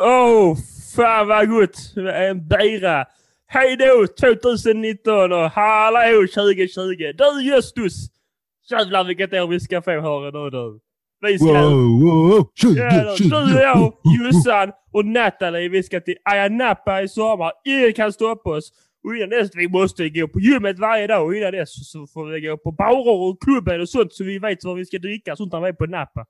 Åh, 0.00 0.52
oh, 0.52 0.56
fan 0.96 1.28
vad 1.28 1.48
gott! 1.48 1.76
En 2.14 2.48
bira. 2.48 3.06
Hej 3.46 3.76
då 3.76 4.06
2019 4.20 5.32
och 5.32 5.50
hallå 5.50 6.26
2020! 6.34 7.12
Du 7.18 7.42
Justus! 7.42 7.94
Jävlar 8.70 9.04
vilket 9.04 9.32
år 9.32 9.46
vi 9.46 9.60
ska 9.60 9.82
få 9.82 9.90
höra 9.90 10.30
nu 10.30 10.50
du. 10.50 10.80
Vi 11.26 11.38
ska... 11.38 11.46
Wow, 11.46 12.00
wow, 12.00 12.48
Ja, 12.76 13.16
du 13.18 13.54
och 13.54 13.62
jag, 13.62 13.92
Jossan 14.18 14.72
och 14.92 15.04
Natalie, 15.04 15.68
vi 15.68 15.82
ska 15.82 16.00
till 16.00 16.16
Ayia 16.24 16.48
Napa 16.48 17.02
i 17.02 17.08
sommar. 17.08 17.52
Ingen 17.64 17.92
kan 17.92 18.12
stoppa 18.12 18.50
oss. 18.50 18.72
Och 19.04 19.16
innan 19.16 19.28
dess, 19.28 19.50
vi 19.54 19.68
måste 19.68 20.08
gå 20.08 20.28
på 20.28 20.40
gymmet 20.40 20.78
varje 20.78 21.06
dag 21.06 21.26
och 21.26 21.34
innan 21.34 21.52
dess 21.52 21.90
så 21.92 22.06
får 22.06 22.26
vi 22.26 22.40
gå 22.40 22.56
på 22.56 22.72
barer 22.72 23.22
och 23.22 23.42
klubben 23.42 23.80
och 23.80 23.88
sånt 23.88 24.12
så 24.12 24.24
vi 24.24 24.38
vet 24.38 24.64
vad 24.64 24.76
vi 24.76 24.84
ska 24.84 24.98
dricka 24.98 25.36
sånt 25.36 25.52
när 25.52 25.60
vi 25.60 25.68
är 25.68 25.72
på 25.72 25.86
Napa. 25.86 26.26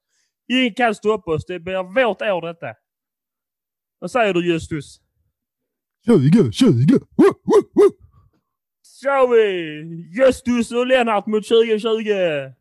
Ingen 0.49 0.75
kan 0.75 0.95
stoppa 0.95 1.31
oss. 1.31 1.47
Det 1.47 1.59
blir 1.61 2.05
vårt 2.05 2.23
år 2.23 2.47
detta. 2.47 2.67
Vad 3.99 4.11
säger 4.11 4.35
du 4.35 4.53
Justus? 4.53 5.01
Tjugo, 6.07 6.53
tjugo. 6.53 6.99
Woo, 7.17 7.35
woo, 7.45 7.63
woo. 7.75 7.91
kör 9.03 9.29
vi! 9.29 10.23
Justus 10.23 10.73
och 10.73 10.87
Lennart 10.87 11.27
mot 11.27 11.49
2020! 11.49 12.53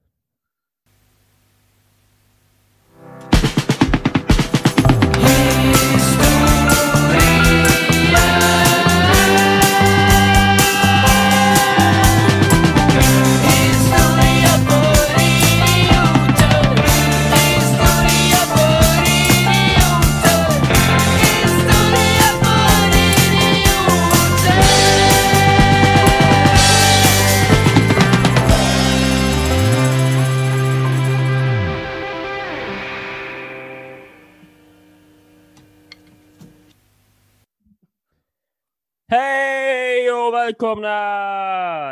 Välkomna! 40.46 40.88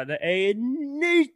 Det 0.05 0.17
är 0.23 0.53
nytt 0.99 1.31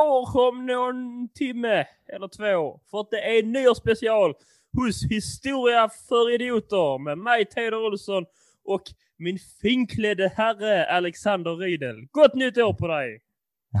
år 0.00 0.48
om 0.48 0.66
någon 0.66 1.28
timme 1.34 1.84
eller 2.16 2.28
två. 2.28 2.80
För 2.90 3.00
att 3.00 3.10
det 3.10 3.38
är 3.38 3.42
nyårsspecial 3.42 4.34
hos 4.76 5.04
Historia 5.10 5.88
för 6.08 6.34
idioter 6.34 6.98
med 6.98 7.18
mig 7.18 7.44
Teodor 7.44 7.86
Olsson 7.86 8.24
och 8.64 8.82
min 9.18 9.38
finklädde 9.62 10.32
herre 10.36 10.86
Alexander 10.86 11.56
Riedel. 11.56 11.96
Gott 12.10 12.34
nytt 12.34 12.58
år 12.58 12.72
på 12.72 12.86
dig! 12.86 13.20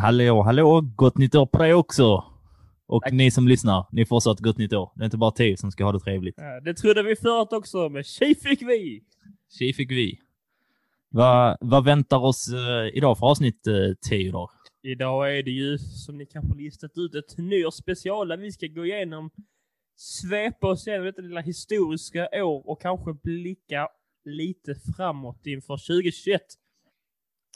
Hallå, 0.02 0.42
hallå! 0.42 0.80
Gott 0.96 1.18
nytt 1.18 1.34
år 1.34 1.46
på 1.46 1.58
dig 1.58 1.74
också! 1.74 2.24
Och 2.86 3.02
Tack. 3.02 3.12
ni 3.12 3.30
som 3.30 3.48
lyssnar, 3.48 3.86
ni 3.92 4.06
får 4.06 4.16
också 4.16 4.30
ett 4.30 4.40
gott 4.40 4.58
nytt 4.58 4.72
år. 4.72 4.92
Det 4.96 5.02
är 5.02 5.04
inte 5.04 5.16
bara 5.16 5.30
Teo 5.30 5.56
som 5.56 5.70
ska 5.70 5.84
ha 5.84 5.92
det 5.92 6.00
trevligt. 6.00 6.34
Ja, 6.38 6.60
Det 6.60 6.74
trodde 6.74 7.02
vi 7.02 7.16
förut 7.16 7.52
också, 7.52 7.88
men 7.88 8.04
tji 8.04 8.34
fick 8.34 8.62
vi! 8.62 9.02
Tji 9.58 9.72
fick 9.72 9.90
vi. 9.90 10.18
Va, 11.14 11.56
vad 11.60 11.84
väntar 11.84 12.18
oss 12.18 12.48
eh, 12.48 12.96
idag 12.96 13.18
för 13.18 13.26
avsnitt, 13.26 13.66
uh, 13.68 13.94
Teodor? 13.94 14.50
Idag 14.82 15.38
är 15.38 15.42
det 15.42 15.50
ju, 15.50 15.78
som 15.78 16.18
ni 16.18 16.26
kanske 16.26 16.58
listat 16.58 16.90
ut, 16.94 17.14
ett 17.14 17.38
nyårsspecial 17.38 18.28
där 18.28 18.36
vi 18.36 18.52
ska 18.52 18.66
gå 18.66 18.86
igenom, 18.86 19.30
svepa 19.96 20.68
oss 20.68 20.86
igenom 20.86 21.06
detta 21.06 21.22
lilla 21.22 21.40
historiska 21.40 22.28
år 22.32 22.68
och 22.68 22.80
kanske 22.82 23.14
blicka 23.22 23.88
lite 24.24 24.74
framåt 24.96 25.46
inför 25.46 25.76
2021. 25.76 26.40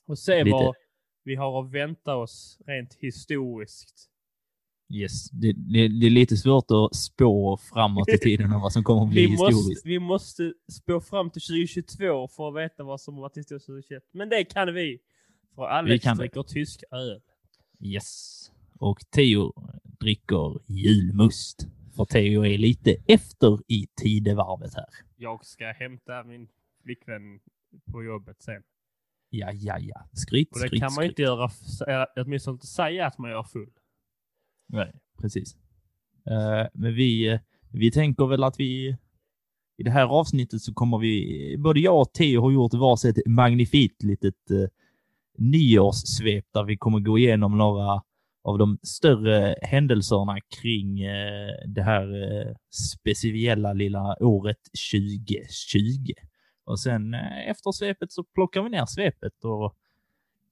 Och 0.07 0.19
se 0.19 0.45
Lite. 0.45 0.55
vad 0.55 0.75
vi 1.25 1.35
har 1.35 1.65
att 1.65 1.73
vänta 1.73 2.17
oss 2.17 2.59
rent 2.67 2.95
historiskt. 2.95 4.11
Yes, 4.89 5.31
det, 5.31 5.53
det, 5.53 5.89
det 5.89 6.07
är 6.07 6.11
lite 6.11 6.37
svårt 6.37 6.65
att 6.71 6.97
spå 6.97 7.57
framåt 7.57 8.09
i 8.09 8.19
tiden 8.19 8.53
och 8.53 8.61
vad 8.61 8.73
som 8.73 8.85
kommer 8.85 9.03
att 9.03 9.09
bli 9.11 9.21
Vi 9.27 9.31
historiskt. 9.31 9.69
måste, 9.69 9.89
vi 9.89 9.99
måste 9.99 10.53
spå 10.73 11.01
fram 11.01 11.31
till 11.31 11.43
2022 11.43 12.29
för 12.29 12.49
att 12.49 12.55
veta 12.65 12.85
vad 12.85 13.01
som 13.01 13.15
har 13.15 13.21
varit 13.21 13.37
historiskt 13.37 13.67
2021. 13.67 14.03
Men 14.13 14.29
det 14.29 14.45
kan 14.45 14.75
vi. 14.75 14.99
För 15.55 15.63
Alex 15.67 16.05
kan 16.05 16.17
det. 16.17 16.23
dricker 16.23 16.43
tysk 16.43 16.83
öl. 16.91 17.21
Yes. 17.81 18.53
Och 18.79 19.01
Teo 19.11 19.53
dricker 20.01 20.59
julmust. 20.67 21.67
För 21.97 22.05
Teo 22.05 22.47
är 22.47 22.59
lite 22.59 22.97
efter 23.07 23.59
i 23.69 23.87
tidevarvet 24.03 24.75
här. 24.75 24.87
Jag 25.17 25.45
ska 25.47 25.67
hämta 25.67 26.25
min 26.25 26.49
flickvän 26.83 27.41
på 27.93 28.05
jobbet 28.05 28.43
sen. 28.43 28.63
Ja, 29.31 29.53
ja, 29.53 29.79
ja. 29.79 30.09
Skryt, 30.13 30.49
Och 30.53 30.61
det 30.61 30.67
skryt, 30.67 30.81
kan 30.81 30.87
man 30.87 30.93
skryt. 30.93 31.09
inte 31.11 31.23
göra, 31.23 31.45
äh, 32.03 32.07
åtminstone 32.17 32.55
inte 32.55 32.67
säga 32.67 33.07
att 33.07 33.19
man 33.19 33.31
gör 33.31 33.43
full. 33.43 33.71
Nej, 34.67 34.93
precis. 35.21 35.57
Eh, 36.31 36.67
men 36.75 36.95
vi, 36.95 37.39
vi 37.73 37.91
tänker 37.91 38.27
väl 38.27 38.45
att 38.45 38.61
vi 38.61 38.97
i 39.79 39.83
det 39.83 39.91
här 39.91 40.07
avsnittet 40.07 40.63
så 40.63 40.75
kommer 40.75 40.99
vi, 40.99 41.57
både 41.59 41.81
jag 41.81 42.01
och 42.01 42.13
Theo 42.13 42.41
har 42.41 42.51
gjort 42.51 42.75
varsitt 42.75 43.27
magnifikt 43.27 44.03
litet 44.03 44.51
uh, 44.51 44.67
nyårssvep 45.39 46.45
där 46.53 46.65
vi 46.65 46.77
kommer 46.77 47.01
gå 47.01 47.19
igenom 47.19 47.59
några 47.59 48.03
av 48.47 48.59
de 48.59 48.79
större 48.83 49.55
händelserna 49.63 50.39
kring 50.61 51.01
eh, 51.01 51.51
det 51.67 51.83
här 51.83 52.23
eh, 52.23 52.55
speciella 52.93 53.73
lilla 53.73 54.17
året 54.21 54.59
2020. 54.93 56.13
Och 56.65 56.81
sen 56.81 57.15
eh, 57.15 57.49
efter 57.51 57.73
svepet 57.73 58.13
så 58.13 58.25
plockar 58.25 58.63
vi 58.63 58.71
ner 58.71 58.87
svepet 58.87 59.45
och 59.45 59.77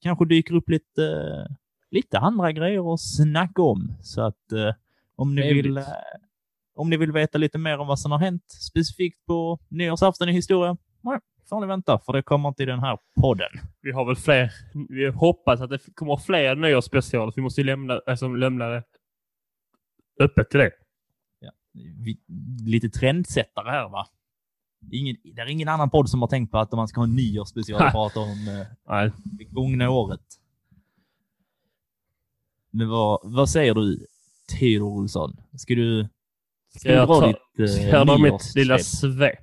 kanske 0.02 0.24
dyker 0.24 0.54
upp 0.54 0.68
lite 0.68 1.04
eh, 1.04 1.56
lite 1.94 2.18
andra 2.18 2.52
grejer 2.52 2.94
att 2.94 3.00
snacka 3.00 3.62
om. 3.62 3.94
Så 4.02 4.22
att 4.22 4.52
eh, 4.52 4.74
om, 5.16 5.34
ni 5.34 5.42
Trevligt. 5.42 5.66
vill, 5.66 5.76
eh, 5.76 5.84
om 6.74 6.90
ni 6.90 6.96
vill 6.96 7.12
veta 7.12 7.38
lite 7.38 7.58
mer 7.58 7.78
om 7.78 7.86
vad 7.86 7.98
som 7.98 8.12
har 8.12 8.18
hänt 8.18 8.44
specifikt 8.48 9.26
på 9.26 9.58
nyårsafton 9.68 10.28
i 10.28 10.32
historia, 10.32 10.76
nej, 11.00 11.18
får 11.48 11.60
ni 11.60 11.66
vänta 11.66 11.98
för 11.98 12.12
det 12.12 12.22
kommer 12.22 12.48
inte 12.48 12.62
i 12.62 12.66
den 12.66 12.80
här 12.80 12.98
podden. 13.20 13.48
Vi 13.80 13.92
har 13.92 14.04
väl 14.04 14.16
fler, 14.16 14.52
vi 14.88 15.06
hoppas 15.10 15.60
att 15.60 15.70
det 15.70 15.94
kommer 15.94 16.16
fler 16.16 16.54
nyårsspecialer. 16.56 17.32
Vi 17.36 17.42
måste 17.42 17.60
ju 17.60 17.64
lämna, 17.64 18.00
alltså, 18.06 18.28
lämna 18.28 18.68
det 18.68 18.82
öppet 20.20 20.50
till 20.50 20.60
det. 20.60 20.70
Vi, 22.04 22.18
lite 22.64 22.88
trendsättare 22.88 23.70
här 23.70 23.88
va? 23.88 24.06
Ingen, 24.92 25.16
det 25.24 25.42
är 25.42 25.46
ingen 25.46 25.68
annan 25.68 25.90
podd 25.90 26.08
som 26.08 26.20
har 26.20 26.28
tänkt 26.28 26.50
på 26.50 26.58
att 26.58 26.72
man 26.72 26.88
ska 26.88 27.00
ha 27.00 27.04
en 27.04 27.16
nyårsspecial 27.16 27.82
och 27.82 27.92
prata 27.92 28.20
om 28.20 28.66
eh, 28.88 29.12
det 29.24 29.44
gångna 29.44 29.90
året. 29.90 30.20
Men 32.74 32.88
vad, 32.88 33.20
vad 33.22 33.50
säger 33.50 33.74
du, 33.74 34.06
Theodor 34.52 34.86
Olsson? 34.86 35.36
Ska 35.58 35.74
du, 35.74 36.08
ska 36.70 36.78
ska 36.78 36.92
jag 36.92 37.08
dra 37.08 37.20
ta, 37.20 37.26
ditt 37.26 37.70
ska 37.70 37.80
eh, 37.80 37.88
jag 37.88 38.06
dra 38.06 38.18
mitt 38.18 38.54
lilla 38.54 38.78
svep? 38.78 39.38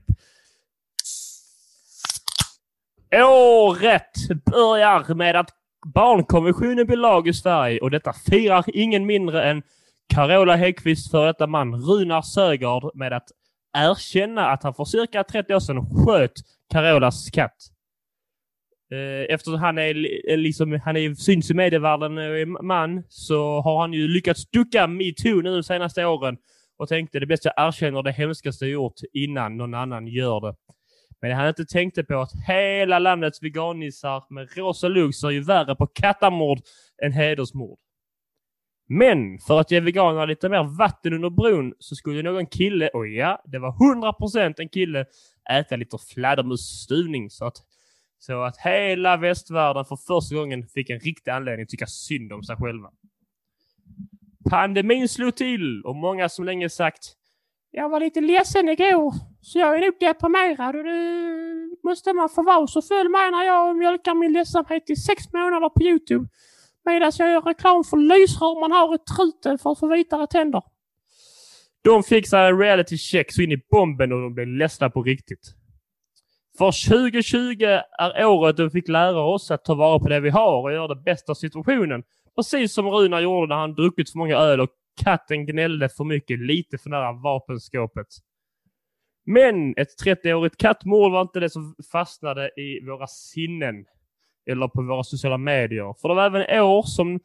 Året 3.16 4.12
börjar 4.46 5.14
med 5.14 5.36
att 5.36 5.50
barnkonventionen 5.86 6.86
blir 6.86 6.98
lag 6.98 7.28
i 7.28 7.34
Sverige 7.34 7.80
och 7.80 7.92
detta 7.92 8.14
firar 8.14 8.66
ingen 8.68 9.06
mindre 9.06 9.44
än 9.50 9.64
Carola 10.08 10.56
Häggkvist 10.56 11.12
för 11.12 11.26
detta 11.26 11.48
man 11.48 11.76
Runar 11.76 12.22
Sögaard 12.22 12.92
med 12.96 13.14
att 13.14 13.28
erkänna 13.78 14.48
att 14.48 14.64
han 14.64 14.74
för 14.74 14.86
cirka 14.86 15.24
30 15.24 15.56
år 15.56 15.60
sedan 15.60 16.06
sköt 16.06 16.34
Carolas 16.70 17.30
katt. 17.30 17.71
Eh, 18.92 19.34
eftersom 19.34 19.60
han 19.60 19.78
är, 19.78 20.08
eh, 20.32 20.38
liksom, 20.38 20.80
han 20.84 20.98
är 20.98 21.14
syns 21.14 21.52
i 21.52 21.54
medievärlden 21.54 22.18
och 22.18 22.24
är 22.24 22.64
man 22.64 23.04
så 23.10 23.62
har 23.62 23.82
han 23.82 23.94
ju 23.94 24.08
lyckats 24.08 24.52
ducka 24.52 24.88
metoo 24.88 25.42
nu 25.42 25.56
de 25.56 25.64
senaste 25.64 26.06
åren 26.06 26.38
och 26.78 26.90
tänkte 26.90 27.20
det 27.20 27.26
bästa 27.26 27.52
jag 27.56 27.68
erkänner 27.68 28.04
det 28.04 28.12
hemskaste 28.12 28.66
jag 28.66 28.72
gjort 28.72 29.00
innan 29.14 29.58
någon 29.58 29.74
annan 29.74 30.08
gör 30.08 30.42
det. 30.42 30.56
Men 31.22 31.32
han 31.32 31.48
inte 31.48 31.66
tänkte 31.66 32.04
på 32.04 32.20
att 32.20 32.32
hela 32.48 33.00
landets 33.00 33.44
veganissar 33.44 34.24
med 34.30 34.58
rosa 34.58 34.88
lugg 34.88 35.14
är 35.24 35.30
ju 35.30 35.44
värre 35.44 35.76
på 35.76 35.88
kattamord 35.88 36.60
än 37.04 37.12
hedersmord. 37.12 37.80
Men 38.90 39.40
för 39.40 39.60
att 39.60 39.72
ge 39.72 39.80
veganerna 39.80 40.26
lite 40.26 40.50
mer 40.50 40.64
vatten 40.64 41.14
under 41.14 41.30
bron 41.30 41.74
så 41.80 41.96
skulle 41.96 42.24
någon 42.24 42.46
kille, 42.46 42.88
och 42.88 43.08
ja, 43.08 43.42
det 43.46 43.60
var 43.60 43.72
100% 43.72 44.54
en 44.58 44.70
kille, 44.70 45.06
äta 45.52 45.76
lite 45.76 45.98
fladdermusstuvning 46.14 47.30
så 47.30 47.46
att, 47.46 47.58
så 48.22 48.44
att 48.44 48.58
hela 48.58 49.18
västvärlden 49.18 49.86
för 49.86 49.96
första 49.96 50.36
gången 50.36 50.68
fick 50.68 50.90
en 50.90 51.00
riktig 51.00 51.32
anledning 51.32 51.64
att 51.64 51.70
tycka 51.70 51.88
synd 51.88 52.34
om 52.34 52.44
sig 52.44 52.56
själva. 52.56 52.90
Pandemin 54.50 55.10
slog 55.10 55.36
till 55.36 55.82
och 55.86 55.96
många 55.96 56.30
som 56.30 56.46
länge 56.46 56.70
sagt 56.70 57.16
jag 57.74 57.90
var 57.90 58.00
lite 58.00 58.22
ledsen 58.22 58.70
igår, 58.70 59.14
så 59.42 59.60
jag 59.60 59.76
är 59.76 59.82
nog 59.82 59.94
deprimerad 60.00 60.76
och 60.76 60.84
det 60.84 61.78
måste 61.84 62.14
man 62.14 62.30
få 62.30 62.44
vara. 62.44 62.68
Så 62.68 62.82
följ 62.82 63.10
mig 63.10 63.32
när 63.32 63.44
jag 63.44 63.78
mjölkar 63.78 64.16
min 64.16 64.34
ledsamhet 64.34 64.90
i 64.90 64.96
sex 64.96 65.34
månader 65.34 65.70
på 65.70 65.84
Youtube. 65.84 66.26
Medan 66.86 67.12
jag 67.18 67.32
gör 67.32 67.42
reklam 67.42 67.84
för 67.84 67.98
lysrör 67.98 68.60
man 68.60 68.72
har 68.72 68.96
i 68.96 68.98
truten 68.98 69.58
för 69.58 69.72
att 69.72 69.80
få 69.80 69.88
vitare 69.88 70.28
tänder. 70.28 70.62
De 71.84 72.04
fick 72.04 72.28
sig 72.30 72.50
en 72.50 72.60
reality 72.60 72.98
check 72.98 73.32
så 73.32 73.42
in 73.42 73.52
i 73.52 73.62
bomben 73.72 74.12
och 74.12 74.22
de 74.22 74.34
blev 74.34 74.48
ledsna 74.48 74.90
på 74.90 75.04
riktigt. 75.04 75.61
För 76.58 76.90
2020 76.90 77.64
är 78.00 78.26
året 78.26 78.58
då 78.58 78.64
vi 78.64 78.70
fick 78.70 78.88
lära 78.88 79.22
oss 79.22 79.52
att 79.52 79.66
ta 79.66 79.76
vara 79.76 80.00
på 80.00 80.10
det 80.10 80.20
vi 80.20 80.30
har 80.30 80.62
och 80.62 80.74
göra 80.74 80.88
det 80.88 81.02
bästa 81.02 81.32
av 81.32 81.36
situationen. 81.36 82.04
Precis 82.36 82.74
som 82.74 82.90
Runar 82.90 83.20
gjorde 83.20 83.48
när 83.48 83.56
han 83.56 83.74
druckit 83.74 84.12
för 84.12 84.18
många 84.18 84.36
öl 84.36 84.62
och 84.62 84.70
katten 85.04 85.46
gnällde 85.46 85.90
för 85.90 86.04
mycket, 86.04 86.40
lite 86.40 86.78
för 86.78 86.90
nära 86.90 87.12
vapenskåpet. 87.12 88.08
Men 89.26 89.74
ett 89.78 89.90
30-årigt 90.06 90.58
kattmord 90.58 91.12
var 91.12 91.22
inte 91.22 91.40
det 91.40 91.50
som 91.50 91.76
fastnade 91.92 92.60
i 92.60 92.86
våra 92.86 93.08
sinnen 93.08 93.86
eller 94.50 94.68
på 94.68 94.82
våra 94.82 95.04
sociala 95.04 95.38
medier. 95.38 95.96
För 96.02 96.10
det 96.10 96.16
var 96.16 96.26
även 96.26 96.62
år 96.62 96.84
som 96.84 97.20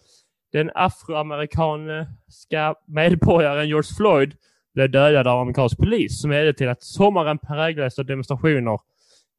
den 0.53 0.71
afroamerikanska 0.75 2.75
medborgaren 2.87 3.69
George 3.69 3.95
Floyd 3.97 4.35
blev 4.75 4.91
dödad 4.91 5.27
av 5.27 5.41
amerikansk 5.41 5.79
polis 5.79 6.21
som 6.21 6.31
ledde 6.31 6.55
till 6.55 6.69
att 6.69 6.83
sommaren 6.83 7.39
präglades 7.39 7.99
av 7.99 8.07
demonstrationer 8.07 8.79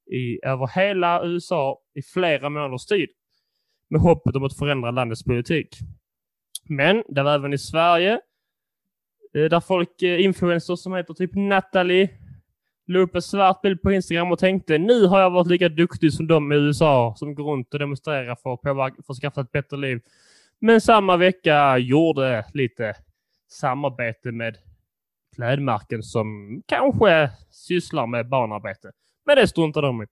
i, 0.10 0.40
över 0.44 0.68
hela 0.68 1.26
USA 1.26 1.80
i 1.96 2.02
flera 2.02 2.50
månaders 2.50 2.86
tid 2.86 3.10
med 3.90 4.02
hoppet 4.02 4.36
om 4.36 4.44
att 4.44 4.58
förändra 4.58 4.92
landets 4.92 5.24
politik. 5.24 5.78
Men 6.70 7.04
det 7.10 7.24
var 7.24 7.36
även 7.36 7.54
i 7.54 7.58
Sverige 7.58 8.14
eh, 9.34 9.44
där 9.44 9.60
folk, 9.60 10.02
eh, 10.02 10.22
influencers 10.22 10.80
som 10.80 10.94
heter 10.94 11.14
typ 11.14 11.32
Natalie, 11.36 12.10
la 12.88 13.00
upp 13.00 13.16
en 13.16 13.22
svart 13.22 13.62
bild 13.62 13.82
på 13.82 13.92
Instagram 13.92 14.32
och 14.32 14.40
tänkte 14.40 14.78
nu 14.78 15.06
har 15.06 15.20
jag 15.20 15.30
varit 15.30 15.48
lika 15.48 15.70
duktig 15.70 16.14
som 16.14 16.28
de 16.28 16.52
i 16.52 16.56
USA 16.56 17.14
som 17.18 17.36
går 17.36 17.52
runt 17.52 17.74
och 17.74 17.80
demonstrerar 17.80 18.36
för 18.36 18.54
att, 18.54 18.62
påverka, 18.62 18.96
för 19.06 19.14
att 19.14 19.20
skaffa 19.20 19.42
ett 19.42 19.52
bättre 19.52 19.78
liv. 19.78 20.02
Men 20.60 20.82
samma 20.82 21.18
vecka 21.18 21.78
gjorde 21.78 22.46
lite 22.54 22.96
samarbete 23.50 24.32
med 24.32 24.58
klädmärken 25.36 26.04
som 26.04 26.62
kanske 26.66 27.30
sysslar 27.52 28.08
med 28.08 28.30
barnarbete. 28.30 28.92
Men 29.28 29.36
det 29.36 29.48
struntar 29.48 29.82
de 29.82 30.04
i. 30.04 30.06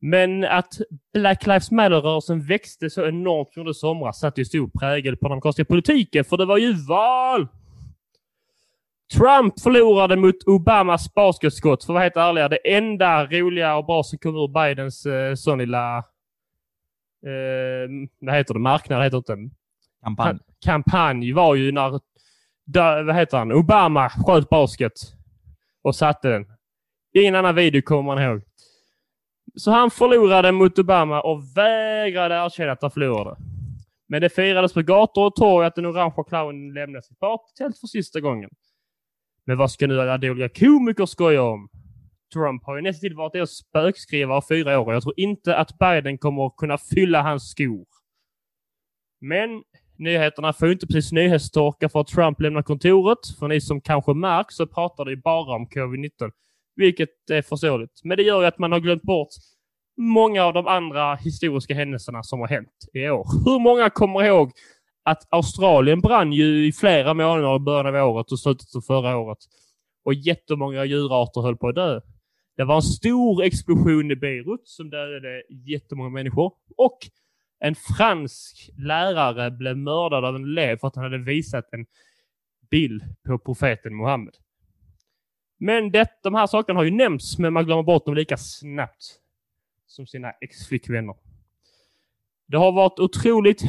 Men 0.00 0.44
att 0.44 0.80
Black 1.12 1.46
Lives 1.46 1.70
Matter-rörelsen 1.70 2.46
växte 2.46 2.90
så 2.90 3.06
enormt 3.06 3.56
under 3.56 3.72
somras 3.72 4.20
satte 4.20 4.40
ju 4.40 4.44
stor 4.44 4.70
prägel 4.80 5.16
på 5.16 5.28
den 5.28 5.32
amerikanska 5.32 5.64
politiken, 5.64 6.24
för 6.24 6.36
det 6.36 6.44
var 6.44 6.58
ju 6.58 6.72
val! 6.72 7.48
Trump 9.12 9.60
förlorade 9.60 10.16
mot 10.16 10.42
Obamas 10.46 11.14
basketskott, 11.14 11.84
för 11.84 11.92
att 11.92 11.94
vara 11.94 12.02
helt 12.02 12.16
ärliga, 12.16 12.48
det 12.48 12.74
enda 12.76 13.26
roliga 13.26 13.76
och 13.76 13.86
bra 13.86 14.02
som 14.02 14.18
kom 14.18 14.36
ur 14.36 14.48
Bidens 14.48 15.06
eh, 15.06 15.34
sån 15.34 15.58
lilla... 15.58 15.98
Eh, 17.26 18.08
vad 18.20 18.34
heter 18.34 18.54
det? 18.54 18.60
Marknad 18.60 19.04
heter 19.04 19.22
det 19.26 19.32
inte. 19.32 19.56
Kampanj. 20.04 20.38
Kampanj 20.64 21.32
var 21.32 21.54
ju 21.54 21.72
när, 21.72 22.00
vad 23.04 23.16
heter 23.16 23.38
han, 23.38 23.52
Obama 23.52 24.08
sköt 24.08 24.48
basket 24.48 24.92
och 25.82 25.96
satte 25.96 26.28
den. 26.28 26.46
Ingen 27.12 27.34
annan 27.34 27.54
video 27.54 27.82
kommer 27.82 28.02
man 28.02 28.22
ihåg. 28.22 28.42
Så 29.54 29.70
han 29.70 29.90
förlorade 29.90 30.52
mot 30.52 30.78
Obama 30.78 31.20
och 31.20 31.56
vägrade 31.56 32.34
erkänna 32.34 32.72
att 32.72 32.82
han 32.82 32.90
förlorade. 32.90 33.36
Men 34.08 34.20
det 34.20 34.28
firades 34.28 34.72
på 34.72 34.82
gator 34.82 35.26
och 35.26 35.34
torg 35.34 35.66
att 35.66 35.74
den 35.74 35.86
orangea 35.86 36.24
clownen 36.24 36.74
lämnade 36.74 37.02
sitt 37.02 37.18
partytält 37.18 37.78
för 37.78 37.86
sista 37.86 38.20
gången. 38.20 38.50
Men 39.46 39.58
vad 39.58 39.70
ska 39.70 39.86
nu 39.86 40.00
alla 40.00 40.18
dåliga 40.18 40.48
komiker 40.48 41.06
skoja 41.06 41.42
om? 41.42 41.68
Trump 42.32 42.64
har 42.64 42.76
ju 42.76 42.82
nästan 42.82 43.00
till 43.00 43.16
varit 43.16 43.32
deras 43.32 43.50
spökskrivare 43.50 44.38
i 44.38 44.42
fyra 44.48 44.80
år 44.80 44.86
och 44.86 44.94
jag 44.94 45.02
tror 45.02 45.14
inte 45.16 45.56
att 45.56 45.78
Biden 45.78 46.18
kommer 46.18 46.46
att 46.46 46.56
kunna 46.56 46.78
fylla 46.78 47.22
hans 47.22 47.50
skor. 47.50 47.86
Men 49.20 49.62
nyheterna 49.98 50.52
får 50.52 50.68
ju 50.68 50.74
inte 50.74 50.86
precis 50.86 51.12
nyhetstorka 51.12 51.88
för 51.88 52.00
att 52.00 52.06
Trump 52.06 52.40
lämnar 52.40 52.62
kontoret. 52.62 53.18
För 53.38 53.48
ni 53.48 53.60
som 53.60 53.80
kanske 53.80 54.14
märks 54.14 54.56
så 54.56 54.66
pratar 54.66 55.04
det 55.04 55.10
ju 55.10 55.16
bara 55.16 55.54
om 55.54 55.66
covid-19, 55.66 56.30
vilket 56.76 57.30
är 57.30 57.42
förståeligt. 57.42 58.00
Men 58.04 58.16
det 58.16 58.22
gör 58.22 58.40
ju 58.40 58.46
att 58.46 58.58
man 58.58 58.72
har 58.72 58.80
glömt 58.80 59.02
bort 59.02 59.28
många 59.96 60.44
av 60.44 60.52
de 60.52 60.66
andra 60.66 61.14
historiska 61.14 61.74
händelserna 61.74 62.22
som 62.22 62.40
har 62.40 62.48
hänt 62.48 62.88
i 62.92 63.08
år. 63.08 63.26
Hur 63.44 63.60
många 63.60 63.90
kommer 63.90 64.24
ihåg 64.24 64.52
att 65.04 65.26
Australien 65.30 66.00
brann 66.00 66.32
ju 66.32 66.66
i 66.66 66.72
flera 66.72 67.14
månader 67.14 67.56
i 67.56 67.58
början 67.58 67.86
av 67.86 68.08
året 68.08 68.32
och 68.32 68.38
slutet 68.38 68.76
av 68.76 68.80
förra 68.80 69.16
året. 69.16 69.38
Och 70.04 70.14
jättemånga 70.14 70.84
djurarter 70.84 71.40
höll 71.40 71.56
på 71.56 71.68
att 71.68 71.74
dö. 71.74 72.00
Det 72.56 72.64
var 72.64 72.76
en 72.76 72.82
stor 72.82 73.42
explosion 73.42 74.10
i 74.10 74.16
Beirut 74.16 74.60
som 74.64 74.90
dödade 74.90 75.42
jättemånga 75.66 76.10
människor. 76.10 76.52
Och 76.76 76.98
en 77.64 77.74
fransk 77.74 78.70
lärare 78.78 79.50
blev 79.50 79.76
mördad 79.76 80.24
av 80.24 80.36
en 80.36 80.44
elev 80.44 80.78
för 80.78 80.88
att 80.88 80.96
han 80.96 81.04
hade 81.04 81.18
visat 81.18 81.64
en 81.72 81.86
bild 82.70 83.02
på 83.26 83.38
profeten 83.38 83.96
Muhammed. 83.96 84.34
Men 85.64 85.90
det, 85.90 86.08
de 86.22 86.34
här 86.34 86.46
sakerna 86.46 86.78
har 86.78 86.84
ju 86.84 86.90
nämnts, 86.90 87.38
men 87.38 87.52
man 87.52 87.64
glömmer 87.64 87.82
bort 87.82 88.06
dem 88.06 88.14
lika 88.14 88.36
snabbt 88.36 89.04
som 89.86 90.06
sina 90.06 90.32
ex-flickvänner. 90.40 91.14
Det 92.48 92.56
har 92.56 92.72
varit 92.72 92.98
otroligt 92.98 93.62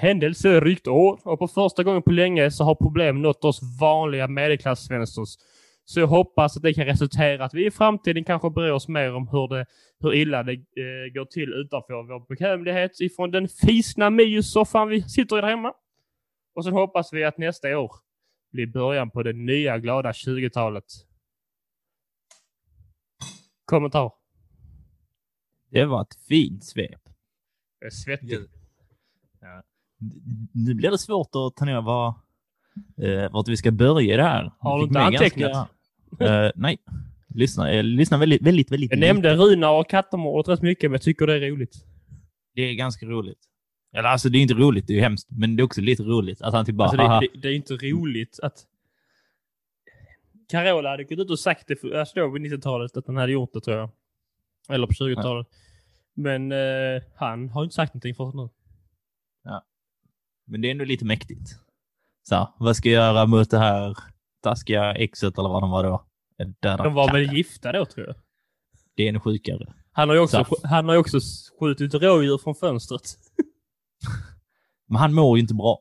händelserikt, 0.00 0.86
år 0.86 1.20
och 1.22 1.38
på 1.38 1.48
första 1.48 1.82
gången 1.82 2.02
på 2.02 2.10
länge 2.10 2.50
så 2.50 2.64
har 2.64 2.74
problem 2.74 3.22
nått 3.22 3.44
oss 3.44 3.60
vanliga 3.80 4.28
medelklassvensters. 4.28 5.28
Så 5.84 6.00
jag 6.00 6.06
hoppas 6.06 6.56
att 6.56 6.62
det 6.62 6.74
kan 6.74 6.86
resultera 6.86 7.44
att 7.44 7.54
vi 7.54 7.66
i 7.66 7.70
framtiden 7.70 8.24
kanske 8.24 8.50
bryr 8.50 8.70
oss 8.70 8.88
mer 8.88 9.14
om 9.14 9.28
hur, 9.28 9.48
det, 9.48 9.66
hur 10.00 10.14
illa 10.14 10.42
det 10.42 10.52
eh, 10.52 11.12
går 11.14 11.24
till 11.24 11.52
utanför 11.52 11.94
vår 11.94 12.28
bekvämlighet 12.28 13.00
ifrån 13.00 13.30
den 13.30 13.48
fisna 13.48 14.10
myssoffan 14.10 14.88
vi 14.88 15.02
sitter 15.02 15.38
i 15.38 15.40
där 15.40 15.48
hemma. 15.48 15.72
Och 16.54 16.64
sen 16.64 16.72
hoppas 16.72 17.12
vi 17.12 17.24
att 17.24 17.38
nästa 17.38 17.78
år 17.78 18.05
blir 18.56 18.66
början 18.66 19.10
på 19.10 19.22
det 19.22 19.32
nya 19.32 19.78
glada 19.78 20.12
20-talet. 20.12 20.84
Kommentar? 23.64 24.12
Det 25.70 25.84
var 25.84 26.02
ett 26.02 26.14
fint 26.28 26.64
svep. 26.64 27.00
Jag 27.80 27.86
är 27.86 27.90
svettig. 27.90 28.38
Ja. 29.40 29.62
Nu 30.52 30.74
blir 30.74 30.90
det 30.90 30.98
svårt 30.98 31.28
att 31.34 31.56
ta 31.56 31.64
ner 31.64 31.82
var, 31.82 32.08
eh, 33.02 33.32
vart 33.32 33.48
vi 33.48 33.56
ska 33.56 33.70
börja 33.70 34.16
det 34.16 34.22
här. 34.22 34.52
Har 34.58 34.78
du 34.78 34.84
inte 34.84 35.00
antecknat? 35.00 35.52
ganska- 35.52 36.46
eh, 36.46 36.52
nej. 36.54 36.78
Lyssna, 37.28 37.72
jag 37.74 37.84
lyssnar 37.84 38.18
väldigt, 38.18 38.42
väldigt, 38.42 38.70
väldigt 38.72 38.90
Jag 38.90 39.00
nämnde 39.00 39.34
Runar 39.36 39.80
och 39.80 39.90
kattemordet 39.90 40.48
rätt 40.48 40.62
mycket, 40.62 40.90
men 40.90 40.94
jag 40.94 41.02
tycker 41.02 41.26
det 41.26 41.34
är 41.46 41.50
roligt. 41.50 41.84
Det 42.54 42.62
är 42.62 42.74
ganska 42.74 43.06
roligt. 43.06 43.38
Eller 43.92 44.08
alltså, 44.08 44.28
det 44.28 44.38
är 44.38 44.42
inte 44.42 44.54
roligt, 44.54 44.86
det 44.86 44.92
är 44.92 44.94
ju 44.94 45.00
hemskt. 45.00 45.28
Men 45.30 45.56
det 45.56 45.60
är 45.60 45.64
också 45.64 45.80
lite 45.80 46.02
roligt 46.02 46.42
att 46.42 46.54
han 46.54 46.64
typ 46.64 46.74
bara... 46.74 46.88
Alltså, 46.88 47.20
det, 47.20 47.28
det, 47.34 47.40
det 47.40 47.48
är 47.48 47.52
inte 47.54 47.74
roligt 47.74 48.40
att... 48.42 48.66
Carola 50.48 50.90
hade 50.90 51.04
gått 51.04 51.18
ut 51.18 51.30
och 51.30 51.38
sagt 51.38 51.68
det 51.68 51.76
för, 51.76 51.88
jag 51.88 52.08
står 52.08 52.30
vid 52.30 52.52
90-talet 52.52 52.96
att 52.96 53.06
han 53.06 53.16
hade 53.16 53.32
gjort 53.32 53.52
det 53.52 53.60
tror 53.60 53.76
jag. 53.76 53.90
Eller 54.68 54.86
på 54.86 54.92
20-talet. 54.92 55.46
Men 56.14 56.52
eh, 56.52 57.02
han 57.16 57.48
har 57.48 57.62
inte 57.62 57.74
sagt 57.74 57.94
någonting 57.94 58.14
förrän 58.14 58.36
nu. 58.36 58.48
Men 60.46 60.60
det 60.60 60.68
är 60.68 60.70
ändå 60.70 60.84
lite 60.84 61.04
mäktigt. 61.04 61.50
Så, 62.22 62.54
vad 62.58 62.76
ska 62.76 62.88
jag 62.88 63.14
göra 63.14 63.26
mot 63.26 63.50
det 63.50 63.58
här 63.58 63.96
taskiga 64.42 64.94
exet 64.94 65.38
eller 65.38 65.48
vad 65.48 65.62
de 65.62 65.70
var 65.70 65.84
då? 65.84 66.06
De 66.60 66.94
var 66.94 67.12
väl 67.12 67.36
gifta 67.36 67.72
då 67.72 67.84
tror 67.84 68.06
jag. 68.06 68.16
Det 68.94 69.02
är 69.02 69.08
ännu 69.08 69.20
sjukare. 69.20 69.74
Han 69.92 70.08
har 70.08 70.16
ju 70.16 70.22
också, 70.22 70.44
Så. 70.44 70.66
han 70.66 70.88
har 70.88 70.96
också 70.96 71.18
skjutit 71.60 71.94
rådjur 71.94 72.38
från 72.38 72.54
fönstret. 72.54 73.02
Men 74.88 74.96
han 74.96 75.14
mår 75.14 75.36
ju 75.38 75.40
inte 75.42 75.54
bra. 75.54 75.80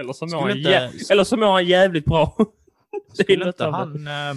Eller 0.00 0.12
så 0.12 0.26
mår, 0.26 0.40
han, 0.40 0.56
inte- 0.58 0.70
jä- 0.70 1.12
eller 1.12 1.24
så 1.24 1.36
mår 1.36 1.52
han 1.52 1.66
jävligt 1.66 2.04
bra. 2.04 2.36
Skulle 3.12 3.46
inte 3.46 3.64
han 3.64 4.06
äh, 4.06 4.34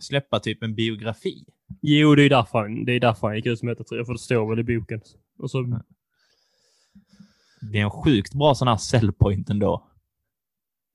släppa 0.00 0.40
typ 0.40 0.62
en 0.62 0.74
biografi? 0.74 1.44
Jo, 1.82 2.14
det 2.14 2.22
är 2.22 2.28
därför 2.30 2.58
han, 2.58 2.84
det 2.84 2.92
är 2.92 3.00
därför 3.00 3.26
han 3.26 3.36
gick 3.36 3.46
ut 3.46 3.62
med 3.62 3.76
det 3.76 3.84
tror 3.84 3.98
jag, 3.98 4.06
för 4.06 4.12
det 4.12 4.18
står 4.18 4.50
väl 4.50 4.58
i 4.58 4.78
boken. 4.78 5.00
Och 5.38 5.50
så, 5.50 5.80
Det 7.72 7.78
är 7.78 7.82
en 7.82 7.90
sjukt 7.90 8.34
bra 8.34 8.54
sån 8.54 8.68
här 8.68 8.76
sellpoint 8.76 9.50
ändå. 9.50 9.86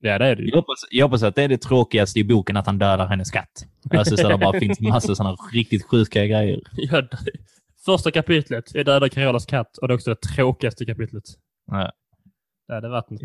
ja, 0.00 0.18
det 0.18 0.26
är 0.26 0.36
det. 0.36 0.42
Jag 0.42 0.56
hoppas, 0.56 0.78
jag 0.90 1.06
hoppas 1.06 1.22
att 1.22 1.34
det 1.34 1.42
är 1.42 1.48
det 1.48 1.58
tråkigaste 1.58 2.20
i 2.20 2.24
boken, 2.24 2.56
att 2.56 2.66
han 2.66 2.78
dödar 2.78 3.06
hennes 3.06 3.30
katt. 3.30 3.66
Alltså 3.90 4.16
så 4.16 4.28
det 4.28 4.38
bara 4.38 4.60
finns 4.60 4.80
massor 4.80 5.14
sådana 5.14 5.36
riktigt 5.52 5.84
sjuka 5.84 6.26
grejer. 6.26 6.60
Ja, 6.72 7.02
första 7.84 8.10
kapitlet 8.10 8.74
är 8.74 8.84
Döda 8.84 9.08
Carolas 9.08 9.46
katt 9.46 9.78
och 9.78 9.88
det 9.88 9.94
är 9.94 9.96
också 9.96 10.10
det 10.10 10.20
tråkigaste 10.34 10.84
kapitlet. 10.86 11.24
Ja. 11.66 11.92
Det 12.68 12.74
hade 12.74 12.88
varit 12.88 13.10
något. 13.10 13.20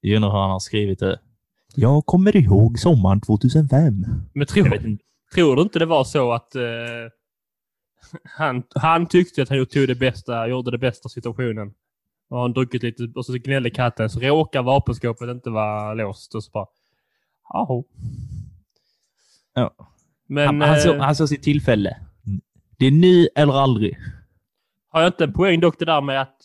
Jag 0.00 0.16
undrar 0.16 0.30
hur 0.30 0.38
han 0.38 0.50
har 0.50 0.58
skrivit 0.58 0.98
det. 0.98 1.20
Jag 1.74 2.06
kommer 2.06 2.36
ihåg 2.36 2.78
sommaren 2.78 3.20
2005. 3.20 4.04
Men 4.32 4.46
tror, 4.46 4.68
vet 4.68 4.84
inte. 4.84 5.04
tror 5.34 5.56
du 5.56 5.62
inte 5.62 5.78
det 5.78 5.86
var 5.86 6.04
så 6.04 6.32
att 6.32 6.54
eh, 6.54 6.62
han, 8.24 8.62
han 8.74 9.06
tyckte 9.06 9.42
att 9.42 9.48
han 9.48 9.66
tog 9.66 9.88
det 9.88 9.94
bästa, 9.94 10.48
gjorde 10.48 10.70
det 10.70 10.78
bästa 10.78 11.08
situationen? 11.08 11.74
Och 12.28 12.38
han 12.40 12.52
druckit 12.52 12.82
lite 12.82 13.08
och 13.14 13.26
så 13.26 13.32
gnällde 13.32 13.70
katten 13.70 14.10
så 14.10 14.20
råkar 14.20 14.62
vapenskåpet 14.62 15.28
inte 15.28 15.50
vara 15.50 15.94
låst 15.94 16.34
och 16.34 16.44
så 16.44 16.50
bara... 16.50 16.66
Jaha. 17.48 17.82
Ja. 19.54 19.74
Men 20.26 20.46
Han, 20.46 20.60
han, 20.60 20.80
såg, 20.80 20.94
eh, 20.94 21.00
han 21.02 21.16
såg 21.16 21.28
sitt 21.28 21.42
tillfälle. 21.42 21.96
Det 22.78 22.86
är 22.86 22.90
nu 22.90 23.28
eller 23.34 23.52
aldrig. 23.52 23.98
har 24.88 25.00
jag 25.00 25.08
inte 25.08 25.24
en 25.24 25.32
poäng 25.32 25.60
dock 25.60 25.78
det 25.78 25.84
där 25.84 26.00
med 26.00 26.20
att 26.22 26.36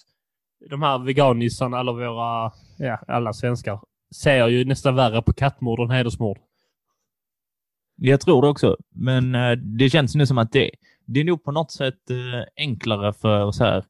de 0.69 0.81
här 0.81 0.99
veganisarna, 0.99 1.79
eller 1.79 1.91
våra, 1.91 2.51
ja, 2.77 2.99
alla 3.07 3.33
svenskar, 3.33 3.79
ser 4.15 4.47
ju 4.47 4.65
nästan 4.65 4.95
värre 4.95 5.21
på 5.21 5.33
kattmord 5.33 5.79
än 5.79 5.89
hedersmord. 5.89 6.37
Jag 7.95 8.21
tror 8.21 8.41
det 8.41 8.47
också, 8.47 8.77
men 8.89 9.35
eh, 9.35 9.51
det 9.51 9.89
känns 9.89 10.15
nu 10.15 10.25
som 10.25 10.37
att 10.37 10.51
det, 10.51 10.71
det 11.05 11.19
är 11.19 11.23
nog 11.23 11.43
på 11.43 11.51
något 11.51 11.71
sätt 11.71 12.09
eh, 12.09 12.43
enklare 12.57 13.13
för 13.13 13.51
så 13.51 13.63
här 13.63 13.85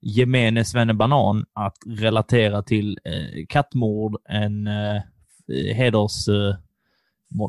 gemene 0.00 0.64
svennebanan 0.64 1.44
att 1.52 1.76
relatera 1.86 2.62
till 2.62 2.98
eh, 3.04 3.46
kattmord 3.48 4.16
än 4.28 4.66
eh, 4.66 5.02
heders... 5.74 6.28
Eh, 6.28 6.56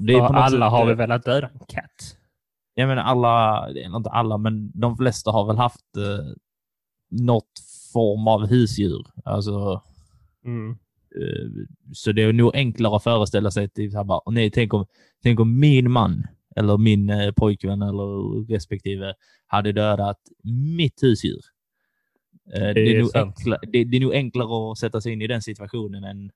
det 0.01 0.13
är 0.13 0.21
alla 0.21 0.49
sätt, 0.49 0.59
har 0.59 0.81
eh, 0.81 0.87
väl 0.87 0.95
velat 0.95 1.25
döda 1.25 1.49
en 1.53 1.59
katt? 1.67 2.17
Jag 2.73 2.87
menar 2.87 3.03
alla, 3.03 3.69
inte 3.69 4.09
alla, 4.09 4.37
men 4.37 4.71
de 4.79 4.97
flesta 4.97 5.31
har 5.31 5.47
väl 5.47 5.57
haft 5.57 5.97
eh, 5.97 6.25
något 7.09 7.51
form 7.95 8.27
av 8.27 8.47
husdjur. 8.47 9.05
Alltså, 9.25 9.81
Mm. 10.45 10.71
eh, 11.15 11.65
så 11.93 12.11
det 12.11 12.21
är 12.23 12.33
nog 12.33 12.55
enklare 12.55 12.95
att 12.95 13.03
föreställa 13.03 13.51
sig 13.51 13.69
typ 13.69 13.91
så 13.91 13.97
här 13.97 14.03
bara, 14.03 14.21
"Åh 14.25 14.33
nej, 14.33 14.51
tänk 14.51 14.73
om, 14.73 14.85
tänk 15.23 15.39
om 15.39 15.59
min 15.59 15.91
man 15.91 16.27
eller 16.55 16.77
min 16.77 17.09
eh, 17.09 17.31
pojkvän 17.31 17.81
eller 17.81 18.47
respektive 18.47 19.13
hade 19.47 19.71
dödat 19.71 20.19
mitt 20.77 21.03
husdjur. 21.03 21.41
Eh, 22.53 22.59
det, 22.59 22.81
är 22.81 22.95
är 22.95 22.99
nog 22.99 23.09
sant. 23.09 23.35
enkla, 23.37 23.57
det, 23.71 23.83
det 23.83 23.97
är 23.97 24.01
nog 24.01 24.13
enklare 24.13 24.71
att 24.71 24.77
sätta 24.77 25.01
sig 25.01 25.13
in 25.13 25.21
i 25.21 25.27
den 25.27 25.41
situationen 25.41 26.03
än 26.03 26.31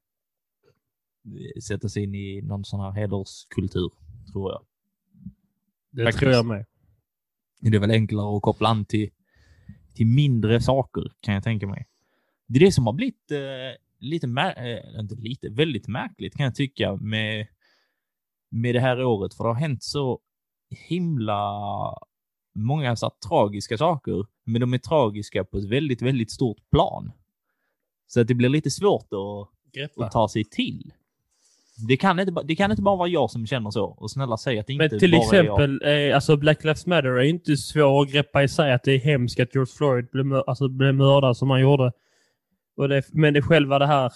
sätta 1.63 1.89
sig 1.89 2.04
in 2.04 2.16
i 2.16 2.42
någon 2.42 2.66
sån 2.66 2.80
här 2.80 2.92
hederskultur, 2.92 3.92
tror 4.32 4.51
jag. 4.51 4.62
Det 5.92 6.04
Faktiskt. 6.04 6.20
tror 6.20 6.32
jag 6.32 6.46
med. 6.46 6.66
Det 7.62 7.75
är 7.75 7.80
väl 7.80 7.92
enklare 7.92 8.36
att 8.38 8.42
koppla 8.42 8.70
an 8.70 8.86
till, 8.86 9.10
till 10.00 10.08
mindre 10.08 10.62
saker, 10.62 11.12
kan 11.20 11.34
jag 11.34 11.44
tänka 11.44 11.68
mig. 11.68 11.88
Det 12.48 12.60
är 12.60 12.65
det 12.65 12.72
som 12.72 12.86
har 12.86 12.94
blivit 12.94 13.32
eh, 13.32 13.77
lite, 14.00 14.27
eh, 14.27 15.00
inte 15.00 15.15
lite, 15.15 15.50
väldigt 15.50 15.88
märkligt 15.88 16.38
kan 16.38 16.44
jag 16.44 16.56
tycka 16.56 16.96
med, 16.96 17.48
med 18.50 18.75
det 18.75 18.79
här 18.79 19.03
året. 19.03 19.34
För 19.34 19.44
det 19.44 19.50
har 19.50 19.56
hänt 19.56 19.84
så 19.84 20.20
himla 20.88 21.41
många 22.56 22.96
så 22.96 23.12
tragiska 23.27 23.77
saker, 23.77 24.25
men 24.44 24.62
de 24.62 24.74
är 24.74 24.77
tragiska 24.77 25.44
på 25.44 25.58
ett 25.58 25.70
väldigt, 25.70 26.01
väldigt 26.01 26.32
stort 26.32 26.70
plan. 26.70 27.12
Så 28.08 28.22
att 28.22 28.27
det 28.27 28.36
blir 28.36 28.50
lite 28.50 28.72
svårt 28.72 29.08
att, 29.13 30.03
att 30.06 30.12
ta 30.12 30.29
sig 30.29 30.44
till. 30.44 30.94
Det 31.88 31.98
kan, 31.98 32.20
inte, 32.20 32.44
det 32.46 32.56
kan 32.56 32.72
inte 32.72 32.84
bara 32.84 32.96
vara 32.96 33.08
jag 33.08 33.32
som 33.32 33.48
känner 33.48 33.72
så. 33.72 33.86
Och 33.86 34.12
snälla 34.12 34.38
säg 34.38 34.60
att 34.60 34.68
det 34.68 34.74
inte 34.74 34.90
Men 34.90 35.00
till 35.00 35.12
bara 35.12 35.22
är 35.22 35.44
jag. 35.44 35.62
exempel, 35.62 36.08
eh, 36.10 36.16
alltså 36.16 36.38
Black 36.38 36.64
Lives 36.64 36.86
Matter 36.86 37.10
är 37.10 37.24
inte 37.24 37.58
svår 37.58 38.02
att 38.02 38.12
greppa 38.12 38.44
i 38.44 38.48
sig 38.48 38.74
att 38.74 38.84
det 38.84 38.92
är 38.92 39.00
hemskt 39.00 39.40
att 39.40 39.56
George 39.56 39.74
Floyd 39.78 40.08
blev, 40.12 40.34
alltså, 40.34 40.68
blev 40.68 40.96
mördad 40.96 41.38
som 41.38 41.50
han 41.50 41.62
gjorde. 41.62 41.92
Det, 42.90 43.04
men 43.14 43.34
det 43.34 43.42
själva 43.42 43.80
det 43.80 43.88
här, 43.88 44.12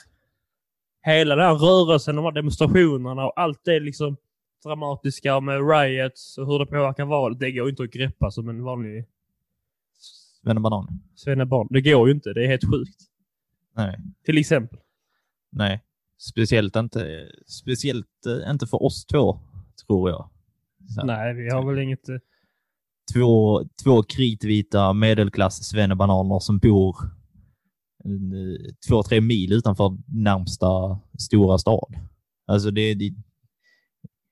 hela 1.05 1.35
den 1.35 1.45
här 1.45 1.55
rörelsen, 1.55 2.15
de 2.15 2.25
här 2.25 2.31
demonstrationerna 2.31 3.25
och 3.25 3.39
allt 3.39 3.61
det 3.65 3.79
liksom 3.79 4.17
dramatiska 4.65 5.39
med 5.39 5.69
riots 5.69 6.37
och 6.37 6.47
hur 6.47 6.59
det 6.59 6.65
påverkar 6.65 7.05
valet, 7.05 7.39
det 7.39 7.51
går 7.51 7.69
inte 7.69 7.83
att 7.83 7.91
greppa 7.91 8.31
som 8.31 8.49
en 8.49 8.63
vanlig 8.63 9.05
Svennebanan. 10.43 11.01
svennebarn. 11.15 11.67
Det 11.71 11.81
går 11.81 12.07
ju 12.07 12.13
inte, 12.13 12.33
det 12.33 12.43
är 12.43 12.47
helt 12.47 12.71
sjukt. 12.71 13.01
Nej. 13.75 13.99
Till 14.25 14.37
exempel. 14.37 14.79
Nej, 15.49 15.83
speciellt 16.29 16.75
inte, 16.75 17.31
speciellt 17.47 18.25
eh, 18.27 18.51
inte 18.51 18.67
för 18.67 18.83
oss 18.83 19.05
två, 19.05 19.39
tror 19.87 20.09
jag. 20.09 20.29
Så, 20.89 21.05
Nej, 21.05 21.33
vi 21.33 21.49
har 21.49 21.65
väl 21.69 21.83
inget... 21.83 22.09
eh, 22.09 22.15
Två, 23.13 23.63
två 23.83 24.03
kritvita 24.03 24.93
medelklass 24.93 25.63
svennebananer 25.63 26.39
som 26.39 26.57
bor 26.59 26.95
eh, 28.05 28.73
två, 28.89 29.03
tre 29.03 29.21
mil 29.21 29.53
utanför 29.53 29.97
närmsta 30.07 30.99
stora 31.19 31.57
stad. 31.57 31.95
Alltså 32.47 32.71
det, 32.71 32.93
det, 32.93 33.09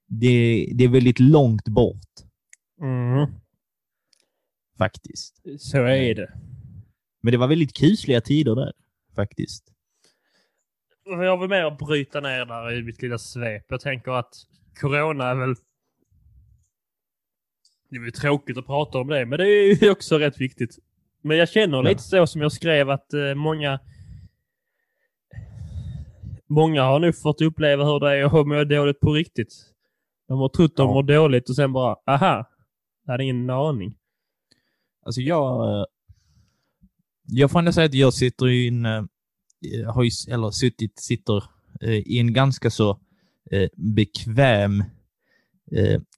det, 0.08 0.66
det 0.76 0.84
är 0.84 0.88
väldigt 0.90 1.20
långt 1.20 1.68
bort 1.68 1.98
Mm, 2.82 3.32
faktiskt. 4.78 5.42
så 5.60 5.78
är 5.78 6.16
det. 6.16 6.34
Men 7.24 7.32
det 7.32 7.38
var 7.38 7.48
väldigt 7.48 7.74
kusliga 7.74 8.22
tider 8.22 8.56
där 8.56 8.74
faktiskt. 9.16 9.71
Jag 11.06 11.38
vill 11.40 11.50
mer 11.50 11.72
bryta 11.86 12.20
ner 12.20 12.46
där 12.46 12.72
i 12.80 12.84
mitt 12.84 13.02
lilla 13.02 13.18
svep. 13.18 13.66
Jag 13.68 13.82
tänker 13.82 14.12
att 14.12 14.34
corona 14.82 15.26
är 15.30 15.36
väl... 15.36 15.56
Det 17.90 17.96
är 17.96 18.02
väl 18.02 18.12
tråkigt 18.12 18.58
att 18.58 18.66
prata 18.66 18.98
om 18.98 19.08
det, 19.08 19.26
men 19.26 19.40
det 19.40 19.46
är 19.50 19.84
ju 19.84 19.92
också 19.92 20.18
rätt 20.18 20.42
viktigt. 20.42 20.78
Men 21.22 21.38
jag 21.38 21.50
känner 21.50 21.78
Ja. 21.78 21.82
lite 21.82 22.02
så 22.04 22.28
som 22.28 22.42
jag 22.42 22.52
skrev 22.52 22.90
att 22.90 23.14
eh, 23.14 23.34
många... 23.36 23.80
Många 26.48 26.84
har 26.84 27.00
nu 27.00 27.14
fått 27.14 27.42
uppleva 27.42 27.86
hur 27.86 28.00
det 28.00 28.18
är 28.18 28.24
att 28.42 28.48
må 28.48 28.64
dåligt 28.64 29.00
på 29.00 29.14
riktigt. 29.14 29.54
De 30.28 30.40
har 30.40 30.50
trott 30.50 30.76
de 30.76 30.88
Ja. 30.88 30.94
mår 30.94 31.04
dåligt 31.04 31.50
och 31.50 31.56
sen 31.56 31.74
bara, 31.74 31.96
aha, 32.08 32.50
jag 33.06 33.12
hade 33.14 33.24
ingen 33.24 33.50
aning. 33.50 33.96
Alltså 35.06 35.22
jag... 35.22 35.80
eh, 35.80 35.86
Jag 37.28 37.52
får 37.52 37.60
ändå 37.60 37.72
säga 37.72 37.86
att 37.86 37.94
jag 37.94 38.14
sitter 38.14 38.48
i 38.48 38.68
en... 38.68 38.86
eh, 39.62 39.94
Har 39.94 40.04
ju, 40.04 40.12
eller 40.34 40.52
suttit, 40.52 41.00
sitter 41.00 41.44
eh, 41.82 41.90
i 41.90 42.20
en 42.20 42.34
ganska 42.34 42.70
så 42.70 43.00
eh, 43.52 43.70
bekväm 43.76 44.84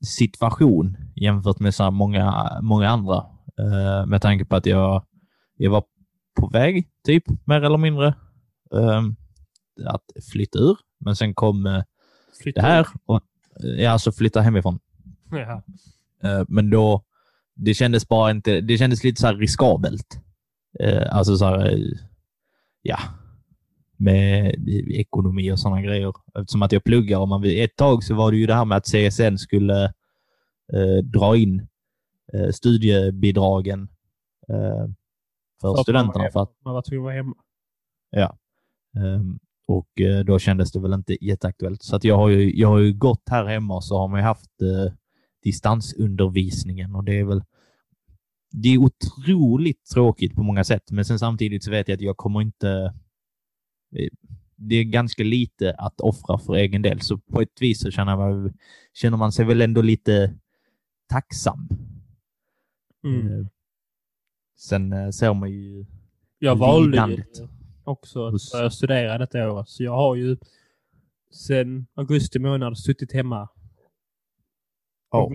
situation 0.01 0.97
jämfört 1.15 1.59
med 1.59 1.75
så 1.75 1.91
många, 1.91 2.49
många 2.61 2.89
andra. 2.89 3.25
Med 4.07 4.21
tanke 4.21 4.45
på 4.45 4.55
att 4.55 4.65
jag, 4.65 5.05
jag 5.57 5.71
var 5.71 5.83
på 6.35 6.47
väg, 6.47 6.87
typ, 7.05 7.23
mer 7.45 7.61
eller 7.61 7.77
mindre, 7.77 8.07
eh, 8.73 9.03
att 9.85 10.03
flytta 10.31 10.59
ur. 10.59 10.77
Men 10.99 11.15
sen 11.15 11.33
kom 11.33 11.83
Flytta 12.43 12.61
det 12.61 12.67
här 12.67 12.87
och 13.05 13.21
jag 13.77 13.91
alltså 13.91 14.11
flytta 14.11 14.41
hemifrån. 14.41 14.79
Ja. 15.31 15.63
Men 16.47 16.69
då, 16.69 17.03
det 17.55 17.73
kändes 17.73 18.07
bara 18.07 18.31
inte, 18.31 18.61
det 18.61 18.77
kändes 18.77 19.03
lite 19.03 19.21
så 19.21 19.27
här 19.27 19.35
riskabelt. 19.35 20.19
Alltså 21.09 21.37
så 21.37 21.45
här, 21.45 21.79
ja, 22.81 22.99
med 23.97 24.55
ekonomi 24.89 25.51
och 25.51 25.59
sådana 25.59 25.81
grejer. 25.81 26.13
Eftersom 26.39 26.61
att 26.61 26.71
jag 26.71 26.83
pluggar 26.83 27.19
och 27.19 27.27
man 27.27 27.43
ett 27.45 27.75
tag 27.75 28.03
så 28.03 28.15
var 28.15 28.31
det 28.31 28.37
ju 28.37 28.45
det 28.45 28.55
här 28.55 28.65
med 28.65 28.77
att 28.77 28.85
CSN 28.85 29.37
skulle 29.37 29.83
eh, 30.73 31.03
dra 31.03 31.37
in 31.37 31.67
eh, 32.33 32.49
studiebidragen 32.49 33.81
eh, 34.49 34.87
för, 35.61 35.67
var 35.67 35.83
studenterna. 35.83 36.29
För 36.31 36.43
att, 36.43 36.51
Man 36.65 36.73
var 36.73 36.81
tvungen 36.81 37.01
att 37.01 37.03
vara 37.03 37.15
hemma. 37.15 37.35
Ehm, 38.97 39.39
och 39.67 40.01
eh, 40.01 40.25
då 40.25 40.39
kändes 40.39 40.71
det 40.71 40.79
väl 40.79 40.93
inte 40.93 41.25
jätteaktuellt. 41.25 41.83
Så 41.83 41.95
att 41.95 42.03
jag 42.03 42.17
har 42.17 42.29
ju, 42.29 42.59
jag 42.59 42.67
har 42.67 42.79
ju 42.79 42.93
gått 42.93 43.29
här 43.29 43.45
hemma 43.45 43.75
och 43.75 43.83
så 43.83 43.97
har 43.97 44.07
man 44.07 44.19
ju 44.19 44.23
haft 44.23 44.61
eh, 44.61 44.93
distansundervisningen 45.43 46.95
och 46.95 47.03
det 47.03 47.19
är 47.19 47.23
väl 47.23 47.43
det 48.55 48.69
är 48.69 48.77
otroligt 48.77 49.85
tråkigt 49.93 50.35
på 50.35 50.43
många 50.43 50.63
sätt, 50.63 50.91
men 50.91 51.05
sen 51.05 51.19
samtidigt 51.19 51.63
så 51.63 51.71
vet 51.71 51.87
jag 51.87 51.95
att 51.95 52.01
jag 52.01 52.17
kommer 52.17 52.41
inte... 52.41 52.93
Det 54.55 54.75
är 54.75 54.83
ganska 54.83 55.23
lite 55.23 55.73
att 55.77 56.01
offra 56.01 56.37
för 56.37 56.55
egen 56.55 56.81
del, 56.81 57.01
så 57.01 57.17
på 57.17 57.41
ett 57.41 57.61
vis 57.61 57.81
så 57.81 57.91
känner 57.91 58.17
man, 58.17 58.53
känner 58.93 59.17
man 59.17 59.31
sig 59.31 59.45
väl 59.45 59.61
ändå 59.61 59.81
lite 59.81 60.33
tacksam. 61.09 61.67
Mm. 63.03 63.27
Eh, 63.27 63.47
Sen 64.55 64.93
eh, 64.93 65.09
ser 65.09 65.33
man 65.33 65.51
ju... 65.51 65.85
Jag 66.39 66.55
valde 66.55 66.97
ju 67.09 67.23
också 67.83 68.25
att 68.27 68.51
börja 68.53 68.69
studera 68.69 69.17
detta 69.17 69.51
året. 69.51 69.69
Så 69.69 69.83
jag 69.83 69.95
har 69.95 70.15
ju 70.15 70.37
sedan 71.31 71.85
augusti 71.95 72.39
månad 72.39 72.77
suttit 72.77 73.13
hemma 73.13 73.49
Ja. 75.11 75.31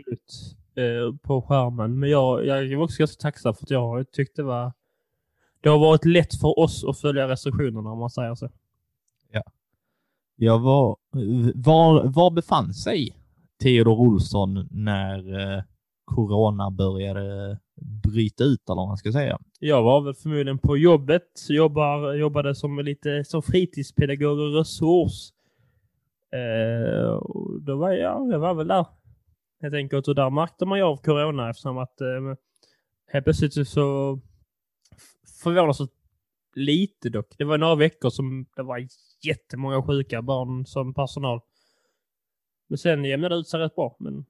eh, 0.83 1.17
på 1.23 1.43
skärmen. 1.43 1.99
Men 1.99 2.11
jag, 2.11 2.47
jag 2.47 2.59
är 2.59 2.77
också 2.77 2.99
ganska 2.99 3.21
tacksam 3.21 3.55
för 3.55 3.63
att 3.63 3.71
jag 3.71 3.81
har 3.81 4.05
tyckt 4.05 4.37
det 4.37 4.43
var... 4.43 4.73
Det 5.61 5.69
har 5.69 5.79
varit 5.79 6.05
lätt 6.05 6.41
för 6.41 6.59
oss 6.59 6.85
att 6.85 6.99
följa 7.01 7.29
restriktionerna 7.29 7.91
om 7.91 7.99
man 7.99 8.11
säger 8.11 8.35
så. 8.35 8.49
Jag 10.41 10.59
var, 10.59 10.97
var, 11.55 12.05
var 12.05 12.31
befann 12.31 12.75
sig 12.75 13.17
Theodor 13.63 14.01
Olsson 14.01 14.69
när 14.71 15.41
eh, 15.41 15.63
corona 16.05 16.71
började 16.71 17.59
bryta 17.81 18.45
ut, 18.45 18.69
eller 18.69 18.77
vad 18.77 18.89
man 18.89 18.97
ska 18.97 19.13
säga? 19.13 19.39
Jag 19.61 19.83
var 19.83 20.01
väl 20.01 20.15
förmodligen 20.15 20.59
på 20.59 20.77
jobbet. 20.77 21.47
Jobbar, 21.49 22.15
jobbade 22.15 22.55
som 22.55 22.79
lite 22.79 23.25
som 23.25 23.43
fritidspedagog 23.43 24.39
och 24.39 24.55
resurs. 24.55 25.33
Eh, 26.33 27.11
och 27.11 27.63
då 27.63 27.77
var 27.77 27.91
jag, 27.91 28.33
jag 28.33 28.39
var 28.39 28.55
väl 28.55 28.69
där. 28.69 28.87
Helt 29.63 29.75
enkelt. 29.75 30.09
Och 30.09 30.15
där 30.15 30.31
märkte 30.31 30.67
man 30.67 30.79
ju 30.79 30.85
av 30.85 30.97
corona 30.97 31.51
eftersom 31.51 31.79
att 31.79 32.01
eh, 32.01 32.35
helt 33.13 33.25
plötsligt 33.25 33.69
så 33.69 34.19
förvånansvärt 35.43 35.91
lite 36.55 37.09
dock. 37.09 37.35
Det 37.39 37.45
var 37.45 37.59
några 37.59 37.75
veckor 37.75 38.11
som 38.11 38.47
det 38.57 38.63
var 38.63 38.87
jättemånga 39.23 39.83
sjuka 39.83 40.23
barn 40.23 40.67
som 40.67 40.95
personal. 40.95 41.41
Men 42.67 42.79
sen 42.79 43.05
jämnade 43.05 43.35
det 43.35 43.39
ut 43.39 43.49
sig 43.49 43.61
rätt 43.61 43.75
bra. 43.75 43.97
Men 43.99 44.25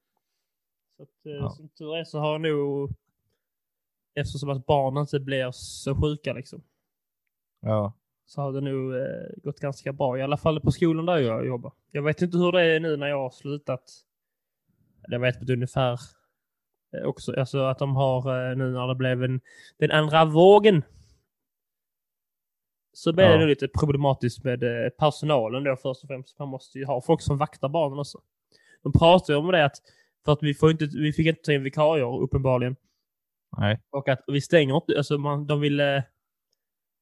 så 0.96 1.02
att, 1.02 1.26
eh, 1.26 1.32
Ja. 1.32 1.50
som 1.50 1.68
tur 1.68 1.96
är 1.96 2.04
så 2.04 2.18
har 2.18 2.32
jag 2.32 2.40
nog 2.40 2.90
eftersom 4.14 4.48
att 4.50 4.66
barnen 4.66 5.00
inte 5.00 5.20
blir 5.20 5.50
så 5.52 5.94
sjuka 6.00 6.32
liksom. 6.32 6.62
Ja. 7.60 7.92
Så 8.26 8.40
har 8.40 8.52
det 8.52 8.60
nog 8.60 8.94
eh, 8.94 9.42
gått 9.42 9.60
ganska 9.60 9.92
bra. 9.92 10.18
I 10.18 10.22
alla 10.22 10.36
fall 10.36 10.60
på 10.60 10.70
skolan 10.70 11.06
där 11.06 11.18
jag 11.18 11.46
jobbar. 11.46 11.72
Jag 11.90 12.02
vet 12.02 12.22
inte 12.22 12.38
hur 12.38 12.52
det 12.52 12.62
är 12.62 12.80
nu 12.80 12.96
när 12.96 13.06
jag 13.06 13.18
har 13.18 13.30
slutat. 13.30 14.04
Jag 15.08 15.20
vet 15.20 15.38
på 15.38 15.44
ett 15.44 15.50
ungefär 15.50 16.00
eh, 16.92 17.02
också. 17.02 17.32
Alltså 17.40 17.58
att 17.58 17.78
de 17.78 17.96
har 17.96 18.50
eh, 18.50 18.56
nu 18.56 18.70
när 18.72 18.86
det 18.88 18.94
blev 18.94 19.24
en, 19.24 19.40
den 19.78 19.90
andra 19.90 20.24
vågen. 20.24 20.82
Så 22.98 23.12
blev 23.12 23.30
Ja. 23.30 23.36
det 23.36 23.46
lite 23.46 23.68
problematiskt 23.68 24.44
med 24.44 24.62
eh, 24.62 24.90
personalen 24.90 25.64
då 25.64 25.76
först 25.76 26.02
och 26.02 26.08
främst. 26.08 26.38
Man 26.38 26.48
måste 26.48 26.78
ju 26.78 26.84
ha 26.84 27.00
folk 27.02 27.22
som 27.22 27.38
vaktar 27.38 27.68
barnen 27.68 27.98
också. 27.98 28.18
De 28.82 28.92
pratar 28.92 29.34
ju 29.34 29.38
om 29.38 29.46
det 29.46 29.64
att 29.64 29.76
för 30.24 30.32
att 30.32 30.42
vi, 30.42 30.54
får 30.54 30.70
inte, 30.70 30.84
vi 30.86 31.12
fick 31.12 31.26
inte 31.26 31.42
ta 31.42 31.52
in 31.52 31.62
vikarier 31.62 32.20
uppenbarligen. 32.22 32.76
Nej. 33.58 33.80
Och 33.90 34.08
att 34.08 34.20
vi 34.26 34.40
stänger 34.40 34.76
inte, 34.76 34.96
alltså 34.96 35.18
man, 35.18 35.46
de 35.46 35.60
ville... 35.60 36.04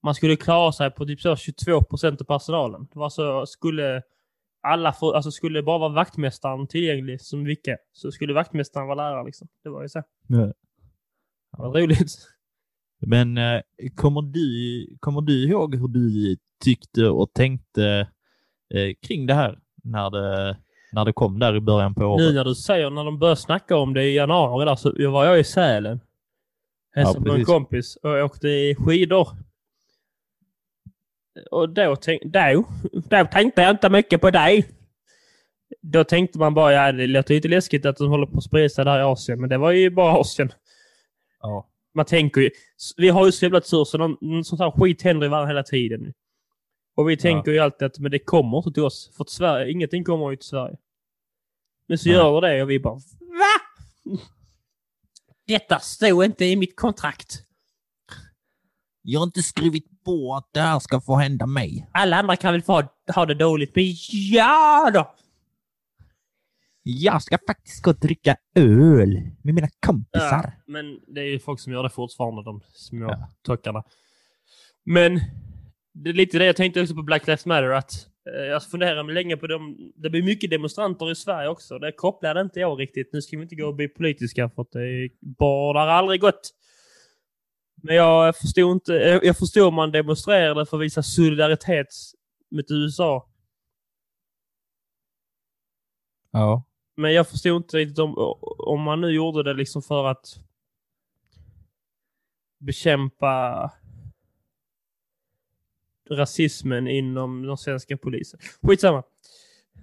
Man 0.03 0.15
skulle 0.15 0.37
klara 0.37 0.73
sig 0.73 0.91
på 0.91 1.07
typ 1.07 1.21
så 1.21 1.37
22 1.37 1.83
procent 1.83 2.21
av 2.21 2.25
personalen. 2.25 2.89
Det 2.93 2.99
var 2.99 3.11
så, 3.11 3.47
skulle 3.47 4.03
alla 4.63 4.93
få, 4.93 5.13
alltså 5.13 5.31
skulle 5.31 5.63
bara 5.63 5.79
vara 5.79 5.93
vaktmästaren 5.93 6.67
tillgänglig 6.67 7.21
som 7.21 7.45
vicka, 7.45 7.77
så 7.93 8.13
skulle 8.13 8.33
vaktmästaren 8.33 8.87
vara 8.87 8.97
lärare 8.97 9.25
liksom. 9.25 9.49
Det 9.63 9.69
var 9.69 9.83
ju 9.83 9.89
så. 9.89 10.03
Ja. 10.29 10.37
Det 10.37 10.55
var 11.63 11.81
roligt. 11.81 12.36
Men 12.99 13.39
eh, 13.39 13.61
kommer, 13.95 14.23
du, 14.23 14.97
kommer 15.01 15.21
du 15.21 15.49
ihåg 15.49 15.75
hur 15.75 15.89
du 15.89 16.37
tyckte 16.65 17.09
och 17.09 17.33
tänkte 17.33 18.09
eh, 18.75 18.95
kring 19.07 19.27
det 19.27 19.35
här 19.35 19.59
när 19.85 20.11
det, 20.11 20.57
när 20.93 21.05
det 21.05 21.13
kom 21.13 21.39
där 21.39 21.57
i 21.57 21.61
början 21.61 21.95
på 21.95 22.05
året? 22.05 22.27
Nu 22.27 22.33
när 22.33 22.45
du 22.45 22.55
säger, 22.55 22.91
när 22.91 23.05
de 23.05 23.19
började 23.19 23.41
snacka 23.41 23.77
om 23.77 23.95
det 23.95 24.05
i 24.05 24.15
januari 24.15 24.65
där, 24.65 24.77
så 24.77 25.11
var 25.11 25.25
jag 25.25 25.41
i 25.41 25.45
Sälen. 25.45 26.01
Hälsade 26.95 27.31
på 27.31 27.35
en 27.35 27.45
kompis 27.45 27.97
och 27.97 28.11
åkte 28.11 28.49
i 28.49 28.75
skidor. 28.75 29.29
Och 31.51 31.69
då, 31.69 31.97
tänk, 31.97 32.23
då, 32.23 32.65
då 32.93 33.25
tänkte 33.25 33.63
jag 33.63 33.71
inte 33.71 33.91
mycket 33.91 34.21
på 34.21 34.31
dig. 34.31 34.69
Då 35.83 36.05
tänkte 36.05 36.39
man 36.39 36.55
bara, 36.55 36.73
ja 36.73 36.93
det 36.93 37.07
låter 37.07 37.35
lite 37.35 37.49
läskigt 37.49 37.87
att 37.87 37.97
de 37.97 38.11
håller 38.11 38.27
på 38.27 38.39
att 38.39 38.45
sprida 38.45 38.69
sig 38.69 38.85
där 38.85 38.99
i 38.99 39.03
Asien, 39.03 39.41
men 39.41 39.49
det 39.49 39.59
var 39.59 39.71
ju 39.71 39.91
bara 39.91 40.21
Asien. 40.21 40.53
Ja. 41.41 41.69
Man 41.97 42.05
tänker 42.05 42.41
ju, 42.41 42.51
vi 42.97 43.09
har 43.09 43.27
ju 43.27 43.33
så 43.33 43.45
jävla 43.45 43.61
tur 43.61 43.85
så 43.85 43.99
någon, 43.99 44.17
någon 44.21 44.45
sån 44.45 44.59
här 44.59 44.71
skit 44.71 45.03
händer 45.03 45.27
i 45.27 45.31
världen 45.31 45.49
hela 45.49 45.63
tiden. 45.63 46.13
Och 46.97 47.11
vi 47.11 47.17
tänker 47.17 47.53
ju 47.53 47.59
alltid 47.59 47.87
att 47.87 47.99
men 47.99 48.11
det 48.11 48.19
kommer 48.19 48.59
inte 48.59 48.71
till 48.71 48.83
oss. 48.83 49.11
För 49.17 49.25
att 49.25 49.31
Sverige, 49.31 49.73
ingenting 49.73 50.05
kommer 50.05 50.31
ju 50.31 50.37
till 50.37 50.47
Sverige. 50.47 50.77
Men 51.89 51.99
så 51.99 52.09
Nej. 52.09 52.17
gör 52.17 52.41
det 52.41 52.63
och 52.63 52.71
vi 52.71 52.81
bara 52.81 52.95
VA? 52.95 54.21
Detta 55.47 55.79
stod 55.79 56.25
inte 56.25 56.45
i 56.45 56.57
mitt 56.57 56.77
kontrakt. 56.77 57.43
Jag 59.03 59.21
har 59.21 59.25
inte 59.25 59.43
skrivit 59.43 60.05
på 60.05 60.35
att 60.35 60.49
det 60.53 60.61
här 60.61 60.79
ska 60.79 61.01
få 61.01 61.17
hända 61.17 61.47
mig. 61.47 61.91
Alla 61.93 62.17
andra 62.17 62.37
kan 62.37 62.53
väl 62.53 62.63
få 62.63 62.73
ha, 62.73 62.89
ha 63.15 63.27
det 63.27 63.35
dåligt, 63.35 63.77
men 63.77 63.85
ja 64.33 64.91
då! 64.95 65.15
Jag 66.89 67.23
ska 67.23 67.39
faktiskt 67.47 67.83
gå 67.83 67.91
och 67.91 67.97
dricka 68.01 68.37
öl 68.55 69.21
med 69.43 69.55
mina 69.55 69.69
kompisar. 69.87 70.53
Ja, 70.57 70.63
men 70.67 71.01
det 71.07 71.21
är 71.21 71.25
ju 71.25 71.39
folk 71.39 71.61
som 71.61 71.73
gör 71.73 71.83
det 71.83 71.91
fortfarande, 71.91 72.43
de 72.43 72.61
små 72.69 73.11
Ja. 73.11 73.29
tockarna. 73.43 73.85
Men 74.85 75.21
det 75.93 76.11
är 76.11 76.15
lite 76.15 76.39
det 76.39 76.45
jag 76.45 76.57
tänkte 76.57 76.83
också 76.83 76.95
på 76.95 77.03
Black 77.03 77.27
Lives 77.27 77.47
Matter, 77.47 77.71
att 77.71 77.93
eh, 78.35 78.45
jag 78.45 78.63
funderar 78.65 79.05
länge 79.13 79.37
på 79.37 79.47
dem. 79.47 79.93
Det 79.97 80.11
blir 80.11 80.23
mycket 80.23 80.51
demonstranter 80.51 81.11
i 81.11 81.15
Sverige 81.15 81.49
också. 81.49 81.79
Det 81.79 81.93
kopplade 81.93 82.41
inte 82.41 82.61
jag 82.61 82.81
riktigt. 82.81 83.13
Nu 83.13 83.23
ska 83.23 83.37
vi 83.37 83.43
inte 83.43 83.55
gå 83.57 83.67
och 83.67 83.75
bli 83.75 83.89
politiska 83.89 84.51
för 84.51 84.63
att 84.63 84.73
det 84.73 85.09
bådar 85.21 85.87
aldrig 85.89 86.21
gott. 86.21 86.51
Men 87.83 87.97
jag 87.97 88.37
förstod 88.37 88.73
inte, 88.73 88.93
jag 88.93 89.25
jag 89.25 89.37
förstod 89.39 89.67
om 89.67 89.75
man 89.75 89.91
demonstrerade 89.93 90.67
för 90.67 90.77
att 90.77 90.83
visa 90.83 91.03
solidaritet 91.03 91.87
mot 92.51 92.71
USA. 92.71 93.29
Ja. 96.31 96.65
Men 96.97 97.13
jag 97.13 97.29
förstod 97.29 97.57
inte 97.57 97.77
riktigt 97.77 97.99
om, 97.99 98.15
om 98.59 98.83
man 98.83 99.01
nu 99.01 99.11
gjorde 99.11 99.43
det 99.43 99.55
liksom 99.55 99.83
för 99.83 100.05
att 100.05 100.27
bekämpa 102.59 103.71
rasismen 106.11 106.89
inom 106.89 107.43
den 107.43 107.57
svenska 107.57 107.97
polisen. 107.97 108.41
Skitsamma. 108.63 109.03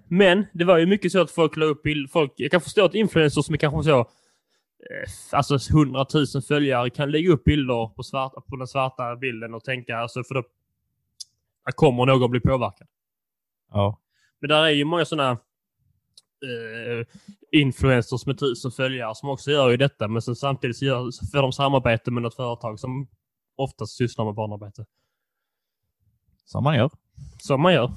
Men 0.07 0.45
det 0.53 0.65
var 0.65 0.77
ju 0.77 0.85
mycket 0.85 1.11
så 1.11 1.21
att 1.21 1.31
folk 1.31 1.57
la 1.57 1.65
upp 1.65 1.83
bild, 1.83 2.11
folk, 2.11 2.33
jag 2.35 2.51
kan 2.51 2.61
förstå 2.61 2.85
att 2.85 2.95
influencers 2.95 3.45
som 3.45 3.53
är 3.53 3.57
kanske 3.57 3.83
så, 3.83 3.99
eh, 3.99 5.09
alltså 5.31 5.57
100 5.71 6.05
000 6.13 6.25
följare 6.47 6.89
kan 6.89 7.11
lägga 7.11 7.31
upp 7.31 7.43
bilder 7.43 7.87
på, 7.95 8.03
svarta, 8.03 8.41
på 8.41 8.55
den 8.55 8.67
svarta 8.67 9.15
bilden 9.15 9.53
och 9.53 9.63
tänka, 9.63 9.97
alltså 9.97 10.23
för 10.23 10.35
då 10.35 10.43
kommer 11.75 12.05
någon 12.05 12.31
bli 12.31 12.39
påverkad. 12.39 12.87
Ja. 13.71 13.99
Men 14.39 14.49
där 14.49 14.63
är 14.63 14.69
ju 14.69 14.85
många 14.85 15.05
sådana 15.05 15.37
eh, 16.43 17.05
influencers 17.51 18.25
med 18.25 18.39
tusen 18.39 18.71
följare 18.71 19.15
som 19.15 19.29
också 19.29 19.51
gör 19.51 19.69
ju 19.69 19.77
detta, 19.77 20.07
men 20.07 20.21
sen 20.21 20.35
samtidigt 20.35 20.77
så, 20.77 20.85
gör, 20.85 21.11
så 21.11 21.25
får 21.25 21.41
de 21.41 21.51
samarbete 21.51 22.11
med 22.11 22.23
något 22.23 22.35
företag 22.35 22.79
som 22.79 23.07
oftast 23.55 23.95
sysslar 23.97 24.25
med 24.25 24.33
barnarbete. 24.33 24.85
Som 26.45 26.63
man 26.63 26.75
gör. 26.75 26.91
Som 27.41 27.61
man 27.61 27.73
gör. 27.73 27.91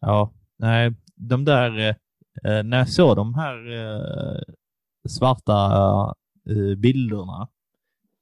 Ja. 0.00 0.30
Nej, 0.56 0.94
de 1.14 1.44
där... 1.44 1.88
eh, 1.88 2.62
när 2.64 2.78
jag 2.78 2.88
såg 2.88 3.16
de 3.16 3.34
här 3.34 3.72
eh, 3.72 4.40
svarta 5.08 5.54
eh, 6.50 6.74
bilderna, 6.78 7.48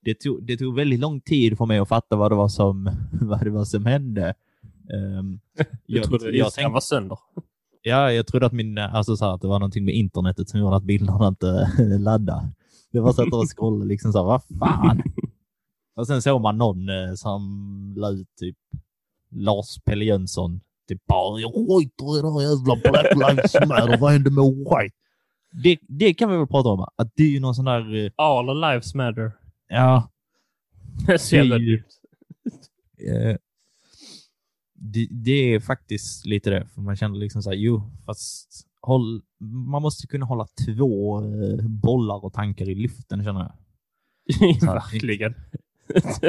det 0.01 0.15
tog, 0.21 0.43
det 0.47 0.57
tog 0.57 0.75
väldigt 0.77 1.01
lång 1.01 1.21
tid 1.21 1.59
för 1.59 1.67
mig 1.67 1.79
att 1.79 1.89
fatta 1.89 2.17
vad 2.17 2.31
det 2.31 2.35
var 2.37 2.49
som, 2.49 2.91
vad 3.21 3.45
det 3.45 3.51
var 3.51 3.65
som 3.65 3.87
hände. 3.87 4.35
Ehm, 4.93 5.41
Jag, 5.87 6.05
trodde 6.05 6.31
jag 6.37 6.53
tänkte- 6.53 6.73
var 6.73 6.81
sönder. 6.81 7.19
Ja, 7.87 8.13
jag 8.13 8.27
trodde 8.27 8.47
att 8.47 8.53
min, 8.53 8.79
alltså 8.79 9.17
så 9.17 9.25
här, 9.25 9.35
att 9.35 9.41
det 9.41 9.49
var 9.49 9.59
någonting 9.59 9.85
med 9.85 9.95
internetet 9.95 10.49
som 10.49 10.61
gjorde 10.61 10.77
att 10.77 10.83
bilderna 10.83 11.29
inte 11.29 11.71
laddade. 11.99 12.49
Det 12.93 13.01
var 13.01 13.13
så 13.13 13.23
att 13.23 13.29
jag 13.31 13.49
scrollade 13.49 13.89
liksom 13.89 14.13
så 14.13 14.19
här, 14.19 14.25
vad 14.25 14.43
fan? 14.59 15.03
Och 15.97 16.07
sen 16.07 16.23
såg 16.23 16.41
man 16.41 16.59
någon 16.59 16.89
eh, 16.89 17.15
som 17.15 17.95
la 17.97 18.11
ut 18.11 18.29
typ 18.41 18.57
Lars 19.31 19.79
Pelle 19.85 20.05
Jönsson. 20.05 20.61
Typ 20.89 21.07
bara, 21.07 21.41
jag 21.41 21.51
skiter 21.55 22.19
i 22.19 22.23
det 22.23 22.33
här 22.33 22.41
jävla 22.43 22.77
Black 22.91 23.15
Lives 23.31 23.55
Matter, 23.69 23.99
vad 24.01 24.13
hände 24.13 24.31
med 24.31 24.45
white? 24.45 24.95
Det, 25.63 25.79
det 25.89 26.15
kan 26.15 26.31
vi 26.31 26.37
väl 26.37 26.47
prata 26.47 26.69
om, 26.69 26.81
att 26.97 27.13
det 27.15 27.23
är 27.23 27.29
ju 27.31 27.41
någon 27.41 27.55
sån 27.55 27.65
där, 27.65 28.05
eh, 28.05 28.11
All 28.17 28.61
lives 28.61 28.95
matter. 28.95 29.33
ja, 29.69 30.09
Så 31.19 31.37
jävla 31.37 31.59
Det 31.59 31.63
är 31.65 31.67
ju- 31.67 31.77
dumt. 31.77 33.39
Det, 34.87 35.09
det 35.11 35.55
är 35.55 35.61
faktiskt 35.61 36.27
lite 36.27 36.51
det, 36.51 36.67
för 36.75 36.81
man 36.81 36.97
känner 36.97 37.19
liksom 37.19 37.43
så 37.43 37.51
här, 37.51 37.57
jo, 37.57 37.83
fast 38.07 38.67
håll, 38.81 39.23
man 39.39 39.83
måste 39.83 40.07
kunna 40.07 40.27
hålla 40.27 40.47
två 40.67 41.21
eh, 41.25 41.65
bollar 41.69 42.25
och 42.25 42.33
tankar 42.33 42.69
i 42.69 42.75
luften 42.75 43.25
känner 43.25 43.41
jag. 43.41 43.53
Verkligen. 44.75 45.35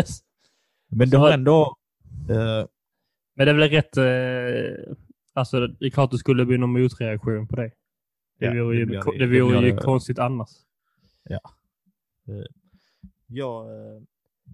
Men 0.87 1.09
det 1.09 1.17
har 1.17 1.31
ändå, 1.31 1.75
eh, 2.29 2.67
Men 3.35 3.45
det 3.45 3.49
är 3.49 3.53
väl 3.53 3.69
rätt... 3.69 3.97
Eh, 3.97 4.93
alltså, 5.33 5.67
det 5.67 5.85
är 5.85 5.89
klart 5.89 6.11
det 6.11 6.17
skulle 6.17 6.45
bli 6.45 6.57
någon 6.57 6.81
motreaktion 6.81 7.47
på 7.47 7.55
det. 7.55 7.71
Det 8.39 8.45
Ja, 8.45 8.63
vore 8.63 8.77
ju, 8.77 8.85
det 8.85 8.91
det 8.91 8.97
det. 9.11 9.17
Det 9.17 9.41
vore 9.41 9.59
blir 9.59 9.69
ju 9.69 9.75
det. 9.75 9.81
konstigt 9.81 10.19
annars. 10.19 10.49
jag, 13.27 13.65
eh, 13.69 14.01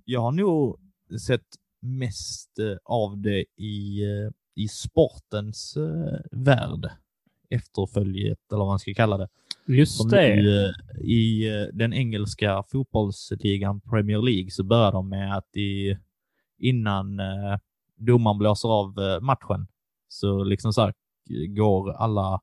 jag 0.05 0.21
har 0.21 0.31
nog 0.31 0.79
sett 1.27 1.45
mest 1.81 2.59
eh, 2.59 2.77
av 2.83 3.21
det 3.21 3.45
i, 3.57 4.03
eh, 4.03 4.31
i 4.55 4.67
sportens 4.67 5.77
eh, 5.77 6.19
värld. 6.31 6.89
Efterföljet, 7.49 8.39
eller 8.51 8.59
vad 8.59 8.67
man 8.67 8.79
ska 8.79 8.93
kalla 8.93 9.17
det. 9.17 9.27
Just 9.65 9.97
Som 9.97 10.09
det. 10.09 10.73
I 11.01 11.47
eh, 11.47 11.67
den 11.73 11.93
engelska 11.93 12.63
fotbollsligan 12.67 13.81
Premier 13.81 14.21
League 14.21 14.51
så 14.51 14.63
börjar 14.63 14.91
de 14.91 15.09
med 15.09 15.37
att 15.37 15.55
i, 15.55 15.97
innan 16.57 17.19
domaren 17.95 18.37
blåser 18.37 18.69
av 18.69 18.93
matchen 19.21 19.67
så 20.07 20.43
liksom 20.43 20.73
så 20.73 20.81
här, 20.81 20.93
går 21.47 21.91
alla 21.91 22.41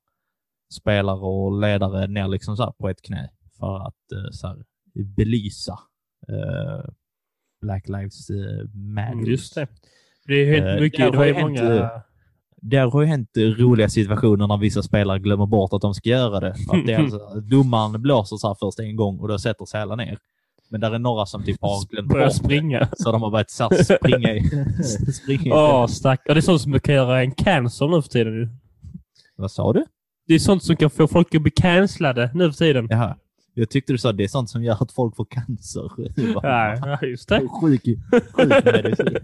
spelare 0.73 1.21
och 1.21 1.61
ledare 1.61 2.07
ner 2.07 2.29
liksom 2.29 2.57
så 2.57 2.73
på 2.79 2.89
ett 2.89 3.03
knä 3.03 3.31
för 3.59 3.87
att 3.87 4.35
så 4.35 4.47
här, 4.47 4.65
belysa 5.17 5.79
eh, 6.29 6.91
Black 7.61 7.89
Lives 7.89 8.31
eh, 8.31 8.69
Matter. 8.75 9.13
Mm, 9.13 9.25
Just 9.27 9.55
det. 9.55 9.67
Det 10.27 10.35
är 10.35 10.47
helt 10.55 10.67
Eh, 10.77 10.81
mycket. 10.81 11.01
där 11.01 11.11
Det 11.13 11.17
har 11.19 11.25
ju 11.27 11.33
hänt, 11.35 11.59
många... 11.61 11.75
eh, 11.75 11.89
Där 12.57 12.91
har 12.91 13.01
ju 13.03 13.07
hänt 13.07 13.31
roliga 13.37 13.89
situationer 13.89 14.47
när 14.47 14.57
vissa 14.59 14.83
spelare 14.83 15.19
glömmer 15.19 15.47
bort 15.47 15.73
att 15.73 15.83
de 15.83 15.95
ska 15.95 16.09
göra 16.11 16.41
det. 16.41 16.51
Att 16.69 16.87
det 16.87 16.95
alltså, 16.95 17.19
domaren 17.51 18.03
blåser 18.03 18.37
så 18.37 18.49
här 18.49 18.57
först 18.61 18.79
en 18.81 18.97
gång 18.97 19.19
och 19.19 19.29
då 19.29 19.39
sätter 19.39 19.65
sig 19.65 19.81
alla 19.81 19.97
ner. 19.97 20.19
Men 20.71 20.81
där 20.81 20.91
är 20.93 20.99
några 20.99 21.27
som 21.27 21.45
typ 21.45 21.57
har 21.61 21.89
glömt 21.91 22.09
bort 22.09 22.33
springa. 22.35 22.89
Så 22.97 23.13
de 23.13 23.23
har 23.23 23.31
börjat 23.31 23.51
så 23.51 23.71
springa 23.85 24.35
i... 24.35 24.43
springa 25.13 25.43
i 25.47 25.53
Åh, 25.53 25.87
stack. 25.87 26.21
Ja, 26.25 26.35
det 26.35 26.41
är 26.41 26.43
sånt 26.43 26.61
som 26.61 26.81
kan 26.81 26.95
göra 26.95 27.21
en 27.23 27.31
cancer 27.31 27.89
nu 27.89 28.03
för 28.03 28.09
tiden. 28.09 28.59
Vad 29.37 29.51
sa 29.51 29.73
du? 29.73 29.85
Det 30.27 30.35
är 30.35 30.39
sånt 30.39 30.63
som 30.63 30.77
kan 30.77 30.91
få 30.91 31.07
folk 31.09 31.35
att 31.35 31.43
bli 31.43 31.51
cancellade 31.51 32.31
nu 32.35 32.53
för 32.53 32.59
tiden. 32.59 32.87
Jaha. 32.91 33.17
Jag 33.61 33.71
tyckte 33.71 33.93
du 33.93 33.99
sa 33.99 34.13
det 34.13 34.25
är 34.25 34.29
sånt 34.29 34.51
som 34.51 34.65
gör 34.65 34.83
att 34.83 34.93
folk 34.93 35.17
får 35.17 35.25
cancer. 35.25 35.91
Ja, 36.43 36.99
just 37.03 37.29
det. 37.29 37.41
Sjuk, 37.61 37.83
sjuk 38.33 38.65
medicin. 38.65 39.07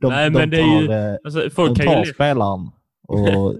De, 0.00 0.08
Nej, 0.12 0.30
de 0.30 0.38
men 0.38 0.50
det 0.50 0.56
är 0.56 0.62
tar, 0.62 0.80
ju- 0.82 0.92
eh, 0.92 1.16
Alltså, 1.24 1.40
de 1.40 1.50
folk 1.50 1.78
ju... 1.78 1.84
tar 1.84 1.96
lätt- 2.04 2.14
spelaren 2.14 2.70
och, 3.08 3.54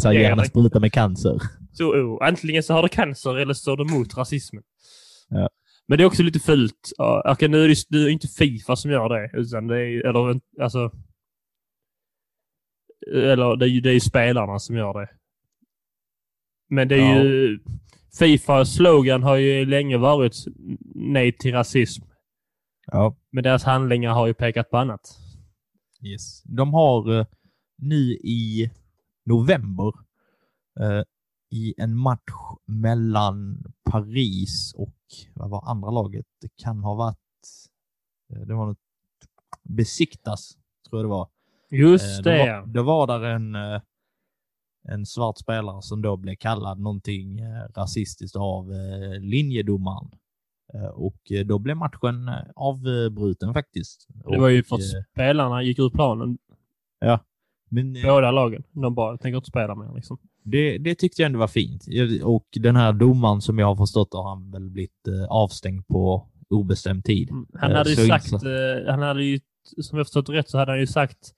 så 0.00 0.08
här, 0.08 0.12
Ger 0.14 0.36
den. 0.36 0.44
spruta 0.46 0.80
med 0.80 0.92
cancer. 0.92 1.38
Så, 1.72 1.84
oh, 1.94 2.26
antingen 2.28 2.62
så 2.62 2.74
har 2.74 2.82
du 2.82 2.88
cancer 2.88 3.36
eller 3.36 3.54
står 3.54 3.76
du 3.76 3.84
mot 3.84 4.16
rasismen. 4.16 4.62
Ja. 5.28 5.48
Men 5.88 5.98
det 5.98 6.04
är 6.04 6.06
också 6.06 6.22
lite 6.22 6.38
fult. 6.38 6.92
Okej, 7.24 7.48
nu 7.48 7.64
är 7.64 7.68
det, 7.68 7.74
det 7.88 7.98
är 7.98 8.08
inte 8.08 8.28
Fifa 8.28 8.76
som 8.76 8.90
gör 8.90 9.08
det, 9.08 9.30
utan 9.38 9.66
det 9.66 9.76
är 9.80 10.06
eller 10.06 10.40
alltså... 10.62 10.90
Eller 13.12 13.56
det 13.56 13.64
är 13.64 13.68
ju 13.68 13.80
det 13.80 13.90
är 13.90 13.94
ju 13.94 14.00
spelarna 14.00 14.58
som 14.58 14.76
gör 14.76 15.00
det. 15.00 15.08
Men 16.70 16.88
det 16.88 16.94
är 16.94 17.16
Ja. 17.16 17.22
ju... 17.22 17.58
Fifas 18.18 18.74
slogan 18.74 19.22
har 19.22 19.36
ju 19.36 19.66
länge 19.66 19.98
varit 19.98 20.34
nej 20.94 21.32
till 21.32 21.52
rasism. 21.52 22.04
Ja. 22.86 23.16
Men 23.30 23.44
deras 23.44 23.64
handlingar 23.64 24.12
har 24.12 24.26
ju 24.26 24.34
pekat 24.34 24.70
på 24.70 24.76
annat. 24.76 25.18
Yes. 26.02 26.42
De 26.42 26.74
har 26.74 27.18
eh, 27.18 27.26
nu 27.78 27.96
i 28.12 28.70
november 29.26 29.92
eh, 30.80 31.02
i 31.50 31.74
en 31.76 31.96
match 31.96 32.32
mellan 32.66 33.64
Paris 33.90 34.74
och 34.76 34.96
vad 35.34 35.50
var 35.50 35.70
andra 35.70 35.90
laget? 35.90 36.26
Det 36.40 36.48
kan 36.56 36.78
ha 36.84 36.94
varit 36.94 37.16
eh, 38.32 38.40
det 38.40 38.54
var 38.54 38.66
något 38.66 38.78
Besiktas, 39.62 40.58
tror 40.88 40.98
jag 41.00 41.04
det 41.04 41.08
var. 41.08 41.28
Just 41.70 42.18
Eh, 42.18 42.22
det, 42.22 42.38
Då 42.38 42.42
var, 42.46 42.66
då 42.66 42.82
var 42.82 43.06
där 43.06 43.22
en, 43.28 43.54
eh, 43.54 43.80
en 44.88 45.06
svart 45.06 45.38
spelare 45.38 45.82
som 45.82 46.02
då 46.02 46.16
blev 46.16 46.34
kallad 46.34 46.80
någonting 46.80 47.40
eh, 47.40 47.64
rasistiskt 47.76 48.36
av 48.36 48.72
eh, 48.72 49.20
linjedomaren. 49.20 50.10
Eh, 50.74 50.84
Och 50.84 51.32
då 51.46 51.58
blev 51.58 51.76
matchen 51.76 52.30
avbruten 52.56 53.54
faktiskt. 53.54 54.06
Det 54.08 54.38
var 54.38 54.48
ju 54.48 54.62
för 54.62 54.76
att 54.76 54.82
spelarna 55.12 55.62
gick 55.62 55.78
ur 55.78 55.90
planen, 55.90 56.38
Men 57.68 57.96
eh, 57.96 58.02
båda 58.02 58.30
lagen. 58.30 58.62
De 58.72 58.94
bara, 58.94 59.18
tänker 59.18 59.36
inte 59.36 59.50
spela 59.50 59.74
mer 59.74 59.94
liksom. 59.94 60.18
det, 60.42 60.78
det 60.78 60.94
tyckte 60.94 61.22
jag 61.22 61.26
ändå 61.26 61.38
var 61.38 61.48
fint. 61.48 61.86
Och 62.22 62.46
den 62.52 62.76
här 62.76 62.92
domaren 62.92 63.40
som 63.40 63.58
jag 63.58 63.66
har 63.66 63.76
förstått 63.76 64.12
har 64.12 64.28
han 64.28 64.50
väl 64.50 64.70
blivit 64.70 65.08
avstängd 65.28 65.86
på 65.86 66.28
obestämd 66.50 67.04
tid. 67.04 67.30
Mm. 67.30 67.46
Han 67.54 67.72
hade 67.72 67.90
ju 67.90 67.96
så 67.96 68.06
sagt, 68.06 68.32
han 68.86 69.02
hade 69.02 69.24
ju, 69.24 69.40
som 69.82 69.98
jag 69.98 70.06
förstått 70.06 70.28
rätt 70.28 70.48
så 70.48 70.58
hade 70.58 70.72
han 70.72 70.80
ju 70.80 70.86
sagt, 70.86 71.34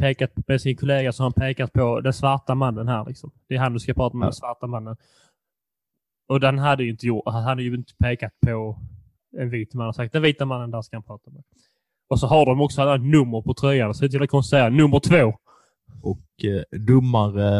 pekat 0.00 0.30
med 0.48 0.60
sin 0.60 0.76
kollega 0.76 1.12
så 1.12 1.22
har 1.22 1.24
han 1.30 1.32
pekat 1.32 1.72
på 1.72 2.00
den 2.00 2.12
svarta 2.12 2.54
mannen 2.54 2.88
här 2.88 3.04
liksom. 3.08 3.30
Det 3.48 3.54
är 3.54 3.58
han 3.58 3.72
du 3.72 3.80
ska 3.80 3.94
prata 3.94 4.16
med, 4.16 4.24
Ja. 4.24 4.28
den 4.28 4.34
svarta 4.34 4.66
mannen. 4.66 4.96
Och 6.28 6.40
den 6.40 6.58
hade 6.58 6.84
ju 6.84 6.90
inte 6.90 7.06
gjort, 7.06 7.22
han 7.26 7.42
hade 7.44 7.62
ju 7.62 7.74
inte 7.74 7.92
pekat 7.98 8.32
på 8.46 8.78
en 9.38 9.50
vit 9.50 9.74
man 9.74 9.88
och 9.88 9.94
sagt 9.94 10.12
den 10.12 10.22
vita 10.22 10.44
mannen 10.46 10.70
där 10.70 10.82
ska 10.82 10.96
han 10.96 11.02
prata 11.02 11.30
med. 11.30 11.42
Och 12.10 12.20
så 12.20 12.26
har 12.26 12.46
de 12.46 12.60
också 12.60 12.82
alla 12.82 12.96
nummer 12.96 13.42
på 13.42 13.54
tröjan, 13.54 13.94
så 13.94 14.00
det 14.00 14.06
är 14.06 14.08
till 14.08 14.22
att 14.22 14.30
konst 14.30 14.50
säga 14.50 14.68
nummer 14.68 15.00
två. 15.00 15.34
Och 16.02 16.44
eh, 16.44 16.78
domare, 16.78 17.58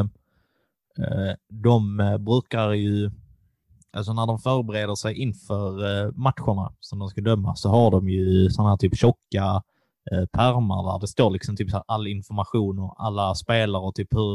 eh, 0.98 1.34
de 1.48 2.00
eh, 2.00 2.18
brukar 2.18 2.70
ju, 2.70 3.10
alltså 3.92 4.12
när 4.12 4.26
de 4.26 4.38
förbereder 4.38 4.94
sig 4.94 5.14
inför 5.14 5.68
eh, 6.06 6.12
matcherna 6.12 6.72
som 6.80 6.98
de 6.98 7.08
ska 7.08 7.20
döma 7.20 7.54
så 7.54 7.68
har 7.68 7.90
de 7.90 8.08
ju 8.08 8.50
sådana 8.50 8.70
här 8.70 8.76
typ 8.76 8.96
tjocka 8.96 9.62
eh, 10.12 10.26
pärmar 10.26 10.92
där 10.92 11.00
det 11.00 11.06
står 11.08 11.30
liksom 11.30 11.56
typ 11.56 11.70
så 11.70 11.84
all 11.86 12.06
information 12.06 12.78
och 12.78 13.04
alla 13.04 13.34
spelare 13.34 13.82
och 13.82 13.94
typ 13.94 14.14
hur, 14.14 14.34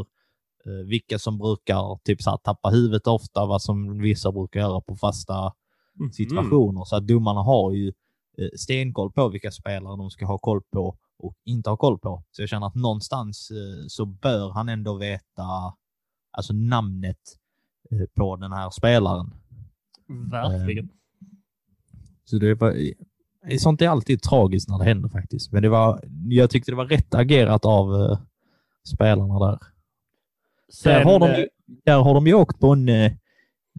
eh, 0.66 0.86
vilka 0.88 1.20
som 1.20 1.38
brukar 1.38 2.00
typ 2.04 2.22
så 2.22 2.38
tappa 2.38 2.70
huvudet 2.70 3.08
ofta, 3.08 3.46
vad 3.46 3.62
som 3.62 3.98
vissa 4.02 4.32
brukar 4.32 4.60
göra 4.60 4.82
på 4.82 4.96
fasta 4.96 5.54
Mm. 6.00 6.12
situationer. 6.12 6.84
Så 6.86 6.96
att 6.96 7.08
domarna 7.08 7.42
har 7.42 7.72
ju 7.72 7.88
eh, 8.38 8.50
stenkoll 8.58 9.12
på 9.12 9.30
vilka 9.30 9.52
spelare 9.52 9.98
de 9.98 10.10
ska 10.10 10.26
ha 10.26 10.38
koll 10.38 10.62
på 10.72 10.98
och 11.18 11.34
inte 11.46 11.70
ha 11.70 11.78
koll 11.78 12.00
på. 12.00 12.24
Så 12.32 12.42
jag 12.42 12.50
känner 12.50 12.68
att 12.68 12.76
någonstans 12.76 13.52
eh, 13.52 13.88
så 13.88 14.06
bör 14.06 14.52
han 14.52 14.70
ändå 14.70 14.98
veta 14.98 15.44
alltså 16.32 16.54
namnet 16.54 17.20
eh, 17.92 18.06
på 18.16 18.36
den 18.36 18.52
här 18.52 18.70
spelaren. 18.70 19.34
Mm. 20.10 20.30
Verkligen. 20.30 20.90
Så 22.26 22.38
det 22.38 22.56
var, 22.56 22.76
sånt 23.60 23.82
är 23.82 23.90
alltid 23.90 24.22
tragiskt 24.22 24.70
när 24.70 24.78
det 24.78 24.86
händer 24.86 25.10
faktiskt. 25.10 25.52
Men 25.52 25.64
det 25.64 25.70
var, 25.70 26.00
jag 26.30 26.50
tyckte 26.50 26.72
det 26.72 26.76
var 26.76 26.86
rätt 26.86 27.16
agerat 27.16 27.66
av 27.66 27.94
eh, 27.96 28.18
spelarna 28.94 29.40
där. 29.40 29.60
Där 30.84 31.04
har, 31.04 31.20
de, 31.20 31.30
eh, 31.30 31.46
där 31.86 31.98
har 32.00 32.14
de 32.14 32.28
ju 32.28 32.34
åkt 32.34 32.60
på 32.60 32.68
en 32.74 32.90
eh, 32.90 33.12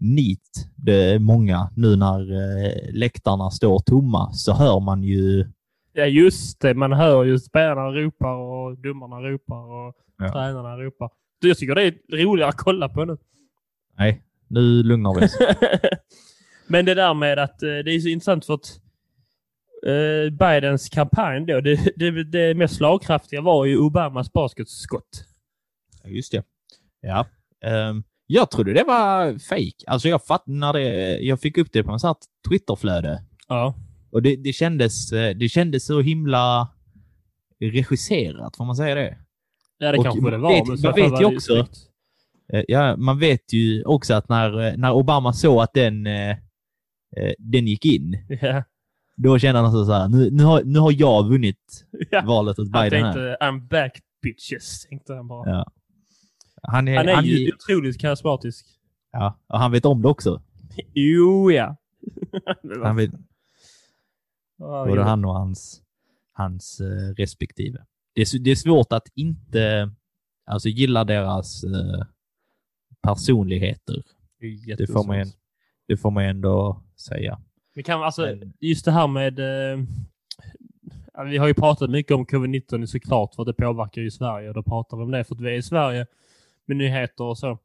nit, 0.01 0.69
det 0.75 0.93
är 1.13 1.19
många, 1.19 1.69
nu 1.75 1.95
när 1.95 2.19
eh, 2.19 2.93
läktarna 2.93 3.51
står 3.51 3.79
tomma 3.79 4.33
så 4.33 4.53
hör 4.53 4.79
man 4.79 5.03
ju 5.03 5.45
Ja, 5.93 6.05
just 6.05 6.59
det. 6.61 6.73
Man 6.73 6.93
hör 6.93 7.23
ju 7.23 7.39
spelarna 7.39 7.91
ropar 7.91 8.35
och 8.35 8.77
domarna 8.77 9.15
ropar 9.15 9.55
och 9.87 9.95
Ja. 10.19 10.31
tränarna 10.31 10.77
ropar. 10.77 11.09
Jag 11.39 11.57
tycker 11.57 11.75
det 11.75 11.83
är 11.83 12.25
roligare 12.25 12.49
att 12.49 12.57
kolla 12.57 12.89
på 12.89 13.05
nu. 13.05 13.17
Nej, 13.97 14.21
nu 14.47 14.83
lugnar 14.83 15.19
vi 15.19 15.25
oss. 15.25 15.37
Men 16.67 16.85
det 16.85 16.93
där 16.93 17.13
med 17.13 17.39
att 17.39 17.59
det 17.59 17.95
är 17.95 17.99
så 17.99 18.07
intressant 18.07 18.45
för 18.45 18.53
att 18.53 18.79
eh, 19.85 20.29
Bidens 20.31 20.89
kampanj 20.89 21.45
då, 21.45 21.61
det, 21.61 21.79
det, 21.95 22.23
det 22.23 22.53
mest 22.57 22.75
slagkraftiga 22.75 23.41
var 23.41 23.65
ju 23.65 23.77
Obamas 23.77 24.33
basketskott. 24.33 25.25
Just 26.05 26.31
det. 26.31 26.43
Ja. 27.01 27.25
Ehm, 27.65 28.03
jag 28.27 28.51
trodde 28.51 28.73
det 28.73 28.83
var 28.83 29.39
fake. 29.39 29.83
Alltså 29.87 30.07
jag 30.09 30.25
fatt 30.25 30.43
när 30.45 30.73
det, 30.73 31.17
jag 31.19 31.41
fick 31.41 31.57
upp 31.57 31.67
det 31.71 31.83
på 31.83 31.91
en 31.91 31.99
sån 31.99 32.07
här 32.07 32.15
Twitterflöde. 32.49 33.23
Ja. 33.47 33.75
Och 34.11 34.21
det, 34.21 34.35
det, 34.35 34.53
kändes, 34.53 35.11
eh, 35.11 35.35
det 35.35 35.49
kändes 35.49 35.85
så 35.85 36.01
himla 36.01 36.67
regisserat, 37.59 38.55
får 38.57 38.65
man 38.65 38.75
säga 38.75 38.95
det? 38.95 39.17
Ja, 39.77 39.91
det 39.91 39.97
Och 39.97 40.03
kanske 40.03 40.31
det 40.31 40.37
var. 40.37 40.49
vet- 40.53 40.67
men 40.67 40.81
man 40.81 40.93
vet 41.11 41.21
ju 41.21 41.25
också-. 41.25 41.67
Eh, 42.53 42.63
Ja, 42.67 42.95
man 42.97 43.19
vet 43.19 43.53
ju 43.53 43.83
också 43.83 44.13
att 44.13 44.29
när, 44.29 44.67
eh, 44.67 44.77
när 44.77 44.91
Obama 44.93 45.33
såg 45.33 45.61
att 45.61 45.73
den, 45.73 46.03
den 47.37 47.67
gick 47.67 47.85
in, 47.85 48.17
Ja. 48.41 48.63
Då 49.17 49.39
kände 49.39 49.61
han 49.61 49.71
så 49.85 49.91
här, 49.93 50.07
nu, 50.09 50.31
nu, 50.31 50.43
har, 50.43 50.63
nu 50.63 50.79
har 50.79 50.91
jag 50.91 51.29
vunnit 51.29 51.85
Ja. 52.11 52.21
valet 52.25 52.59
åt 52.59 52.69
Han 52.73 52.83
Biden 52.83 53.03
här. 53.05 53.13
tänkte 53.13 53.45
I'm 53.45 53.67
back 53.67 53.99
bitches, 54.21 54.85
tänkte 54.85 55.13
han 55.13 55.27
bara. 55.27 55.49
Ja. 55.49 55.71
Han 56.61 56.87
är, 56.87 56.97
Han 56.97 57.07
är 57.09 57.13
han, 57.15 57.25
ju 57.25 57.53
otroligt 57.53 57.99
karismatisk. 58.01 58.65
ja, 59.11 59.39
och 59.47 59.59
han 59.59 59.71
vet 59.71 59.85
om 59.85 60.01
det 60.01 60.07
också. 60.07 60.41
Jo, 60.93 61.51
ja. 61.51 61.75
Han 62.83 62.95
vet, 62.95 63.11
både 64.57 65.03
han 65.03 65.25
och 65.25 65.33
hans, 65.33 65.81
hans 66.33 66.79
eh, 66.79 67.13
respektive. 67.17 67.85
Det 68.15 68.21
är, 68.21 68.39
det 68.39 68.51
är 68.51 68.55
svårt 68.55 68.93
att 68.93 69.07
inte 69.15 69.91
alltså, 70.45 70.69
gilla 70.69 71.03
deras 71.03 71.63
eh, 71.63 72.05
personligheter. 73.01 74.03
Det 74.77 74.87
får, 74.87 75.07
man, 75.07 75.25
det 75.87 75.97
får 75.97 76.11
man 76.11 76.23
ändå 76.23 76.83
säga. 76.95 77.39
Men 77.77 77.83
kan, 77.83 78.03
alltså, 78.03 78.35
just 78.59 78.85
det 78.85 78.91
här 78.91 79.07
med... 79.07 79.39
Eh, 79.39 79.79
vi 81.25 81.37
har 81.37 81.47
ju 81.47 81.53
pratat 81.53 81.89
mycket 81.89 82.11
om 82.11 82.25
covid-19 82.25 82.85
såklart 82.85 83.35
för 83.35 83.45
det 83.45 83.53
påverkar 83.53 84.01
ju 84.01 84.11
Sverige 84.11 84.47
och 84.49 84.53
då 84.55 84.63
pratar 84.63 84.97
vi 84.97 85.03
om 85.03 85.11
det 85.11 85.23
för 85.23 85.35
att 85.35 85.41
vi 85.41 85.47
är 85.49 85.53
i 85.57 85.61
Sverige 85.61 86.05
med 86.65 86.77
nyheter 86.77 87.23
och 87.23 87.37
så. 87.37 87.57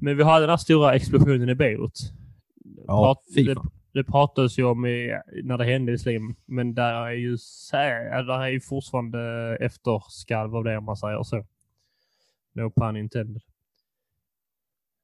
Men 0.00 0.16
vi 0.16 0.22
hade 0.24 0.40
den 0.42 0.50
här 0.50 0.56
stora 0.56 0.94
explosionen 0.94 1.48
i 1.48 1.54
Beirut. 1.54 2.12
Ja, 2.86 3.02
Prat- 3.24 3.34
det, 3.34 3.54
det 3.92 4.04
pratades 4.04 4.58
ju 4.58 4.64
om 4.64 4.86
i, 4.86 5.18
när 5.42 5.58
det 5.58 5.64
hände 5.64 5.92
visserligen, 5.92 6.34
men 6.46 6.74
där 6.74 6.94
är 7.06 7.10
ju, 7.12 7.36
där 8.26 8.42
är 8.42 8.48
ju 8.48 8.60
fortfarande 8.60 9.20
efterskalv 9.60 10.56
av 10.56 10.64
det 10.64 10.76
om 10.78 10.84
man 10.84 10.96
säger 10.96 11.22
så. 11.22 11.44
No 12.52 12.70
pun 12.70 12.96
intended. 12.96 13.42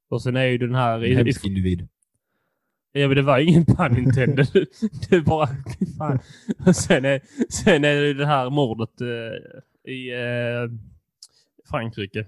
Och 0.09 0.21
sen 0.21 0.35
är 0.35 0.45
ju 0.45 0.57
den 0.57 0.75
här... 0.75 0.97
En 0.97 1.03
i- 1.03 1.07
i- 1.07 1.15
hemsk 1.15 1.45
individ. 1.45 1.87
Ja, 2.97 3.07
men 3.07 3.15
det 3.17 3.21
var 3.21 3.39
ingen 3.39 3.65
pun 3.65 3.97
intended. 3.97 4.47
det 5.09 5.21
bara... 5.21 5.49
Fan. 5.97 6.19
Sen 6.73 7.05
är, 7.05 7.21
sen 7.49 7.83
är 7.83 7.95
det 7.95 8.13
det 8.13 8.25
här 8.25 8.49
mordet 8.49 9.01
eh, 9.01 9.91
i 9.93 10.11
eh, 10.13 10.71
Frankrike. 11.69 12.25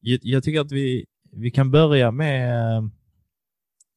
Jag, 0.00 0.20
jag 0.22 0.44
tycker 0.44 0.60
att 0.60 0.72
vi, 0.72 1.06
vi 1.32 1.50
kan 1.50 1.70
börja 1.70 2.10
med 2.10 2.76
eh, 2.76 2.84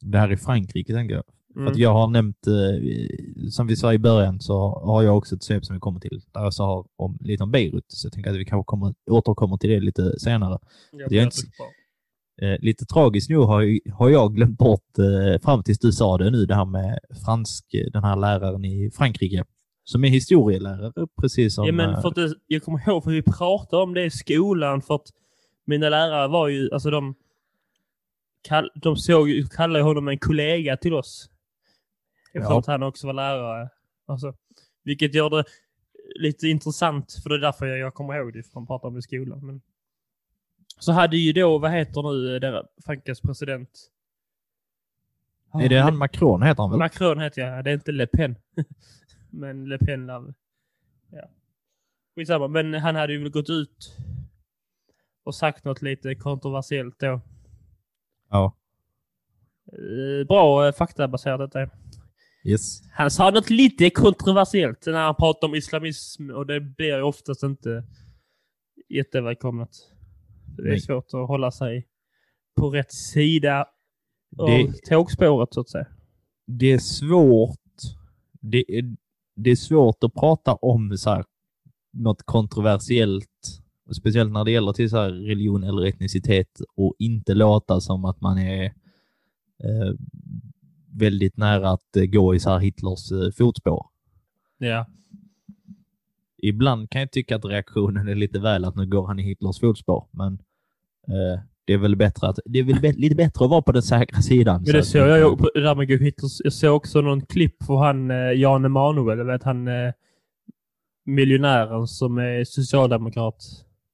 det 0.02 0.18
här 0.18 0.32
i 0.32 0.38
Frankrike, 0.38 0.94
tänker 0.94 1.16
jag. 1.16 1.24
För 1.54 1.60
Mm. 1.60 1.72
att 1.72 1.78
jag 1.78 1.94
har 1.94 2.08
nämnt, 2.08 2.48
eh, 2.48 3.50
som 3.50 3.68
vi 3.68 3.76
sa 3.76 3.94
i 3.94 3.98
början, 3.98 4.40
så 4.40 4.70
har 4.70 5.04
jag 5.04 5.18
också 5.18 5.36
ett 5.36 5.44
svep 5.44 5.66
som 5.66 5.76
vi 5.76 5.80
kommer 5.80 6.00
till, 6.00 6.22
där 6.32 6.42
jag 6.42 6.54
sa 6.54 6.86
om, 6.96 7.18
lite 7.22 7.44
om 7.44 7.52
Beirut. 7.52 7.86
Så 7.88 8.06
jag 8.06 8.14
tänker 8.14 8.32
att 8.32 8.38
vi 8.38 8.46
kanske 8.46 8.66
kommer, 8.68 8.94
återkommer 9.12 9.58
till 9.58 9.70
det 9.70 9.80
lite 9.80 10.20
senare. 10.20 10.60
Jag 10.92 11.10
det 11.10 11.20
är 11.20 11.24
inte-. 11.24 11.42
Eh, 12.42 12.60
lite 12.60 12.86
tragiskt 12.86 13.30
nu 13.30 13.38
har, 13.38 13.92
har 13.92 14.10
jag 14.10 14.36
glömt 14.36 14.58
bort, 14.58 14.98
eh, 15.00 15.42
fram 15.42 15.64
tills 15.64 15.80
du 15.80 15.92
sa 15.92 16.18
det 16.18 16.32
nu, 16.32 16.46
det 16.46 16.56
här 16.56 16.66
med 16.66 17.00
fransk, 17.26 17.74
eh, 17.74 17.92
den 17.92 18.04
här 18.04 18.16
läraren 18.16 18.66
i 18.66 18.92
Frankrike, 18.92 19.44
som 19.84 20.04
är 20.04 20.10
historielärare, 20.10 21.08
precis 21.22 21.56
som... 21.56 21.66
Ja, 21.66 21.72
men 21.74 21.90
eh, 21.90 22.02
för 22.02 22.12
det, 22.12 22.36
jag 22.48 22.64
kommer 22.64 22.90
ihåg 22.90 23.04
för 23.04 23.12
vi 23.12 23.22
pratade 23.22 23.84
om 23.84 23.94
det 23.94 24.06
i 24.06 24.10
skolan 24.10 24.82
för 24.82 24.96
att 24.96 25.08
mina 25.66 25.90
lärare 25.90 26.28
var 26.28 26.48
ju, 26.48 26.70
alltså 26.74 26.90
de, 26.90 27.16
kall, 28.48 28.70
de 28.76 28.96
såg, 28.96 29.52
kallade 29.52 29.84
honom 29.84 30.08
en 30.08 30.20
kollega 30.20 30.78
till 30.78 30.94
oss. 30.94 31.30
Eftersom 32.34 32.54
Ja. 32.54 32.60
att 32.60 32.66
han 32.66 32.84
också 32.84 33.08
var 33.08 33.14
lärare. 33.14 33.70
Alltså, 34.08 34.34
vilket 34.84 35.16
gör 35.16 35.30
det 35.30 35.44
lite 36.20 36.48
intressant, 36.48 37.20
för 37.24 37.30
det 37.30 37.36
är 37.36 37.40
därför 37.40 37.66
jag, 37.66 37.78
jag 37.78 37.94
kommer 37.94 38.18
ihåg 38.18 38.34
det, 38.34 38.44
för 38.44 38.54
de 38.54 38.68
pratade 38.68 38.88
om 38.88 38.94
det 38.94 39.00
i 39.00 39.02
skolan. 39.02 39.46
Men... 39.46 39.62
Så 40.80 40.92
hade 40.92 41.18
ju 41.18 41.34
då, 41.34 41.58
vad 41.58 41.72
heter 41.72 42.04
nu, 42.04 42.40
deras 42.40 42.66
Frankrikes 42.86 43.22
president? 43.22 43.70
Är 45.54 45.70
det 45.70 45.80
han 45.80 45.98
Macron 45.98 46.44
heter 46.44 46.64
han 46.64 46.70
väl? 46.70 46.80
Macron 46.80 47.20
heter 47.20 47.42
jag. 47.42 47.64
Det 47.64 47.70
är 47.70 47.74
inte 47.74 47.92
Le 47.92 48.08
Pen. 48.08 48.36
Men 49.30 49.70
Le 49.70 49.78
Pen 49.78 50.08
lär... 50.08 50.34
Ja. 51.12 51.30
Skitsamma. 52.16 52.48
Men 52.48 52.74
han 52.74 52.96
hade 52.96 53.14
ju 53.14 53.30
gått 53.30 53.50
ut 53.50 53.98
och 55.24 55.36
sagt 55.36 55.66
något 55.66 55.82
lite 55.82 56.16
kontroversiellt 56.16 57.00
då. 57.00 57.22
Ja. 58.30 58.56
Eh, 59.72 60.28
Bra 60.28 60.68
eh, 60.68 60.74
faktabaserat 60.74 61.52
detta. 61.52 61.72
Yes. 62.44 62.82
Han 62.92 63.12
sa 63.12 63.32
något 63.32 63.50
lite 63.50 63.90
kontroversiellt 63.90 64.86
när 64.86 65.04
han 65.06 65.16
pratade 65.16 65.50
om 65.50 65.56
islamism 65.56 66.30
och 66.30 66.46
det 66.46 66.60
blir 66.60 66.96
ju 66.96 67.02
oftast 67.02 67.44
inte 67.44 67.84
jättevälkomnat. 68.90 69.70
Det 70.58 70.74
är 70.74 70.78
svårt 70.78 71.06
att 71.14 71.28
hålla 71.28 71.52
sig 71.52 71.88
på 72.56 72.70
rätt 72.70 72.94
sida 72.94 73.66
av 74.38 74.48
Det, 74.48 74.86
tågspåret 74.90 75.54
så 75.54 75.62
att 75.62 75.70
säga. 75.70 75.88
det 76.46 76.72
är 76.72 76.80
svårt. 76.80 77.60
Det 78.42 78.78
är, 78.78 78.96
det 79.36 79.50
är 79.52 79.56
svårt 79.56 80.04
att 80.04 80.14
prata 80.14 80.54
om 80.54 80.98
så 80.98 81.10
här, 81.10 81.26
något 81.94 82.24
kontroversiellt, 82.24 83.62
speciellt 83.92 84.32
när 84.32 84.46
det 84.46 84.52
gäller 84.52 84.74
till 84.74 84.90
så 84.90 84.98
här, 84.98 85.12
religion 85.12 85.64
eller 85.64 85.86
etnicitet 85.86 86.62
och 86.76 86.96
inte 87.00 87.34
låta 87.34 87.82
som 87.82 88.06
att 88.06 88.22
man 88.22 88.38
är 88.38 88.66
eh, 89.64 89.94
väldigt 90.94 91.38
nära 91.38 91.70
att 91.70 91.90
gå 91.94 92.36
i 92.36 92.40
så 92.40 92.58
Hitlers 92.58 93.12
eh, 93.12 93.32
fotspår. 93.38 93.86
Ja. 94.58 94.86
Ibland 96.44 96.90
kan 96.90 97.02
jag 97.02 97.12
tycka 97.12 97.36
att 97.36 97.46
reaktionen 97.46 98.08
är 98.08 98.16
lite 98.16 98.40
väl 98.40 98.66
att 98.66 98.76
nu 98.76 98.86
går 98.86 99.08
han 99.08 99.20
i 99.20 99.24
Hitlers 99.24 99.60
fotspår, 99.60 100.08
men 100.12 100.34
eh, 101.08 101.42
det 101.66 101.74
är 101.74 101.78
väl 101.78 101.96
bättre 101.96 102.28
att 102.28 102.40
det 102.46 102.60
är 102.60 102.64
väl 102.64 102.76
bä- 102.76 102.98
lite 102.98 103.16
bättre 103.16 103.46
att 103.46 103.52
vara 103.52 103.62
på 103.62 103.72
den 103.72 103.82
säkra 103.82 104.22
sidan. 104.22 104.62
Men 104.64 104.74
det 104.74 104.84
så 104.84 104.92
såg 104.92 105.10
att- 105.10 105.20
jag 105.20 105.38
på 105.38 105.50
där 105.56 105.76
med 105.76 105.88
Hitlers. 105.90 106.42
Jag 106.44 106.54
såg 106.54 106.76
också 106.76 107.02
någon 107.02 107.22
klipp 107.26 107.60
på 107.68 107.78
han 107.78 108.12
eh, 108.12 108.32
Jan 108.32 108.66
Emanuel, 108.66 109.24
vet 109.26 109.44
han 109.44 109.68
eh, 109.68 109.94
miljonären 111.06 111.88
som 111.88 112.18
är 112.18 112.44
socialdemokrat. 112.44 113.44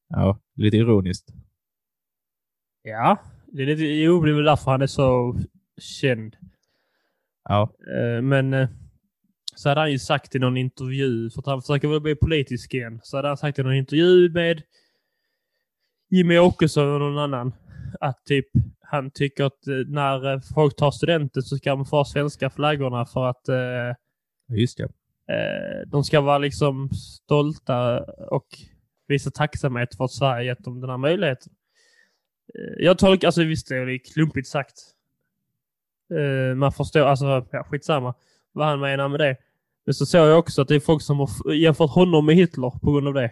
Ja, 0.09 0.39
lite 0.55 0.77
ironiskt. 0.77 1.29
Ja, 2.83 3.17
det 3.47 3.61
är 3.61 3.65
lite, 3.67 3.83
jo, 3.83 4.21
det 4.25 4.31
är 4.31 4.35
väl 4.35 4.43
därför 4.45 4.71
han 4.71 4.81
är 4.81 4.87
så 4.87 5.35
känd. 5.77 6.35
Ja, 7.49 7.69
Eh, 7.97 8.21
Men 8.21 8.53
eh, 8.53 8.67
så 9.55 9.69
hade 9.69 9.81
han 9.81 9.91
ju 9.91 9.99
sagt 9.99 10.35
i 10.35 10.39
någon 10.39 10.57
intervju, 10.57 11.29
för 11.29 11.39
att 11.39 11.45
han 11.45 11.61
försöker 11.61 11.87
väl 11.87 12.01
bli 12.01 12.15
politisk 12.15 12.73
igen, 12.73 12.99
så 13.03 13.17
hade 13.17 13.27
han 13.27 13.37
sagt 13.37 13.59
i 13.59 13.63
någon 13.63 13.73
intervju 13.73 14.29
med 14.29 14.61
Jimmy 16.09 16.37
Åkesson 16.37 16.93
och 16.93 16.99
någon 16.99 17.17
annan 17.17 17.53
att 17.99 18.25
typ 18.25 18.45
han 18.81 19.11
tycker 19.11 19.43
att 19.43 19.67
eh, 19.67 19.75
när 19.87 20.33
eh, 20.33 20.39
folk 20.53 20.75
tar 20.75 20.91
studenten 20.91 21.43
så 21.43 21.57
ska 21.57 21.75
man 21.75 21.85
få 21.85 21.95
ha 21.95 22.05
svenska 22.05 22.49
flaggorna 22.49 23.05
för 23.05 23.25
att 23.25 23.49
eh, 23.49 23.95
just 24.57 24.77
det. 24.77 24.83
eh, 25.33 25.87
de 25.87 26.03
ska 26.03 26.21
vara 26.21 26.37
liksom 26.37 26.89
stolta 26.89 27.99
och 28.29 28.47
visa 29.07 29.31
tacksamhet 29.31 29.95
för 29.95 30.05
att 30.05 30.11
Sverige 30.11 30.45
gett 30.45 30.63
dem 30.63 30.81
den 30.81 30.89
här 30.89 30.97
möjligheten. 30.97 31.53
Eh, 32.55 32.85
jag 32.85 32.97
tolkar, 32.97 33.27
alltså 33.27 33.43
visst 33.43 33.67
det 33.67 33.75
är 33.75 34.13
klumpigt 34.13 34.47
sagt. 34.47 34.75
Man 36.55 36.71
förstår, 36.71 37.01
alltså 37.01 37.47
ja, 37.51 37.63
skitsamma 37.63 38.13
vad 38.51 38.67
han 38.67 38.79
menar 38.79 39.07
med 39.07 39.19
det. 39.19 39.37
Men 39.85 39.93
så 39.93 40.05
såg 40.05 40.27
jag 40.27 40.39
också 40.39 40.61
att 40.61 40.67
det 40.67 40.75
är 40.75 40.79
folk 40.79 41.01
som 41.01 41.19
har 41.19 41.53
jämfört 41.53 41.89
honom 41.91 42.25
med 42.25 42.35
Hitler 42.35 42.69
på 42.81 42.91
grund 42.91 43.07
av 43.07 43.13
det. 43.13 43.31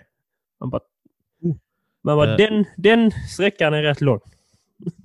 Man 0.59 0.69
bara, 0.69 0.81
man 2.03 2.17
bara 2.17 2.31
Eh. 2.31 2.37
den, 2.37 2.65
den 2.77 3.11
sträckan 3.11 3.73
är 3.73 3.81
rätt 3.83 4.01
lång. 4.01 4.19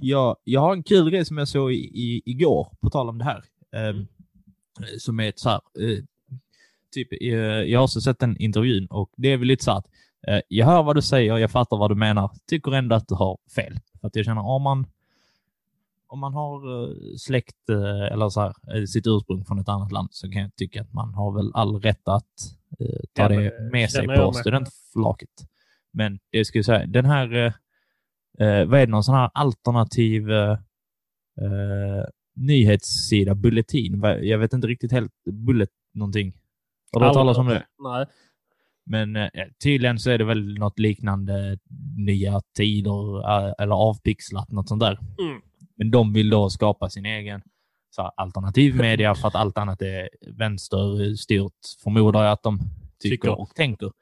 Jag, 0.00 0.36
jag 0.44 0.60
har 0.60 0.72
en 0.72 0.82
kul 0.82 1.10
grej 1.10 1.24
som 1.24 1.38
jag 1.38 1.48
såg 1.48 1.72
i, 1.72 1.76
i, 1.76 2.22
igår, 2.24 2.68
på 2.80 2.90
tal 2.90 3.08
om 3.08 3.18
det 3.18 3.24
här. 3.24 3.44
Eh, 3.72 3.96
Mm. 4.80 4.98
Som 4.98 5.20
är 5.20 5.28
ett 5.28 5.38
så 5.38 5.48
här, 5.48 5.60
eh, 5.80 5.98
typ, 6.94 7.08
eh, 7.22 7.28
jag 7.38 7.78
har 7.78 7.84
också 7.84 8.00
sett 8.00 8.18
den 8.18 8.36
intervjun 8.36 8.86
och 8.86 9.10
det 9.16 9.28
är 9.32 9.36
väl 9.36 9.48
lite 9.48 9.64
så 9.64 9.70
att 9.72 9.86
jag 10.48 10.66
hör 10.66 10.82
vad 10.82 10.96
du 10.96 11.02
säger, 11.02 11.38
jag 11.38 11.50
fattar 11.50 11.76
vad 11.76 11.90
du 11.90 11.94
menar, 11.94 12.30
tycker 12.46 12.72
ändå 12.72 12.96
att 12.96 13.08
du 13.08 13.14
har 13.14 13.38
fel. 13.54 13.78
Att 14.02 14.16
jag 14.16 14.24
känner, 14.24 14.46
om 14.46 14.62
man, 14.62 14.86
om 16.08 16.18
man 16.18 16.34
har 16.34 16.82
eh, 16.90 16.94
släkt 17.18 17.68
eh, 17.70 18.12
eller 18.12 18.28
så 18.28 18.40
här, 18.40 18.54
eh, 18.76 18.84
sitt 18.84 19.06
ursprung 19.06 19.44
från 19.44 19.58
ett 19.58 19.68
annat 19.68 19.92
land 19.92 20.08
så 20.10 20.30
kan 20.30 20.42
jag 20.42 20.56
tycka 20.56 20.80
att 20.82 20.92
man 20.92 21.14
har 21.14 21.32
väl 21.36 21.50
all 21.54 21.80
rätt 21.80 22.08
att 22.08 22.24
eh, 22.80 23.00
ta 23.12 23.22
Ja, 23.22 23.28
det 23.28 23.70
med 23.72 23.90
sig 23.90 24.06
på 24.06 24.12
med. 24.12 24.36
studentflaket. 24.36 25.30
Men 25.92 26.18
det 26.32 26.44
jag 26.58 26.64
säga, 26.66 26.86
den 26.86 27.04
här 27.04 27.36
eh, 28.38 28.64
vad 28.64 28.80
är 28.80 28.86
det, 28.86 28.90
någon 28.92 29.04
sån 29.04 29.14
här 29.14 29.30
alternativ 29.34 30.30
eh, 30.30 30.58
nyhetssida, 32.36 33.34
Bulletin. 33.34 34.00
Jag 34.22 34.38
vet 34.38 34.52
inte 34.52 34.66
riktigt 34.66 34.92
helt, 34.92 35.12
Bullet 35.30 35.70
någonting. 35.94 36.32
Har 36.92 37.00
du 37.00 37.06
hört 37.06 37.14
talas 37.14 37.38
om 37.38 37.46
det? 37.46 37.66
Nej. 37.78 38.06
Men 38.86 39.16
eh, 39.16 39.28
tydligen 39.62 39.98
så 39.98 40.10
är 40.10 40.18
det 40.18 40.24
väl 40.24 40.58
något 40.58 40.78
liknande 40.78 41.58
nya 41.96 42.40
tider 42.56 43.18
eller 43.62 43.74
avpixlat, 43.74 44.50
något 44.50 44.68
sånt 44.68 44.80
där. 44.80 44.98
Mm. 45.20 45.40
Men 45.78 45.90
de 45.90 46.12
vill 46.12 46.30
då 46.30 46.50
skapa 46.50 46.90
sin 46.90 47.06
egen 47.06 47.42
så 47.90 48.02
här, 48.02 48.10
alternativ 48.16 48.76
media 48.76 49.14
för 49.14 49.28
att 49.28 49.34
allt 49.34 49.58
annat 49.58 49.82
är 49.82 50.08
vänsterstyrt, 50.26 51.52
förmodar 51.82 52.24
jag 52.24 52.32
att 52.32 52.42
de 52.42 52.58
tycker, 53.02 53.16
Tycker. 53.16 53.40
och 53.40 53.54
tänker. 53.54 53.92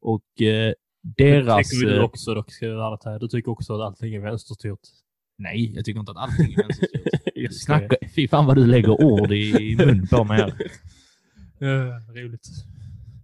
Och 0.00 0.42
eh, 0.42 0.72
deras... 1.02 1.70
tycker 1.70 1.86
du 1.86 1.96
eh, 1.96 2.04
också 2.04 2.34
dock, 2.34 2.52
ska 2.52 2.66
jag 2.66 2.98
här. 3.04 3.18
Du 3.18 3.28
tycker 3.28 3.50
också 3.50 3.74
att 3.74 3.80
allting 3.80 4.14
är 4.14 4.20
vänsterstyrt. 4.20 4.80
Nej, 5.38 5.74
jag 5.74 5.84
tycker 5.84 6.00
inte 6.00 6.12
att 6.12 6.18
allting 6.18 6.52
är 6.52 6.62
vänsterstyrt. 6.62 7.52
Snacka, 7.64 7.96
fy 8.14 8.28
fan 8.28 8.46
vad 8.46 8.56
du 8.56 8.66
lägger 8.66 9.04
ord 9.04 9.32
i, 9.32 9.70
i 9.70 9.76
mun 9.76 10.06
på 10.06 10.24
mig 10.24 10.40
här. 10.40 10.54
Ja, 11.62 12.00
roligt. 12.22 12.46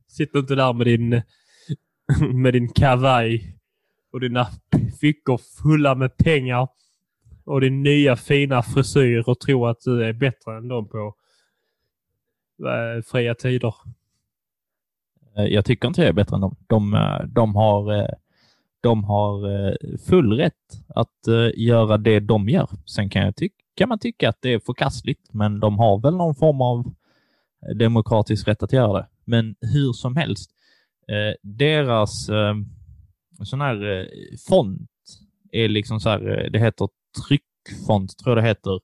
Sitter 0.09 0.39
inte 0.39 0.55
där 0.55 0.73
med 0.73 0.87
din, 0.87 1.23
med 2.43 2.53
din 2.53 2.69
kavaj 2.69 3.57
och 4.13 4.21
dina 4.21 4.49
fickor 5.01 5.39
fulla 5.63 5.95
med 5.95 6.17
pengar 6.17 6.69
och 7.47 7.61
din 7.61 7.83
nya 7.83 8.17
fina 8.17 8.63
frisyr 8.63 9.29
och 9.29 9.41
tro 9.41 9.67
att 9.67 9.81
du 9.81 10.05
är 10.05 10.13
bättre 10.13 10.57
än 10.57 10.69
dem 10.69 10.89
på 10.89 11.15
eh, 12.67 13.03
fria 13.03 13.35
tider. 13.35 13.75
Eh, 15.37 15.45
jag 15.45 15.65
tycker 15.65 15.89
inte 15.89 16.01
jag 16.01 16.09
är 16.09 16.13
bättre 16.13 16.35
än 16.35 16.41
dem. 16.41 16.57
De, 16.67 16.95
eh, 16.95 17.27
de 17.27 17.55
har, 17.55 17.93
eh, 17.95 18.09
de 18.81 19.05
har 19.05 19.77
full 19.99 20.33
rätt 20.33 20.83
att 20.89 21.27
göra 21.55 21.97
det 21.97 22.21
de 22.21 22.49
gör. 22.49 22.69
Sen 22.87 23.11
kan, 23.11 23.23
jag 23.23 23.37
ty 23.37 23.49
kan 23.75 23.89
man 23.89 23.99
tycka 23.99 24.29
att 24.29 24.43
det 24.43 24.53
är 24.53 24.59
förkastligt, 24.59 25.33
men 25.33 25.61
de 25.61 25.79
har 25.79 25.99
väl 25.99 26.17
någon 26.17 26.35
form 26.35 26.61
av 26.61 26.95
demokratisk 27.75 28.49
rätt 28.49 28.63
att 28.63 28.73
göra 28.73 28.93
det. 28.93 29.07
Men 29.25 29.55
hur 29.61 29.93
som 29.93 30.17
helst, 30.17 30.51
deras 31.43 32.27
sån 33.45 33.61
här 33.61 34.09
font 34.49 34.91
är 35.53 35.69
liksom 35.69 36.01
så 36.01 36.09
här, 36.09 36.49
det 36.53 36.59
heter 36.59 36.89
tryckfont, 37.29 38.19
tror 38.19 38.37
jag 38.37 38.45
det 38.45 38.49
heter. 38.49 38.81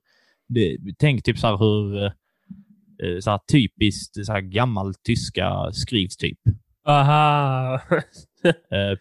Det, 0.49 0.77
tänk 0.99 1.25
typ 1.25 1.39
så 1.39 1.47
här 1.47 1.57
hur 1.57 2.05
eh, 2.05 3.21
så 3.21 3.31
här 3.31 3.41
typiskt 3.53 4.27
så 4.27 4.33
här 4.33 4.41
gammal 4.41 4.95
tyska 4.95 5.71
skrivs 5.73 6.17
typ. 6.17 6.39
Aha! 6.87 7.81
Eh, 8.45 8.99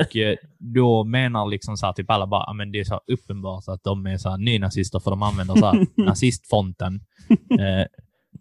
och 0.00 0.16
eh, 0.16 0.36
då 0.58 1.04
menar 1.04 1.46
liksom 1.46 1.76
så 1.76 1.86
här, 1.86 1.92
typ 1.92 2.10
alla 2.10 2.26
bara, 2.26 2.44
"Ah, 2.44 2.52
men 2.52 2.72
det 2.72 2.80
är 2.80 2.84
så 2.84 3.00
uppenbart 3.12 3.64
att 3.68 3.84
de 3.84 4.06
är 4.06 4.16
så 4.18 4.30
här 4.30 4.38
nynazister 4.38 5.00
för 5.00 5.10
de 5.10 5.22
använder 5.22 5.54
så 5.54 5.66
här 5.66 5.86
nazistfonten. 6.04 7.00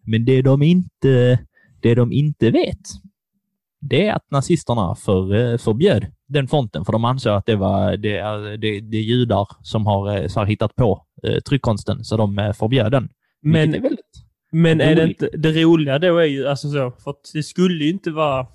Men 0.06 0.26
det 0.26 0.42
de 0.42 0.62
inte, 0.64 1.40
det 1.82 1.96
de 1.96 2.12
inte 2.12 2.52
vet, 2.52 2.80
det 3.82 4.08
är 4.08 4.14
att 4.14 4.32
nazisterna 4.32 4.96
för, 4.96 5.58
förbjöd 5.58 6.06
den 6.34 6.48
fonten, 6.48 6.86
för 6.86 6.92
de 6.92 7.06
ansåg 7.06 7.34
att 7.34 7.46
det 7.46 7.56
var 7.56 7.98
det, 7.98 8.22
det, 8.58 8.80
det 8.80 8.98
är 8.98 9.02
judar 9.02 9.48
som 9.62 9.86
har 9.86 10.18
eh, 10.18 10.28
så 10.28 10.40
här, 10.40 10.48
hittat 10.48 10.76
på 10.76 11.06
eh, 11.24 11.40
tryckkonsten, 11.40 12.04
så 12.04 12.18
de 12.18 12.40
eh, 12.40 12.54
förbjöd 12.54 12.92
den. 12.92 13.10
Men, 13.42 13.76
är 13.76 13.80
väldigt... 13.82 14.00
men 14.52 14.82
är 14.82 14.96
det 14.96 15.04
inte, 15.04 15.30
det 15.34 15.64
roliga 15.64 16.00
då 16.00 16.18
är 16.18 16.26
ju 16.26 16.48
alltså 16.48 16.72
så, 16.72 16.92
för 17.04 17.12
att 17.12 17.32
det 17.34 17.44
skulle 17.44 17.84
ju 17.84 17.90
inte 17.90 18.12
vara 18.12 18.48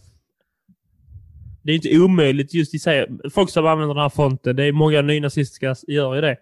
det 1.62 1.72
är 1.72 1.76
inte 1.76 1.98
omöjligt 1.98 2.54
just 2.54 2.74
i 2.74 2.78
sig. 2.78 3.06
Folk 3.30 3.50
som 3.50 3.66
använder 3.66 3.94
den 3.94 4.02
här 4.02 4.08
fonten, 4.08 4.56
det 4.56 4.64
är 4.64 4.72
många 4.72 5.02
nynazistiska 5.02 5.74
gör 5.88 6.14
ju 6.14 6.20
det. 6.20 6.36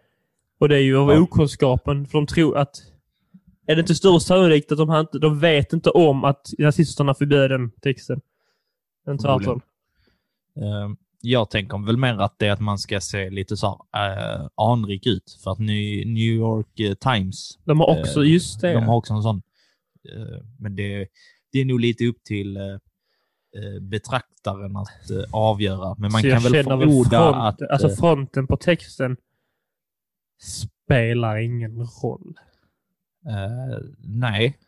Och 0.59 0.69
det 0.69 0.77
är 0.77 0.81
ju 0.81 0.97
av 0.97 1.11
Ja. 1.11 1.21
okunskapen, 1.21 2.07
för 2.07 2.19
de 2.19 2.27
tror 2.27 2.57
att... 2.57 2.77
Är 3.67 3.75
det 3.77 3.81
inte 3.81 3.95
större 3.95 4.21
sannolikt 4.21 4.73
att 4.73 4.79
de, 4.79 4.89
har 4.89 5.01
inte, 5.01 5.19
de 5.19 5.39
vet 5.39 5.73
inte 5.73 5.91
om 5.91 6.25
att 6.25 6.47
nazisterna 6.59 7.15
förbjöd 7.15 7.51
den 7.51 7.71
texten? 7.71 8.21
Än 9.09 9.19
tvärtom. 9.19 9.61
Eh, 11.27 11.31
jag 11.33 11.51
tänker 11.51 11.87
väl 11.87 11.97
mer 11.97 12.15
att 12.21 12.39
det 12.39 12.47
är 12.47 12.53
att 12.53 12.61
man 12.61 12.79
ska 12.79 13.01
se 13.01 13.31
lite 13.31 13.57
så 13.57 13.87
här, 13.93 14.41
eh, 14.41 14.49
anrik 14.57 15.07
ut. 15.07 15.39
För 15.45 15.51
att 15.51 15.59
New, 15.59 16.07
New 16.07 16.35
York 16.35 16.81
eh, 16.81 16.95
Times, 16.95 17.59
De 17.65 17.81
har 17.81 17.99
också, 18.01 18.25
Eh, 18.25 18.31
just 18.33 18.61
det. 18.61 18.73
de 18.73 18.85
har 18.85 18.97
också 18.97 19.15
en 19.15 19.23
sån. 19.23 19.43
eh, 20.15 20.43
men 20.59 20.77
det, 20.77 21.07
det 21.53 21.61
är 21.61 21.65
nog 21.65 21.81
lite 21.81 22.07
upp 22.07 22.25
till 22.25 22.57
eh, 22.57 22.63
eh, 22.65 23.81
betraktaren 23.81 24.77
att 24.77 25.11
eh, 25.11 25.25
avgöra. 25.33 25.95
Men 25.99 26.13
man 26.13 26.23
kan 26.23 26.43
väl 26.43 26.65
förmoda 26.65 27.09
front, 27.33 27.37
att... 27.37 27.71
Alltså 27.71 27.89
eh, 27.89 27.95
fronten 27.97 28.47
på 28.47 28.57
texten 28.57 29.17
spelar 30.43 31.37
ingen 31.39 31.77
roll. 32.03 32.35
Eh, 33.27 33.79
nej, 34.05 34.59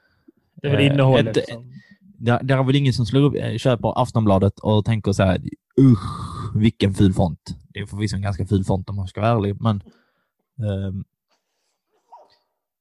Det 0.63 0.69
är 0.69 0.73
väl 0.73 0.81
Eh, 0.81 0.87
innehållet. 0.93 1.37
ett- 1.37 1.49
som- 1.49 1.73
det 2.21 2.31
är 2.55 2.63
väl 2.65 2.77
ingen 2.77 2.93
som 2.93 3.07
slår 3.07 3.21
upp, 3.21 3.35
eh, 3.35 3.57
köper 3.57 4.03
Aftonbladet 4.03 4.59
och 4.59 4.85
tänker 4.85 5.13
så 5.13 5.23
här, 5.23 5.41
usch, 5.81 6.38
vilken 6.55 6.95
ful 6.95 7.13
font. 7.13 7.57
Det 7.69 7.81
är 7.81 7.87
förvisso 7.87 8.17
en 8.17 8.23
ganska 8.23 8.47
ful 8.47 8.65
font 8.65 8.91
om 8.91 8.97
man 8.97 9.09
ska 9.09 9.21
vara 9.21 9.31
ärlig, 9.31 9.61
men 9.61 9.83
ehm, 10.59 11.05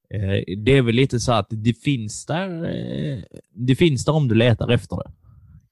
eh, 0.10 0.56
det 0.58 0.71
är 0.71 0.82
väl 0.82 0.95
lite 0.95 1.19
så 1.19 1.32
att 1.32 1.47
det 1.49 1.73
finns 1.73 2.25
där, 2.25 2.65
eh, 2.65 3.23
det 3.49 3.75
finns 3.75 4.06
där 4.06 4.13
om 4.13 4.27
du 4.27 4.36
letar 4.36 4.69
efter 4.71 4.95
det. 4.95 5.12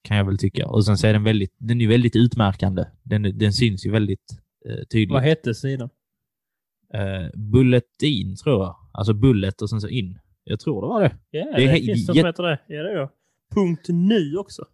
Kan 0.01 0.17
jag 0.17 0.25
väl 0.25 0.37
tycka. 0.37 0.67
Och 0.67 0.85
sen 0.85 0.97
så 0.97 1.07
är 1.07 1.13
den 1.13 1.23
väldigt, 1.23 1.55
den 1.57 1.81
är 1.81 1.87
väldigt 1.87 2.15
utmärkande. 2.15 2.85
Den, 3.03 3.37
den 3.37 3.53
syns 3.53 3.85
ju 3.85 3.91
väldigt 3.91 4.39
eh, 4.65 4.83
tydligt. 4.91 5.11
Vad 5.11 5.23
hette 5.23 5.53
sidan? 5.53 5.89
Eh, 6.93 7.29
Bulletin 7.33 8.35
tror 8.35 8.63
jag. 8.63 8.75
Alltså 8.91 9.13
bullet 9.13 9.61
och 9.61 9.69
sen 9.69 9.81
så 9.81 9.87
in. 9.87 10.19
Jag 10.43 10.59
tror 10.59 10.81
det 10.81 10.87
var 10.87 11.01
det. 11.01 11.15
Ja, 11.29 11.45
Det 11.45 11.57
det, 11.57 11.63
är 11.63 11.75
finns 11.75 12.07
något 12.07 12.17
som 12.17 12.25
heter 12.25 12.43
det. 12.43 12.59
Ja, 12.67 12.83
det 12.83 12.89
är 12.91 12.95
jag. 12.95 13.09
Punkt 13.55 13.85
nu 13.89 14.37
också. 14.37 14.65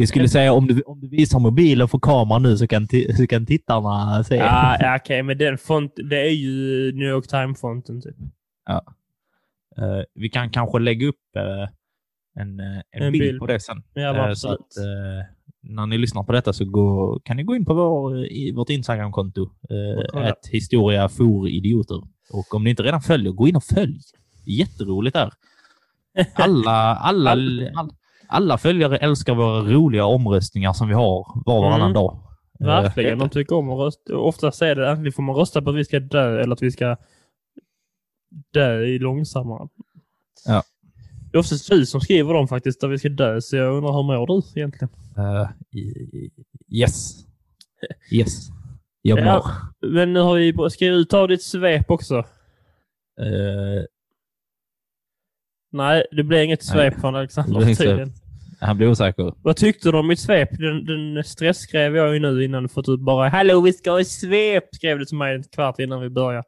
Jag 0.00 0.08
skulle 0.08 0.28
säga 0.28 0.52
om 0.52 0.66
du, 0.66 0.82
om 0.82 1.00
du 1.00 1.08
visar 1.08 1.38
mobilen 1.38 1.88
för 1.88 1.98
kameran 1.98 2.42
nu 2.42 2.56
så 2.56 2.66
kan, 2.66 2.88
så 3.16 3.26
kan 3.26 3.46
tittarna 3.46 4.24
se. 4.24 4.36
Ja, 4.36 4.76
ja 4.80 4.96
okej, 4.96 5.22
men 5.22 5.38
den 5.38 5.58
font, 5.58 5.92
det 6.10 6.20
är 6.20 6.30
ju 6.30 6.92
New 6.92 7.08
York 7.08 7.26
Times-fonten 7.28 8.02
typ. 8.02 8.16
Eh, 9.78 10.02
vi 10.14 10.28
kan 10.28 10.50
kanske 10.50 10.78
lägga 10.78 11.06
upp 11.06 11.36
eh, 11.36 11.68
en, 12.42 12.60
eh, 12.60 12.66
en, 12.90 13.02
En 13.02 13.12
bild, 13.12 13.24
bild. 13.24 13.38
på 13.38 13.46
det 13.46 13.60
sen. 13.60 13.82
Ja, 13.94 14.34
så 14.34 14.52
att, 14.52 14.66
när 15.62 15.86
ni 15.86 15.98
lyssnar 15.98 16.22
på 16.22 16.32
detta 16.32 16.52
så 16.52 16.64
gå, 16.64 17.20
kan 17.24 17.36
ni 17.36 17.42
gå 17.42 17.56
in 17.56 17.64
på 17.64 17.74
vår, 17.74 18.26
i, 18.26 18.52
vårt 18.52 18.70
Instagramkonto. 18.70 19.50
Eh, 19.70 20.32
historia 20.50 21.08
for 21.08 21.48
idioter. 21.48 22.02
Och 22.32 22.54
om 22.54 22.64
ni 22.64 22.70
inte 22.70 22.82
redan 22.82 23.00
följer, 23.00 23.32
gå 23.32 23.48
in 23.48 23.56
och 23.56 23.64
följ. 23.64 23.98
Jätteroligt 24.46 25.14
där. 25.14 25.32
Alla, 26.34 26.96
alla, 26.96 27.30
all, 27.30 27.70
alla 28.30 28.58
följare 28.58 28.96
älskar 28.96 29.34
våra 29.34 29.60
roliga 29.62 30.04
omröstningar 30.04 30.72
som 30.72 30.88
vi 30.88 30.94
har 30.94 31.42
var 31.46 31.56
och 31.56 31.62
varannan 31.62 31.80
Mm. 31.80 31.92
dag. 31.92 32.18
Eh, 32.60 32.66
Verkligen. 32.66 33.18
De 33.18 33.28
tycker 33.28 33.56
om 33.56 33.70
att 33.70 33.78
rösta. 33.78 34.16
Oftast 34.16 34.62
är 34.62 34.74
det 34.74 34.90
antingen 34.90 35.12
får 35.12 35.22
man 35.22 35.36
rösta 35.36 35.62
på 35.62 35.70
att 35.70 35.76
vi 35.76 35.84
ska 35.84 36.00
dö 36.00 36.40
eller 36.40 36.52
att 36.52 36.62
vi 36.62 36.70
ska 36.70 36.96
dö 38.52 38.84
i 38.84 38.98
långsammare. 38.98 39.68
Ja. 40.46 40.62
Det 41.32 41.36
är 41.36 41.40
oftast 41.40 41.70
du 41.70 41.86
som 41.86 42.00
skriver 42.00 42.34
dem 42.34 42.48
faktiskt, 42.48 42.80
där 42.80 42.88
vi 42.88 42.98
ska 42.98 43.08
dö. 43.08 43.40
Så 43.40 43.56
jag 43.56 43.74
undrar 43.76 43.92
hur 43.92 44.02
mår 44.02 44.26
du 44.26 44.60
egentligen? 44.60 44.88
Eh, 45.16 45.78
i- 45.78 46.30
yes. 46.68 47.14
Yes. 48.12 48.48
Jag 49.02 49.18
mår. 49.18 49.24
Ja. 49.26 49.50
Men 49.86 50.12
nu 50.12 50.20
har 50.20 50.34
vi... 50.34 50.70
Ska 50.70 50.84
du 50.84 51.04
ta 51.04 51.26
ditt 51.26 51.42
svep 51.42 51.90
också? 51.90 52.14
Eh, 53.20 53.84
Nej, 55.72 56.04
det 56.12 56.22
blir 56.22 56.42
inget 56.42 56.60
Nej. 56.74 56.90
svep 56.90 57.00
från 57.00 57.16
Alexander 57.16 57.60
tydligen. 57.74 58.12
han 58.60 58.76
blir 58.76 58.88
osäker. 58.88 59.34
Vad 59.42 59.56
tyckte 59.56 59.90
du 59.90 59.98
om 59.98 60.06
mitt 60.06 60.18
svep? 60.18 60.48
Den, 60.58 60.84
den 60.84 61.24
stressskrev 61.24 61.96
jag 61.96 62.14
ju 62.14 62.20
nu 62.20 62.44
innan 62.44 62.62
du 62.62 62.68
fått 62.68 62.88
ut 62.88 63.00
bara 63.00 63.28
Hallå, 63.28 63.60
vi 63.60 63.72
ska 63.72 63.90
ha 63.90 64.04
svep! 64.04 64.64
Skrev 64.72 64.98
du 64.98 65.04
till 65.04 65.16
mig 65.16 65.34
en 65.34 65.42
kvart 65.42 65.78
innan 65.78 66.00
vi 66.00 66.10
började. 66.10 66.44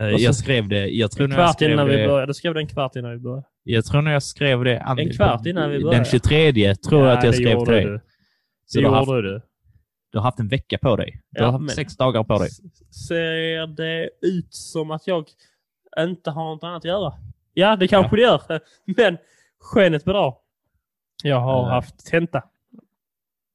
Så- 0.00 0.22
jag 0.22 0.34
skrev 0.34 0.68
det. 0.68 0.86
Jag 0.88 1.10
tror 1.10 1.24
En 1.24 1.30
när 1.30 1.36
jag 1.36 1.44
kvart 1.46 1.54
skrev 1.56 1.70
innan 1.70 1.86
vi 1.88 1.96
det. 1.96 2.06
började. 2.08 2.26
Du 2.26 2.34
skrev 2.34 2.54
det 2.54 2.60
en 2.60 2.66
kvart 2.66 2.96
innan 2.96 3.10
vi 3.10 3.18
började. 3.18 3.46
Jag 3.62 3.84
tror 3.84 4.02
när 4.02 4.12
jag 4.12 4.22
skrev 4.22 4.64
det. 4.64 4.80
an- 4.80 4.98
En 4.98 5.10
kvart 5.10 5.46
innan 5.46 5.70
vi 5.70 5.76
Den 5.76 5.84
började. 5.86 6.04
23 6.04 6.74
tror 6.74 7.06
jag 7.06 7.18
att 7.18 7.24
jag 7.24 7.34
skrev 7.34 7.50
gjorde 7.52 7.64
till 7.80 7.90
dig. 7.90 8.00
Så 8.66 8.78
Det 8.78 8.84
du 8.84 8.88
har, 8.88 8.96
haft, 8.96 9.08
gjorde 9.08 9.22
du. 9.32 9.40
du 10.12 10.18
har 10.18 10.22
haft 10.24 10.38
en 10.40 10.48
vecka 10.48 10.78
på 10.78 10.96
dig. 10.96 11.20
Du 11.30 11.40
Ja, 11.42 11.50
har 11.50 11.58
haft 11.58 11.74
sex 11.74 11.96
dagar 11.96 12.24
på 12.24 12.38
dig. 12.38 12.48
Ser 13.08 13.66
det 13.76 14.10
ut 14.22 14.54
som 14.54 14.90
att 14.90 15.06
jag 15.06 15.24
inte 16.00 16.30
har 16.30 16.44
något 16.54 16.64
annat 16.64 16.76
att 16.76 16.84
göra? 16.84 17.12
Ja, 17.58 17.76
det 17.76 17.88
kanske 17.88 18.16
det 18.16 18.22
gör. 18.22 18.60
Men 18.96 19.18
skenet 19.60 20.04
bedrar. 20.04 20.34
Jag 21.22 21.40
har 21.40 21.62
Eh. 21.62 21.68
haft 21.70 22.06
tenta. 22.06 22.42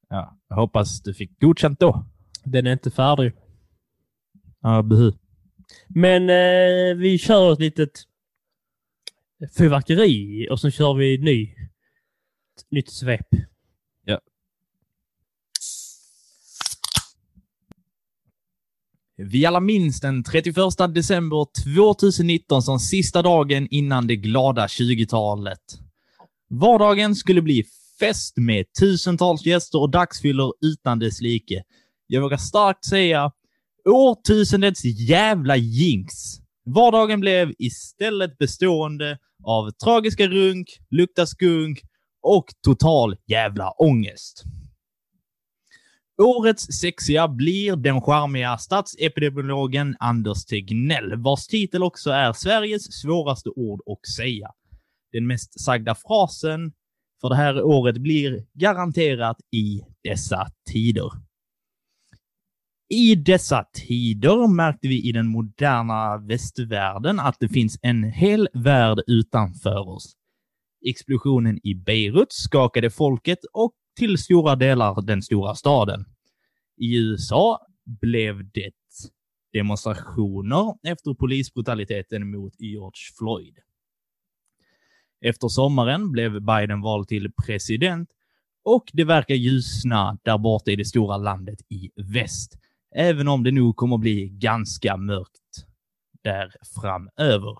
Ja, 0.10 0.38
jag 0.50 0.56
hoppas 0.56 1.02
du 1.02 1.14
fick 1.14 1.40
godkänt 1.42 1.80
då. 1.80 2.06
Den 2.44 2.68
är 2.68 2.72
inte 2.74 2.92
färdig. 2.92 3.32
Ja, 4.62 4.82
buhu. 4.82 5.12
Men 5.88 6.30
eh, 6.30 6.96
vi 6.98 7.18
kör 7.18 7.54
ett 7.54 7.60
litet 7.60 7.92
fyrverkeri 9.58 10.48
och 10.52 10.60
så 10.60 10.70
kör 10.70 10.94
vi 10.94 11.18
ny, 11.18 11.56
nytt 12.70 12.92
svep. 12.92 13.28
Vi 19.24 19.46
alla 19.46 19.60
minns 19.60 20.02
den 20.02 20.24
31 20.24 20.56
december 20.94 21.48
2019 21.64 22.62
som 22.62 22.80
sista 22.80 23.22
dagen 23.22 23.68
innan 23.72 24.08
det 24.08 24.16
glada 24.16 24.68
20-talet. 24.68 25.60
Vardagen 26.50 27.16
skulle 27.16 27.42
bli 27.42 27.64
fest 28.00 28.38
med 28.38 28.66
tusentals 28.80 29.46
gäster 29.46 29.82
och 29.82 29.92
dagsfyllor 29.92 30.54
utan 30.62 31.00
dess 31.00 31.22
like. 31.22 31.64
Jag 32.08 32.22
vågar 32.22 32.38
starkt 32.38 32.86
säga 32.86 33.32
årtusendets 33.90 34.86
jävla 34.86 35.56
jinx. 35.56 36.14
Vardagen 36.66 37.20
blev 37.20 37.54
istället 37.60 38.38
bestående 38.38 39.18
av 39.44 39.72
tragiska 39.72 40.28
runk, 40.28 40.68
lukta 40.90 41.26
skunk 41.26 41.82
och 42.22 42.46
total 42.64 43.16
jävla 43.28 43.72
ångest. 43.72 44.44
Årets 46.22 46.64
sexiga 46.80 47.28
blir 47.28 47.76
den 47.76 48.02
charmiga 48.02 48.58
statsepidemiologen 48.58 49.96
Anders 50.00 50.46
Tegnell, 50.46 51.16
vars 51.16 51.48
titel 51.48 51.84
också 51.84 52.10
är 52.10 52.34
Sveriges 52.34 53.02
svåraste 53.02 53.50
ord 53.50 53.82
att 53.86 54.08
säga. 54.16 54.52
Den 55.12 55.28
mest 55.28 55.60
sagda 55.60 55.96
frasen 55.96 56.72
för 57.22 57.30
det 57.30 57.36
här 57.36 57.64
året 57.64 57.98
blir 57.98 58.46
garanterat 58.54 59.38
i 59.52 59.82
dessa 60.04 60.48
tider. 60.72 61.12
I 62.90 63.16
dessa 63.16 63.66
tider 63.74 64.48
märkte 64.48 64.88
vi 64.88 65.10
i 65.10 65.12
den 65.12 65.28
moderna 65.28 66.18
västvärlden 66.18 67.20
att 67.20 67.36
det 67.40 67.50
finns 67.50 67.80
en 67.82 68.04
hel 68.04 68.48
värld 68.54 69.00
utanför 69.08 69.90
oss. 69.90 70.14
Explosionen 70.90 71.60
i 71.64 71.76
Beirut 71.76 72.32
skakade 72.32 72.90
folket 72.90 73.40
och 73.54 73.74
till 74.00 74.18
stora 74.18 74.56
delar 74.56 75.02
den 75.02 75.22
stora 75.22 75.56
staden. 75.56 76.06
I 76.82 76.98
USA 76.98 77.60
blev 77.86 78.52
det 78.52 78.74
demonstrationer 79.54 80.74
efter 80.84 81.14
polisbrutaliteten 81.14 82.32
mot 82.32 82.54
George 82.60 83.02
Floyd. 83.18 83.58
Efter 85.22 85.48
sommaren 85.48 86.12
blev 86.12 86.42
Biden 86.42 86.82
vald 86.82 87.08
till 87.08 87.32
president 87.46 88.10
och 88.64 88.90
det 88.94 89.04
verkar 89.04 89.36
ljusna 89.36 90.18
där 90.24 90.38
borta 90.38 90.72
i 90.72 90.76
det 90.76 90.86
stora 90.86 91.18
landet 91.18 91.60
i 91.70 91.92
väst. 91.96 92.58
Även 92.96 93.28
om 93.28 93.44
det 93.44 93.52
nog 93.52 93.76
kommer 93.76 93.98
bli 93.98 94.30
ganska 94.30 94.98
mörkt 94.98 95.66
där 96.22 96.54
framöver. 96.82 97.58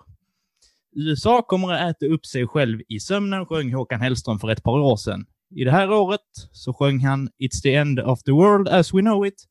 USA 0.92 1.42
kommer 1.42 1.72
att 1.72 1.90
äta 1.90 2.06
upp 2.06 2.26
sig 2.26 2.46
själv 2.46 2.80
i 2.88 3.00
sömnen, 3.00 3.46
sjöng 3.46 3.74
Håkan 3.74 4.00
Hellström 4.00 4.38
för 4.38 4.50
ett 4.50 4.62
par 4.62 4.78
år 4.78 4.96
sedan. 4.96 5.26
I 5.54 5.64
det 5.64 5.70
här 5.70 5.90
året 5.90 6.20
så 6.52 6.72
sjöng 6.72 7.00
han 7.00 7.28
It's 7.28 7.62
the 7.62 7.74
end 7.74 8.00
of 8.00 8.22
the 8.22 8.32
world 8.32 8.68
as 8.68 8.94
we 8.94 9.00
know 9.00 9.26
it. 9.26 9.48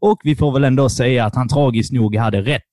Och 0.00 0.20
vi 0.24 0.36
får 0.36 0.52
väl 0.52 0.64
ändå 0.64 0.88
säga 0.88 1.24
att 1.24 1.34
han 1.34 1.48
tragiskt 1.48 1.92
nog 1.92 2.16
hade 2.16 2.42
rätt. 2.42 2.72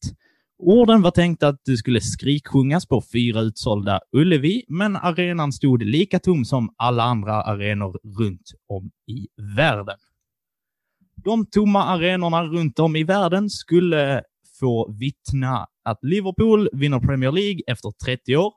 Orden 0.58 1.02
var 1.02 1.12
tänkta 1.12 1.48
att 1.48 1.62
det 1.66 1.78
skulle 1.78 2.02
skriksjungas 2.02 2.88
på 2.88 3.02
fyra 3.14 3.42
utsålda 3.42 4.00
Ullevi, 4.12 4.64
men 4.68 4.96
arenan 4.96 5.52
stod 5.52 5.84
lika 5.84 6.20
tom 6.20 6.46
som 6.46 6.74
alla 6.78 7.04
andra 7.04 7.44
arenor 7.44 8.00
runt 8.20 8.52
om 8.68 8.92
i 9.08 9.28
världen. 9.58 9.98
De 11.24 11.46
tomma 11.46 11.84
arenorna 11.84 12.44
runt 12.44 12.80
om 12.80 12.96
i 12.96 13.04
världen 13.04 13.50
skulle 13.50 14.24
få 14.60 14.96
vittna 15.00 15.68
att 15.84 16.00
Liverpool 16.02 16.70
vinner 16.74 17.00
Premier 17.00 17.32
League 17.32 17.62
efter 17.68 17.92
30 18.06 18.38
år, 18.38 18.54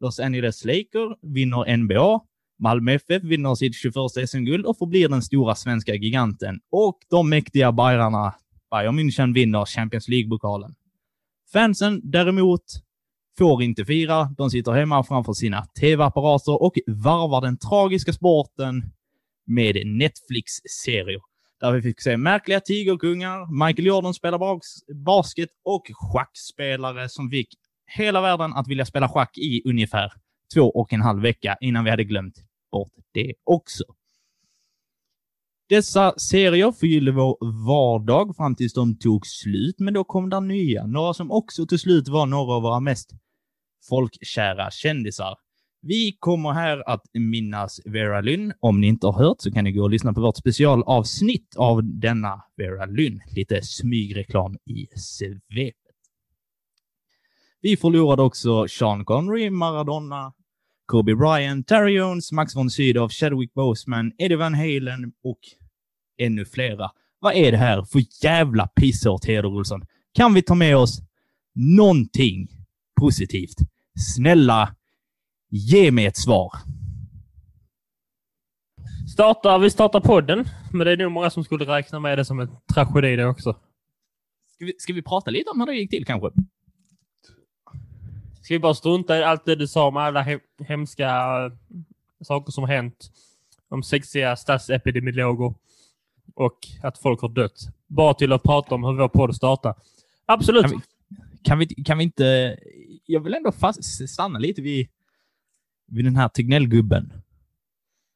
Los 0.00 0.20
Angeles 0.20 0.64
Lakers 0.64 1.18
vinner 1.22 1.76
NBA, 1.76 2.20
Malmö 2.58 2.92
FF 2.92 3.22
vinner 3.22 3.54
sitt 3.54 3.74
21 3.74 3.94
SM-guld 4.28 4.66
och 4.66 4.78
förblir 4.78 5.08
den 5.08 5.22
stora 5.22 5.54
svenska 5.54 5.94
giganten. 5.94 6.60
Och 6.70 6.98
de 7.10 7.28
mäktiga 7.28 7.72
bajrarna 7.72 8.34
Bayern 8.70 8.98
München, 8.98 9.34
vinner 9.34 9.64
Champions 9.64 10.08
League-pokalen. 10.08 10.74
Fansen 11.52 12.00
däremot 12.04 12.64
får 13.38 13.62
inte 13.62 13.84
fira. 13.84 14.24
De 14.38 14.50
sitter 14.50 14.72
hemma 14.72 15.04
framför 15.04 15.32
sina 15.32 15.64
tv-apparater 15.80 16.62
och 16.62 16.72
varvar 16.86 17.40
den 17.40 17.58
tragiska 17.58 18.12
sporten 18.12 18.82
med 19.46 19.86
Netflix-serier. 19.86 21.20
Där 21.60 21.72
vi 21.72 21.82
fick 21.82 22.00
se 22.00 22.16
märkliga 22.16 22.60
tigerkungar, 22.60 23.66
Michael 23.66 23.86
Jordan 23.86 24.14
spelar 24.14 24.38
bas- 24.38 25.04
basket 25.04 25.48
och 25.64 25.82
schackspelare 25.92 27.08
som 27.08 27.30
fick 27.30 27.48
hela 27.86 28.20
världen 28.20 28.52
att 28.52 28.68
vilja 28.68 28.86
spela 28.86 29.08
schack 29.08 29.38
i 29.38 29.62
ungefär 29.64 30.12
två 30.54 30.62
och 30.62 30.92
en 30.92 31.00
halv 31.00 31.22
vecka 31.22 31.56
innan 31.60 31.84
vi 31.84 31.90
hade 31.90 32.04
glömt 32.04 32.45
bort 32.76 32.92
det 33.12 33.34
också. 33.44 33.84
Dessa 35.68 36.18
serier 36.18 36.72
förgyllde 36.72 37.12
vår 37.12 37.36
vardag 37.66 38.36
fram 38.36 38.54
tills 38.54 38.72
de 38.72 38.98
tog 38.98 39.26
slut, 39.26 39.78
men 39.78 39.94
då 39.94 40.04
kom 40.04 40.30
det 40.30 40.40
nya. 40.40 40.86
Några 40.86 41.14
som 41.14 41.30
också 41.30 41.66
till 41.66 41.78
slut 41.78 42.08
var 42.08 42.26
några 42.26 42.54
av 42.54 42.62
våra 42.62 42.80
mest 42.80 43.10
folkkära 43.88 44.70
kändisar. 44.70 45.34
Vi 45.82 46.16
kommer 46.20 46.52
här 46.52 46.88
att 46.88 47.02
minnas 47.14 47.80
Vera 47.84 48.20
Lynn. 48.20 48.52
Om 48.60 48.80
ni 48.80 48.86
inte 48.86 49.06
har 49.06 49.12
hört 49.12 49.40
så 49.40 49.52
kan 49.52 49.64
ni 49.64 49.72
gå 49.72 49.82
och 49.82 49.90
lyssna 49.90 50.12
på 50.12 50.20
vårt 50.20 50.36
specialavsnitt 50.36 51.56
av 51.56 51.84
denna 51.84 52.42
Vera 52.56 52.86
Lynn. 52.86 53.20
Lite 53.36 53.62
smygreklam 53.62 54.56
i 54.64 54.86
svepet. 54.96 55.74
Vi 57.60 57.76
förlorade 57.76 58.22
också 58.22 58.68
Sean 58.68 59.04
Connery, 59.04 59.50
Maradona, 59.50 60.32
Kobe 60.86 61.14
Bryant, 61.14 61.66
Terry 61.66 61.96
Jones, 61.96 62.32
Max 62.32 62.56
von 62.56 62.70
Sydow, 62.70 63.08
Chadwick 63.08 63.54
Boseman, 63.54 64.12
Eddie 64.18 64.36
Van 64.36 64.54
Halen 64.54 65.12
och 65.24 65.38
ännu 66.18 66.44
flera. 66.44 66.90
Vad 67.18 67.34
är 67.34 67.52
det 67.52 67.58
här 67.58 67.82
för 67.82 68.24
jävla 68.24 68.66
pissår, 68.66 69.18
Theodor 69.18 69.54
Olsson? 69.54 69.86
Kan 70.14 70.34
vi 70.34 70.42
ta 70.42 70.54
med 70.54 70.76
oss 70.76 71.02
någonting 71.54 72.48
positivt? 73.00 73.56
Snälla, 74.14 74.74
ge 75.50 75.90
mig 75.90 76.06
ett 76.06 76.16
svar. 76.16 76.52
Startar, 79.12 79.58
vi 79.58 79.70
startar 79.70 80.00
podden, 80.00 80.44
men 80.72 80.86
det 80.86 80.92
är 80.92 80.96
nog 80.96 81.12
många 81.12 81.30
som 81.30 81.44
skulle 81.44 81.64
räkna 81.64 82.00
med 82.00 82.18
det 82.18 82.24
som 82.24 82.40
en 82.40 82.48
tragedi 82.74 83.16
det 83.16 83.26
också. 83.26 83.52
Ska 84.54 84.64
vi, 84.64 84.74
ska 84.78 84.92
vi 84.92 85.02
prata 85.02 85.30
lite 85.30 85.50
om 85.50 85.60
hur 85.60 85.66
det 85.66 85.74
gick 85.74 85.90
till 85.90 86.04
kanske? 86.06 86.30
Ska 88.46 88.54
vi 88.54 88.58
bara 88.58 88.74
strunta 88.74 89.18
i 89.18 89.22
allt 89.22 89.44
det 89.44 89.56
du 89.56 89.66
sa 89.66 89.88
om 89.88 89.96
alla 89.96 90.22
he 90.22 90.38
hemska 90.58 91.06
eh, 91.08 91.52
saker 92.24 92.52
som 92.52 92.64
har 92.64 92.68
hänt? 92.68 93.10
Om 93.68 93.82
sexiga 93.82 94.36
statsepidemiologer 94.36 95.54
och 96.34 96.58
att 96.82 96.98
folk 96.98 97.20
har 97.20 97.28
dött. 97.28 97.68
Bara 97.86 98.14
till 98.14 98.32
att 98.32 98.42
prata 98.42 98.74
om 98.74 98.84
hur 98.84 98.92
vår 98.92 99.08
podd 99.08 99.36
startar. 99.36 99.74
Absolut. 100.26 100.62
Kan 100.62 100.78
vi, 100.78 100.78
kan 101.42 101.58
vi, 101.58 101.66
kan 101.66 101.98
vi 101.98 102.04
inte... 102.04 102.56
Jag 103.06 103.20
vill 103.20 103.34
ändå 103.34 103.52
fast, 103.52 104.08
stanna 104.08 104.38
lite 104.38 104.62
vid, 104.62 104.88
vid 105.86 106.04
den 106.04 106.16
här 106.16 106.28
Tegnell-gubben. 106.28 107.12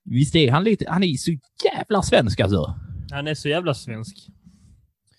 Visst 0.04 0.36
är 0.36 0.50
han 0.50 0.64
lite... 0.64 0.84
Han 0.88 1.02
är 1.02 1.16
så 1.16 1.30
jävla 1.64 2.02
svensk 2.02 2.40
alltså. 2.40 2.74
Han 3.10 3.26
är 3.26 3.34
så 3.34 3.48
jävla 3.48 3.74
svensk. 3.74 4.28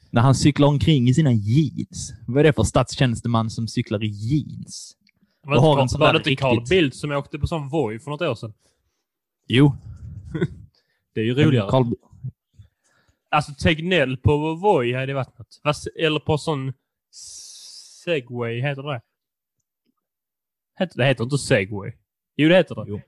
När 0.09 0.21
han 0.21 0.35
cyklar 0.35 0.67
omkring 0.67 1.09
i 1.09 1.13
sina 1.13 1.31
jeans. 1.31 2.13
Vad 2.27 2.39
är 2.39 2.43
det 2.43 2.53
för 2.53 2.63
statstjänsteman 2.63 3.49
som 3.49 3.67
cyklar 3.67 4.03
i 4.03 4.07
jeans? 4.07 4.97
Var, 5.43 5.59
har 5.59 5.75
det, 5.75 5.81
en 5.81 5.89
sån 5.89 5.99
var 5.99 6.13
det 6.13 6.17
inte 6.17 6.35
Carl 6.35 6.65
Bildt 6.69 6.95
som 6.95 7.11
åkte 7.11 7.39
på 7.39 7.47
sån 7.47 7.69
Voi 7.69 7.99
för 7.99 8.11
något 8.11 8.21
år 8.21 8.35
sedan? 8.35 8.53
Jo. 9.47 9.75
Det 11.13 11.21
är 11.21 11.25
ju 11.25 11.33
roligare. 11.33 11.69
Carl, 11.69 11.93
Alltså 13.29 13.53
Tegnell 13.53 14.17
på 14.17 14.55
Voi 14.55 14.93
hade 14.93 15.13
varit 15.13 15.37
något. 15.37 15.87
Eller 15.99 16.19
på 16.19 16.37
sån 16.37 16.73
Segway, 18.03 18.61
heter 18.61 18.83
det 18.83 19.01
heter, 20.81 20.97
Det 20.97 21.05
heter 21.05 21.23
inte 21.23 21.37
Segway. 21.37 21.91
Jo, 22.35 22.49
det 22.49 22.55
heter 22.55 22.75
det. 22.75 22.83
Jo. 22.87 23.01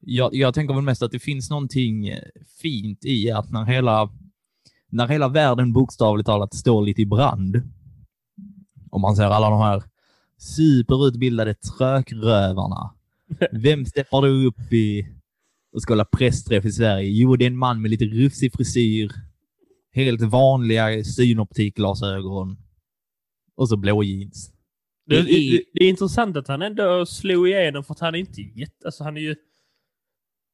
jag, 0.00 0.34
jag 0.34 0.54
tänker 0.54 0.74
väl 0.74 0.82
mest 0.82 1.02
att 1.02 1.10
det 1.10 1.18
finns 1.18 1.50
någonting 1.50 2.08
eh, 2.08 2.22
fint 2.62 3.04
i 3.04 3.30
att 3.30 3.50
när 3.50 3.64
hela, 3.64 4.10
när 4.88 5.08
hela 5.08 5.28
världen 5.28 5.72
bokstavligt 5.72 6.26
talat 6.26 6.54
står 6.54 6.82
lite 6.82 7.02
i 7.02 7.06
brand, 7.06 7.62
om 8.90 9.00
man 9.00 9.16
ser 9.16 9.24
alla 9.24 9.50
de 9.50 9.60
här 9.60 9.82
superutbildade 10.40 11.54
trökrövarna, 11.54 12.94
vem 13.52 13.86
steppar 13.86 14.22
då 14.22 14.28
upp 14.28 14.72
i 14.72 15.06
och 15.72 15.82
ska 15.82 15.92
hålla 15.92 16.04
pressträff 16.04 16.64
i 16.64 16.72
Sverige? 16.72 17.10
Jo, 17.10 17.36
det 17.36 17.44
är 17.44 17.46
en 17.46 17.56
man 17.56 17.82
med 17.82 17.90
lite 17.90 18.04
rufsig 18.04 18.52
frisyr, 18.52 19.12
helt 19.92 20.20
vanliga 20.20 21.04
synoptikglasögon 21.04 22.56
och 23.56 23.68
så 23.68 23.76
blå 23.76 24.02
jeans. 24.02 24.52
Det, 25.06 25.22
Det 25.22 25.30
är- 25.32 25.50
det, 25.52 25.64
det 25.72 25.84
är 25.84 25.88
intressant 25.88 26.36
att 26.36 26.48
han 26.48 26.62
ändå 26.62 27.06
slog 27.06 27.48
igenom 27.48 27.84
för 27.84 27.94
att 27.94 28.00
han 28.00 28.14
är 28.14 28.18
inte 28.18 28.40
jätte... 28.42 28.84
Alltså 28.86 29.04
han 29.04 29.16
är 29.16 29.20
ju... 29.20 29.36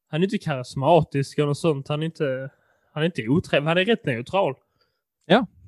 Han 0.09 0.21
är 0.21 0.23
inte 0.23 0.37
karismatisk 0.37 1.37
eller 1.37 1.53
sånt. 1.53 1.87
Han 1.87 2.01
är 2.01 2.05
inte... 2.05 2.49
Han 2.93 3.03
är 3.03 3.05
inte 3.05 3.27
otrevlig. 3.27 3.67
Han 3.67 3.77
är 3.77 3.85
rätt 3.85 4.05
neutral. 4.05 4.53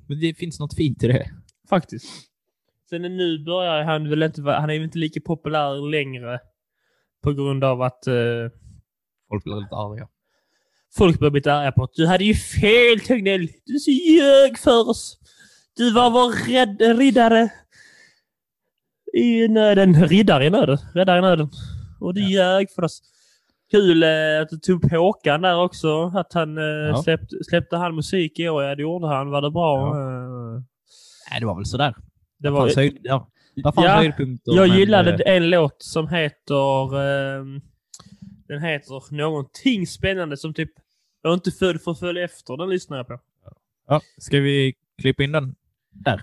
Men 0.08 0.20
det 0.20 0.34
finns 0.34 0.60
något 0.60 0.74
fint 0.74 1.02
i 1.02 1.06
det. 1.06 1.30
Faktiskt. 1.68 2.06
Sen 2.90 3.02
nu 3.02 3.44
börjar 3.44 3.82
han 3.84 4.08
väl 4.10 4.22
inte. 4.22 4.42
Han 4.42 4.70
är 4.70 4.74
väl 4.74 4.82
inte 4.82 4.98
lika 4.98 5.20
populär 5.20 5.90
längre. 5.90 6.38
På 7.22 7.32
grund 7.32 7.64
av 7.64 7.82
att 7.82 8.06
eh, 8.06 8.14
Folk 9.28 9.44
blir 9.44 9.60
lite 9.60 9.74
arga. 9.76 10.08
folk 10.96 11.18
börjar 11.18 11.30
bli 11.30 11.50
arga 11.50 11.72
på 11.72 11.84
att 11.84 11.94
du 11.94 12.06
hade 12.06 12.24
ju 12.24 12.34
fel 12.34 13.00
Tegnell. 13.06 13.48
Du 13.66 13.78
så 13.78 13.90
ljög 13.90 14.58
för 14.58 14.88
oss. 14.90 15.18
Du 15.76 15.92
var 15.92 16.10
vår 16.10 16.48
rädd, 16.52 16.98
riddare 16.98 17.48
i 19.14 19.48
nöden. 19.48 20.06
Riddare 20.06 20.46
i 20.46 20.50
nöden. 20.50 20.78
Räddare 20.94 21.18
i 21.18 21.22
nöden. 21.22 21.48
Och 22.00 22.14
du 22.14 22.30
ljög 22.30 22.70
för 22.70 22.84
oss. 22.84 23.02
Kul 23.70 24.02
eh, 24.02 24.08
att 24.42 24.48
du 24.48 24.58
tog 24.58 24.82
på 24.90 24.96
Håkan 24.96 25.42
där 25.42 25.62
också. 25.62 26.12
Att 26.14 26.32
han 26.32 26.58
eh, 26.58 27.02
släppte, 27.02 27.36
släppte 27.44 27.76
han 27.76 27.94
musik 27.94 28.38
i 28.38 28.48
år. 28.48 28.62
Ja, 28.64 28.74
det 28.74 28.82
gjorde 28.82 29.06
han. 29.06 29.30
Var 29.30 29.42
det 29.42 29.50
bra? 29.50 29.86
Eh, 29.88 30.62
Nej, 31.30 31.40
det 31.40 31.46
var 31.46 31.54
väl 31.56 31.66
sådär. 31.66 31.94
Det 32.40 32.50
var, 32.50 32.76
höjd, 32.76 32.98
ja. 33.02 33.28
Vad 33.54 33.74
fanns 33.74 33.84
Ja, 33.84 33.96
höjdpunkter? 33.96 34.52
jag 34.54 34.68
men, 34.68 34.78
gillade 34.78 35.12
eh, 35.24 35.36
en 35.36 35.50
låt 35.50 35.82
som 35.82 36.08
heter... 36.08 37.00
ehm, 37.02 37.60
den 38.48 38.62
heter 38.62 39.14
någonting 39.14 39.86
spännande 39.86 40.36
som 40.36 40.54
typ... 40.54 40.70
Jag 41.22 41.30
är 41.30 41.34
inte 41.34 41.50
född 41.50 41.82
för 41.82 41.90
att 41.90 41.98
följa 41.98 42.24
efter. 42.24 42.56
Den 42.56 42.68
lyssnar 42.70 42.96
jag 42.96 43.06
på. 43.06 43.20
Ja, 43.88 44.00
ska 44.18 44.40
vi 44.40 44.74
klippa 45.02 45.22
in 45.22 45.32
den? 45.32 45.54
Där. 45.92 46.22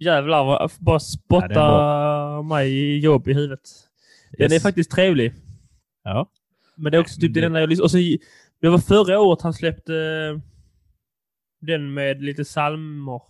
Jävlar 0.00 0.44
vad 0.44 0.70
bara 0.78 0.94
Ja, 0.94 0.98
spotta 0.98 1.48
den 1.48 1.58
är 1.58 2.42
mig 2.42 2.72
i 2.72 2.98
jobb 2.98 3.28
i 3.28 3.34
huvudet. 3.34 3.60
Den 4.30 4.52
Yes. 4.52 4.52
är 4.52 4.60
faktiskt 4.68 4.90
trevlig. 4.90 5.32
Ja. 6.04 6.30
Men 6.76 6.92
det 6.92 6.98
är 6.98 7.00
också 7.00 7.20
typ 7.20 7.34
det 7.34 7.40
det- 7.40 7.46
enda 7.46 7.60
jag 7.60 7.68
lyssnade 7.68 7.84
Och 7.84 7.90
sen, 7.90 8.18
Det 8.60 8.68
var 8.68 8.78
förra 8.78 9.20
året 9.20 9.42
han 9.42 9.54
släppte 9.54 9.94
eh, 9.94 10.40
den 11.60 11.94
med 11.94 12.22
lite 12.22 12.44
salmer. 12.44 13.20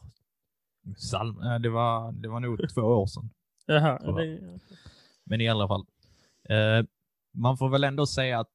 Salm, 0.96 1.42
eh, 1.42 1.58
det, 1.58 1.68
var, 1.68 2.12
det 2.12 2.28
var 2.28 2.40
nog 2.40 2.74
två 2.74 2.80
år 2.80 3.06
sedan. 3.06 3.30
Jaha, 3.66 3.98
det, 4.16 4.40
Men 5.24 5.40
i 5.40 5.48
alla 5.48 5.68
fall. 5.68 5.84
Eh, 6.48 6.86
man 7.34 7.56
får 7.56 7.68
väl 7.68 7.84
ändå 7.84 8.06
säga 8.06 8.40
att 8.40 8.50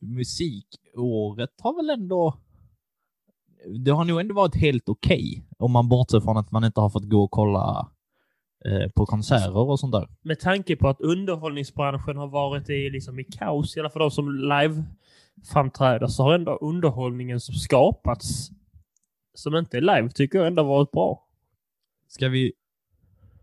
musikåret 0.00 1.50
har 1.62 1.76
väl 1.76 1.90
ändå... 1.90 2.38
Det 3.84 3.90
har 3.90 4.04
nog 4.04 4.20
ändå 4.20 4.34
varit 4.34 4.56
helt 4.56 4.88
okej. 4.88 5.44
om 5.58 5.72
man 5.72 5.88
bortser 5.88 6.20
från 6.20 6.36
att 6.36 6.50
man 6.50 6.64
inte 6.64 6.80
har 6.80 6.90
fått 6.90 7.08
gå 7.08 7.22
och 7.22 7.30
kolla 7.30 7.88
eh, 8.64 8.90
på 8.90 9.06
konserter 9.06 9.56
och 9.56 9.80
sånt 9.80 9.92
där. 9.92 10.08
med 10.22 10.40
tanke 10.40 10.76
på 10.76 10.88
att 10.88 11.00
underhållningsbranschen 11.00 12.16
har 12.16 12.26
varit 12.26 12.70
i, 12.70 12.90
liksom, 12.90 13.18
i 13.18 13.24
kaos, 13.24 13.76
i 13.76 13.80
alla 13.80 13.90
fall 13.90 14.00
de 14.00 14.10
som 14.10 14.34
live 14.34 14.84
framträder, 15.52 16.06
så 16.06 16.22
har 16.22 16.34
ändå 16.34 16.56
underhållningen 16.56 17.40
som 17.40 17.54
skapats, 17.54 18.50
som 19.34 19.56
inte 19.56 19.76
är 19.76 19.80
live, 19.80 20.10
tycker 20.10 20.38
jag 20.38 20.46
ändå 20.46 20.62
varit 20.62 20.90
bra. 20.90 21.23
Ska 22.08 22.28
vi... 22.28 22.52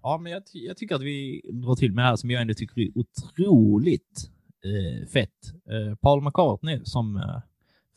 Ja, 0.04 0.18
men 0.18 0.32
jag, 0.32 0.44
jag 0.54 0.78
tycker 0.78 0.96
att 0.96 1.02
vi 1.02 1.42
drar 1.54 1.76
till 1.76 1.94
med 1.94 2.04
det 2.04 2.08
här 2.08 2.16
som 2.16 2.32
jag 2.32 2.42
ändå 2.42 2.54
tycker 2.54 2.82
är 2.82 2.90
otroligt 2.98 4.30
eh, 4.66 5.08
fett. 5.08 5.54
Eh, 5.70 5.96
Paul 5.96 6.24
McCartney, 6.24 6.80
som 6.84 7.16
eh, 7.18 7.40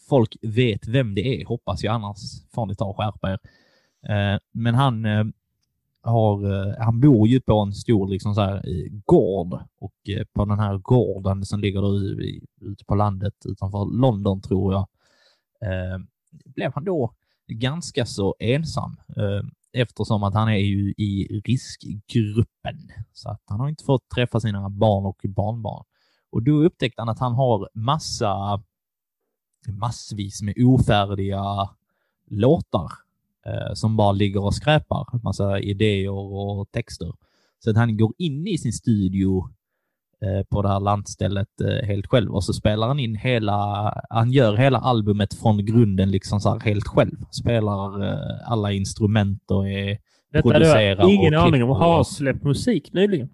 folk 0.08 0.36
vet 0.42 0.88
vem 0.88 1.14
det 1.14 1.40
är, 1.42 1.46
hoppas 1.46 1.82
jag, 1.84 1.94
annars 1.94 2.18
får 2.54 2.66
ni 2.66 2.74
ta 2.74 2.84
och 2.84 2.96
skärpa 2.96 3.30
er. 3.32 3.38
Eh, 4.08 4.38
men 4.52 4.74
han 4.74 5.04
eh, 5.04 5.24
har, 6.02 6.66
eh, 6.68 6.74
han 6.84 7.00
bor 7.00 7.28
ju 7.28 7.40
på 7.40 7.58
en 7.60 7.72
stor 7.72 8.08
liksom 8.08 8.34
så 8.34 8.40
här, 8.40 8.56
eh, 8.56 8.90
gård 9.04 9.58
och 9.78 10.08
eh, 10.08 10.24
på 10.32 10.44
den 10.44 10.58
här 10.58 10.78
gården 10.78 11.44
som 11.44 11.60
ligger 11.60 11.80
då 11.82 12.00
i- 12.22 12.44
ute 12.60 12.84
på 12.84 12.94
landet 12.94 13.34
utanför 13.46 13.98
London 14.00 14.40
tror 14.42 14.72
jag, 14.72 14.86
eh, 15.60 15.98
blev 16.46 16.72
han 16.74 16.84
då 16.84 17.14
ganska 17.46 18.06
så 18.06 18.34
ensam. 18.38 18.96
Eh, 19.16 19.42
eftersom 19.74 20.22
att 20.22 20.34
han 20.34 20.48
är 20.48 20.58
ju 20.58 20.94
i 20.96 21.40
riskgruppen. 21.44 22.78
Så 23.12 23.30
att 23.30 23.42
han 23.46 23.60
har 23.60 23.68
inte 23.68 23.84
fått 23.84 24.08
träffa 24.08 24.40
sina 24.40 24.70
barn 24.70 25.06
och 25.06 25.20
barnbarn. 25.24 25.84
Och 26.30 26.42
då 26.42 26.52
upptäckte 26.52 27.02
han 27.02 27.08
att 27.08 27.18
han 27.18 27.32
har 27.32 27.68
massa, 27.74 28.62
massvis 29.68 30.42
med 30.42 30.54
ofärdiga 30.58 31.70
låtar 32.30 32.92
eh, 33.46 33.74
som 33.74 33.96
bara 33.96 34.12
ligger 34.12 34.44
och 34.44 34.54
skräpar. 34.54 35.20
Massa 35.22 35.60
idéer 35.60 36.10
och 36.10 36.70
texter. 36.70 37.12
Så 37.58 37.70
att 37.70 37.76
han 37.76 37.96
går 37.96 38.12
in 38.18 38.46
i 38.46 38.58
sin 38.58 38.72
studio 38.72 39.48
på 40.50 40.62
det 40.62 40.68
här 40.68 40.80
landstället 40.80 41.60
eh, 41.60 41.86
helt 41.86 42.06
själv 42.06 42.34
och 42.34 42.44
så 42.44 42.52
spelar 42.52 42.88
han 42.88 42.98
in 42.98 43.14
hela, 43.14 43.92
han 44.10 44.32
gör 44.32 44.56
hela 44.56 44.78
albumet 44.78 45.34
från 45.34 45.66
grunden 45.66 46.10
liksom 46.10 46.40
så 46.40 46.50
här 46.52 46.60
helt 46.60 46.86
själv. 46.86 47.16
Spelar 47.30 48.02
eh, 48.02 48.50
alla 48.52 48.72
instrument 48.72 49.50
och 49.50 49.68
är 49.68 49.98
Detta 50.32 50.48
hade 50.48 50.58
Producera 50.58 51.00
jag 51.00 51.10
ingen 51.10 51.34
aning 51.34 51.62
om. 51.62 51.68
Har 51.70 52.04
släppt 52.04 52.44
musik 52.44 52.92
nyligen? 52.92 53.28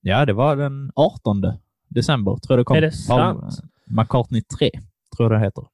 Ja, 0.00 0.26
det 0.26 0.32
var 0.32 0.56
den 0.56 0.92
18 0.94 1.42
december, 1.88 2.36
tror 2.36 2.42
jag 2.48 2.58
det 2.58 2.64
kom. 2.64 2.76
Är 2.76 2.80
det 2.80 2.92
sant? 2.92 3.60
McCartney 3.86 4.42
3, 4.58 4.70
tror 5.16 5.32
jag 5.32 5.40
det 5.40 5.44
heter. 5.44 5.64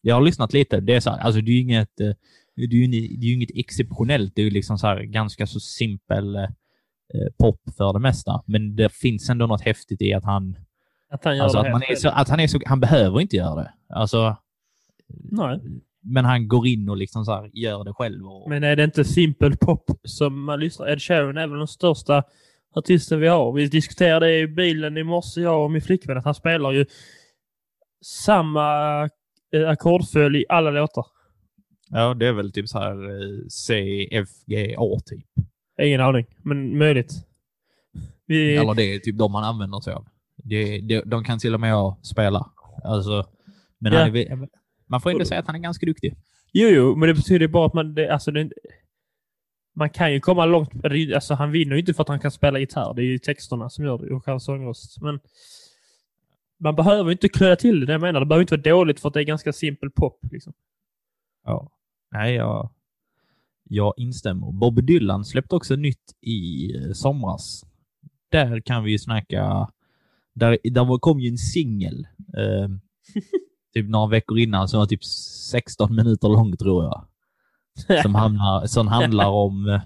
Jag 0.00 0.14
har 0.14 0.22
lyssnat 0.22 0.52
lite. 0.52 0.80
Det 0.80 0.94
är 0.94 1.00
så 1.00 1.10
här, 1.10 1.18
alltså 1.18 1.40
det 1.40 1.50
är 1.50 1.54
ju 1.54 1.60
inget, 1.60 2.00
eh, 2.00 2.10
det 2.56 2.62
är 2.62 3.24
ju 3.24 3.34
inget, 3.34 3.50
exceptionellt. 3.54 4.32
Det 4.34 4.42
är 4.42 4.44
ju 4.44 4.50
liksom 4.50 4.78
så 4.78 4.86
här 4.86 5.02
ganska 5.02 5.46
så 5.46 5.60
simpel 5.60 6.36
eh, 6.36 6.42
eh, 6.42 6.48
pop 7.38 7.60
för 7.76 7.92
det 7.92 7.98
mesta. 7.98 8.42
Men 8.46 8.76
det 8.76 8.92
finns 8.92 9.30
ändå 9.30 9.46
något 9.46 9.60
häftigt 9.60 10.02
i 10.02 10.14
att 10.14 10.24
han... 10.24 10.56
Att 11.10 11.24
han 11.24 11.36
gör 11.36 11.44
Alltså 11.44 11.62
det 11.62 11.68
att, 11.68 11.72
man 11.72 11.82
är 11.88 11.94
så, 11.94 12.08
att 12.08 12.28
han 12.28 12.40
är 12.40 12.46
så... 12.46 12.60
Han 12.66 12.80
behöver 12.80 13.20
inte 13.20 13.36
göra 13.36 13.54
det. 13.54 13.72
Alltså, 13.88 14.36
Nej. 15.30 15.60
men 16.00 16.24
han 16.24 16.48
går 16.48 16.66
in 16.66 16.88
och 16.88 16.96
liksom 16.96 17.24
så 17.24 17.32
här, 17.32 17.50
gör 17.52 17.84
det 17.84 17.92
själv. 17.92 18.26
Och, 18.26 18.50
Men 18.50 18.64
är 18.64 18.76
det 18.76 18.84
inte 18.84 19.04
simpel 19.04 19.56
pop 19.56 19.90
som 20.04 20.44
man 20.44 20.60
lyssnar? 20.60 20.88
Ed 20.92 21.02
Sheeran 21.02 21.38
är 21.38 21.46
väl 21.46 21.58
den 21.58 21.66
största 21.66 22.22
artisten 22.74 23.20
vi 23.20 23.28
har. 23.28 23.52
Vi 23.52 23.66
diskuterade 23.66 24.38
i 24.38 24.46
bilen 24.46 24.96
i 24.96 25.02
morse, 25.02 25.40
jag 25.40 25.64
och 25.64 25.70
min 25.70 25.82
flickvän, 25.82 26.18
att 26.18 26.24
han 26.24 26.34
spelar 26.34 26.72
ju 26.72 26.86
samma 28.04 29.02
eh, 29.54 29.68
ackordföljd 29.68 30.36
i 30.36 30.44
alla 30.48 30.70
låtar. 30.70 31.06
ja, 31.90 32.14
det 32.14 32.26
är 32.26 32.32
väl 32.32 32.52
typ 32.52 32.68
så 32.68 32.78
här 32.78 33.10
eh, 33.10 33.46
C, 33.48 34.08
F, 34.12 34.28
G, 34.46 34.74
A 34.78 35.00
typ. 35.06 35.26
Ingen 35.80 36.00
aning, 36.00 36.26
men 36.42 36.78
möjligt. 36.78 37.12
Vi, 38.26 38.56
Eller 38.56 38.74
det 38.74 38.94
är 38.94 38.98
typ 38.98 39.18
de 39.18 39.32
man 39.32 39.44
använder 39.44 39.80
sig 39.80 39.92
av. 39.94 40.06
Det, 40.36 40.80
det, 40.80 41.02
de 41.06 41.24
kan 41.24 41.38
till 41.38 41.54
och 41.54 41.60
med 41.60 41.94
spela. 42.02 42.50
Alltså, 42.84 43.26
men 43.78 43.92
Ja. 43.92 44.06
är, 44.06 44.48
man 44.86 45.00
får 45.00 45.10
ändå 45.10 45.24
säga 45.24 45.40
att 45.40 45.46
han 45.46 45.54
är 45.54 45.60
ganska 45.60 45.86
duktig. 45.86 46.16
Jo, 46.52 46.68
jo, 46.68 46.96
men 46.96 47.08
det 47.08 47.14
betyder 47.14 47.48
bara 47.48 47.66
att 47.66 47.74
man... 47.74 47.94
Det, 47.94 48.08
alltså, 48.08 48.30
det, 48.30 48.50
man 49.74 49.90
kan 49.90 50.12
ju 50.12 50.20
komma 50.20 50.46
långt. 50.46 50.70
Alltså, 51.14 51.34
han 51.34 51.52
vinner 51.52 51.72
ju 51.74 51.80
inte 51.80 51.94
för 51.94 52.02
att 52.02 52.08
han 52.08 52.20
kan 52.20 52.30
spela 52.30 52.58
gitarr. 52.58 52.94
Det 52.94 53.02
är 53.02 53.06
ju 53.06 53.18
texterna 53.18 53.70
som 53.70 53.84
gör 53.84 53.98
det 53.98 54.14
och 54.14 54.26
hans 54.26 54.44
sångröst. 54.44 55.00
Men 55.00 55.20
man 56.60 56.74
behöver 56.74 57.04
ju 57.04 57.12
inte 57.12 57.28
klöda 57.28 57.56
till 57.56 57.80
det, 57.80 57.86
det 57.86 57.92
jag 57.92 58.00
menar. 58.00 58.20
Det 58.20 58.26
behöver 58.26 58.42
inte 58.42 58.56
vara 58.56 58.76
dåligt 58.76 59.00
för 59.00 59.08
att 59.08 59.14
det 59.14 59.20
är 59.20 59.24
ganska 59.24 59.52
simpel 59.52 59.90
pop. 59.90 60.18
Liksom. 60.30 60.52
Ja. 61.44 61.70
Nej, 62.10 62.34
jag, 62.34 62.70
jag 63.72 63.94
instämmer. 63.96 64.52
Bob 64.52 64.86
Dylan 64.86 65.24
släppte 65.24 65.54
också 65.56 65.76
nytt 65.76 66.12
i 66.20 66.66
eh, 66.76 66.92
somras. 66.92 67.64
Där 68.30 68.60
kan 68.60 68.84
vi 68.84 68.90
ju 68.90 68.98
snacka... 68.98 69.70
Där, 70.34 70.58
där 70.64 70.98
kom 70.98 71.20
ju 71.20 71.28
en 71.28 71.38
singel. 71.38 72.06
Eh, 72.38 72.68
typ 73.74 73.88
några 73.88 74.06
veckor 74.06 74.38
innan 74.38 74.68
som 74.68 74.78
var 74.78 74.86
typ 74.86 75.04
16 75.04 75.94
minuter 75.96 76.28
lång 76.28 76.56
tror 76.56 76.84
jag. 76.84 77.06
Som, 78.02 78.14
hamnar, 78.14 78.66
som 78.66 78.88
handlar 78.88 79.28
om... 79.28 79.68
eh, 79.68 79.80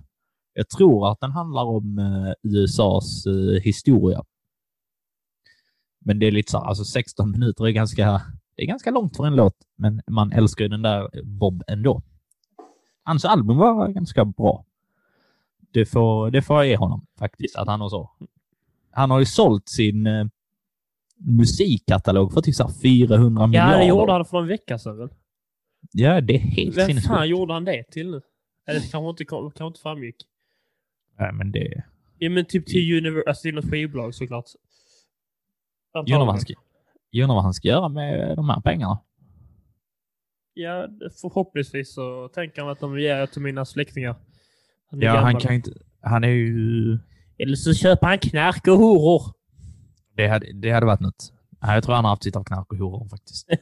Jag 0.54 0.68
tror 0.68 1.10
att 1.12 1.20
den 1.20 1.30
handlar 1.32 1.64
om 1.64 1.98
eh, 1.98 2.32
USAs 2.42 3.24
historia. 3.62 4.24
Men 6.04 6.18
det 6.18 6.26
är 6.26 6.32
lite 6.32 6.50
så 6.50 6.58
alltså 6.58 6.84
16 6.84 7.30
minuter 7.30 7.66
är 7.66 7.70
ganska, 7.70 8.22
det 8.56 8.62
är 8.62 8.66
ganska 8.66 8.90
långt 8.90 9.16
för 9.16 9.26
en 9.26 9.36
låt, 9.36 9.56
men 9.78 10.00
man 10.10 10.32
älskar 10.32 10.64
ju 10.64 10.68
den 10.68 10.82
där 10.82 11.22
Bob 11.24 11.62
ändå. 11.66 12.02
Hans 13.06 13.24
album 13.24 13.56
var 13.56 13.88
ganska 13.88 14.24
bra. 14.24 14.64
Det 15.70 15.86
får, 15.86 16.30
det 16.30 16.42
får 16.42 16.56
jag 16.56 16.66
ge 16.66 16.76
honom 16.76 17.06
faktiskt, 17.18 17.56
att 17.56 17.68
han 17.68 17.80
har 17.80 17.88
så. 17.88 18.10
Han 18.90 19.10
har 19.10 19.18
ju 19.18 19.24
sålt 19.26 19.68
sin 19.68 20.06
eh, 20.06 20.26
musikkatalog 21.16 22.32
för 22.32 22.40
typ 22.40 22.54
så 22.54 22.64
här 22.66 22.72
400 22.82 23.40
Ja, 23.42 23.46
miljarder. 23.46 23.78
det 23.78 23.84
gjorde 23.86 24.12
han 24.12 24.24
för 24.24 24.38
en 24.38 24.46
vecka 24.48 24.78
sedan 24.78 24.98
väl? 24.98 25.08
Ja, 25.92 26.20
det 26.20 26.34
är 26.34 26.38
helt 26.38 26.76
Vem 26.76 26.86
sinnessjukt. 26.86 27.14
fan 27.14 27.28
gjorde 27.28 27.52
han 27.52 27.64
det 27.64 27.82
till 27.90 28.10
nu? 28.10 28.20
Eller 28.66 28.80
det 28.80 28.90
kanske 28.90 29.10
inte, 29.10 29.24
kanske 29.24 29.66
inte 29.66 29.80
framgick. 29.80 30.16
Nej, 31.18 31.32
men 31.32 31.52
det... 31.52 31.82
Ja, 32.18 32.30
men 32.30 32.44
typ 32.44 32.66
till 32.66 33.00
Univer- 33.00 33.22
alltså 33.28 33.42
till 33.42 33.54
något 33.54 33.70
skivbolag 33.70 34.14
såklart. 34.14 34.44
Jag 35.92 36.02
undrar 37.24 37.34
vad 37.34 37.44
han 37.44 37.54
ska 37.54 37.68
göra 37.68 37.88
med 37.88 38.36
de 38.36 38.48
här 38.48 38.60
pengarna. 38.60 38.98
Ja, 40.58 40.88
förhoppningsvis 41.20 41.94
så 41.94 42.28
tänker 42.28 42.62
han 42.62 42.70
att 42.70 42.80
de 42.80 42.98
ger 43.00 43.16
jag 43.16 43.32
till 43.32 43.42
mina 43.42 43.64
släktingar. 43.64 44.16
Han 44.90 45.00
Ja, 45.00 45.10
han 45.10 45.24
gammal. 45.24 45.42
kan 45.42 45.50
ju 45.50 45.56
inte... 45.56 45.70
Han 46.00 46.24
är 46.24 46.28
ju... 46.28 46.98
Eller 47.38 47.56
så 47.56 47.74
köper 47.74 48.06
han 48.06 48.18
knark 48.18 48.66
och 48.68 48.78
horor. 48.78 49.22
Det 50.14 50.28
hade, 50.28 50.52
det 50.52 50.70
hade 50.70 50.86
varit 50.86 51.00
något. 51.00 51.32
Jag 51.60 51.84
tror 51.84 51.94
han 51.94 52.04
har 52.04 52.10
haft 52.10 52.22
sitt 52.22 52.36
av 52.36 52.44
knark 52.44 52.72
och 52.72 52.78
horor 52.78 53.08
faktiskt. 53.08 53.48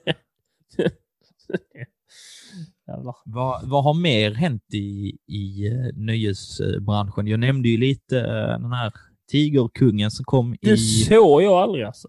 Vad, 3.24 3.68
vad 3.68 3.84
har 3.84 3.94
mer 3.94 4.30
hänt 4.34 4.74
i, 4.74 5.18
i 5.26 5.66
eh, 5.66 5.86
nöjesbranschen? 5.94 7.26
Jag 7.26 7.40
nämnde 7.40 7.68
ju 7.68 7.76
lite 7.76 8.20
eh, 8.20 8.60
den 8.60 8.72
här 8.72 8.92
Tigerkungen 9.30 10.10
som 10.10 10.24
kom 10.24 10.56
Det 10.62 10.70
i... 10.70 10.76
såg 10.76 11.42
jag 11.42 11.52
aldrig 11.52 11.84
alltså. 11.84 12.08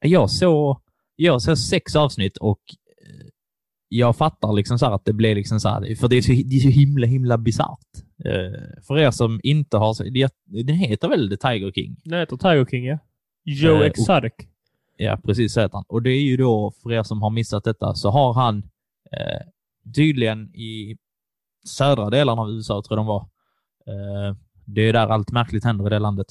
Jag 0.00 0.30
såg, 0.30 0.80
jag 1.16 1.42
såg 1.42 1.58
sex 1.58 1.96
avsnitt 1.96 2.36
och 2.36 2.60
jag 3.96 4.16
fattar 4.16 4.52
liksom 4.52 4.78
så 4.78 4.86
att 4.86 5.04
det 5.04 5.12
blev 5.12 5.36
liksom 5.36 5.60
så 5.60 5.68
här, 5.68 5.94
för 5.94 6.08
det 6.08 6.16
är 6.16 6.22
så, 6.22 6.32
det 6.32 6.56
är 6.56 6.60
så 6.60 6.68
himla, 6.68 7.06
himla 7.06 7.38
bisarrt. 7.38 7.78
Eh, 8.24 8.82
för 8.86 8.98
er 8.98 9.10
som 9.10 9.40
inte 9.42 9.76
har, 9.76 10.10
det, 10.10 10.30
den 10.64 10.76
heter 10.76 11.08
väl 11.08 11.30
The 11.30 11.36
Tiger 11.36 11.72
King? 11.72 11.96
Den 12.04 12.18
heter 12.18 12.36
Tiger 12.36 12.64
King, 12.64 12.84
ja. 12.84 12.98
Joe 13.44 13.80
Eh, 13.80 13.86
Exotic. 13.86 14.32
Ja, 14.96 15.18
precis 15.24 15.52
så 15.52 15.60
heter 15.60 15.76
han. 15.76 15.84
Och 15.88 16.02
det 16.02 16.10
är 16.10 16.22
ju 16.22 16.36
då, 16.36 16.72
för 16.82 16.92
er 16.92 17.02
som 17.02 17.22
har 17.22 17.30
missat 17.30 17.64
detta, 17.64 17.94
så 17.94 18.10
har 18.10 18.34
han 18.34 18.58
eh, 19.12 19.92
tydligen 19.94 20.54
i 20.54 20.96
södra 21.66 22.10
delarna 22.10 22.42
av 22.42 22.50
USA, 22.50 22.82
tror 22.82 22.98
jag 22.98 22.98
de 22.98 23.06
var. 23.06 23.28
Det 24.64 24.88
är 24.88 24.92
där 24.92 25.08
allt 25.08 25.32
märkligt 25.32 25.64
händer 25.64 25.86
i 25.86 25.90
det 25.90 25.98
landet. 25.98 26.26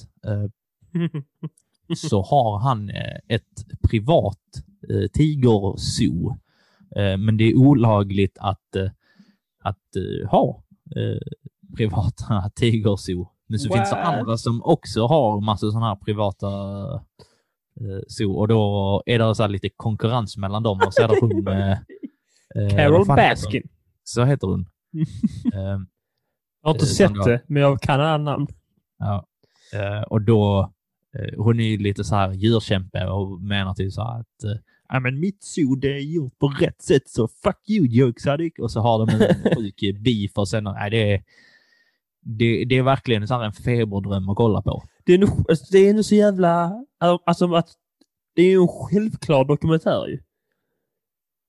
Så 1.96 2.22
har 2.22 2.58
han 2.58 2.90
ett 3.28 3.64
privat 3.90 4.38
tigerzoo. 5.12 6.36
Eh, 6.96 7.16
men 7.18 7.36
det 7.36 7.44
är 7.44 7.56
olagligt 7.56 8.38
att, 8.40 8.76
eh, 8.76 8.90
att 9.62 9.96
eh, 9.96 10.28
ha 10.30 10.62
privata 11.76 12.50
tigerzoo. 12.54 13.28
Men 13.46 13.58
så 13.58 13.72
finns 13.74 13.90
det 13.90 14.02
andra 14.02 14.36
som 14.36 14.62
också 14.62 15.06
har 15.06 15.40
massa 15.40 15.70
sådana 15.70 15.86
här 15.86 15.96
privata 15.96 16.48
zoo 18.08 18.32
och 18.32 18.48
då 18.48 19.02
är 19.06 19.18
det 19.18 19.34
så 19.34 19.42
här 19.42 19.48
lite 19.50 19.68
konkurrens 19.76 20.36
mellan 20.36 20.62
dem 20.62 20.80
och 20.86 20.94
så 20.94 21.02
är 21.02 21.08
det 21.08 21.18
hon... 21.20 21.44
Carol 22.70 23.06
fan 23.06 23.18
heter? 23.18 23.44
Baskin. 23.44 23.68
Så 24.04 24.24
heter 24.24 24.46
hon. 24.46 24.60
Eh, 25.54 25.60
Jag 26.62 26.68
har 26.68 26.74
inte 26.74 26.86
sett 26.86 27.14
det, 27.24 27.42
men 27.46 27.62
jag 27.62 27.80
kan 27.80 28.00
alla 28.00 28.16
namn. 28.16 28.46
Ja. 28.98 29.26
Och 30.06 30.22
då, 30.22 30.72
hon 31.36 31.60
är 31.60 31.64
ju 31.64 31.78
lite 31.78 32.04
så 32.04 32.14
här 32.14 32.32
djurkämpe 32.32 33.06
och 33.06 33.40
menar 33.40 33.74
typ 33.74 33.92
så 33.92 34.02
här 34.02 34.20
att 34.20 34.60
ja 34.88 35.00
men 35.00 35.20
mitt 35.20 35.42
zoo 35.42 35.74
det 35.74 35.88
är 35.88 35.98
gjort 35.98 36.38
på 36.38 36.48
rätt 36.48 36.82
sätt 36.82 37.08
så 37.08 37.28
fuck 37.28 37.70
you 37.70 38.08
Exotic. 38.10 38.52
Och 38.58 38.70
så 38.70 38.80
har 38.80 39.06
de 39.06 39.14
en 39.14 39.54
sjuk 39.56 39.80
beef 40.04 40.30
och 40.34 40.48
sen, 40.48 40.64
nej 40.64 40.90
det 40.90 41.12
är, 41.12 41.22
det, 42.20 42.64
det 42.64 42.78
är 42.78 42.82
verkligen 42.82 43.28
så 43.28 43.40
en 43.40 43.52
feberdröm 43.52 44.28
att 44.28 44.36
kolla 44.36 44.62
på. 44.62 44.82
Det 45.04 45.14
är 45.14 45.18
nog 45.18 45.30
alltså, 45.48 45.64
det 45.72 45.78
är 45.78 45.94
nog 45.94 46.04
så 46.04 46.14
jävla... 46.14 46.84
Alltså 46.98 47.54
att... 47.54 47.68
Det 48.34 48.42
är 48.42 48.50
ju 48.50 48.62
en 48.62 48.68
självklar 48.68 49.44
dokumentär 49.44 50.06
ju. 50.06 50.18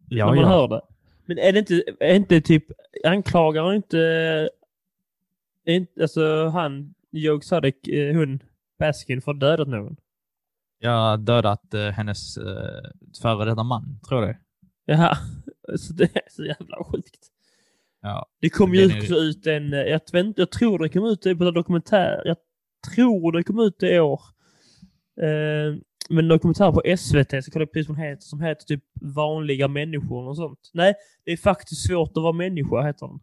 Ja, 0.10 0.26
när 0.26 0.36
man 0.36 0.44
ja. 0.44 0.50
hör 0.50 0.68
det. 0.68 0.82
Men 1.26 1.38
är 1.38 1.52
det 1.54 1.60
inte, 1.60 1.84
är 2.00 2.16
inte 2.16 2.42
typ... 2.42 2.64
Anklagar 3.04 3.74
inte... 3.74 4.00
Är 5.66 5.76
inte 5.76 6.02
alltså 6.02 6.48
han, 6.48 6.94
Joe 7.12 7.38
Exotic, 7.38 7.76
eh, 7.88 8.16
hon, 8.16 8.40
Baskin, 8.80 9.22
för 9.22 9.34
dödat 9.34 9.68
någon? 9.68 9.98
Jag 10.80 10.92
har 10.92 11.18
dödat 11.18 11.74
eh, 11.74 11.88
hennes 11.90 12.38
eh, 12.38 12.90
före 13.22 13.46
detta 13.46 13.64
man, 13.64 14.00
tror 14.08 14.22
jag 14.22 14.30
det 14.30 14.34
är. 14.34 14.40
Jaha. 14.98 15.18
Så 15.78 15.94
det 15.94 16.16
är 16.16 16.22
så 16.32 16.46
jävla 16.46 16.84
sjukt. 16.84 17.28
Ja. 18.02 18.26
Det 18.42 18.50
kom 18.50 18.74
ju 18.76 18.88
Den 18.88 18.98
är- 18.98 19.02
också 19.02 19.16
ut 19.16 19.48
en, 19.48 19.74
eh, 19.74 19.80
jag, 19.80 20.02
vet, 20.12 20.38
jag 20.38 20.52
tror 20.52 20.80
det 20.80 20.90
kom 20.90 21.06
ut 21.06 21.22
på 21.22 21.30
en 21.46 21.54
dokumentär, 21.54 22.22
jag 22.26 22.38
tror 22.96 23.32
det 23.32 23.44
kom 23.44 23.60
ut 23.60 23.84
i 23.84 24.00
år. 24.00 24.22
Eh, 25.22 25.76
men 26.10 26.18
en 26.20 26.28
dokumentär 26.28 26.72
på 26.72 26.82
SVT, 26.98 27.44
så 27.46 27.52
kollade 27.52 27.64
jag 27.64 27.72
precis 27.74 27.90
vad 27.90 27.98
den 27.98 28.06
heter, 28.06 28.22
som 28.22 28.42
heter 28.42 28.66
typ 28.66 28.84
Vanliga 29.02 29.68
människor 29.68 30.28
och 30.28 30.36
sånt. 30.36 30.70
Nej, 30.74 30.94
det 31.26 31.32
är 31.32 31.38
faktiskt 31.38 31.88
svårt 31.88 32.10
att 32.18 32.24
vara 32.24 32.34
människa, 32.34 32.82
heter 32.82 33.08
den. 33.08 33.20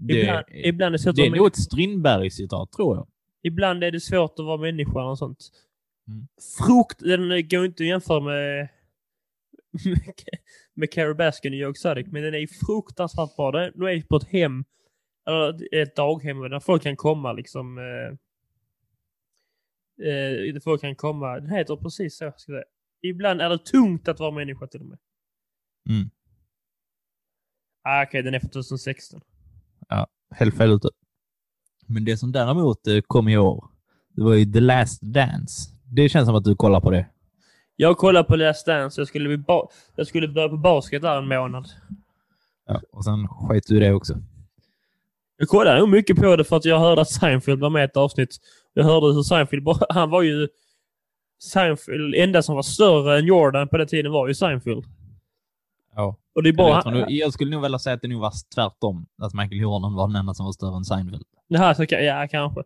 Det, 0.00 0.20
Ibland, 0.20 0.44
ibland, 0.50 0.88
är 0.94 0.98
det 0.98 0.98
svårt 0.98 1.16
det 1.16 1.22
är 1.22 1.30
nog 1.30 1.36
människa. 1.38 1.46
ett 1.48 1.56
Strindberg-citat, 1.62 2.72
tror 2.72 2.96
jag. 2.96 3.06
ibland 3.42 3.84
är 3.84 3.90
det 3.90 4.00
svårt 4.00 4.38
att 4.38 4.44
vara 4.46 4.56
människa 4.56 5.04
och 5.04 5.18
sånt. 5.18 5.38
Mm. 6.08 6.28
Frukt, 6.58 6.98
den 6.98 7.48
går 7.48 7.64
inte 7.64 7.82
att 7.82 7.88
jämföra 7.88 8.20
med 8.20 8.68
med 10.74 10.92
Carol 10.92 11.14
Baskin 11.14 11.52
och 11.52 11.58
Joe 11.58 11.70
Exotic, 11.70 12.06
men 12.10 12.22
den 12.22 12.34
är 12.34 12.66
fruktansvärt 12.66 13.36
bra. 13.36 13.52
Den 13.52 13.82
är 13.82 14.02
på 14.02 14.16
ett 14.16 14.28
hem, 14.28 14.64
eller 15.26 15.74
ett 15.74 15.96
daghem 15.96 16.40
där 16.40 16.60
folk 16.60 16.82
kan 16.82 16.96
komma 16.96 17.32
liksom. 17.32 17.78
Eh, 17.78 18.08
eh, 20.08 20.52
där 20.52 20.60
folk 20.60 20.80
kan 20.80 20.96
komma, 20.96 21.40
den 21.40 21.50
heter 21.50 21.76
precis 21.76 22.12
så. 22.12 22.16
Ska 22.16 22.24
jag 22.24 22.40
säga. 22.40 22.64
Ibland 23.02 23.40
är 23.40 23.48
det 23.48 23.58
tungt 23.58 24.08
att 24.08 24.20
vara 24.20 24.30
människa 24.30 24.66
till 24.66 24.80
och 24.80 24.86
med. 24.86 24.98
Mm. 25.88 26.10
Ah, 27.82 28.02
Okej, 28.02 28.22
den 28.22 28.34
är 28.34 28.40
från 28.40 28.50
2016. 28.50 29.20
helt 30.30 30.56
fel 30.56 30.70
ute. 30.70 30.88
Men 31.86 32.04
det 32.04 32.16
som 32.16 32.32
däremot 32.32 32.86
eh, 32.86 33.00
kom 33.06 33.28
i 33.28 33.38
år, 33.38 33.70
det 34.08 34.22
var 34.22 34.34
ju 34.34 34.52
The 34.52 34.60
Last 34.60 35.02
Dance. 35.02 35.77
Det 35.90 36.08
känns 36.08 36.26
som 36.26 36.34
att 36.36 36.44
du 36.44 36.56
kollar 36.56 36.80
på 36.80 36.90
det. 36.90 37.06
Jag 37.76 37.98
kollar 37.98 38.22
på 38.22 38.36
Last 38.36 38.66
Dance, 38.66 39.00
jag 39.00 39.08
skulle, 39.08 39.28
bli 39.36 39.44
jag 39.96 40.06
skulle 40.06 40.28
börja 40.28 40.48
på 40.48 40.56
basket 40.56 41.02
där 41.02 41.18
en 41.18 41.28
månad. 41.28 41.68
Ja. 42.66 42.80
Och 42.92 43.04
sen 43.04 43.28
sket 43.28 43.64
du 43.66 43.80
det 43.80 43.92
också. 43.92 44.14
Jag 45.38 45.48
kollade 45.48 45.78
nog 45.78 45.88
mycket 45.88 46.16
på 46.16 46.36
det 46.36 46.44
för 46.44 46.56
att 46.56 46.64
jag 46.64 46.78
hörde 46.78 47.00
att 47.00 47.10
Seinfeld 47.10 47.60
var 47.60 47.70
med 47.70 47.80
i 47.80 47.84
ett 47.84 47.96
avsnitt. 47.96 48.36
Jag 48.74 48.84
hörde 48.84 49.06
hur 49.06 49.22
Seinfeld, 49.22 49.62
bara- 49.64 49.86
han 49.88 50.10
var 50.10 50.22
ju 50.22 50.48
Seinfeld, 51.42 52.14
enda 52.14 52.42
som 52.42 52.54
var 52.54 52.62
större 52.62 53.18
än 53.18 53.26
Jordan 53.26 53.68
på 53.68 53.76
den 53.78 53.86
tiden 53.86 54.12
var 54.12 54.28
ju 54.28 54.34
Seinfeld. 54.34 54.84
Ja. 55.96 56.16
Och 56.34 56.42
det 56.42 56.48
är 56.48 56.52
bara... 56.52 56.82
jag, 56.84 56.92
nog, 56.94 57.04
jag 57.10 57.32
skulle 57.32 57.50
nog 57.50 57.62
vilja 57.62 57.78
säga 57.78 57.94
att 57.94 58.02
det 58.02 58.08
nog 58.08 58.20
var 58.20 58.32
tvärtom. 58.54 59.06
Att 59.18 59.34
Michael 59.34 59.60
Jordan 59.60 59.94
var 59.94 60.06
den 60.06 60.16
enda 60.16 60.34
som 60.34 60.46
var 60.46 60.52
större 60.52 60.76
än 60.76 60.84
Seinfeld. 60.84 61.22
Här 61.56 61.74
så 61.74 61.86
kan, 61.86 62.04
ja, 62.04 62.28
kanske. 62.30 62.62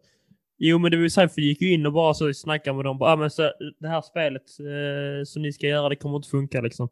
Jo, 0.64 0.78
men 0.78 0.90
det 0.90 0.96
var 0.96 1.02
ju 1.02 1.10
Seinfeld 1.10 1.46
gick 1.46 1.62
ju 1.62 1.72
in 1.72 1.86
och 1.86 1.92
bara 1.92 2.14
så 2.14 2.34
snackade 2.34 2.76
med 2.76 2.84
dem. 2.84 2.98
Bara, 2.98 3.12
ah, 3.12 3.16
men 3.16 3.30
så, 3.30 3.52
det 3.80 3.88
här 3.88 4.00
spelet 4.02 4.42
eh, 4.42 5.24
som 5.24 5.42
ni 5.42 5.52
ska 5.52 5.66
göra, 5.66 5.88
det 5.88 5.96
kommer 5.96 6.16
inte 6.16 6.28
funka 6.28 6.60
liksom. 6.60 6.88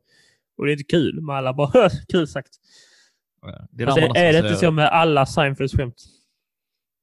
Och 0.59 0.67
det 0.67 0.71
är 0.71 0.73
inte 0.73 0.85
kul. 0.85 1.21
Men 1.21 1.37
alla 1.37 1.55
bara, 1.55 1.91
kul 2.09 2.27
sagt. 2.27 2.51
Det 3.71 3.83
är, 3.83 3.87
Alltså, 3.87 4.07
man 4.07 4.17
är 4.17 4.33
det 4.33 4.39
inte 4.39 4.55
så 4.55 4.71
med 4.71 4.89
alla 4.89 5.27
Seinfelds 5.27 5.75
skämt? 5.75 5.95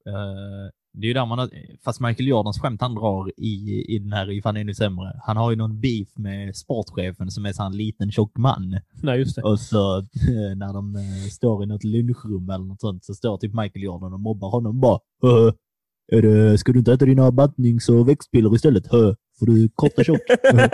Eh, 0.07 0.71
det 0.93 1.05
är 1.05 1.07
ju 1.07 1.13
där 1.13 1.25
man 1.25 1.39
har, 1.39 1.49
fast 1.83 1.99
Michael 1.99 2.27
Jordans 2.27 2.59
skämt 2.59 2.81
han 2.81 2.95
drar 2.95 3.31
i, 3.37 3.85
i 3.95 3.99
den 3.99 4.13
här 4.13 4.31
Ifall 4.31 4.57
ännu 4.57 4.73
sämre. 4.73 5.19
Han 5.23 5.37
har 5.37 5.51
ju 5.51 5.57
någon 5.57 5.79
beef 5.79 6.07
med 6.15 6.55
sportchefen 6.55 7.31
som 7.31 7.45
är 7.45 7.53
så 7.53 7.63
en 7.63 7.77
liten 7.77 8.11
tjock 8.11 8.37
man. 8.37 8.79
Nej, 9.03 9.19
just 9.19 9.35
det. 9.35 9.41
Och 9.41 9.59
så 9.59 9.97
eh, 9.97 10.55
när 10.55 10.73
de 10.73 10.95
eh, 10.95 11.29
står 11.31 11.63
i 11.63 11.65
något 11.65 11.83
lunchrum 11.83 12.49
eller 12.49 12.65
något 12.65 12.81
sånt 12.81 13.05
så 13.05 13.13
står 13.13 13.37
typ 13.37 13.53
Michael 13.53 13.83
Jordan 13.83 14.13
och 14.13 14.19
mobbar 14.19 14.49
honom 14.49 14.79
bara. 14.79 14.99
"Hö, 16.11 16.17
Är 16.17 16.21
det, 16.21 16.57
ska 16.57 16.71
du 16.71 16.79
inte 16.79 16.93
äta 16.93 17.05
dina 17.05 17.31
battnings 17.31 17.89
och 17.89 18.09
växtpiller 18.09 18.55
istället? 18.55 18.87
Hö, 18.91 19.15
För 19.39 19.45
du 19.45 19.63
är 19.63 19.69
kort 19.75 19.93
och 19.97 20.05
tjock. 20.05 20.21
Hö." 20.43 20.69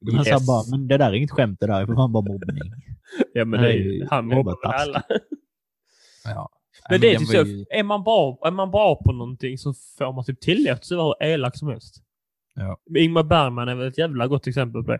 Men 0.00 0.24
så 0.24 0.32
han 0.32 0.46
bara, 0.46 0.62
men 0.70 0.88
det 0.88 0.96
där 0.96 1.10
är 1.10 1.14
inget 1.14 1.30
skämt 1.30 1.60
det 1.60 1.66
där 1.66 1.80
är 1.80 1.86
för 1.86 1.94
fan 1.94 2.12
bara 2.12 2.24
mobbning. 2.24 2.72
Ja, 3.34 3.44
men 3.44 3.62
det 3.62 3.68
är 3.68 3.72
ju, 3.76 4.06
han 4.10 4.28
det 4.28 4.34
är 4.34 4.36
mobbar 4.36 4.58
alla. 4.62 5.02
Ja. 6.24 6.50
Men 6.90 7.00
det 7.00 7.14
är 7.14 7.18
typ 7.18 7.28
så, 7.28 7.36
ju- 7.36 7.64
är 7.70 7.82
man, 7.82 8.04
bra, 8.04 8.38
är 8.44 8.50
man 8.50 8.70
bra 8.70 9.02
på 9.04 9.12
någonting 9.12 9.58
så 9.58 9.74
får 9.98 10.12
man 10.12 10.24
typ 10.24 10.40
tillåtelse 10.40 10.94
att 10.94 10.98
vara 10.98 11.16
hur 11.20 11.26
elak 11.32 11.56
som 11.58 11.68
helst. 11.68 12.02
Ja. 12.54 12.78
Ingmar 12.98 13.22
Bergman 13.22 13.68
är 13.68 13.74
väl 13.74 13.88
ett 13.88 13.98
jävla 13.98 14.26
gott 14.26 14.46
exempel 14.46 14.84
på 14.84 14.90
det. 14.90 14.98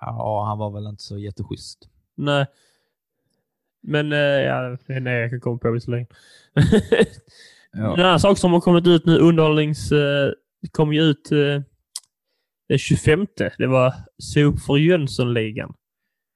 Ja, 0.00 0.44
han 0.48 0.58
var 0.58 0.70
väl 0.70 0.86
inte 0.86 1.02
så 1.02 1.18
jätteschysst. 1.18 1.88
Nej. 2.14 2.46
Men, 3.82 4.12
eh, 4.12 4.18
ja, 4.18 4.76
nej, 4.86 5.14
jag 5.20 5.30
kan 5.30 5.40
komma 5.40 5.58
på 5.58 5.70
visserligen. 5.70 6.06
Ja. 7.72 7.94
En 7.94 8.04
annan 8.04 8.20
sak 8.20 8.38
som 8.38 8.52
har 8.52 8.60
kommit 8.60 8.86
ut 8.86 9.06
nu, 9.06 9.18
underhållnings... 9.18 9.92
Eh, 9.92 10.32
kom 10.72 10.92
ju 10.92 11.02
ut 11.02 11.32
eh, 11.32 11.62
den 12.68 12.78
25. 12.78 13.26
Det 13.58 13.66
var 13.66 13.94
Sop 14.18 14.60
för 14.60 14.76
Jönssonligan. 14.76 15.74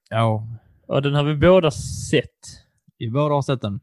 Ja, 0.09 0.47
Och 0.87 1.01
den 1.01 1.13
har 1.15 1.23
vi 1.23 1.35
båda 1.35 1.71
sett. 1.71 2.29
vi 2.97 3.09
båda 3.09 3.35
har 3.35 3.41
sett 3.41 3.61
den. 3.61 3.79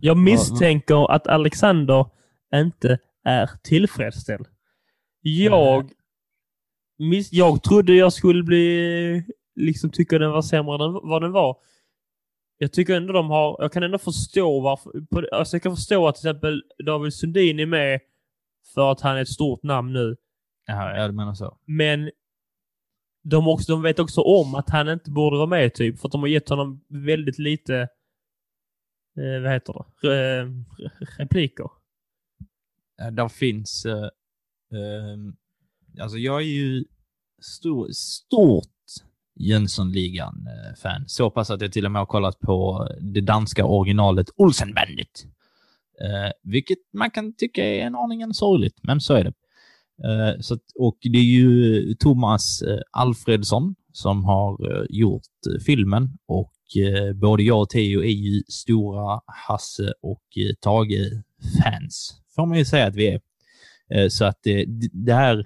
Jag 0.00 0.16
misstänker 0.16 1.12
att 1.12 1.26
Alexander 1.26 2.06
inte 2.54 2.98
är 3.24 3.50
tillfredsställd. 3.62 4.46
Jag, 5.22 5.90
miss, 6.98 7.32
jag 7.32 7.62
trodde 7.62 7.94
jag 7.94 8.12
skulle 8.12 8.42
bli, 8.42 9.24
liksom 9.56 9.90
tycka 9.90 10.18
den 10.18 10.30
var 10.30 10.42
sämre 10.42 10.74
än 10.84 10.92
vad 11.02 11.22
den 11.22 11.32
var. 11.32 11.56
Jag 12.62 12.72
tycker 12.72 12.94
ändå 12.96 13.12
de 13.12 13.30
har, 13.30 13.56
jag 13.58 13.72
kan 13.72 13.82
ändå 13.82 13.98
förstå 13.98 14.60
varför, 14.60 14.90
på, 15.10 15.26
alltså 15.32 15.56
jag 15.56 15.62
kan 15.62 15.76
förstå 15.76 16.08
att 16.08 16.14
till 16.14 16.28
exempel 16.28 16.62
David 16.86 17.14
Sundin 17.14 17.60
är 17.60 17.66
med 17.66 18.00
för 18.74 18.92
att 18.92 19.00
han 19.00 19.16
är 19.16 19.22
ett 19.22 19.28
stort 19.28 19.62
namn 19.62 19.92
nu. 19.92 20.16
Ja, 20.66 20.96
jag 20.96 21.14
menar 21.14 21.34
så. 21.34 21.58
Men 21.64 22.10
de, 23.22 23.48
också, 23.48 23.72
de 23.72 23.82
vet 23.82 23.98
också 23.98 24.20
om 24.20 24.54
att 24.54 24.70
han 24.70 24.88
inte 24.88 25.10
borde 25.10 25.36
vara 25.36 25.46
med 25.46 25.74
typ, 25.74 26.00
för 26.00 26.08
att 26.08 26.12
de 26.12 26.20
har 26.20 26.28
gett 26.28 26.48
honom 26.48 26.84
väldigt 26.88 27.38
lite, 27.38 27.76
eh, 29.16 29.42
vad 29.42 29.52
heter 29.52 29.72
det, 29.72 30.08
Re, 30.08 30.50
repliker. 31.18 31.70
Eh, 33.02 33.10
Där 33.12 33.28
finns... 33.28 33.86
eh, 33.86 34.08
ehm, 34.78 35.36
alltså 36.00 36.18
jag 36.18 36.40
är 36.40 36.46
ju 36.46 36.84
stor, 37.42 37.88
stort 37.92 38.79
Jönssonligan-fan. 39.40 41.04
Så 41.06 41.30
pass 41.30 41.50
att 41.50 41.60
jag 41.60 41.72
till 41.72 41.86
och 41.86 41.92
med 41.92 42.00
har 42.00 42.06
kollat 42.06 42.40
på 42.40 42.88
det 43.00 43.20
danska 43.20 43.64
originalet 43.64 44.26
Olsenbandet. 44.36 45.26
Eh, 46.00 46.32
vilket 46.42 46.78
man 46.92 47.10
kan 47.10 47.32
tycka 47.32 47.64
är 47.64 47.80
en 47.86 47.94
aningen 47.94 48.34
sorgligt, 48.34 48.78
men 48.82 49.00
så 49.00 49.14
är 49.14 49.24
det. 49.24 49.32
Eh, 50.04 50.40
så 50.40 50.54
att, 50.54 50.62
och 50.78 50.98
det 51.00 51.18
är 51.18 51.22
ju 51.22 51.94
Thomas 51.94 52.62
eh, 52.62 52.80
Alfredsson 52.90 53.74
som 53.92 54.24
har 54.24 54.72
eh, 54.72 54.86
gjort 54.88 55.22
eh, 55.54 55.60
filmen 55.66 56.18
och 56.26 56.52
eh, 56.76 57.12
både 57.12 57.42
jag 57.42 57.60
och 57.60 57.70
Theo 57.70 58.02
är 58.02 58.10
ju 58.10 58.42
stora 58.48 59.20
Hasse 59.26 59.92
och 60.02 60.22
eh, 60.36 60.54
Tage-fans, 60.60 62.20
får 62.36 62.46
man 62.46 62.58
ju 62.58 62.64
säga 62.64 62.86
att 62.86 62.96
vi 62.96 63.08
är. 63.08 63.20
Eh, 63.94 64.08
så 64.08 64.24
att 64.24 64.46
eh, 64.46 64.62
det 64.92 65.14
här 65.14 65.38
eh, 65.38 65.44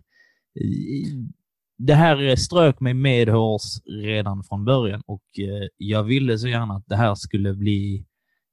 det 1.87 1.95
här 1.95 2.37
strök 2.37 2.80
mig 2.80 2.95
medhårs 2.95 3.62
redan 3.87 4.45
från 4.45 4.64
början 4.64 5.03
och 5.07 5.39
eh, 5.39 5.68
jag 5.76 6.03
ville 6.03 6.39
så 6.39 6.49
gärna 6.49 6.74
att 6.74 6.87
det 6.87 6.97
här 6.97 7.14
skulle 7.14 7.55
bli 7.55 8.07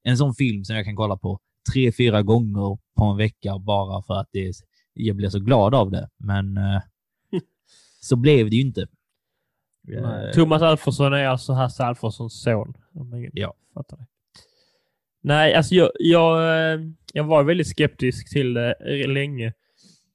en 0.03 0.17
sån 0.17 0.33
film 0.33 0.63
som 0.63 0.75
jag 0.75 0.85
kan 0.85 0.95
kolla 0.95 1.17
på 1.17 1.39
tre, 1.73 1.91
fyra 1.91 2.21
gånger 2.21 2.77
på 2.97 3.03
en 3.03 3.17
vecka 3.17 3.59
bara 3.59 4.03
för 4.03 4.13
att 4.13 4.29
det, 4.31 4.53
jag 4.93 5.15
blir 5.15 5.29
så 5.29 5.39
glad 5.39 5.75
av 5.75 5.91
det. 5.91 6.09
Men 6.17 6.57
eh, 6.57 6.81
så 8.01 8.15
blev 8.15 8.49
det 8.49 8.55
ju 8.55 8.61
inte. 8.61 8.81
Eh, 9.91 10.31
Thomas 10.33 10.61
Alfredsson 10.61 11.13
är 11.13 11.27
alltså 11.27 11.53
Hasse 11.53 11.83
Alfredssons 11.83 12.41
son. 12.41 12.73
Ja. 13.33 13.53
fattar 13.73 13.97
det. 13.97 14.05
Nej, 15.23 15.53
alltså 15.53 15.75
jag, 15.75 15.91
jag, 15.99 16.41
jag 17.13 17.23
var 17.23 17.43
väldigt 17.43 17.67
skeptisk 17.67 18.33
till 18.33 18.53
det 18.53 19.07
länge. 19.07 19.53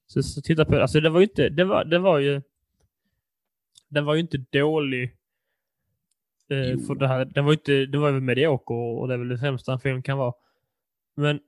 Så, 0.07 0.23
så 0.23 0.41
titta 0.41 0.65
på. 0.65 0.79
Alltså 0.79 0.99
det 0.99 1.09
var 1.09 1.19
ju 1.19 1.25
inte, 1.25 1.49
det 1.49 1.63
var, 1.63 1.85
det 1.85 1.99
var 1.99 2.19
ju, 2.19 2.41
den 3.89 4.05
var 4.05 4.13
ju 4.13 4.21
inte 4.21 4.37
dålig. 4.37 5.03
Eh, 6.49 6.79
för 6.87 6.95
det 6.95 7.07
här, 7.07 7.25
den 7.25 7.45
var 7.45 7.51
ju 7.51 7.57
inte, 7.57 7.85
den 7.85 8.01
var 8.01 8.11
väl 8.11 8.21
medioker 8.21 8.73
och 8.75 9.07
det 9.07 9.13
är 9.13 9.17
väl 9.17 9.27
det 9.27 9.37
sämsta 9.37 9.73
en 9.73 9.79
film 9.79 10.01
kan 10.01 10.17
vara. 10.17 10.33
Men 11.15 11.39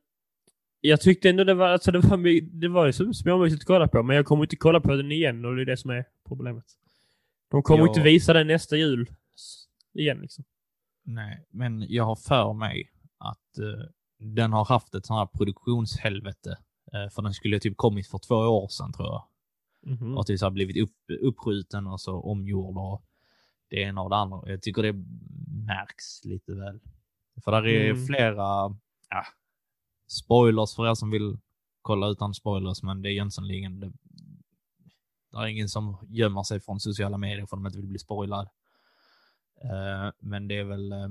jag 0.81 1.01
tyckte 1.01 1.29
ändå 1.29 1.43
det 1.43 1.53
var, 1.53 1.67
alltså 1.67 1.91
det 1.91 1.99
var, 1.99 2.41
det 2.59 2.67
var 2.67 2.85
ju 2.85 2.93
så 2.93 3.13
småmysigt 3.13 3.61
att 3.61 3.67
kolla 3.67 3.87
på, 3.87 4.03
men 4.03 4.15
jag 4.15 4.25
kommer 4.25 4.43
inte 4.43 4.55
kolla 4.55 4.79
på 4.79 4.95
den 4.95 5.11
igen 5.11 5.45
och 5.45 5.55
det 5.55 5.61
är 5.61 5.65
det 5.65 5.77
som 5.77 5.91
är 5.91 6.05
problemet. 6.27 6.65
De 7.51 7.63
kommer 7.63 7.83
Ja. 7.83 7.87
inte 7.87 8.01
visa 8.01 8.33
den 8.33 8.47
nästa 8.47 8.75
jul 8.77 9.09
igen 9.93 10.19
liksom. 10.21 10.43
Nej, 11.03 11.45
men 11.49 11.85
jag 11.89 12.03
har 12.03 12.15
för 12.15 12.53
mig 12.53 12.91
att 13.17 13.57
eh, 13.59 13.85
den 14.19 14.53
har 14.53 14.65
haft 14.65 14.95
ett 14.95 15.05
sånt 15.05 15.17
här 15.31 15.37
produktionshelvete. 15.37 16.57
Eh, 16.93 17.09
för 17.09 17.21
den 17.21 17.33
skulle 17.33 17.59
typ 17.59 17.77
kommit 17.77 18.07
för 18.07 18.17
två 18.17 18.35
år 18.35 18.67
sedan 18.67 18.93
tror 18.93 19.07
jag. 19.07 19.23
Mhm. 19.81 20.17
Och 20.17 20.27
typ 20.27 20.39
så 20.39 20.45
har 20.45 20.51
blivit 20.51 20.77
upp, 20.77 20.95
uppskjuten 21.21 21.87
och 21.87 22.01
så 22.01 22.19
omgjord 22.21 22.77
och 22.77 23.03
det 23.67 23.81
ena 23.81 24.01
och 24.01 24.09
det 24.09 24.15
andra. 24.15 24.49
Jag 24.51 24.61
tycker 24.61 24.83
det 24.83 24.93
märks 25.65 26.25
lite 26.25 26.53
väl. 26.53 26.79
För 27.43 27.51
där 27.51 27.67
är 27.67 27.89
Mm. 27.89 28.05
flera 28.05 28.75
ja, 29.09 29.25
spoilers 30.07 30.75
för 30.75 30.87
er 30.91 30.95
som 30.95 31.09
vill 31.11 31.37
kolla 31.81 32.07
utan 32.07 32.33
spoilers, 32.33 32.83
men 32.83 33.01
det 33.01 33.09
är 33.09 33.13
Jönssonligan. 33.13 33.79
Det, 33.79 33.91
det 35.31 35.37
är 35.37 35.45
ingen 35.47 35.69
som 35.69 35.97
gömmer 36.09 36.43
sig 36.43 36.59
från 36.59 36.79
sociala 36.79 37.17
medier 37.17 37.45
för 37.45 37.57
att 37.57 37.63
de 37.63 37.65
inte 37.65 37.77
vill 37.77 37.87
bli 37.87 37.99
spoilad. 37.99 38.49
Eh, 39.63 40.11
men 40.19 40.47
det 40.47 40.55
är 40.57 40.63
väl... 40.63 40.91
eh, 40.91 41.09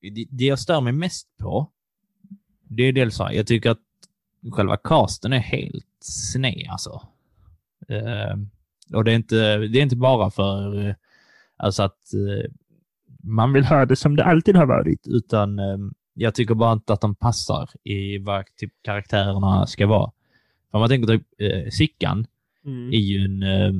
det, 0.00 0.26
det 0.30 0.44
jag 0.44 0.58
stör 0.58 0.80
mig 0.80 0.92
mest 0.92 1.36
på, 1.36 1.72
det 2.62 2.82
är 2.82 2.92
dels 2.92 3.16
så 3.16 3.24
här, 3.24 3.32
jag 3.32 3.46
tycker 3.46 3.70
att 3.70 3.80
själva 4.52 4.76
casten 4.76 5.32
är 5.32 5.38
helt 5.38 5.86
sned 6.00 6.66
alltså. 6.70 7.02
Eh, 7.88 8.36
och 8.94 9.04
det 9.04 9.12
är, 9.12 9.16
inte, 9.16 9.56
det 9.58 9.78
är 9.78 9.82
inte 9.82 9.96
bara 9.96 10.30
för 10.30 10.86
eh, 10.88 10.94
alltså 11.56 11.82
att 11.82 12.14
eh, 12.14 12.50
man 13.22 13.52
vill 13.52 13.64
ha 13.64 13.86
det 13.86 13.96
som 13.96 14.16
det 14.16 14.24
alltid 14.24 14.56
har 14.56 14.66
varit, 14.66 15.06
utan 15.06 15.58
eh, 15.58 15.78
jag 16.14 16.34
tycker 16.34 16.54
bara 16.54 16.72
inte 16.72 16.92
att 16.92 17.00
de 17.00 17.14
passar 17.14 17.70
i 17.84 18.18
vad 18.18 18.44
typ 18.56 18.72
karaktärerna 18.82 19.66
ska 19.66 19.86
vara. 19.86 20.12
För 20.70 20.78
man 20.78 20.88
tänker 20.88 21.06
typ 21.08 21.26
eh, 21.38 21.70
Sickan 21.70 22.26
Mm. 22.66 22.88
är 22.88 22.98
ju 22.98 23.24
en... 23.24 23.42
Eh, 23.42 23.72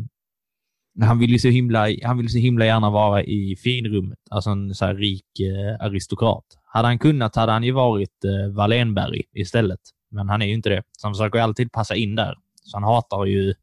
han 1.06 1.18
vill 1.18 1.30
ju 1.30 1.38
så 1.38 1.48
himla, 1.48 1.86
han 2.02 2.18
vill 2.18 2.28
så 2.28 2.38
himla 2.38 2.66
gärna 2.66 2.90
vara 2.90 3.22
i 3.24 3.56
finrummet, 3.56 4.18
alltså 4.30 4.50
en 4.50 4.74
så 4.74 4.84
här 4.84 4.94
rik 4.94 5.40
eh, 5.40 5.86
aristokrat. 5.86 6.44
Hade 6.64 6.88
han 6.88 6.98
kunnat 6.98 7.36
hade 7.36 7.52
han 7.52 7.64
ju 7.64 7.72
varit 7.72 8.24
eh, 8.24 8.52
Wallenberg 8.54 9.22
istället, 9.32 9.80
men 10.14 10.28
han 10.28 10.42
är 10.42 10.46
ju 10.46 10.54
inte 10.54 10.68
det. 10.68 10.82
Så 10.92 11.06
han 11.06 11.14
försöker 11.14 11.38
ju 11.38 11.42
alltid 11.42 11.72
passa 11.72 11.94
in 11.94 12.14
där. 12.14 12.38
Så 12.62 12.76
han 12.76 12.84
hatar 12.84 13.24
ju 13.24 13.54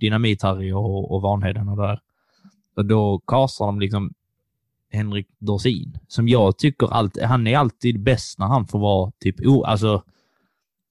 Dynamit-Harry 0.00 0.72
och, 0.72 1.14
och 1.14 1.22
Vanheden 1.22 1.68
och 1.68 1.76
där. 1.76 2.00
Och 2.76 2.86
då 2.86 3.18
kastar 3.18 3.66
de 3.66 3.80
liksom 3.80 4.14
Henrik 4.92 5.26
Dorsin, 5.38 5.98
som 6.08 6.28
jag 6.28 6.58
tycker 6.58 6.92
alltid, 6.92 7.22
han 7.22 7.46
är 7.46 7.58
alltid 7.58 8.02
bäst 8.02 8.38
när 8.38 8.46
han 8.46 8.66
får 8.66 8.78
vara 8.78 9.12
typ, 9.20 9.40
oh, 9.40 9.70
alltså 9.70 10.04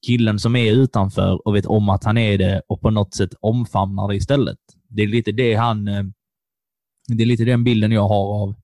killen 0.06 0.40
som 0.40 0.56
är 0.56 0.72
utanför 0.72 1.48
och 1.48 1.56
vet 1.56 1.66
om 1.66 1.90
att 1.90 2.04
han 2.04 2.18
är 2.18 2.38
det 2.38 2.62
och 2.68 2.82
på 2.82 2.90
något 2.90 3.14
sätt 3.14 3.34
omfamnar 3.40 4.08
det 4.08 4.16
istället. 4.16 4.58
Det 4.88 5.04
är 5.04 5.08
lite 5.08 5.32
det 5.32 5.56
han, 5.56 5.88
eh, 5.88 6.04
det 7.08 7.24
är 7.24 7.28
lite 7.28 7.44
den 7.44 7.64
bilden 7.64 7.92
jag 7.92 8.08
har 8.08 8.42
av 8.42 8.56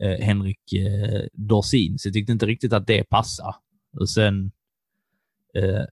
eh, 0.00 0.24
Henrik 0.24 0.72
eh, 0.72 1.20
Dorsin, 1.32 1.98
så 1.98 2.08
jag 2.08 2.14
tyckte 2.14 2.32
inte 2.32 2.46
riktigt 2.46 2.72
att 2.72 2.86
det 2.86 3.04
passade. 3.04 3.54
Och 4.00 4.08
sen 4.08 4.52
eh, 5.56 5.84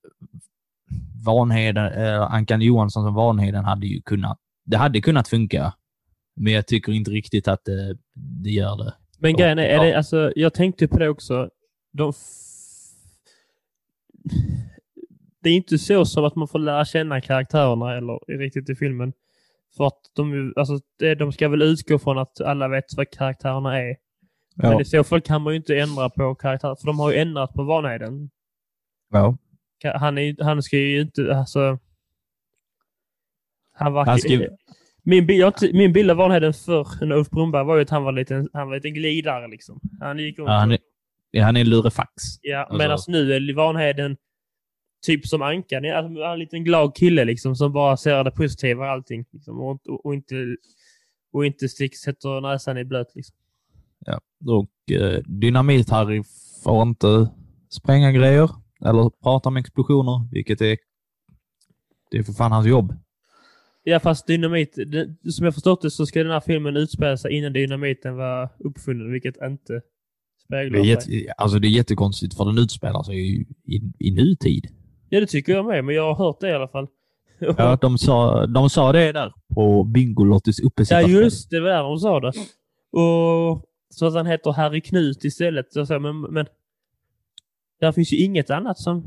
Vanheden, 1.27 1.93
eh, 1.93 2.21
Ankan 2.35 2.61
Johansson 2.61 3.05
som 3.05 3.15
Vanheden 3.15 3.65
hade 3.65 3.87
ju 3.87 4.03
kunnat, 4.03 4.39
det 4.65 4.77
hade 4.77 5.01
kunnat 5.01 5.29
funka. 5.29 5.75
Men 6.37 6.53
jag 6.53 6.67
tycker 6.67 6.93
inte 6.93 7.11
riktigt 7.11 7.49
att 7.49 7.65
det, 7.65 7.97
det 8.15 8.51
gör 8.51 8.77
det. 8.77 8.95
Men 9.19 9.37
grejen 9.37 9.59
är, 9.59 9.62
är 9.62 9.85
det, 9.85 9.97
alltså, 9.97 10.33
jag 10.37 10.55
tänkte 10.55 10.89
på 10.89 10.99
det 10.99 11.09
också. 11.09 11.51
De 11.93 12.12
det 15.43 15.51
är 15.51 15.57
inte 15.57 15.79
så 15.79 16.05
som 16.05 16.25
att 16.25 16.35
man 16.37 16.49
får 16.49 16.59
lära 16.59 16.85
känna 16.85 17.21
karaktärerna 17.21 17.97
eller 17.97 18.39
riktigt 18.39 18.71
i 18.71 18.75
filmen. 18.75 19.12
För 19.77 19.87
att 19.87 20.01
de, 20.17 20.53
alltså, 20.57 20.79
de 21.19 21.33
ska 21.33 21.49
väl 21.49 21.62
utgå 21.62 21.99
från 21.99 22.19
att 22.19 22.41
alla 22.41 22.69
vet 22.69 22.85
vad 22.97 23.11
karaktärerna 23.11 23.79
är. 23.79 23.97
Men 24.57 24.73
Ja. 24.73 24.81
i 24.81 24.85
så 24.85 25.05
fall 25.05 25.21
kan 25.21 25.43
man 25.43 25.53
ju 25.53 25.57
inte 25.57 25.79
ändra 25.79 26.11
på 26.11 26.35
karaktärer, 26.35 26.75
för 26.75 26.87
de 26.87 26.99
har 26.99 27.12
ju 27.12 27.19
ändrat 27.19 27.53
på 27.55 27.62
Vanheden. 27.62 28.31
ja. 29.12 29.37
Han, 29.93 30.18
är, 30.18 30.45
han 30.45 30.62
ska 30.62 30.78
ju 30.78 31.01
inte, 31.01 31.37
alltså... 31.37 31.78
Han 33.72 33.93
var... 33.93 34.07
Han 34.07 34.18
ju- 34.18 34.49
min, 35.07 35.26
bild, 35.26 35.53
min 35.72 35.93
bild 35.93 36.11
av 36.11 36.16
Vanheden 36.16 36.55
för 36.55 37.12
Ulf 37.12 37.30
Brunnberg 37.30 37.64
var 37.64 37.76
ju 37.76 37.82
att 37.82 37.91
han 37.91 38.05
var 38.05 38.12
liten, 38.12 38.49
han 38.53 38.68
var 38.68 38.74
lite 38.74 38.91
glidare 38.91 39.49
liksom. 39.49 39.80
Han 40.01 40.18
gick 40.18 40.39
runt 40.39 40.49
Ja, 40.49 40.55
han, 40.59 40.72
är, 40.72 40.78
ja, 41.30 41.45
han 41.45 41.57
är 41.57 41.64
lurefax. 41.64 42.22
Ja, 42.43 42.59
Alltså- 42.59 42.78
medan 42.78 42.99
nu 43.09 43.35
är 43.35 43.55
Vanheden 43.55 44.16
typ 45.07 45.26
som 45.26 45.43
Ankan. 45.43 45.85
Alltså, 45.85 45.93
han 46.09 46.16
är 46.16 46.32
en 46.32 46.39
liten 46.39 46.64
glad 46.64 46.97
kille 46.97 47.24
liksom 47.24 47.57
som 47.57 47.72
bara 47.72 47.97
ser 47.97 48.24
det 48.24 48.30
positiva 48.30 48.87
i 48.87 48.89
allting. 48.89 49.24
Liksom, 49.32 49.61
och, 49.61 49.87
och, 49.89 50.07
och 50.07 50.14
inte, 50.14 50.57
och 51.32 51.47
inte 51.47 51.68
stick, 51.68 51.97
sätter 51.97 52.41
näsan 52.41 52.78
i 52.78 52.85
blöt. 52.85 53.14
Liksom. 53.14 53.37
Ja. 54.07 54.20
Och 54.47 54.93
eh, 54.97 55.20
Dynamit-Harry 55.26 56.24
får 56.64 56.82
inte 56.82 57.28
spränga 57.68 58.12
grejer 58.12 58.51
eller 58.85 59.11
prata 59.22 59.49
om 59.49 59.57
explosioner, 59.57 60.28
vilket 60.32 60.61
är, 60.61 60.76
det 62.11 62.18
är 62.18 62.22
för 62.22 62.32
fan 62.32 62.53
hans 62.53 62.66
jobb. 62.66 62.95
Ja, 63.82 64.01
fast 64.01 64.26
dynamit, 64.26 64.74
det, 64.87 65.32
som 65.32 65.45
jag 65.45 65.55
förstått 65.55 65.82
det 65.82 65.91
så 65.91 66.07
ska 66.07 66.22
den 66.22 66.32
här 66.32 66.41
filmen 66.41 66.76
utspela 66.76 67.16
sig 67.16 67.32
innan 67.32 67.53
dynamiten 67.53 68.16
var 68.16 68.49
uppfunnen, 68.59 69.12
vilket 69.12 69.37
inte 69.43 69.72
Det 69.72 69.80
speglar 70.45 70.78
är, 70.87 71.01
sig. 71.01 71.28
alltså 71.37 71.59
det 71.59 71.68
är 71.68 71.70
jättekonstigt 71.70 72.37
för 72.37 72.45
den 72.45 72.59
utspelar 72.59 73.03
sig 73.03 73.16
i, 73.41 73.47
i, 73.64 73.80
i 73.99 74.11
nutid. 74.11 74.66
Ja, 75.09 75.20
det 75.20 75.26
tycker 75.26 75.53
jag 75.53 75.66
med, 75.66 75.85
men 75.85 75.95
jag 75.95 76.14
har 76.14 76.24
hört 76.26 76.41
det 76.41 76.49
i 76.49 76.53
alla 76.53 76.68
fall. 76.68 76.87
Ja, 77.39 77.78
de, 77.80 77.99
sa, 77.99 78.47
de 78.47 78.70
sa 78.70 78.93
det 78.93 79.12
där 79.12 79.32
på 79.55 79.85
Bingolottis 79.85 80.59
Ja, 80.61 80.66
uppesittarkväll. 80.66 81.11
just 81.11 81.51
det. 81.51 81.57
Det 81.57 81.61
var 81.62 81.68
där 81.70 81.82
de 81.82 81.99
sa 81.99 82.20
det. 82.20 82.32
Och 82.91 83.64
så 83.95 84.07
att 84.07 84.14
han 84.14 84.26
heter 84.26 84.53
Harry 84.53 84.80
Knut 84.80 85.24
istället. 85.24 85.72
Så, 85.72 85.99
men, 86.01 86.20
men 86.20 86.47
där 87.85 87.93
finns 87.93 88.12
ju 88.12 88.16
inget 88.16 88.51
annat 88.51 88.78
som 88.78 89.05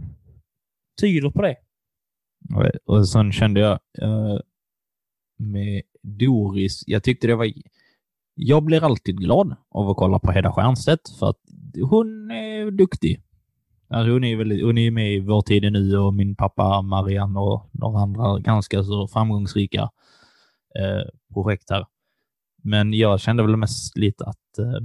tyder 1.02 1.30
på 1.30 1.42
det. 1.42 1.56
Och- 2.86 3.08
sen 3.10 3.32
kände 3.32 3.60
jag 3.60 3.80
eh, 4.02 4.40
med 5.40 5.82
Doris, 6.04 6.84
jag 6.88 7.04
tyckte 7.04 7.28
det 7.28 7.36
var... 7.36 7.52
Jag 8.36 8.64
blir 8.64 8.84
alltid 8.84 9.18
glad 9.18 9.56
av 9.70 9.90
att 9.90 9.98
kolla 9.98 10.20
på 10.20 10.32
Hedda 10.32 10.52
Stiernstedt 10.52 11.10
för 11.20 11.30
att 11.30 11.40
hon 11.90 12.32
är 12.32 12.72
duktig. 12.72 13.22
Alltså 13.90 14.12
hon 14.12 14.24
är 14.24 14.36
väldigt, 14.36 14.64
hon 14.66 14.78
är 14.78 14.92
med 14.92 15.14
i 15.14 15.20
Vår 15.20 15.42
tid 15.42 15.66
är 15.66 15.72
nu 15.72 15.98
och 15.98 16.14
min 16.14 16.36
pappa 16.36 16.82
Marianne 16.82 17.40
och 17.40 17.70
några 17.72 18.00
andra 18.00 18.40
ganska 18.40 18.84
så 18.84 19.08
framgångsrika 19.08 19.82
eh, 20.80 21.34
projekt 21.34 21.70
här. 21.70 21.86
Men 22.64 22.94
jag 22.94 23.20
kände 23.20 23.44
väl 23.44 23.56
mest 23.58 23.98
lite 23.98 24.26
att 24.26 24.58
eh, 24.60 24.82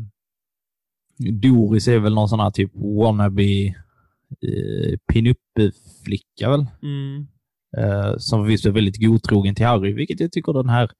Doris 1.19 1.89
är 1.89 1.99
väl 1.99 2.15
någon 2.15 2.29
sån 2.29 2.41
här 2.41 2.51
typ 2.51 2.71
wannabe 2.75 3.67
eh, 4.43 4.99
pinup-flicka 5.13 6.51
väl? 6.51 6.67
Mm. 6.83 7.27
eh, 7.77 8.17
som 8.17 8.47
visst 8.47 8.67
är 8.67 8.71
väldigt 8.71 9.01
godtrogen 9.01 9.55
till 9.55 9.67
Harry, 9.67 9.93
vilket 9.93 10.21
jag 10.21 10.33
tycker 10.33 10.53
den 10.53 10.69
här 10.69 10.91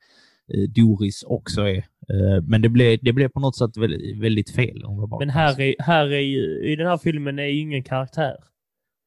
eh, 0.55 0.69
Doris 0.69 1.23
också 1.23 1.61
är. 1.61 1.77
Eh, 1.77 2.43
men 2.43 2.63
det 2.63 2.69
blev, 2.69 2.99
det 3.03 3.13
blev 3.13 3.29
på 3.29 3.41
något 3.41 3.57
sätt 3.57 3.77
väldigt, 3.77 4.19
väldigt 4.19 4.51
fel. 4.51 4.81
Jag 4.83 5.09
bara 5.09 5.19
Men. 5.19 5.31
Harry, 5.31 5.75
Harry 5.79 6.73
i 6.73 6.77
den 6.77 6.87
här 6.87 6.99
filmen 6.99 7.39
är 7.39 7.47
ju 7.47 7.61
ingen 7.61 7.83
karaktär. 7.83 8.37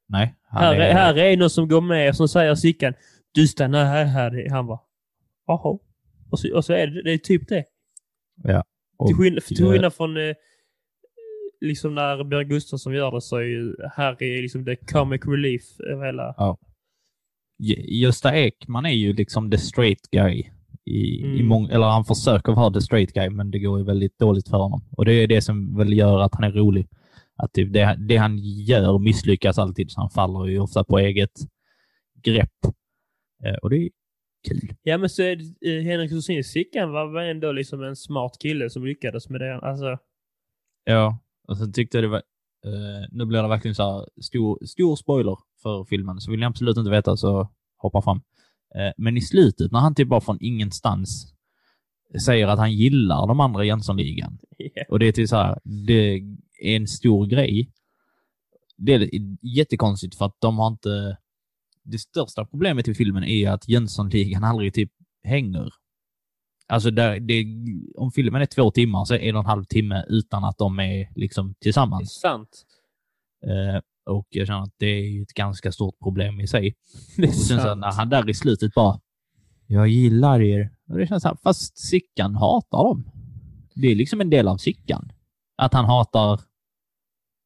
Nej, 0.07 0.35
han 0.47 0.63
Harry, 0.63 0.83
är, 0.83 0.93
Harry 0.93 1.21
är 1.21 1.37
någon 1.37 1.49
som 1.49 1.67
går 1.67 1.81
med 1.81 2.09
och 2.09 2.15
som 2.15 2.27
säger 2.27 2.55
Sickan, 2.55 2.93
du 3.31 3.47
stannar 3.47 3.85
här 3.85 4.05
Harry. 4.05 4.49
Han 4.49 4.67
bara, 4.67 4.79
jaha. 5.47 5.79
Och 6.31 6.39
så, 6.39 6.55
och 6.55 6.65
så 6.65 6.73
är 6.73 6.87
det, 6.87 7.03
det 7.03 7.13
är 7.13 7.17
typ 7.17 7.47
det. 7.47 7.63
och, 8.97 9.07
Till 9.07 9.15
skillnad, 9.15 9.43
till 9.43 9.63
eh, 9.63 9.71
skillnad 9.71 9.93
från 9.93 10.17
eh, 10.17 10.35
liksom 11.61 11.95
när 11.95 12.23
Björn 12.23 12.47
Gustafsson 12.49 12.93
gör 12.93 13.11
det 13.11 13.21
så 13.21 13.37
är 13.37 13.41
ju 13.41 13.75
Harry 13.95 14.41
liksom 14.41 14.65
the 14.65 14.75
comic 14.75 15.21
relief 15.25 15.79
över 15.79 16.05
hela... 16.05 16.35
J- 17.59 17.99
Gösta 18.01 18.35
Ekman 18.35 18.85
är 18.85 18.89
ju 18.89 19.13
liksom 19.13 19.51
the 19.51 19.57
straight 19.57 20.09
guy. 20.11 20.43
I, 20.87 21.21
i 21.21 21.23
Mm. 21.23 21.47
mång, 21.47 21.65
eller 21.69 21.85
han 21.85 22.05
försöker 22.05 22.51
vara 22.53 22.73
the 22.73 22.81
straight 22.81 23.13
guy, 23.13 23.29
men 23.29 23.51
det 23.51 23.59
går 23.59 23.79
ju 23.79 23.85
väldigt 23.85 24.19
dåligt 24.19 24.49
för 24.49 24.57
honom. 24.57 24.81
Och 24.97 25.05
det 25.05 25.13
är 25.13 25.27
det 25.27 25.41
som 25.41 25.77
väl 25.77 25.93
gör 25.97 26.19
att 26.19 26.35
han 26.35 26.43
är 26.43 26.51
rolig. 26.51 26.87
Att 27.35 27.53
typ 27.53 27.73
det, 27.73 27.95
det 28.07 28.17
han 28.17 28.37
gör 28.37 28.99
misslyckas 28.99 29.57
alltid, 29.59 29.91
så 29.91 30.01
han 30.01 30.09
faller 30.09 30.45
ju 30.45 30.59
ofta 30.59 30.83
på 30.83 30.99
eget 30.99 31.31
grepp. 32.23 32.51
Eh, 33.45 33.53
och 33.61 33.69
det 33.69 33.77
är 33.77 33.89
kul. 34.47 34.73
Ja 34.83 34.97
men 34.97 35.09
så 35.09 35.21
är 35.23 35.35
det, 35.35 35.77
eh, 35.77 35.83
Henrik 35.83 36.11
Dorsin 36.11 36.43
Sickan 36.43 36.91
var 36.91 37.21
ändå 37.21 37.51
liksom 37.51 37.83
en 37.83 37.95
smart 37.95 38.37
kille 38.41 38.69
som 38.69 38.85
lyckades 38.85 39.29
med 39.29 39.41
det. 39.41 39.55
Alltså, 39.59 39.97
Ja, 40.87 41.19
och 41.47 41.57
sen 41.57 41.73
tyckte 41.73 41.97
jag 41.97 42.03
det 42.03 42.07
var... 42.07 42.23
Eh, 42.65 43.07
nu 43.11 43.25
blir 43.25 43.41
det 43.41 43.47
verkligen 43.47 43.75
så 43.75 43.83
här 43.83 44.21
stor, 44.21 44.65
stor 44.65 44.95
spoiler 44.95 45.37
för 45.63 45.85
filmen, 45.85 46.21
så 46.21 46.31
vill 46.31 46.39
ni 46.39 46.45
absolut 46.45 46.77
inte 46.77 46.91
veta 46.91 47.17
så 47.17 47.49
hoppa 47.77 48.01
fram. 48.01 48.21
Eh, 48.75 48.91
men 48.97 49.17
i 49.17 49.21
slutet, 49.21 49.71
när 49.71 49.79
han 49.79 49.95
typ 49.95 50.07
bara 50.07 50.21
från 50.21 50.37
ingenstans 50.41 51.35
säger 52.25 52.47
att 52.47 52.59
han 52.59 52.73
gillar 52.73 53.27
de 53.27 53.39
andra 53.39 53.65
Jönssonligan, 53.65 54.37
ja. 54.57 54.83
och 54.89 54.99
det 54.99 55.07
är 55.07 55.11
till 55.11 55.27
så 55.27 55.35
här, 55.35 55.59
det 55.63 56.15
är 56.61 56.75
en 56.75 56.87
stor 56.87 57.25
grej. 57.25 57.71
Det 58.77 58.93
är 58.93 59.09
jättekonstigt 59.41 60.15
för 60.15 60.25
att 60.25 60.37
de 60.39 60.57
har 60.57 60.67
inte... 60.67 61.17
Det 61.83 61.99
största 61.99 62.45
problemet 62.45 62.87
i 62.87 62.93
filmen 62.93 63.23
är 63.23 63.49
att 63.49 63.67
Jönssonligan 63.67 64.43
aldrig 64.43 64.73
typ 64.73 64.91
hänger. 65.23 65.69
Alltså 66.67 66.91
där, 66.91 67.19
det, 67.19 67.45
om 67.97 68.11
filmen 68.11 68.41
är 68.41 68.45
två 68.45 68.71
timmar 68.71 69.05
så 69.05 69.13
är 69.13 69.19
det 69.19 69.29
en 69.29 69.35
och 69.35 69.39
en 69.41 69.45
halv 69.49 69.63
timme 69.63 70.05
utan 70.07 70.43
att 70.43 70.57
de 70.57 70.79
är 70.79 71.09
liksom 71.15 71.47
Det 71.47 71.51
är 71.51 71.61
tillsammans. 71.61 72.13
sant. 72.13 72.65
Eh, 73.45 73.81
och 74.13 74.27
jag 74.29 74.47
känner 74.47 74.61
att 74.63 74.73
det 74.77 74.85
är 74.85 75.21
ett 75.21 75.33
ganska 75.33 75.71
stort 75.71 75.99
problem 75.99 76.39
i 76.39 76.47
sig. 76.47 76.75
Det 77.17 77.31
så 77.31 77.57
sant. 77.57 77.79
när 77.81 77.91
han 77.91 78.09
där 78.09 78.29
i 78.29 78.33
slutet 78.33 78.73
bara 78.73 78.99
Jag 79.67 79.87
gillar 79.87 80.41
er. 80.41 80.69
Och 80.89 80.97
det 80.97 81.07
känns 81.07 81.23
så 81.23 81.29
här, 81.29 81.37
fast 81.43 81.77
Sickan 81.77 82.35
hatar 82.35 82.77
dem. 82.83 83.09
Det 83.75 83.87
är 83.87 83.95
liksom 83.95 84.21
en 84.21 84.29
del 84.29 84.47
av 84.47 84.57
Sickan. 84.57 85.11
Att 85.57 85.73
han 85.73 85.85
hatar... 85.85 86.39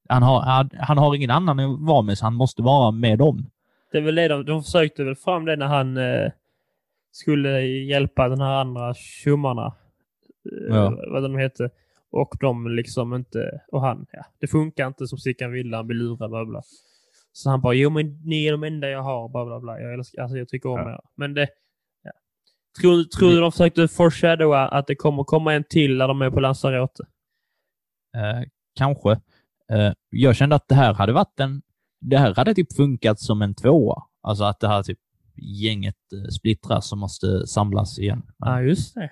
Han 0.10 0.24
har, 0.24 0.42
han, 0.42 0.70
han 0.80 0.98
har 0.98 1.16
ingen 1.16 1.32
annan 1.32 1.60
att 1.60 1.80
vara 1.80 2.02
med, 2.02 2.18
så 2.18 2.26
han 2.26 2.34
måste 2.36 2.62
vara 2.62 2.92
med 2.92 3.18
dem. 3.20 3.50
Det 3.92 3.98
är 3.98 4.02
väl 4.02 4.16
det 4.16 4.28
de, 4.28 4.46
de 4.46 4.64
försökte 4.64 5.04
väl 5.04 5.16
fram 5.16 5.46
det 5.46 5.56
när 5.56 5.68
han 5.68 5.98
eh, 5.98 6.32
skulle 7.12 7.62
hjälpa 7.62 8.30
den 8.30 8.42
här 8.42 8.54
andra 8.62 8.94
tjommarna. 8.94 9.66
Eh, 10.52 10.76
Ja. 10.76 10.98
Vad 11.12 11.24
de 11.24 11.36
hette. 11.36 11.70
Och 12.12 12.36
de 12.40 12.68
liksom 12.68 13.14
inte, 13.14 13.62
och 13.72 13.82
han, 13.82 14.06
ja, 14.12 14.26
det 14.40 14.48
funkar 14.48 14.88
inte 14.88 15.08
som 15.08 15.18
Sickan 15.18 15.52
ville, 15.52 15.76
han 15.76 15.88
blir 15.88 15.98
lurad, 15.98 16.30
bla 16.30 16.46
bla. 16.46 16.62
Så 17.32 17.50
han 17.50 17.62
bara, 17.62 17.74
jo 17.74 17.90
men 17.90 18.22
ni 18.24 18.46
är 18.46 18.52
de 18.52 18.64
enda 18.64 18.90
jag 18.90 19.02
har, 19.04 19.30
bla 19.30 19.46
bla 19.46 19.60
bla. 19.60 19.80
Jag, 19.80 19.94
älskar, 19.94 20.22
alltså, 20.22 20.38
jag 20.38 20.48
tycker 20.50 20.70
om 20.70 20.80
Ja. 20.80 20.90
er. 20.94 21.00
Men 21.16 21.34
det, 21.34 21.48
ja. 22.04 22.12
Tror, 22.82 23.04
tror 23.04 23.30
du 23.30 23.40
de 23.42 23.52
försökte 23.52 23.88
foreshadowa 23.88 24.68
att 24.68 24.88
det 24.88 24.96
kommer 24.96 25.24
komma 25.24 25.54
en 25.54 25.64
till 25.64 25.98
när 25.98 26.08
de 26.08 26.22
är 26.22 26.30
på 26.32 26.40
Lanzarote? 26.40 27.04
Eh, 28.18 28.48
kanske. 28.76 29.12
Eh, 29.72 29.94
jag 30.10 30.36
kände 30.36 30.56
att 30.56 30.68
det 30.68 30.76
här 30.76 30.94
hade 30.94 31.14
varit 31.14 31.40
en... 31.40 31.62
Det 32.02 32.18
här 32.18 32.36
hade 32.36 32.54
typ 32.54 32.76
funkat 32.76 33.20
som 33.20 33.42
en 33.42 33.56
tvåa. 33.56 34.04
Alltså 34.22 34.44
att 34.44 34.60
det 34.60 34.68
här 34.68 34.84
typ 34.84 35.00
gänget 35.42 35.96
eh, 36.14 36.30
splittras 36.30 36.92
och 36.92 36.98
måste 36.98 37.48
samlas 37.48 38.00
igen. 38.00 38.24
Ja, 38.38 38.62
just 38.62 38.96
det. 38.96 39.12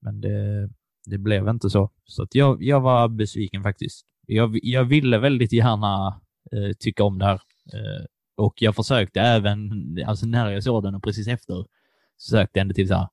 men 0.00 0.20
det, 0.20 0.68
det 1.06 1.18
blev 1.18 1.48
inte 1.48 1.70
så. 1.70 1.90
Så 2.04 2.22
att 2.22 2.34
jag, 2.34 2.62
jag 2.62 2.80
var 2.80 3.08
besviken 3.08 3.62
faktiskt. 3.62 4.06
Jag, 4.26 4.58
jag 4.62 4.84
ville 4.84 5.18
väldigt 5.18 5.52
gärna 5.52 6.20
eh, 6.52 6.72
tycka 6.78 7.04
om 7.04 7.18
det 7.18 7.24
här. 7.24 7.40
Eh, 7.72 8.04
och 8.36 8.62
jag 8.62 8.76
försökte 8.76 9.20
även, 9.20 9.70
alltså 10.06 10.26
när 10.26 10.50
jag 10.50 10.62
såg 10.62 10.82
den 10.82 10.94
och 10.94 11.02
precis 11.02 11.28
efter, 11.28 11.54
så 12.16 12.30
sökte 12.30 12.58
jag 12.58 12.60
ändå 12.62 12.74
till 12.74 12.88
så 12.88 12.94
här, 12.94 13.08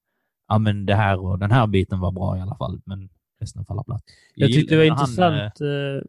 ja 0.47 0.57
men 0.57 0.85
det 0.85 0.95
här 0.95 1.19
och 1.19 1.39
den 1.39 1.51
här 1.51 1.67
biten 1.67 1.99
var 1.99 2.11
bra 2.11 2.37
i 2.37 2.41
alla 2.41 2.55
fall, 2.55 2.81
men 2.85 3.09
resten 3.39 3.65
faller 3.65 3.83
platt. 3.83 4.03
Jag 4.35 4.51
tyckte 4.53 4.75
det 4.75 4.89
var 4.89 4.95
han, 4.95 4.97
eh, 4.97 5.01
intressant. 5.01 5.61
eh, 5.61 6.07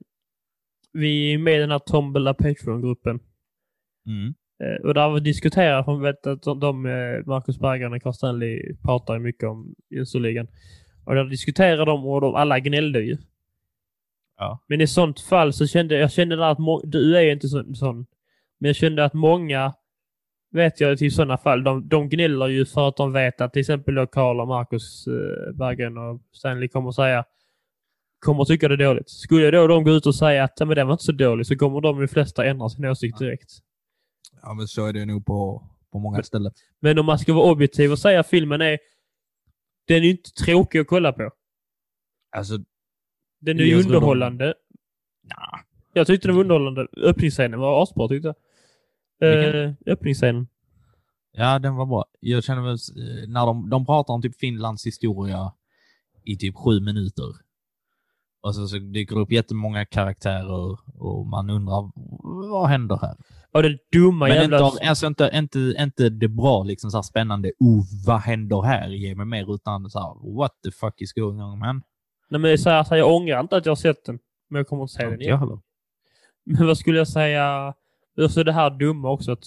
vi 0.93 1.33
är 1.33 1.39
med 1.39 1.55
i 1.57 1.59
den 1.59 1.71
här 1.71 1.79
Tombola 1.79 2.35
Patreon-gruppen. 2.35 3.21
Mm. 4.07 4.35
Eh, 4.63 4.87
Och 4.87 4.95
där 4.95 5.21
diskuterat, 5.21 5.85
för 5.85 5.97
vet 5.97 6.27
att 6.27 6.43
de, 6.43 6.61
de 6.61 6.87
eh, 6.87 7.27
Marcus 7.27 7.59
Berggren 7.59 7.93
och 7.93 8.03
Carl 8.03 8.13
Stanley 8.15 8.77
pratar 8.83 9.15
ju 9.15 9.21
mycket 9.21 9.49
om 9.49 9.75
Jönssonligan. 9.91 10.47
Och 11.05 11.15
där 11.15 11.25
diskuterade 11.25 11.85
de 11.85 12.07
och 12.07 12.21
de 12.21 12.35
alla 12.35 12.59
gnällde 12.61 13.01
ju. 13.01 13.17
Ja. 14.39 14.59
Men 14.69 14.81
i 14.81 14.87
sånt 14.87 15.21
fall 15.21 15.53
så 15.53 15.67
kände 15.67 15.99
jag 15.99 16.13
kände 16.13 16.37
där 16.37 16.51
att 16.51 16.59
må- 16.59 16.83
du 16.85 17.17
är 17.17 17.21
ju 17.23 17.33
inte 17.33 17.49
så, 17.49 17.75
sån. 17.75 18.07
Men 18.61 18.69
jag 18.69 18.77
kände 18.77 19.05
att 19.05 19.13
många, 19.15 19.75
vet 20.51 20.81
jag 20.81 20.99
till 20.99 21.15
sådana 21.15 21.39
fall, 21.39 21.65
de, 21.65 21.89
de 21.89 22.09
gnäller 22.09 22.47
ju 22.47 22.65
för 22.65 22.89
att 22.89 22.97
de 22.97 23.13
vet 23.13 23.41
att 23.41 23.53
till 23.53 23.61
exempel 23.61 23.95
då 23.95 24.07
Karl 24.07 24.41
och 24.41 24.49
Marcus 24.49 25.07
eh, 25.07 25.55
Berggren 25.55 25.99
och 25.99 26.21
Stanley 26.33 26.69
kommer 26.69 26.91
säga 26.93 27.25
kommer 28.27 28.45
tycka 28.45 28.69
det 28.69 28.75
är 28.75 28.89
dåligt. 28.89 29.11
Skulle 29.11 29.51
då 29.51 29.67
de 29.67 29.85
gå 29.85 29.91
ut 29.91 30.07
och 30.07 30.15
säga 30.15 30.45
att 30.45 30.53
"Ja, 30.61 30.67
men 30.67 30.77
det 30.77 30.85
var 30.85 30.93
inte 30.93 31.05
så 31.05 31.13
dåligt 31.13 31.47
så 31.47 31.57
kommer 31.57 31.81
de 31.81 32.01
ju 32.01 32.09
flesta 32.09 32.45
ändra 32.45 32.69
sin 32.69 32.85
åsikt 32.85 33.19
direkt. 33.19 33.51
Ja, 33.51 33.72
men 34.57 34.69
så 34.69 34.87
är 34.87 34.93
det 34.93 35.05
nog 35.07 35.27
på, 35.27 35.69
på 35.93 35.99
många 35.99 36.23
ställen. 36.23 36.53
Men 36.81 36.99
om 36.99 37.07
man 37.07 37.19
ska 37.19 37.33
vara 37.35 37.51
objektiv 37.53 37.93
och 37.93 37.99
säga 37.99 38.21
att 38.21 38.27
filmen 38.27 38.61
är 38.61 38.79
den 39.89 39.97
är 39.97 40.01
ju 40.03 40.11
inte 40.11 40.31
tråkig 40.31 40.79
att 40.79 40.87
kolla 40.87 41.13
på. 41.13 41.31
Alltså, 42.37 42.59
Den 43.41 43.61
är 43.61 43.65
ju 43.65 43.77
de- 43.83 43.87
underhållande. 43.87 44.55
nah. 45.23 45.61
Jag 45.93 46.07
tyckte 46.07 46.29
den 46.29 46.35
var 46.37 46.43
underhållande. 46.43 46.87
Öppningsscenen 46.97 47.61
var 47.61 47.83
asbra 47.83 48.09
tyckte 48.09 48.35
jag. 49.21 49.65
Eh, 49.65 49.73
öppningsscenen. 49.87 50.49
Ja, 51.33 51.59
den 51.59 51.75
var 51.77 51.87
bra. 51.87 52.05
Jag 52.21 52.45
känner 52.45 52.63
väl, 52.63 52.73
eh, 52.73 53.29
när 53.29 53.47
de, 53.47 53.71
de 53.71 53.87
pratar 53.87 54.15
om 54.15 54.23
typ 54.23 54.39
Finlands 54.41 54.87
historia 54.87 55.53
i 56.25 56.37
typ 56.37 56.55
sju 56.57 56.81
minuter. 56.81 57.29
Och 58.41 58.55
så, 58.55 58.69
så 58.69 58.79
dyker 58.79 59.15
det 59.17 59.21
upp 59.23 59.33
jättemånga 59.33 59.85
karaktärer 59.87 60.79
och 61.03 61.27
man 61.27 61.51
undrar 61.51 61.91
vad 62.51 62.69
händer 62.69 62.99
här? 63.03 63.17
Och 63.53 63.63
det 63.63 63.79
dumma 63.93 64.29
Men 64.29 64.37
jävla... 64.37 64.69
inte, 64.69 64.89
alltså 64.89 65.07
inte, 65.07 65.31
inte, 65.35 65.75
inte 65.79 66.09
det 66.09 66.29
bra, 66.29 66.63
liksom 66.63 66.91
så 66.91 67.03
spännande, 67.03 67.53
oh, 67.59 67.85
vad 68.07 68.21
händer 68.21 68.63
här? 68.63 68.89
Ge 68.89 69.15
mig 69.15 69.27
mer, 69.27 69.55
utan 69.55 69.91
så 69.91 69.99
här, 69.99 70.37
what 70.37 70.53
the 70.65 70.71
fuck 70.71 71.01
is 71.01 71.13
going 71.13 71.43
on 71.43 71.59
man? 71.59 71.83
Nej, 72.29 72.41
men 72.41 72.59
så 72.59 72.71
här, 72.71 72.85
så 72.85 72.91
här, 72.91 72.97
jag 72.97 73.15
ångrar 73.15 73.41
inte 73.41 73.57
att 73.57 73.67
jag 73.67 73.71
har 73.71 73.77
sett 73.77 74.05
den. 74.05 74.19
Men 74.51 74.59
jag 74.59 74.69
kommer 74.69 74.83
inte 74.83 74.95
se 74.95 75.05
den 75.11 75.21
igen. 75.21 75.61
Men 76.45 76.67
vad 76.67 76.79
skulle 76.79 76.99
jag 76.99 77.09
säga? 77.09 77.75
Alltså 78.21 78.45
det 78.45 78.53
här 78.53 78.71
dumma 78.71 79.11
också 79.11 79.33
att... 79.33 79.45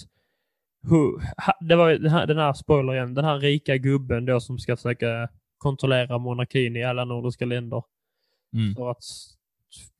Det 1.60 1.76
var 1.76 1.90
den 1.90 2.10
här, 2.10 2.26
den 2.26 2.38
här 2.38 2.52
spoiler 2.52 2.94
igen. 2.94 3.14
Den 3.14 3.24
här 3.24 3.38
rika 3.38 3.76
gubben 3.76 4.24
då 4.26 4.40
som 4.40 4.58
ska 4.58 4.76
försöka 4.76 5.28
kontrollera 5.58 6.18
monarkin 6.18 6.76
i 6.76 6.84
alla 6.84 7.04
nordiska 7.04 7.44
länder 7.44 7.82
Mm. 8.54 8.74
för 8.74 8.90
att 8.90 9.02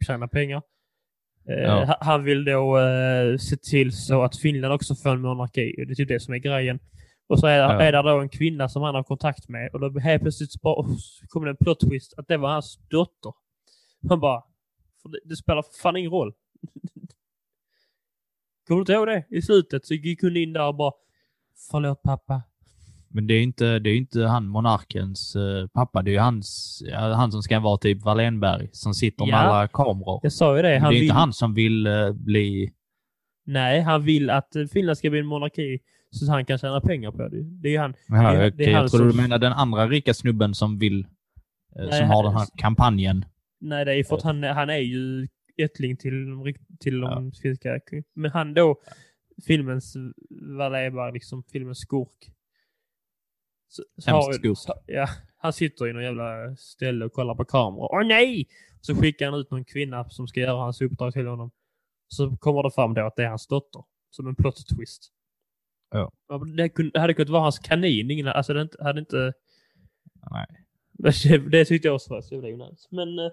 tjäna 0.07 0.29
pengar. 0.29 0.63
Eh, 1.49 1.55
Ja. 1.63 1.85
ha- 1.85 1.99
Han 2.01 2.25
vill 2.25 2.45
då 2.45 2.79
eh, 2.79 3.37
se 3.39 3.57
till 3.57 3.93
så 3.93 4.23
att 4.23 4.37
Finland 4.37 4.75
också 4.75 4.95
får 4.95 5.11
en 5.11 5.21
monarki. 5.21 5.75
Det 5.77 5.93
är 5.93 5.95
typ 5.95 6.09
det 6.09 6.21
som 6.21 6.35
är 6.35 6.39
grejen. 6.39 6.79
Och 7.29 7.39
så 7.41 7.47
är, 7.47 7.59
Ja. 7.59 7.83
är 7.83 7.93
det 7.93 8.03
då 8.03 8.21
en 8.21 8.29
kvinna 8.29 8.69
som 8.69 8.83
han 8.83 8.95
har 8.95 9.03
kontakt 9.03 9.49
med 9.49 9.71
och 9.73 9.81
då 9.81 9.99
helt 10.01 10.23
plötsligt 10.23 10.53
så 10.53 10.59
bara, 10.63 10.89
så 10.99 11.27
kommer 11.29 11.47
det 11.47 11.51
en 11.51 11.57
plot 11.57 11.81
twist 11.81 12.15
att 12.19 12.29
det 12.29 12.37
var 12.37 12.49
hans 12.53 12.79
dotter. 12.91 13.33
Man 14.01 14.21
bara, 14.21 14.43
för 15.03 15.09
det, 15.09 15.21
det 15.25 15.37
spelar 15.37 15.65
fan 15.83 15.97
ingen 15.97 16.11
roll. 16.11 16.33
Kommer 18.67 18.77
du 18.79 18.81
inte 18.81 18.93
ihåg 18.93 19.07
det? 19.07 19.25
I 19.31 19.43
slutet 19.43 19.87
så 19.87 19.95
gick 19.95 20.23
hon 20.23 20.37
in 20.37 20.53
där 20.53 20.67
och 20.69 20.75
bara, 20.75 20.93
förlåt 21.71 22.03
pappa. 22.03 22.43
Men 23.17 23.27
det 23.27 23.35
är 23.35 23.43
inte, 23.43 23.79
det 23.79 23.91
är 23.91 23.97
inte 23.97 24.23
han 24.23 24.47
monarkens 24.49 25.37
eh, 25.37 25.67
pappa, 25.67 26.03
det 26.03 26.11
är 26.11 26.13
ju 26.13 26.19
hans, 26.19 26.83
ja, 26.87 27.13
han 27.15 27.33
som 27.33 27.43
ska 27.43 27.61
vara 27.61 27.79
typ 27.79 28.03
Wallenberg 28.05 28.69
som 28.73 28.95
sitter 28.95 29.25
med 29.27 29.33
Ja. 29.33 29.37
alla 29.37 29.69
kameror. 29.69 30.21
Jag 30.23 30.33
sa 30.33 30.57
ju 30.57 30.63
det. 30.63 30.79
Han 30.79 30.91
det 30.91 30.97
är 30.97 31.01
vill, 31.01 31.03
inte 31.03 31.15
han 31.15 31.33
som 31.33 31.55
vill 31.55 31.87
eh, 31.87 32.13
bli... 32.13 32.73
Nej, 33.47 33.81
han 33.81 34.03
vill 34.05 34.31
att 34.31 34.57
Finland 34.73 34.99
ska 34.99 35.11
bli 35.11 35.19
en 35.21 35.27
monarki 35.27 35.79
så 36.11 36.25
att 36.25 36.31
han 36.31 36.45
kan 36.45 36.59
tjäna 36.59 36.81
pengar 36.81 37.11
på 37.13 37.29
det. 37.29 37.43
Det 37.43 37.69
är 37.69 37.73
ju 37.73 37.79
han. 37.79 37.95
Ja, 38.09 38.15
det 38.33 38.39
är 38.45 38.51
okej, 38.53 38.73
han 38.73 38.83
jag 38.83 38.91
trodde 38.91 39.11
som- 39.13 39.17
du 39.17 39.23
menade 39.23 39.47
den 39.47 39.53
andra 39.53 39.89
rika 39.89 40.15
snubben 40.15 40.55
som 40.55 40.79
vill... 40.79 41.01
eh, 41.01 41.07
Nej, 41.89 41.93
som 42.01 42.09
har 42.09 42.23
han- 42.25 42.33
den 42.33 42.39
här 42.41 42.49
kampanjen. 42.57 43.25
Nej, 43.61 43.85
det 43.85 43.95
är 43.95 44.05
för 44.05 44.17
att 44.17 44.23
han, 44.23 44.43
han 44.43 44.71
är 44.71 44.79
ju 44.79 45.29
ättling 45.59 45.97
till, 45.97 46.27
de 46.31 46.55
till 46.81 47.01
de 47.01 47.11
Ja. 47.35 47.41
finska. 47.43 47.81
Men 48.15 48.31
han 48.31 48.55
då, 48.55 48.77
filmens 49.47 49.97
Wallenberg, 50.59 51.13
liksom 51.13 51.43
filmens 51.53 51.79
skurk. 51.79 52.33
Hemskt 54.07 54.69
Ja, 54.87 55.09
han 55.37 55.53
sitter 55.53 55.89
i 55.89 55.93
någon 55.93 56.03
jävla 56.03 56.57
ställe 56.57 57.05
och 57.05 57.13
kollar 57.13 57.35
på 57.35 57.45
kameror. 57.45 57.89
Åh 57.93 58.07
nej! 58.07 58.49
Så 58.81 58.95
skickar 58.95 59.31
han 59.31 59.41
ut 59.41 59.51
någon 59.51 59.65
kvinna 59.65 60.09
som 60.09 60.29
ska 60.29 60.41
göra 60.41 60.57
hans 60.57 60.81
uppdrag 60.81 61.13
till 61.13 61.27
honom. 61.27 61.51
Så 62.09 62.37
kommer 62.37 62.63
det 62.63 62.71
fram 62.71 62.95
då 62.95 63.07
att 63.07 63.17
det 63.17 63.25
är 63.25 63.29
hans 63.29 63.47
dotter. 63.47 63.83
Som 64.11 64.27
en 64.27 64.35
plot 64.35 64.57
twist. 64.77 65.13
Ja. 65.91 66.13
Det, 66.57 66.69
kunde, 66.69 66.91
det 66.95 67.01
hade 67.01 67.15
kunnat 67.15 67.31
vara 67.31 67.43
hans 67.43 67.59
kanin. 67.59 68.11
Ingen, 68.11 68.27
alltså 68.27 68.55
det 68.55 68.63
inte, 68.63 68.85
hade 68.85 69.01
inte... 69.01 69.33
Nej. 70.31 70.47
Det, 70.93 71.39
det 71.39 71.65
tyckte 71.65 71.89
jag 71.89 71.95
också 71.95 72.11
var 72.11 72.23
så 72.23 72.35
jävla 72.35 72.49
onödigt. 72.49 72.89
Men 72.91 73.19
eh, 73.19 73.33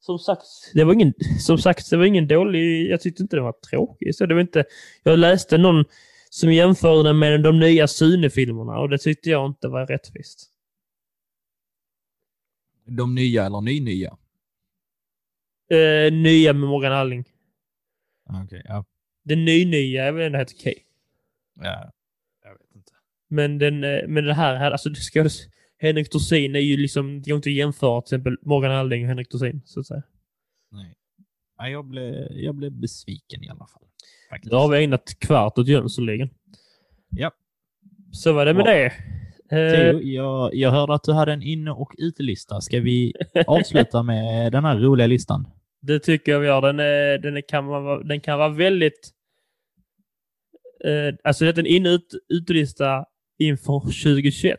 som 0.00 0.18
sagt, 0.18 0.42
det 0.74 0.84
var 0.84 0.92
ingen, 0.92 1.14
som 1.40 1.58
sagt, 1.58 1.90
det 1.90 1.96
var 1.96 2.04
ingen 2.04 2.28
dålig... 2.28 2.90
Jag 2.90 3.00
tyckte 3.00 3.22
inte 3.22 3.36
det 3.36 3.42
var 3.42 3.54
tråkigt. 3.70 4.16
Så 4.16 4.26
det 4.26 4.34
var 4.34 4.40
inte, 4.40 4.64
jag 5.02 5.18
läste 5.18 5.58
någon 5.58 5.84
som 6.32 6.52
jämförde 6.52 7.08
den 7.08 7.18
med 7.18 7.42
de 7.42 7.58
nya 7.58 7.88
Sune-filmerna 7.88 8.78
och 8.78 8.88
det 8.88 8.98
tyckte 8.98 9.30
jag 9.30 9.46
inte 9.46 9.68
var 9.68 9.86
rättvist. 9.86 10.50
De 12.86 13.14
nya 13.14 13.46
eller 13.46 13.60
ny-nya? 13.60 14.16
Eh, 15.70 16.12
nya 16.12 16.52
med 16.52 16.68
Morgan 16.68 16.92
Alling. 16.92 17.24
Okej, 18.44 18.62
ja. 18.68 18.84
Den 19.24 19.44
ny-nya 19.44 20.04
är 20.04 20.12
väl 20.12 20.26
ändå 20.26 20.38
helt 20.38 20.54
okej. 20.58 20.84
ja. 21.60 21.92
Jag 22.44 22.52
vet 22.58 22.74
inte. 22.76 22.92
Men 23.28 23.58
den, 23.58 23.84
eh, 23.84 24.06
men 24.08 24.24
det 24.24 24.34
här, 24.34 24.56
här- 24.56 24.70
alltså 24.70 24.88
det 24.88 24.96
ska, 25.00 25.28
Henrik 25.78 26.12
Dorsin 26.12 26.54
är 26.56 26.60
ju 26.60 26.76
liksom, 26.76 27.22
det 27.22 27.30
går 27.30 27.36
inte 27.36 27.48
att 27.50 27.54
jämföra 27.54 28.00
till 28.02 28.06
exempel 28.14 28.36
Morgan 28.42 28.72
Alling 28.72 29.02
och 29.02 29.08
Henrik 29.08 29.30
Dorsin, 29.30 29.62
så 29.64 29.80
att 29.80 29.86
säga. 29.86 30.02
Nej. 30.70 30.94
Ja, 31.58 31.68
jag, 31.68 31.84
blev, 31.84 32.32
jag 32.32 32.54
blev 32.54 32.72
besviken 32.72 33.44
i 33.44 33.48
alla 33.48 33.66
fall. 33.66 33.88
Faktiskt. 34.30 34.50
Då 34.50 34.58
har 34.58 34.68
vi 34.68 34.84
ägnat 34.84 35.18
kvart 35.18 35.58
åt 35.58 35.68
Jönssonligan. 35.68 36.30
Ja. 37.10 37.32
Så 38.12 38.32
var 38.32 38.46
det 38.46 38.54
med 38.54 38.64
Bra. 38.64 38.74
det. 38.74 38.92
Eh, 39.52 39.72
Theo, 39.72 40.00
jag, 40.00 40.54
jag 40.54 40.70
hörde 40.70 40.94
att 40.94 41.02
du 41.02 41.12
hade 41.12 41.32
en 41.32 41.42
inne 41.42 41.70
och 41.70 41.92
utelista. 41.98 42.60
Ska 42.60 42.80
vi 42.80 43.12
avsluta 43.46 44.02
med 44.12 44.52
den 44.52 44.64
här 44.64 44.78
roliga 44.78 45.06
listan? 45.06 45.48
Det 45.82 45.98
tycker 45.98 46.32
jag 46.32 46.40
vi 46.40 46.46
gör. 46.46 46.60
Den, 46.60 46.80
är, 46.80 47.18
den, 47.18 47.36
är, 47.36 47.40
kan, 47.40 47.66
vara, 47.66 48.02
den 48.02 48.20
kan 48.20 48.38
vara 48.38 48.48
väldigt... 48.48 49.10
Eh, 50.84 51.14
alltså 51.24 51.44
det 51.44 51.50
är 51.50 51.58
en 51.58 51.66
in 51.66 51.86
och 51.86 51.92
ut, 51.92 52.14
utelista 52.28 53.04
inför 53.38 53.80
2021. 53.80 54.58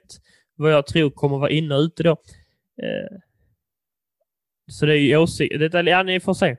Vad 0.55 0.71
jag 0.71 0.87
tror 0.87 1.09
kommer 1.09 1.37
vara 1.37 1.49
inne 1.49 1.75
och 1.75 1.81
ute 1.81 2.03
då. 2.03 2.11
Eh, 2.83 3.17
så 4.71 4.85
det 4.85 4.93
är 4.93 4.97
ju 4.97 5.17
åsikt... 5.17 5.59
Det 5.59 5.73
är, 5.73 5.83
ja, 5.83 6.03
ni 6.03 6.19
får 6.19 6.33
se. 6.33 6.57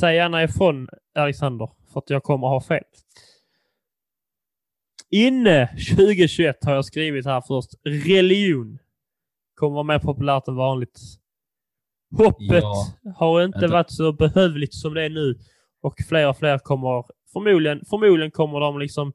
Säg 0.00 0.16
gärna 0.16 0.42
ifrån 0.42 0.88
Alexander, 1.14 1.68
för 1.96 2.00
att 2.00 2.10
jag 2.10 2.22
kommer 2.22 2.46
ha 2.46 2.60
fel. 2.60 2.82
Inne 5.10 5.68
2021 5.96 6.64
har 6.64 6.74
jag 6.74 6.84
skrivit 6.84 7.26
här 7.26 7.40
först. 7.46 7.70
Religion. 7.84 8.78
Kommer 9.54 9.74
vara 9.74 9.82
mer 9.84 9.98
populärt 9.98 10.48
än 10.48 10.56
vanligt. 10.56 11.00
Hoppet 12.16 12.62
Ja. 12.62 12.86
har 13.16 13.44
inte 13.44 13.58
Vänta. 13.58 13.72
varit 13.76 13.90
så 13.90 14.12
behövligt 14.12 14.74
som 14.74 14.94
det 14.94 15.04
är 15.04 15.10
nu. 15.10 15.38
Och 15.82 15.94
fler 16.08 16.28
och 16.28 16.38
fler 16.38 16.58
kommer, 16.58 17.04
förmodligen, 17.32 17.84
förmodligen 17.90 18.30
kommer 18.30 18.60
de 18.60 18.78
liksom 18.78 19.12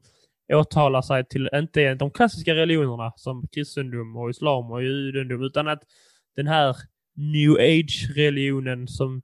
åtala 0.52 1.02
sig 1.02 1.24
till, 1.28 1.48
inte 1.54 1.94
de 1.94 2.10
klassiska 2.10 2.54
religionerna 2.54 3.12
som 3.16 3.48
kristendom 3.48 4.16
och 4.16 4.30
islam 4.30 4.70
och 4.72 4.82
judendom, 4.82 5.42
utan 5.42 5.68
att 5.68 5.82
den 6.36 6.46
här 6.46 6.76
new 7.16 7.52
age-religionen 7.52 8.88
som 8.88 9.22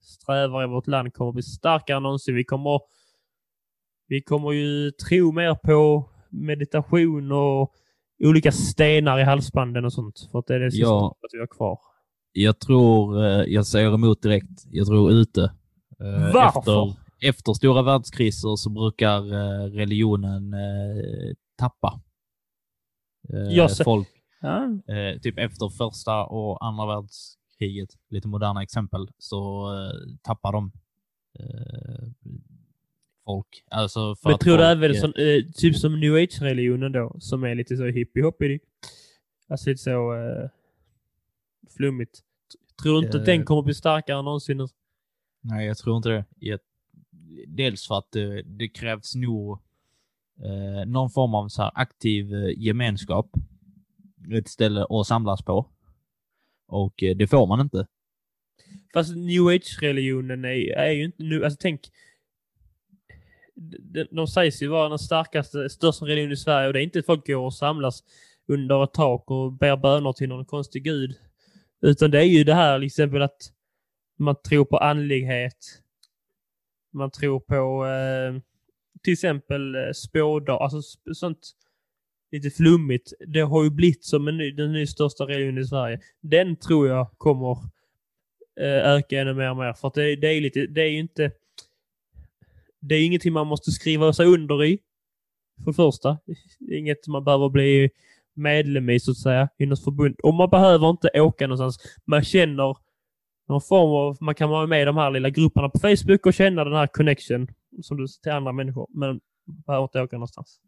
strävar 0.00 0.64
i 0.64 0.66
vårt 0.66 0.86
land 0.86 1.14
kommer 1.14 1.32
bli 1.32 1.42
starkare 1.42 1.96
än 1.96 2.02
någonsin. 2.02 2.34
Vi 2.34 2.44
kommer, 2.44 2.80
vi 4.06 4.22
kommer 4.22 4.52
ju 4.52 4.90
tro 4.90 5.32
mer 5.32 5.54
på 5.54 6.08
meditation 6.30 7.32
och 7.32 7.74
olika 8.24 8.52
stenar 8.52 9.18
i 9.18 9.22
halsbanden 9.22 9.84
och 9.84 9.92
sånt. 9.92 10.28
För 10.32 10.38
att 10.38 10.46
det 10.46 10.54
är 10.54 10.60
det 10.60 10.70
sista 10.70 10.86
Ja. 10.86 11.06
att 11.22 11.30
vi 11.32 11.38
har 11.38 11.46
kvar. 11.46 11.78
Jag 12.32 12.58
tror, 12.60 13.24
eh, 13.24 13.42
jag 13.46 13.66
säger 13.66 13.94
emot 13.94 14.22
direkt, 14.22 14.64
jag 14.70 14.86
tror 14.86 15.10
ute. 15.12 15.42
Eh, 16.00 16.32
Varför? 16.34 16.58
Efter, 16.60 16.94
efter 17.28 17.52
stora 17.52 17.82
världskriser 17.82 18.56
så 18.56 18.70
brukar 18.70 19.32
eh, 19.32 19.64
religionen 19.70 20.54
tappa. 21.58 22.00
Folk, 23.84 24.08
Ja. 24.40 24.68
typ 25.22 25.38
efter 25.38 25.68
första 25.68 26.24
och 26.24 26.64
andra 26.66 26.86
världskriget, 26.86 27.39
lite 28.08 28.28
moderna 28.28 28.62
exempel, 28.62 29.08
så 29.18 29.70
eh, 29.74 30.16
tappar 30.22 30.52
de 30.52 30.72
eh, 31.38 32.08
folk. 33.24 33.64
Alltså 33.70 34.16
för 34.16 34.30
Men 34.30 34.38
tror 34.38 34.58
du 34.58 34.64
även 34.64 34.90
eh, 34.90 35.00
sån, 35.00 35.12
eh, 35.16 35.42
typ 35.54 35.76
som 35.76 36.00
new 36.00 36.14
age-religionen 36.14 36.92
då, 36.92 37.16
som 37.18 37.44
är 37.44 37.54
lite 37.54 37.76
så 37.76 37.84
hippie-hoppig? 37.84 38.60
Alltså 39.48 39.70
lite 39.70 39.82
så 39.82 40.14
eh, 40.14 40.48
flummigt. 41.76 42.20
Tror 42.82 43.00
du 43.00 43.06
inte 43.06 43.18
att 43.18 43.26
den 43.26 43.40
Eh. 43.40 43.44
kommer 43.44 43.62
bli 43.62 43.74
starkare 43.74 44.18
än 44.18 44.24
någonsin? 44.24 44.68
Nej, 45.40 45.66
jag 45.66 45.78
tror 45.78 45.96
inte 45.96 46.08
det. 46.08 46.24
Jag, 46.38 46.60
dels 47.46 47.86
för 47.86 47.98
att 47.98 48.12
det, 48.12 48.42
det 48.42 48.68
krävs 48.68 49.14
nog 49.14 49.58
eh, 50.44 50.86
någon 50.86 51.10
form 51.10 51.34
av 51.34 51.48
så 51.48 51.62
aktiv 51.62 52.34
eh, 52.34 52.50
gemenskap. 52.56 53.30
Ett 54.32 54.48
ställe 54.48 54.86
att 54.90 55.06
samlas 55.06 55.42
på. 55.42 55.66
Och 56.70 57.02
eh, 57.02 57.16
det 57.16 57.26
får 57.26 57.46
man 57.46 57.60
inte. 57.60 57.86
Fast 58.94 59.16
new 59.16 59.46
age-religionen 59.46 60.44
är, 60.44 60.72
är 60.72 60.90
ju 60.90 61.04
inte 61.04 61.22
nu, 61.22 61.44
alltså 61.44 61.58
tänk. 61.60 61.80
De, 63.54 64.06
de 64.10 64.26
sägs 64.26 64.62
ju 64.62 64.66
vara 64.66 64.88
den 64.88 64.98
starkaste, 64.98 65.68
största 65.70 66.04
religionen 66.04 66.32
i 66.32 66.36
Sverige 66.36 66.66
och 66.66 66.72
det 66.72 66.80
är 66.80 66.82
inte 66.82 66.98
att 66.98 67.06
folk 67.06 67.26
går 67.26 67.36
och 67.36 67.54
samlas 67.54 68.02
under 68.46 68.84
ett 68.84 68.94
tak 68.94 69.30
och 69.30 69.52
ber 69.52 69.76
böner 69.76 70.12
till 70.12 70.28
någon 70.28 70.44
konstig 70.44 70.84
gud. 70.84 71.14
Utan 71.82 72.10
det 72.10 72.18
är 72.18 72.24
ju 72.24 72.44
det 72.44 72.54
här 72.54 72.78
till 72.78 72.86
exempel 72.86 73.22
att 73.22 73.52
man 74.18 74.36
tror 74.42 74.64
på 74.64 74.78
andlighet. 74.78 75.82
Man 76.92 77.10
tror 77.10 77.40
på 77.40 77.86
eh, 77.86 78.42
till 79.02 79.12
exempel 79.12 79.74
eh, 79.74 79.92
spådar, 79.94 80.58
alltså 80.58 80.78
sp- 80.78 81.14
sånt 81.14 81.50
lite 82.32 82.50
flummigt. 82.50 83.12
Det 83.26 83.40
har 83.40 83.64
ju 83.64 83.70
blivit 83.70 84.04
som 84.04 84.28
en 84.28 84.36
ny, 84.36 84.50
den 84.52 84.72
ny 84.72 84.86
största 84.86 85.24
religionen 85.24 85.62
i 85.62 85.66
Sverige. 85.66 86.00
Den 86.20 86.56
tror 86.56 86.88
jag 86.88 87.10
kommer 87.18 87.58
eh, 88.60 88.90
öka 88.90 89.20
ännu 89.20 89.34
mer 89.34 89.50
och 89.50 89.56
mer. 89.56 89.72
För 89.72 89.88
att 89.88 89.94
det, 89.94 90.16
det 90.16 90.28
är 90.28 90.40
lite, 90.40 90.66
det 90.66 90.82
är 90.82 90.88
ju 90.88 90.98
inte... 90.98 91.32
Det 92.80 92.94
är 92.94 93.06
ingenting 93.06 93.32
man 93.32 93.46
måste 93.46 93.70
skriva 93.70 94.12
sig 94.12 94.26
under 94.26 94.64
i. 94.64 94.78
För 95.64 95.70
det 95.70 95.74
första. 95.74 96.18
Är 96.70 96.76
inget 96.76 97.06
man 97.06 97.24
behöver 97.24 97.48
bli 97.48 97.90
medlem 98.34 98.90
i 98.90 99.00
så 99.00 99.10
att 99.10 99.16
säga, 99.16 99.48
i 99.58 99.66
något 99.66 99.84
förbund. 99.84 100.20
Och 100.22 100.34
man 100.34 100.50
behöver 100.50 100.90
inte 100.90 101.20
åka 101.20 101.46
någonstans. 101.46 101.96
Man 102.04 102.24
känner 102.24 102.76
någon 103.48 103.60
form 103.60 103.90
av, 103.90 104.16
man 104.20 104.34
kan 104.34 104.50
vara 104.50 104.66
med 104.66 104.82
i 104.82 104.84
de 104.84 104.96
här 104.96 105.10
lilla 105.10 105.30
grupperna 105.30 105.68
på 105.68 105.78
Facebook 105.78 106.26
och 106.26 106.34
känna 106.34 106.64
den 106.64 106.72
här 106.72 106.86
connection 106.86 107.48
som 107.82 107.96
du 107.96 108.06
till 108.22 108.32
andra 108.32 108.52
människor. 108.52 108.86
Men 108.90 109.08
man 109.08 109.20
behöver 109.66 109.84
inte 109.84 110.02
åka 110.02 110.16
någonstans. 110.16 110.60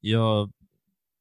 Jag, 0.00 0.52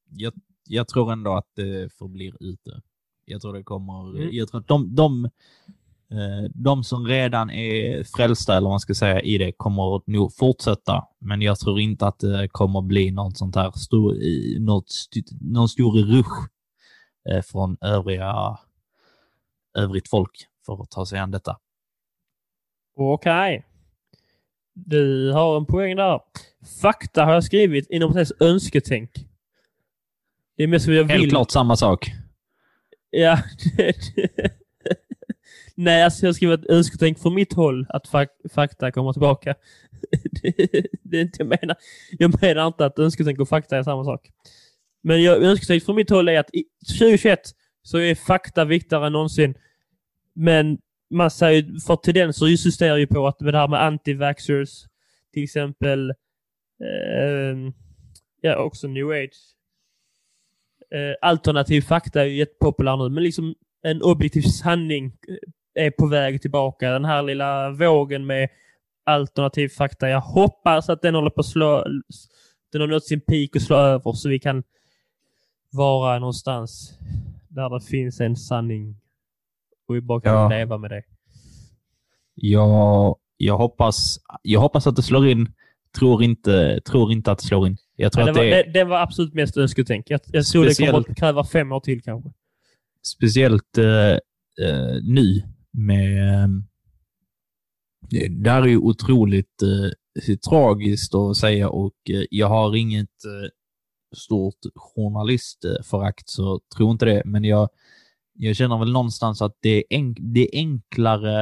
jag, 0.10 0.34
jag 0.68 0.88
tror 0.88 1.12
ändå 1.12 1.34
att 1.34 1.52
det 1.56 1.94
förblir 1.94 2.36
ute. 2.40 2.82
Jag 3.26 3.42
tror 3.42 3.54
det 3.54 3.64
kommer, 3.64 4.18
Mm. 4.18 4.30
jag 4.36 4.48
tror 4.48 4.62
att 4.62 4.68
de, 4.68 4.96
de, 4.96 5.26
eh, 6.12 6.50
de 6.54 6.84
som 6.84 7.06
redan 7.08 7.50
är 7.50 8.04
frälsta, 8.04 8.52
eller 8.58 8.66
vad 8.66 8.72
man 8.72 8.80
ska 8.80 8.94
säga, 8.94 9.22
i 9.22 9.38
det 9.38 9.52
kommer 9.52 10.12
nog 10.12 10.34
fortsätta. 10.36 11.04
Men 11.20 11.42
jag 11.42 11.60
tror 11.60 11.80
inte 11.80 12.08
att 12.08 12.20
det 12.20 12.48
kommer 12.52 12.82
bli 12.82 13.12
något 13.12 13.38
sånt 13.38 13.56
här 13.56 13.72
stor, 13.72 14.16
i- 14.16 14.58
något, 14.60 14.92
någon 15.42 15.70
stor 15.70 15.92
rush 16.02 16.48
eh, 17.30 17.42
från 17.42 17.78
övriga, 17.82 18.58
övrigt 19.78 20.10
folk 20.10 20.32
för 20.66 20.82
att 20.84 20.92
ta 20.92 21.06
sig 21.06 21.20
an 21.20 21.32
detta. 21.32 21.58
Okej. 22.96 23.66
Du 24.74 25.32
har 25.32 25.58
en 25.58 25.66
poäng 25.66 25.96
där. 25.96 26.22
Fakta 26.82 27.26
har 27.26 27.34
jag 27.34 27.44
skrivit 27.44 27.90
inom 27.90 28.10
parentes 28.12 28.34
önsketänk. 28.40 29.27
Det 30.58 30.64
är 30.64 30.68
mest 30.68 30.88
vad 30.88 30.96
jag 30.96 31.06
Helt 31.06 31.24
vill. 31.24 31.30
klart 31.30 31.52
samma 31.52 31.76
sak. 31.76 32.12
Ja. 33.10 33.40
Nej, 35.76 36.04
alltså 36.04 36.26
jag 36.26 36.30
har 36.30 36.34
skrivit 36.34 36.66
önsketänk 36.66 37.20
från 37.20 37.34
mitt 37.36 37.54
håll 37.54 37.86
att 37.90 38.08
fak- 38.08 38.50
fakta 38.54 38.92
kommer 38.92 39.14
tillbaka. 39.14 39.56
det, 40.42 40.54
det 41.04 41.18
är 41.18 41.22
inte 41.22 41.38
jag 41.44 41.48
menar. 41.62 41.76
Jag 42.12 42.42
menar 42.42 42.68
inte 42.68 42.86
att 42.86 43.00
önsketänk 43.00 43.40
och 43.40 43.50
fakta 43.50 43.78
är 43.78 43.84
samma 43.84 44.04
sak. 44.04 44.30
Men 45.04 45.24
jag, 45.24 45.44
önsketänk 45.44 45.84
från 45.84 45.96
mitt 45.96 46.10
håll 46.10 46.30
är 46.30 46.40
att 46.40 46.50
i 46.54 46.64
2021 47.00 47.40
så 47.82 47.98
är 47.98 48.16
fakta 48.16 48.66
viktigare 48.66 49.06
än 49.08 49.14
någonsin. 49.14 49.56
Men 50.34 50.78
man 51.10 51.32
säger, 51.32 51.80
för 51.88 51.96
tendenser 51.96 52.48
insisterar 52.52 52.98
ju 52.98 53.08
på 53.08 53.28
att 53.28 53.40
det 53.40 53.58
här 53.58 53.68
med 53.68 53.80
anti-vaxxers, 53.82 54.86
till 55.34 55.44
exempel, 55.44 56.10
eh, 56.84 57.72
ja 58.42 58.56
också 58.58 58.88
new 58.88 59.10
age, 59.10 59.38
eh, 60.94 61.16
alternativ 61.22 61.82
fakta 61.82 62.22
är 62.22 62.26
ju 62.26 62.36
jättepopulär 62.38 62.98
nu, 62.98 63.10
men 63.10 63.24
liksom 63.24 63.56
en 63.82 64.02
objektiv 64.02 64.42
sanning 64.42 65.06
eh, 65.76 65.86
är 65.86 65.92
på 65.92 66.08
väg 66.08 66.42
tillbaka. 66.42 66.92
Den 66.92 67.06
här 67.06 67.22
lilla 67.24 67.70
vågen 67.72 68.26
med 68.26 68.50
alternativ 69.06 69.70
fakta. 69.70 70.10
Jag 70.10 70.22
hoppas 70.22 70.90
att 70.90 71.02
den 71.02 71.16
håller 71.16 71.30
på 71.30 71.40
att 71.40 71.46
slå, 71.46 71.84
den 72.72 72.82
har 72.82 72.88
nått 72.88 73.06
sin 73.06 73.22
peak 73.22 73.50
och 73.56 73.62
slå 73.62 73.76
över 73.76 74.14
så 74.14 74.30
vi 74.30 74.40
kan 74.40 74.64
vara 75.72 76.20
någonstans 76.20 76.98
där 77.48 77.70
det 77.70 77.86
finns 77.86 78.20
en 78.22 78.36
sanning 78.36 78.96
och 79.88 79.96
vi 79.96 80.02
bara 80.02 80.22
kan 80.22 80.34
Ja. 80.34 80.50
leva 80.50 80.78
med 80.78 80.92
det. 80.92 81.04
Jag, 82.36 83.16
jag, 83.38 83.58
hoppas, 83.58 84.20
jag 84.42 84.60
hoppas 84.60 84.88
att 84.88 84.96
det 84.96 85.02
slår 85.04 85.28
in. 85.28 85.54
Tror 86.00 86.24
inte, 86.24 86.82
tror 86.82 87.12
inte 87.12 87.32
att 87.32 87.38
det 87.40 87.46
slår 87.46 87.68
in. 87.68 87.78
Jag 88.00 88.12
tror 88.12 88.26
Men 88.26 88.34
det, 88.34 88.40
var, 88.40 88.46
det 88.46 88.60
är 88.60 88.64
det, 88.64 88.72
det 88.72 88.84
var 88.84 89.02
absolut 89.02 89.34
mest 89.34 89.58
önsketänk. 89.58 90.10
Jag, 90.10 90.20
jag 90.26 90.46
tror 90.46 90.66
det 90.66 90.78
kommer 90.78 91.00
att 91.00 91.18
kräva 91.18 91.44
fem 91.46 91.72
år 91.72 91.80
till 91.80 92.02
kanske. 92.02 92.30
speciellt 93.04 93.78
eh, 93.78 94.12
eh, 94.68 95.02
nu 95.04 95.42
med... 95.72 96.44
Eh, 96.44 96.48
det, 98.30 98.50
här 98.50 98.62
är 98.62 98.68
ju 98.68 98.78
otroligt 98.78 99.62
eh, 99.62 100.36
tragiskt 100.36 101.16
att 101.16 101.38
säga 101.38 101.70
och 101.70 101.96
eh, 102.10 102.24
jag 102.30 102.48
har 102.48 102.76
inget 102.76 103.26
eh, 103.26 103.50
stort 104.18 104.60
journalistförakt, 104.76 106.30
så 106.30 106.60
tror 106.78 106.92
inte 106.92 107.06
det. 107.06 107.22
Men 107.26 107.44
jag, 107.44 107.70
jag 108.34 108.56
känner 108.56 108.78
väl 108.78 108.92
någonstans 108.92 109.42
att 109.42 109.58
det 109.60 109.70
är, 109.70 109.84
enk, 109.90 110.18
det 110.22 110.42
är 110.42 110.60
enklare 110.60 111.42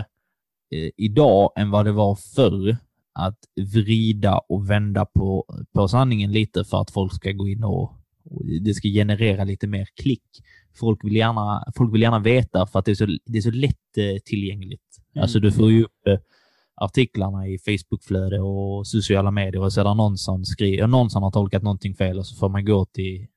eh, 0.72 0.90
idag 0.98 1.52
än 1.56 1.72
vad 1.72 1.86
det 1.86 1.92
var 1.92 2.16
förr 2.16 2.78
att 3.16 3.40
vrida 3.74 4.38
och 4.38 4.70
vända 4.70 5.06
på, 5.06 5.46
på 5.74 5.88
sanningen 5.88 6.32
lite 6.32 6.64
för 6.64 6.82
att 6.82 6.92
folk 6.92 7.14
ska 7.14 7.32
gå 7.32 7.48
in 7.48 7.64
och, 7.64 7.84
och 8.26 8.46
det 8.62 8.74
ska 8.74 8.88
generera 8.88 9.44
lite 9.44 9.68
mer 9.68 9.88
klick. 10.02 10.24
Folk 10.80 11.04
vill 11.04 11.16
gärna, 11.16 11.64
folk 11.76 11.94
vill 11.94 12.02
gärna 12.02 12.20
veta 12.20 12.68
för 12.68 12.80
att 12.80 12.86
det 12.86 12.92
är 12.92 12.96
så, 12.96 13.06
det 13.26 13.38
är 13.38 13.42
så 13.42 13.52
lätt 13.52 13.98
eh, 13.98 14.20
tillgängligt. 14.26 14.82
Mm. 15.14 15.24
Alltså 15.24 15.40
du 15.40 15.52
får 15.52 15.72
ju 15.72 15.84
upp 15.84 16.08
eh, 16.08 16.18
artiklarna 16.76 17.48
i 17.48 17.58
Facebookflöde 17.58 18.42
och 18.42 18.88
sociala 18.88 19.32
medier 19.32 19.62
och 19.62 19.74
så 19.74 19.82
är 19.82 19.86
det 19.86 19.94
någon 19.94 20.18
som, 20.18 20.46
skriver, 20.46 20.88
någon 20.88 21.10
som 21.10 21.24
har 21.24 21.32
tolkat 21.32 21.64
någonting 21.64 21.96
fel 21.96 22.20
och 22.20 22.28
så 22.28 22.36
får 22.36 22.50
man 22.50 22.66
gå 22.66 22.86
till 22.86 23.28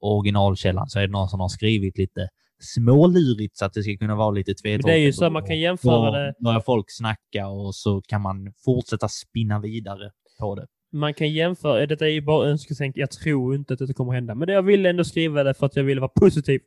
originalkällan 0.00 0.88
så 0.88 0.98
är 0.98 1.06
det 1.06 1.12
någon 1.12 1.28
som 1.28 1.40
har 1.40 1.48
skrivit 1.48 1.98
lite 1.98 2.28
smålurigt 2.60 3.56
så 3.56 3.64
att 3.64 3.72
det 3.72 3.82
ska 3.82 3.96
kunna 3.96 4.14
vara 4.14 4.30
lite 4.30 4.54
tvetolkat. 4.54 4.86
det 4.86 4.92
är 4.92 4.98
ju 4.98 5.12
så 5.12 5.30
man 5.30 5.46
kan 5.46 5.58
jämföra 5.58 6.10
det. 6.10 6.34
börjar 6.40 6.60
folk 6.60 6.86
snacka 6.88 7.48
och 7.48 7.74
så 7.74 8.02
kan 8.02 8.20
man 8.22 8.52
fortsätta 8.64 9.08
spinna 9.08 9.60
vidare 9.60 10.10
på 10.40 10.54
det. 10.54 10.66
Man 10.92 11.14
kan 11.14 11.32
jämföra, 11.32 11.86
detta 11.86 12.06
är 12.06 12.10
ju 12.10 12.20
bara 12.20 12.48
önsketänk, 12.48 12.96
jag 12.96 13.10
tror 13.10 13.54
inte 13.54 13.74
att 13.74 13.86
det 13.86 13.94
kommer 13.94 14.12
hända. 14.12 14.34
Men 14.34 14.48
jag 14.48 14.62
ville 14.62 14.90
ändå 14.90 15.04
skriva 15.04 15.42
det 15.42 15.54
för 15.54 15.66
att 15.66 15.76
jag 15.76 15.84
ville 15.84 16.00
vara 16.00 16.12
positiv. 16.14 16.60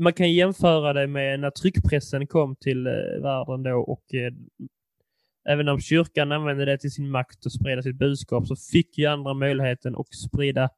Man 0.00 0.12
kan 0.12 0.32
jämföra 0.32 0.92
det 0.92 1.06
med 1.06 1.40
när 1.40 1.50
tryckpressen 1.50 2.26
kom 2.26 2.56
till 2.56 2.86
eh, 2.86 3.22
världen 3.22 3.62
då 3.62 3.78
och 3.78 4.14
eh, 4.14 4.32
även 5.48 5.68
om 5.68 5.80
kyrkan 5.80 6.32
använde 6.32 6.64
det 6.64 6.78
till 6.78 6.92
sin 6.92 7.10
makt 7.10 7.46
och 7.46 7.52
sprida 7.52 7.82
sitt 7.82 7.98
budskap 7.98 8.46
så 8.46 8.56
fick 8.56 8.98
ju 8.98 9.06
andra 9.06 9.34
möjligheten 9.34 9.96
att 9.96 10.14
sprida 10.14 10.70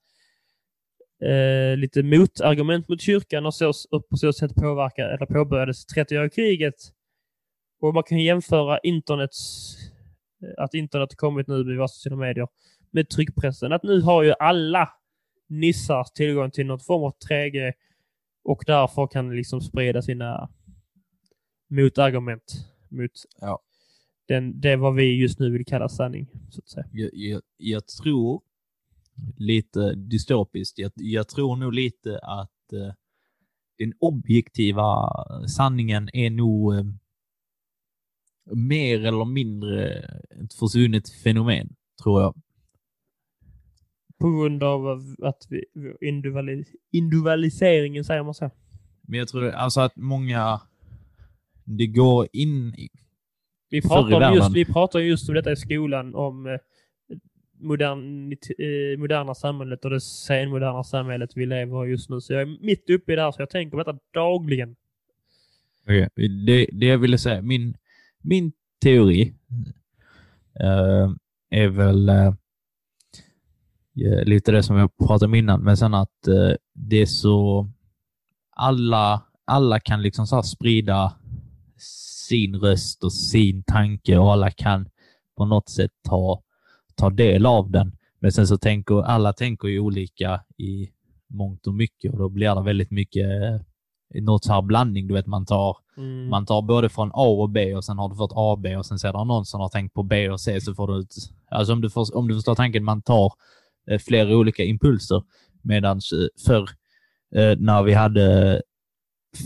eh, 1.22 1.76
lite 1.76 2.02
motargument 2.02 2.88
mot 2.88 3.00
kyrkan 3.00 3.46
och, 3.46 3.54
så, 3.54 3.72
och 3.90 4.08
på 4.08 4.16
så 4.16 4.32
sätt 4.32 4.54
påverka, 4.54 5.08
eller 5.08 5.26
påbörjades 5.26 5.86
30-åriga 5.96 6.28
kriget. 6.30 6.74
Och 7.80 7.94
man 7.94 8.02
kan 8.02 8.18
jämföra 8.18 8.78
internets, 8.78 9.74
att 10.58 10.74
internet 10.74 11.16
kommit 11.16 11.46
nu 11.48 11.64
via 11.64 11.88
sociala 11.88 12.16
medier 12.16 12.48
med 12.90 13.08
tryckpressen. 13.08 13.72
Att 13.72 13.82
nu 13.82 14.00
har 14.00 14.22
ju 14.22 14.34
alla 14.38 14.88
nissar 15.48 16.04
tillgång 16.14 16.50
till 16.50 16.66
någon 16.66 16.80
form 16.80 17.02
av 17.02 17.14
3G 17.30 17.72
och 18.44 18.64
därför 18.66 19.06
kan 19.06 19.36
liksom 19.36 19.60
sprida 19.60 20.02
sina 20.02 20.48
motargument 21.70 22.52
mot 22.88 23.10
Ja. 23.40 23.60
den, 24.28 24.60
det 24.60 24.76
vad 24.76 24.94
vi 24.94 25.20
just 25.20 25.38
nu 25.38 25.50
vill 25.50 25.64
kalla 25.66 25.88
sanning. 25.88 26.26
Så 26.50 26.58
att 26.58 26.68
säga. 26.68 26.86
Jag, 26.92 27.10
jag, 27.12 27.42
jag 27.56 27.86
tror, 27.86 28.42
lite 29.36 29.94
dystopiskt, 29.94 30.78
jag, 30.78 30.92
jag 30.94 31.28
tror 31.28 31.56
nog 31.56 31.72
lite 31.72 32.18
att 32.18 32.72
eh, 32.72 32.92
den 33.78 33.92
objektiva 34.00 35.10
sanningen 35.48 36.08
är 36.12 36.30
nog 36.30 36.74
eh, 36.74 36.84
mer 38.54 39.04
eller 39.04 39.24
mindre 39.24 39.98
ett 40.44 40.54
försvunnet 40.54 41.08
fenomen, 41.08 41.74
tror 42.02 42.22
jag. 42.22 42.34
På 44.18 44.30
grund 44.30 44.62
av 44.62 44.86
att 45.22 45.46
vi, 45.48 45.64
individualis, 46.00 46.68
individualiseringen 46.92 48.04
säger 48.04 48.22
man 48.22 48.34
så. 48.34 48.50
Men 49.02 49.18
jag 49.18 49.28
tror 49.28 49.50
alltså 49.50 49.80
att 49.80 49.96
många, 49.96 50.60
det 51.64 51.86
går 51.86 52.28
in 52.32 52.74
i, 52.74 52.88
Vi 53.70 53.82
pratar, 53.82 54.34
just, 54.34 54.56
vi 54.56 54.64
pratar 54.64 55.00
just 55.00 55.28
om 55.28 55.34
detta 55.34 55.52
i 55.52 55.56
skolan, 55.56 56.14
om 56.14 56.58
modern, 57.58 58.32
eh, 58.32 58.98
moderna 58.98 59.34
samhället 59.34 59.84
och 59.84 59.90
det 59.90 60.00
senmoderna 60.00 60.84
samhället 60.84 61.30
vi 61.34 61.46
lever 61.46 61.86
i 61.86 61.90
just 61.90 62.10
nu. 62.10 62.20
Så 62.20 62.32
jag 62.32 62.42
är 62.42 62.58
mitt 62.60 62.90
uppe 62.90 63.12
i 63.12 63.16
det 63.16 63.22
här, 63.22 63.32
så 63.32 63.42
jag 63.42 63.50
tänker 63.50 63.70
på 63.70 63.84
detta 63.84 63.98
dagligen. 64.14 64.76
Okay. 65.82 66.28
Det, 66.46 66.68
det 66.72 66.86
jag 66.86 66.98
ville 66.98 67.18
säga, 67.18 67.42
min, 67.42 67.76
min 68.22 68.52
teori 68.82 69.34
eh, 70.60 71.10
är 71.50 71.68
väl 71.68 72.08
eh, 72.08 72.26
eh, 74.06 74.24
lite 74.24 74.52
det 74.52 74.62
som 74.62 74.76
jag 74.76 74.96
pratade 74.96 75.24
om 75.24 75.34
innan, 75.34 75.62
men 75.62 75.76
sen 75.76 75.94
att 75.94 76.26
eh, 76.26 76.56
det 76.74 77.02
är 77.02 77.06
så 77.06 77.70
alla, 78.56 79.22
alla 79.44 79.80
kan 79.80 80.02
liksom 80.02 80.26
så 80.26 80.42
sprida 80.42 81.12
sin 82.28 82.56
röst 82.56 83.04
och 83.04 83.12
sin 83.12 83.62
tanke 83.62 84.18
och 84.18 84.32
alla 84.32 84.50
kan 84.50 84.88
på 85.36 85.44
något 85.44 85.68
sätt 85.68 85.90
ta, 86.08 86.42
ta 86.96 87.10
del 87.10 87.46
av 87.46 87.70
den. 87.70 87.96
Men 88.20 88.32
sen 88.32 88.46
så 88.46 88.58
tänker 88.58 89.02
alla 89.02 89.32
tänker 89.32 89.68
ju 89.68 89.80
olika 89.80 90.40
i 90.58 90.88
mångt 91.28 91.66
och 91.66 91.74
mycket 91.74 92.12
och 92.12 92.18
då 92.18 92.28
blir 92.28 92.54
det 92.54 92.62
väldigt 92.62 92.90
mycket 92.90 93.26
eh, 93.26 94.22
något 94.22 94.44
så 94.44 94.52
här 94.52 94.62
blandning. 94.62 95.06
Du 95.06 95.14
vet, 95.14 95.26
man 95.26 95.46
tar, 95.46 95.76
Mm. 95.96 96.28
man 96.28 96.46
tar 96.46 96.62
både 96.62 96.88
från 96.88 97.10
A 97.14 97.26
och 97.28 97.50
B 97.50 97.74
och 97.76 97.84
sen 97.84 97.98
har 97.98 98.08
du 98.08 98.16
fått 98.16 98.32
A 98.34 98.78
och 98.78 98.86
sen 98.86 98.98
är 99.04 99.12
det 99.12 99.24
någon 99.24 99.44
som 99.44 99.60
har 99.60 99.68
tänkt 99.68 99.94
på 99.94 100.02
B 100.02 100.30
och 100.30 100.40
C 100.40 100.60
så 100.60 100.74
får 100.74 100.88
du 100.88 100.98
ut, 100.98 101.14
alltså 101.50 101.72
om 101.72 101.80
du, 101.80 101.90
för, 101.90 102.16
om 102.16 102.28
du 102.28 102.34
förstår 102.34 102.54
tanken, 102.54 102.84
man 102.84 103.02
tar 103.02 103.32
eh, 103.90 103.98
flera 103.98 104.36
olika 104.36 104.62
impulser. 104.64 105.22
Medan 105.62 106.00
förr 106.46 106.68
eh, 107.34 107.56
när 107.58 107.82
vi 107.82 107.92
hade 107.92 108.62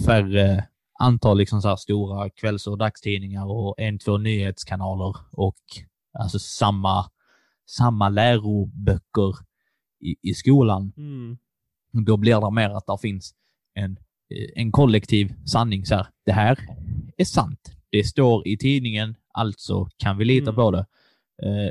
färre 0.07 0.65
antal 1.01 1.39
liksom 1.39 1.63
så 1.63 1.77
stora 1.77 2.31
kvälls 2.31 2.67
och 2.67 2.79
dagstidningar 2.79 3.47
och 3.47 3.75
en, 3.79 3.99
två 3.99 4.19
nyhetskanaler 4.19 5.17
och 5.33 5.59
alltså 6.19 6.39
samma, 6.39 7.05
samma 7.71 8.09
läroböcker 8.09 9.35
i, 10.01 10.17
i 10.31 10.35
skolan. 10.35 10.93
Mm. 10.97 11.39
Då 12.07 12.17
blir 12.17 12.41
det 12.41 12.51
mer 12.51 12.71
att 12.71 12.87
det 12.87 12.99
finns 13.03 13.35
en, 13.75 13.91
eh, 14.35 14.63
en 14.63 14.73
kollektiv 14.73 15.35
sanning. 15.47 15.87
Så 15.87 15.95
här, 15.95 16.07
det 16.27 16.33
här 16.33 16.59
är 17.17 17.25
sant. 17.25 17.73
Det 17.91 18.05
står 18.05 18.49
i 18.49 18.59
tidningen, 18.59 19.15
alltså 19.33 19.89
kan 19.97 20.19
vi 20.19 20.25
lita 20.25 20.51
Mm. 20.51 20.55
på 20.55 20.71
det. 20.71 20.87
Eh, 21.43 21.71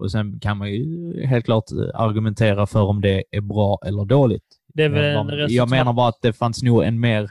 och 0.00 0.10
sen 0.10 0.40
kan 0.40 0.58
man 0.58 0.70
ju 0.70 1.26
helt 1.26 1.44
klart 1.44 1.72
eh, 1.72 2.00
argumentera 2.00 2.66
för 2.66 2.82
om 2.82 3.00
det 3.00 3.24
är 3.30 3.40
bra 3.40 3.78
eller 3.86 4.04
dåligt. 4.04 4.46
Men 4.74 5.30
resultat... 5.30 5.50
Jag 5.50 5.70
menar 5.70 5.92
bara 5.92 6.08
att 6.08 6.22
det 6.22 6.32
fanns 6.32 6.62
nog 6.62 6.84
en 6.84 7.00
mer 7.00 7.30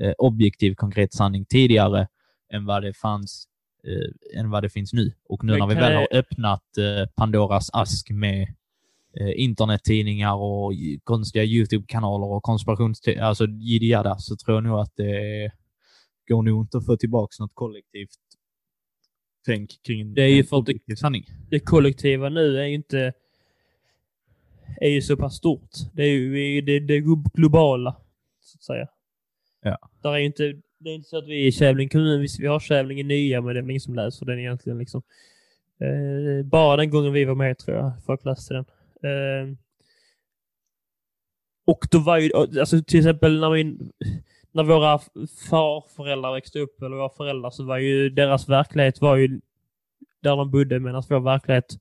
eh, 0.00 0.12
objektiv, 0.18 0.74
konkret 0.74 1.14
sanning 1.14 1.44
tidigare 1.44 2.08
än 2.52 2.66
vad 2.66 2.82
det 2.82 2.92
fanns 2.94 3.46
eh, 3.84 4.38
än 4.40 4.50
vad 4.50 4.62
det 4.62 4.70
finns 4.70 4.92
nu. 4.92 5.12
Och 5.28 5.44
nu 5.44 5.56
när 5.56 5.66
vi 5.66 5.74
väl 5.74 5.94
har 5.94 6.08
öppnat 6.10 6.78
eh, 6.78 7.06
Pandoras 7.14 7.70
ask 7.72 8.10
med 8.10 8.42
eh, 9.20 9.32
internettidningar 9.40 10.34
och 10.34 10.72
konstiga 11.04 11.44
YouTube-kanaler 11.44 12.26
och 12.26 12.42
konspirations... 12.42 13.02
Alltså 13.20 13.46
jidda 13.46 14.18
så 14.18 14.36
tror 14.36 14.56
jag 14.56 14.64
nog 14.64 14.78
att 14.80 14.96
det 14.96 15.50
går 16.28 16.42
nog 16.42 16.62
inte 16.64 16.78
att 16.78 16.86
få 16.86 16.96
tillbaka 16.96 17.32
något 17.40 17.54
kollektivt 17.54 18.10
tänk 19.46 19.82
kring 19.82 20.14
Det 20.14 20.22
är 20.22 20.28
ju 20.28 20.44
för 20.44 20.64
det- 20.86 20.96
sanning. 20.96 21.24
det 21.50 21.60
kollektiva 21.60 22.28
nu 22.28 22.58
är 22.60 22.64
ju 22.64 22.74
inte 22.74 23.12
är 24.80 24.88
ju 24.88 25.02
så 25.02 25.16
pass 25.16 25.34
stort. 25.36 25.70
Det 25.92 26.02
är 26.02 26.12
ju 26.12 26.60
det, 26.60 26.80
det 26.80 27.00
globala, 27.34 27.96
så 28.40 28.56
att 28.56 28.62
säga. 28.62 28.88
Ja. 29.62 29.78
Där 30.02 30.10
är 30.10 30.18
inte, 30.18 30.54
det 30.80 30.90
är 30.90 30.94
inte 30.94 31.08
så 31.08 31.18
att 31.18 31.28
vi 31.28 31.46
i 31.46 31.52
Kävlinge 31.52 31.90
kommun, 31.90 32.20
visst 32.20 32.40
vi 32.40 32.46
har 32.46 32.60
Kävlinge 32.60 33.02
nya, 33.02 33.40
men 33.40 33.54
det 33.54 33.60
är 33.60 33.62
väl 33.62 33.70
ingen 33.70 33.80
som 33.80 33.94
läser 33.94 34.26
den 34.26 34.38
egentligen. 34.38 34.78
Liksom. 34.78 35.02
Eh, 35.80 36.44
bara 36.44 36.76
den 36.76 36.90
gången 36.90 37.12
vi 37.12 37.24
var 37.24 37.34
med 37.34 37.58
tror 37.58 37.76
jag, 37.76 37.92
folk 38.06 38.24
läste 38.24 38.54
den. 38.54 38.64
Eh, 39.02 39.56
och 41.66 41.86
då 41.90 41.98
var 41.98 42.18
ju, 42.18 42.30
alltså 42.34 42.82
till 42.82 42.98
exempel 42.98 43.40
när 43.40 43.50
min, 43.50 43.92
när 44.52 44.64
våra 44.64 44.98
farföräldrar 45.50 46.32
växte 46.32 46.58
upp, 46.58 46.82
eller 46.82 46.96
våra 46.96 47.10
föräldrar, 47.10 47.50
så 47.50 47.64
var 47.64 47.78
ju 47.78 48.10
deras 48.10 48.48
verklighet 48.48 49.00
var 49.00 49.16
ju 49.16 49.40
där 50.20 50.36
de 50.36 50.50
bodde, 50.50 50.80
medan 50.80 51.02
vår 51.08 51.20
verklighet 51.20 51.76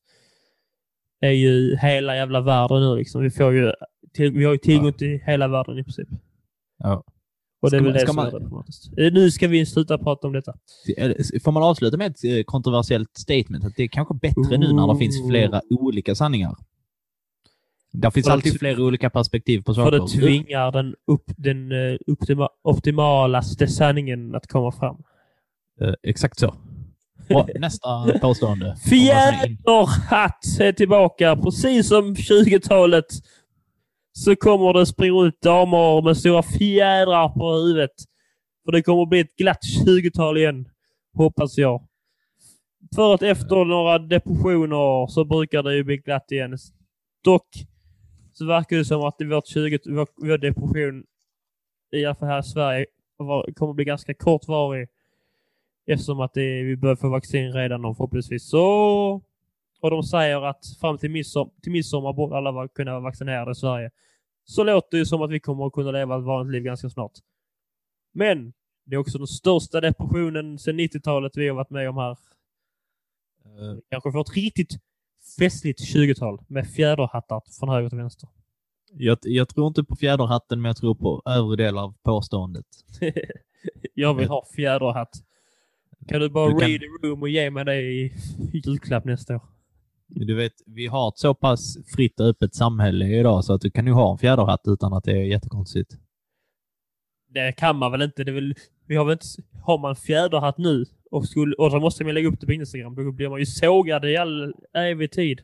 är 1.19 1.31
ju 1.31 1.75
hela 1.75 2.15
jävla 2.15 2.41
världen 2.41 2.81
nu 2.81 2.95
liksom. 2.95 3.21
Vi 3.21 3.31
får 3.31 3.53
ju, 3.53 3.73
till, 4.13 4.31
vi 4.31 4.45
har 4.45 4.51
ju 4.51 4.57
tillgång 4.57 4.93
till 4.93 5.19
hela 5.19 5.47
världen 5.47 5.77
i 5.77 5.83
princip. 5.83 6.07
Ja. 6.77 7.03
Och 7.61 7.71
det 7.71 7.77
är 7.77 7.81
väl 7.81 7.83
man- 7.89 7.93
det 7.93 7.99
ska 7.99 8.07
som 8.07 8.15
man- 8.51 8.63
är. 8.97 9.05
Eh, 9.07 9.13
Nu 9.13 9.31
ska 9.31 9.47
vi 9.47 9.65
sluta 9.65 9.97
prata 9.97 10.27
om 10.27 10.33
detta. 10.33 10.53
Får 11.43 11.51
man 11.51 11.63
avsluta 11.63 11.97
med 11.97 12.11
ett 12.11 12.23
eh, 12.23 12.43
kontroversiellt 12.43 13.17
statement? 13.17 13.65
Att 13.65 13.75
det 13.75 13.83
är 13.83 13.87
kanske 13.87 14.13
bättre 14.13 14.57
nu 14.57 14.73
när 14.73 14.93
det 14.93 14.99
finns 14.99 15.27
flera 15.29 15.61
olika 15.69 16.15
sanningar. 16.15 16.55
Det 17.91 18.11
finns 18.11 18.25
För 18.25 18.29
det 18.29 18.33
alltid 18.33 18.51
tv- 18.51 18.59
flera 18.59 18.83
olika 18.83 19.09
perspektiv 19.09 19.61
på 19.61 19.73
För 19.73 19.83
saker. 19.83 19.99
det 19.99 20.07
tvingar 20.07 20.71
den, 20.71 20.95
upp, 21.07 21.23
den 21.37 21.71
uh, 21.71 21.97
optima, 22.07 22.49
optimalaste 22.63 23.67
sanningen 23.67 24.35
att 24.35 24.47
komma 24.47 24.71
fram. 24.71 24.95
Eh, 25.81 25.93
exakt 26.03 26.39
så. 26.39 26.55
Bra, 27.27 27.47
nästa 27.59 28.19
påstående. 28.21 28.75
Fjäderhatt 28.89 30.45
är 30.59 30.71
tillbaka. 30.71 31.35
Precis 31.35 31.87
som 31.87 32.15
20-talet 32.15 33.05
så 34.23 34.35
kommer 34.35 34.73
det 34.73 34.85
springa 34.85 35.23
ut 35.23 35.41
damer 35.41 36.01
med 36.01 36.17
stora 36.17 36.43
fjädrar 36.43 37.29
på 37.29 37.53
huvudet. 37.53 37.91
För 38.65 38.71
det 38.71 38.81
kommer 38.81 39.05
bli 39.05 39.19
ett 39.19 39.35
glatt 39.35 39.59
20-tal 39.85 40.37
igen, 40.37 40.69
hoppas 41.13 41.57
jag. 41.57 41.87
För 42.95 43.13
att 43.13 43.21
efter 43.21 43.65
några 43.65 43.99
depressioner 43.99 45.07
så 45.07 45.25
brukar 45.25 45.63
det 45.63 45.75
ju 45.75 45.83
bli 45.83 45.97
glatt 45.97 46.31
igen. 46.31 46.57
Dock 47.23 47.47
så 48.33 48.45
verkar 48.45 48.77
det 48.77 48.85
som 48.85 49.01
att 49.01 49.17
det 49.17 49.25
vårt 49.25 49.47
20, 49.47 49.79
vår, 49.85 50.07
vår 50.15 50.37
depression, 50.37 51.03
i 51.91 52.05
alla 52.05 52.15
fall 52.15 52.29
här 52.29 52.39
i 52.39 52.43
Sverige, 52.43 52.85
var, 53.17 53.53
kommer 53.55 53.73
bli 53.73 53.85
ganska 53.85 54.13
kortvarig. 54.13 54.87
Eftersom 55.87 56.19
att 56.19 56.33
det, 56.33 56.63
vi 56.63 56.77
börjar 56.77 56.95
få 56.95 57.09
vaccin 57.09 57.53
redan 57.53 57.85
och 57.85 57.97
förhoppningsvis. 57.97 58.49
Så, 58.49 58.61
och 59.81 59.91
de 59.91 60.03
säger 60.03 60.41
att 60.41 60.65
fram 60.81 60.97
till, 60.97 61.11
midsommar, 61.11 61.51
till 61.63 61.71
midsommar 61.71 62.13
borde 62.13 62.37
alla 62.37 62.67
kunna 62.67 62.91
vara 62.91 63.01
vaccinerade 63.01 63.51
i 63.51 63.55
Sverige. 63.55 63.91
Så 64.49 64.63
låter 64.63 64.87
det 64.91 64.97
ju 64.97 65.05
som 65.05 65.21
att 65.21 65.31
vi 65.31 65.39
kommer 65.39 65.65
att 65.67 65.73
kunna 65.73 65.91
leva 65.91 66.17
ett 66.17 66.23
vanligt 66.23 66.51
liv 66.53 66.63
ganska 66.63 66.89
snart. 66.89 67.11
Men 68.13 68.53
det 68.85 68.95
är 68.95 68.99
också 68.99 69.17
den 69.17 69.27
största 69.27 69.81
depressionen 69.81 70.59
sedan 70.59 70.79
90-talet 70.79 71.37
vi 71.37 71.47
har 71.47 71.55
varit 71.55 71.69
med 71.69 71.89
om 71.89 71.97
här. 71.97 72.11
Eh, 73.45 73.77
Kanske 73.89 74.11
får 74.11 74.21
ett 74.21 74.35
riktigt 74.35 74.77
festligt 75.39 75.95
20-tal 75.95 76.39
med 76.47 76.67
fjäderhattar 76.67 77.41
från 77.59 77.69
höger 77.69 77.89
till 77.89 77.97
vänster. 77.97 78.29
Jag, 78.93 79.17
jag 79.21 79.49
tror 79.49 79.67
inte 79.67 79.83
på 79.83 79.95
fjäderhatten, 79.95 80.61
men 80.61 80.69
jag 80.69 80.77
tror 80.77 80.95
på 80.95 81.21
övre 81.25 81.55
del 81.55 81.77
av 81.77 81.93
påståendet. 82.03 82.65
jag 83.93 84.13
vill 84.13 84.27
ha 84.27 84.45
fjäderhatt. 84.55 85.23
Kan 86.07 86.19
du 86.21 86.29
bara 86.29 86.53
Du 86.53 86.59
kan- 86.59 86.69
read 86.69 86.81
the 86.81 87.07
room 87.07 87.21
och 87.21 87.29
ge 87.29 87.51
mig 87.51 87.65
det 87.65 87.81
i 87.81 88.01
i 88.53 88.61
julklapp 88.65 89.05
nästa 89.05 89.35
år? 89.35 89.41
Du 90.09 90.35
vet, 90.35 90.53
vi 90.65 90.87
har 90.87 91.07
ett 91.09 91.17
så 91.17 91.33
pass 91.33 91.77
fritt 91.95 92.19
och 92.19 92.25
öppet 92.25 92.55
samhälle 92.55 93.05
idag 93.07 93.45
så 93.45 93.53
att 93.53 93.61
du 93.61 93.71
kan 93.71 93.87
ju 93.87 93.93
ha 93.93 94.11
en 94.11 94.17
fjäderhatt 94.17 94.61
utan 94.67 94.93
att 94.93 95.03
det 95.03 95.11
är 95.11 95.23
jättekonstigt. 95.23 95.97
Det 97.27 97.51
kan 97.51 97.75
man 97.75 97.91
väl 97.91 98.01
inte? 98.01 98.23
Det 98.23 98.31
väl, 98.31 98.53
vi 98.87 98.95
har 98.95 99.05
väl 99.05 99.13
inte... 99.13 99.25
Har 99.63 99.77
man 99.77 99.95
fjäderhatt 99.95 100.57
nu 100.57 100.85
och, 101.11 101.27
skulle, 101.27 101.55
och 101.55 101.71
så 101.71 101.79
måste 101.79 102.03
man 102.03 102.13
lägga 102.13 102.27
upp 102.27 102.39
det 102.39 102.45
på 102.45 102.53
Instagram, 102.53 102.95
då 102.95 103.11
blir 103.11 103.29
man 103.29 103.39
ju 103.39 103.45
sågad 103.45 104.05
i 104.05 104.17
all 104.17 104.53
evig 104.73 105.11
tid. 105.11 105.41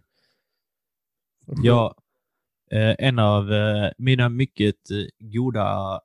Jag, 1.63 1.95
eh, 2.71 2.95
en 2.99 3.19
av 3.19 3.53
eh, 3.53 3.91
mina 3.97 4.29
mycket 4.29 4.91
eh, 4.91 5.27
goda 5.31 5.99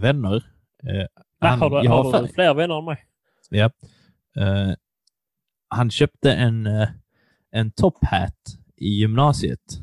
vänner. 0.00 0.44
Han- 1.40 1.58
har 1.60 1.70
du, 1.70 1.76
jag 1.86 1.90
har 1.90 2.22
du 2.22 2.28
fler 2.28 2.54
vänner 2.54 2.78
än 2.78 2.84
mig? 2.84 3.06
Ja. 3.50 3.70
Han 5.68 5.90
köpte 5.90 6.32
en, 6.32 6.68
en 7.56 7.70
top 7.70 8.04
hat 8.04 8.58
i 8.76 8.88
gymnasiet. 8.88 9.80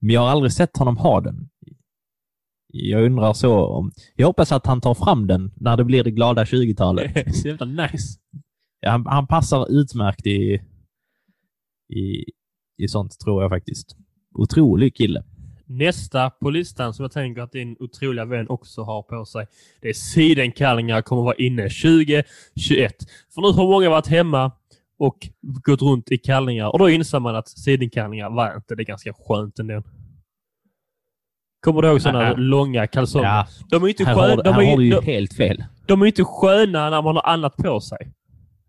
Men 0.00 0.14
jag 0.14 0.20
har 0.20 0.28
aldrig 0.28 0.52
sett 0.52 0.76
honom 0.76 0.96
ha 0.96 1.20
den. 1.20 1.48
Jag 2.72 3.04
undrar 3.04 3.32
så 3.32 3.66
om... 3.66 3.92
Jag 4.16 4.26
hoppas 4.26 4.52
att 4.52 4.66
han 4.66 4.80
tar 4.80 4.94
fram 4.94 5.26
den 5.26 5.52
när 5.56 5.76
det 5.76 5.84
blir 5.84 6.04
det 6.04 6.10
glada 6.10 6.44
20-talet. 6.44 7.34
Så 7.36 7.48
jävla 7.48 7.66
nice. 7.66 8.18
Han, 8.86 9.06
han 9.06 9.26
passar 9.26 9.66
utmärkt 9.70 10.26
i, 10.26 10.60
i, 11.88 12.24
i 12.78 12.88
sånt, 12.88 13.18
tror 13.24 13.42
jag 13.42 13.50
faktiskt. 13.50 13.96
Otrolig 14.34 14.96
kille. 14.96 15.24
Nästa 15.66 16.30
på 16.30 16.50
listan 16.50 16.94
som 16.94 17.02
jag 17.02 17.12
tänker 17.12 17.42
att 17.42 17.52
din 17.52 17.76
otroliga 17.80 18.24
vän 18.24 18.48
också 18.48 18.82
har 18.82 19.02
på 19.02 19.24
sig. 19.24 19.46
Det 19.80 19.88
är 19.88 19.92
sidenkallingar 19.92 21.02
kommer 21.02 21.22
vara 21.22 21.34
inne 21.34 21.62
2021. 21.62 22.24
För 23.34 23.40
nu 23.40 23.48
har 23.48 23.68
många 23.68 23.90
varit 23.90 24.06
hemma 24.06 24.52
och 25.00 25.28
gått 25.42 25.82
runt 25.82 26.10
i 26.12 26.18
kallingar 26.18 26.68
och 26.72 26.78
då 26.78 26.90
inser 26.90 27.20
man 27.20 27.36
att 27.36 27.48
sidenkallingar 27.48 28.30
var 28.30 28.54
inte 28.56 28.74
det 28.74 28.82
är 28.82 28.84
ganska 28.84 29.12
skönt 29.12 29.58
ändå. 29.58 29.82
Kommer 31.64 31.82
du 31.82 31.88
ihåg 31.88 32.00
sådana 32.02 32.32
långa 32.34 32.86
kalsonger? 32.86 33.26
Ja, 33.28 33.46
De 33.70 33.82
är 33.84 33.88
inte 33.88 34.04
här, 34.04 34.14
sköna. 34.14 34.28
har, 34.28 34.42
De, 34.42 34.50
här 34.54 34.64
har 34.64 34.72
är, 34.72 34.76
du 34.76 34.84
ju 34.84 34.90
de, 34.90 35.04
helt 35.06 35.32
fel. 35.34 35.64
de 35.86 36.02
är 36.02 36.06
inte 36.06 36.24
sköna 36.24 36.90
när 36.90 37.02
man 37.02 37.16
har 37.16 37.22
annat 37.26 37.56
på 37.56 37.80
sig. 37.80 38.12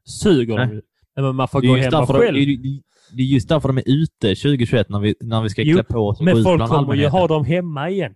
Suger 0.05 0.57
de 0.57 0.69
ju. 0.73 0.81
Men 1.15 1.35
man 1.35 1.47
får 1.47 1.61
gå 1.61 1.75
hemma 1.75 1.99
därför 1.99 2.13
de, 2.13 2.19
själv. 2.19 2.35
det, 2.35 2.41
är- 3.23 3.25
just 3.33 3.49
därför 3.49 3.67
de 3.69 3.77
är 3.77 3.83
ute 3.85 4.27
2021 4.35 4.89
när 4.89 4.99
vi, 4.99 5.15
när 5.21 5.41
vi 5.41 5.49
ska 5.49 5.61
Jo, 5.61 5.75
klä 5.75 5.83
på 5.83 6.07
oss 6.07 6.19
och 6.19 6.25
gå 6.25 6.31
Men 6.31 6.37
ut 6.37 6.43
folk 6.43 6.57
bland 6.57 6.71
kommer 6.71 6.81
ju 6.95 7.05
allmänheten. 7.05 7.19
ha 7.19 7.27
dem 7.27 7.45
hemma 7.45 7.89
igen. 7.89 8.13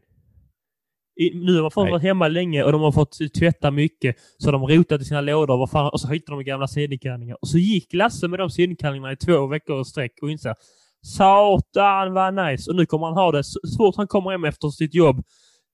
I, 1.17 1.31
nu 1.35 1.61
har 1.61 1.69
folk 1.69 1.85
Nej. 1.85 1.91
varit 1.91 2.03
hemma 2.03 2.27
länge 2.27 2.63
och 2.63 2.71
de 2.71 2.81
har 2.81 2.91
fått 2.91 3.17
tvätta 3.39 3.71
mycket. 3.71 4.15
Så 4.37 4.51
de 4.51 4.67
rotat 4.67 5.01
i 5.01 5.05
sina 5.05 5.21
lådor 5.21 5.57
vad 5.57 5.69
fan, 5.71 5.89
och 5.93 6.01
så 6.01 6.07
hittar 6.07 6.33
de 6.33 6.43
gamla 6.43 6.67
sidenkallingar. 6.67 7.37
Och 7.41 7.47
så 7.47 7.57
gick 7.57 7.93
Lasse 7.93 8.27
med 8.27 8.39
de 8.39 8.49
sidenkallingarna 8.49 9.11
i 9.11 9.15
två 9.15 9.47
veckor 9.47 9.81
i 9.81 9.85
sträck 9.85 10.11
och 10.21 10.31
insåg 10.31 10.55
Satan 11.01 12.13
vad 12.13 12.33
nice! 12.33 12.71
Och 12.71 12.75
nu 12.75 12.85
kommer 12.85 13.07
han 13.07 13.15
ha 13.15 13.31
det 13.31 13.43
så 13.43 13.59
fort 13.77 13.95
han 13.95 14.07
kommer 14.07 14.31
hem 14.31 14.45
efter 14.45 14.69
sitt 14.69 14.93
jobb 14.95 15.17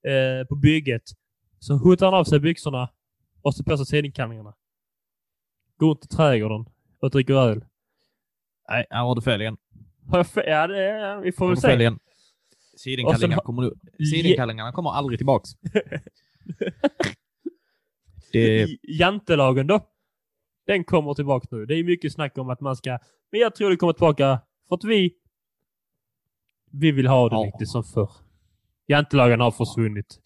eh, 0.07 0.47
på 0.47 0.55
bygget. 0.55 1.03
Så 1.59 1.73
hotar 1.77 2.05
han 2.05 2.15
av 2.15 2.23
sig 2.23 2.39
byxorna 2.39 2.89
och 3.41 3.55
så 3.55 3.63
på 3.63 3.77
sig 3.77 3.85
sidkallingarna. 3.85 4.53
Går 5.77 5.91
ut 5.91 6.05
i 6.05 6.07
trädgården 6.07 6.65
och 7.01 7.11
dricker 7.11 7.33
öl. 7.33 7.65
Nej, 8.69 8.85
har 8.89 9.15
du 9.15 9.21
fel 9.21 9.41
igen. 9.41 9.57
Har 10.09 10.17
jag 10.17 10.25
fe- 10.25 10.43
Ja, 10.49 10.67
det 10.67 11.21
vi 11.23 11.31
får 11.31 11.47
väl 11.47 11.57
fel 11.57 11.79
se. 11.79 11.83
Sidenkallingarna 12.83 13.35
har- 13.35 13.41
kommer, 13.43 13.71
sidenkallingarna 14.11 14.71
kommer 14.71 14.89
aldrig 14.91 15.19
tillbaks. 15.19 15.49
det, 18.31 18.67
Jantelagen 18.83 19.67
då? 19.67 19.87
Den 20.67 20.83
kommer 20.83 21.13
tillbaka 21.13 21.47
nu. 21.51 21.65
Det 21.65 21.75
är 21.75 21.83
mycket 21.83 22.13
snack 22.13 22.37
om 22.37 22.49
att 22.49 22.61
man 22.61 22.75
ska... 22.75 22.99
Men 23.31 23.41
jag 23.41 23.55
tror 23.55 23.69
det 23.69 23.75
kommer 23.75 23.93
tillbaka 23.93 24.39
för 24.69 24.75
att 24.75 24.83
vi... 24.83 25.13
Vi 26.71 26.91
vill 26.91 27.07
ha 27.07 27.29
det 27.29 27.35
Ja. 27.35 27.45
lite 27.45 27.65
som 27.65 27.83
förr. 27.83 28.09
Jantelagen 28.87 29.39
har 29.39 29.51
försvunnit. 29.51 30.19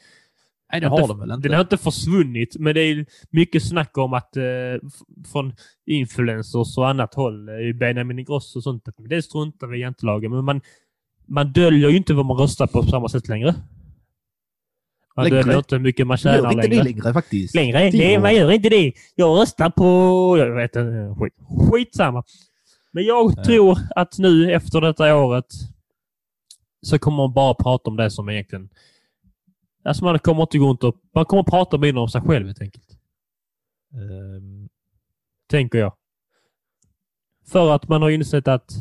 nej, 0.72 0.82
det 0.82 0.88
Inte- 0.88 1.02
har 1.02 1.07
de 1.07 1.19
väl 1.19 1.32
inte? 1.32 1.48
Den 1.48 1.56
har 1.56 1.61
inte 1.64 1.77
försvunnit, 1.77 2.56
men 2.60 2.76
det 2.76 2.82
är 2.82 3.06
mycket 3.30 3.64
snack 3.68 3.98
om 3.98 4.14
att 4.14 4.38
eh, 4.38 4.44
från 5.32 5.53
influencers 5.86 6.77
och 6.77 6.90
annat 6.90 7.14
håll, 7.14 7.49
eh, 7.49 7.76
Benjamin 7.76 8.19
Ingrosso 8.19 8.60
och 8.60 8.64
sånt, 8.64 8.88
att 8.88 8.95
det 8.98 9.22
struntar 9.22 9.68
vi 9.68 9.77
i 9.77 9.82
jantelagen. 9.82 10.32
Men 10.32 10.45
man, 10.45 10.61
man 11.27 11.52
döljer 11.53 11.89
ju 11.89 11.97
inte 11.97 12.14
vad 12.14 12.26
man 12.26 12.38
röstar 12.38 12.68
på 12.68 12.84
på 12.84 12.89
samma 12.89 13.10
sätt 13.10 13.27
längre. 13.27 13.56
Man 15.15 15.23
Längre? 15.26 15.41
döljer 15.43 15.57
inte 15.57 15.76
hur 15.76 15.81
mycket 15.84 16.07
man 16.07 16.18
tjänar 16.18 16.52
inte 16.52 16.68
det 16.68 16.68
längre. 16.68 16.84
längre 16.84 17.14
faktiskt. 17.14 17.56
Längre? 17.56 17.91
Nej, 17.93 18.19
man 18.19 18.35
gör 18.35 18.52
inte 18.52 18.69
det. 18.69 18.93
Jag 19.15 19.41
röstar 19.41 19.69
på... 19.69 19.85
Jag 20.38 20.56
vet 20.56 20.76
inte. 20.76 21.15
Skit. 21.19 21.34
Skitsamma. 21.72 22.23
Men 22.91 23.03
jag 23.03 23.34
Ja. 23.38 23.43
tror 23.43 23.80
att 23.95 24.18
nu 24.18 24.52
efter 24.53 24.81
detta 24.81 25.15
året 25.15 25.45
så 26.81 26.99
kommer 26.99 27.18
man 27.18 27.34
bara 27.34 27.53
prata 27.53 27.89
om 27.89 27.95
det 27.95 28.11
som 28.11 28.30
egentligen... 28.30 28.69
Alltså 29.84 30.03
man 30.03 30.19
kommer 30.19 30.41
inte 30.41 30.57
gå 30.57 30.69
runt 30.69 30.84
och... 30.84 30.95
Man 31.15 31.26
kommer 31.26 31.43
prata 31.43 31.77
mindre 31.77 32.02
om 32.02 32.10
sig 32.10 32.22
själv 32.22 32.45
helt 32.45 32.61
enkelt. 32.61 32.89
Ehm, 33.93 34.69
Tänker 35.49 35.77
jag. 35.80 35.93
För 37.47 37.72
att 37.76 37.88
man 37.88 38.02
har 38.02 38.10
insett 38.10 38.47
att 38.47 38.72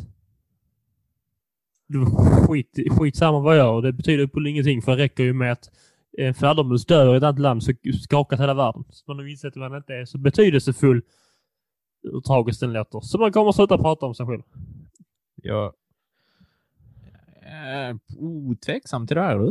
skit, 2.47 2.79
skitsamma 2.89 3.39
vad 3.39 3.57
jag 3.57 3.65
gör. 3.65 3.81
Det 3.81 3.93
betyder 3.93 4.27
på 4.27 4.47
ingenting 4.47 4.81
för 4.81 4.91
det 4.91 5.03
räcker 5.03 5.23
ju 5.23 5.33
med 5.33 5.51
att 5.51 5.69
en 6.17 6.33
fladdermus 6.33 6.85
dör 6.85 7.13
i 7.13 7.17
ett 7.17 7.23
annat 7.23 7.39
land 7.39 7.63
så 7.63 7.71
skakas 8.03 8.39
hela 8.39 8.53
världen. 8.53 8.83
Så 8.89 9.03
man 9.07 9.17
har 9.17 9.27
insett 9.27 9.47
att 9.47 9.55
man 9.55 9.75
inte 9.75 9.93
är 9.93 10.05
så 10.05 10.17
betydelsefull 10.17 11.01
hur 12.03 12.21
tragiskt 12.21 12.59
den 12.59 12.73
låter. 12.73 12.99
Så 12.99 13.17
man 13.17 13.31
kommer 13.31 13.51
sluta 13.51 13.77
prata 13.77 14.05
om 14.05 14.15
sig 14.15 14.25
själv. 14.25 14.41
jag 15.35 15.73
är 17.41 17.99
oh, 18.17 18.55
tveksam 18.55 19.07
till 19.07 19.15
det 19.15 19.21
här 19.21 19.39
du. 19.39 19.47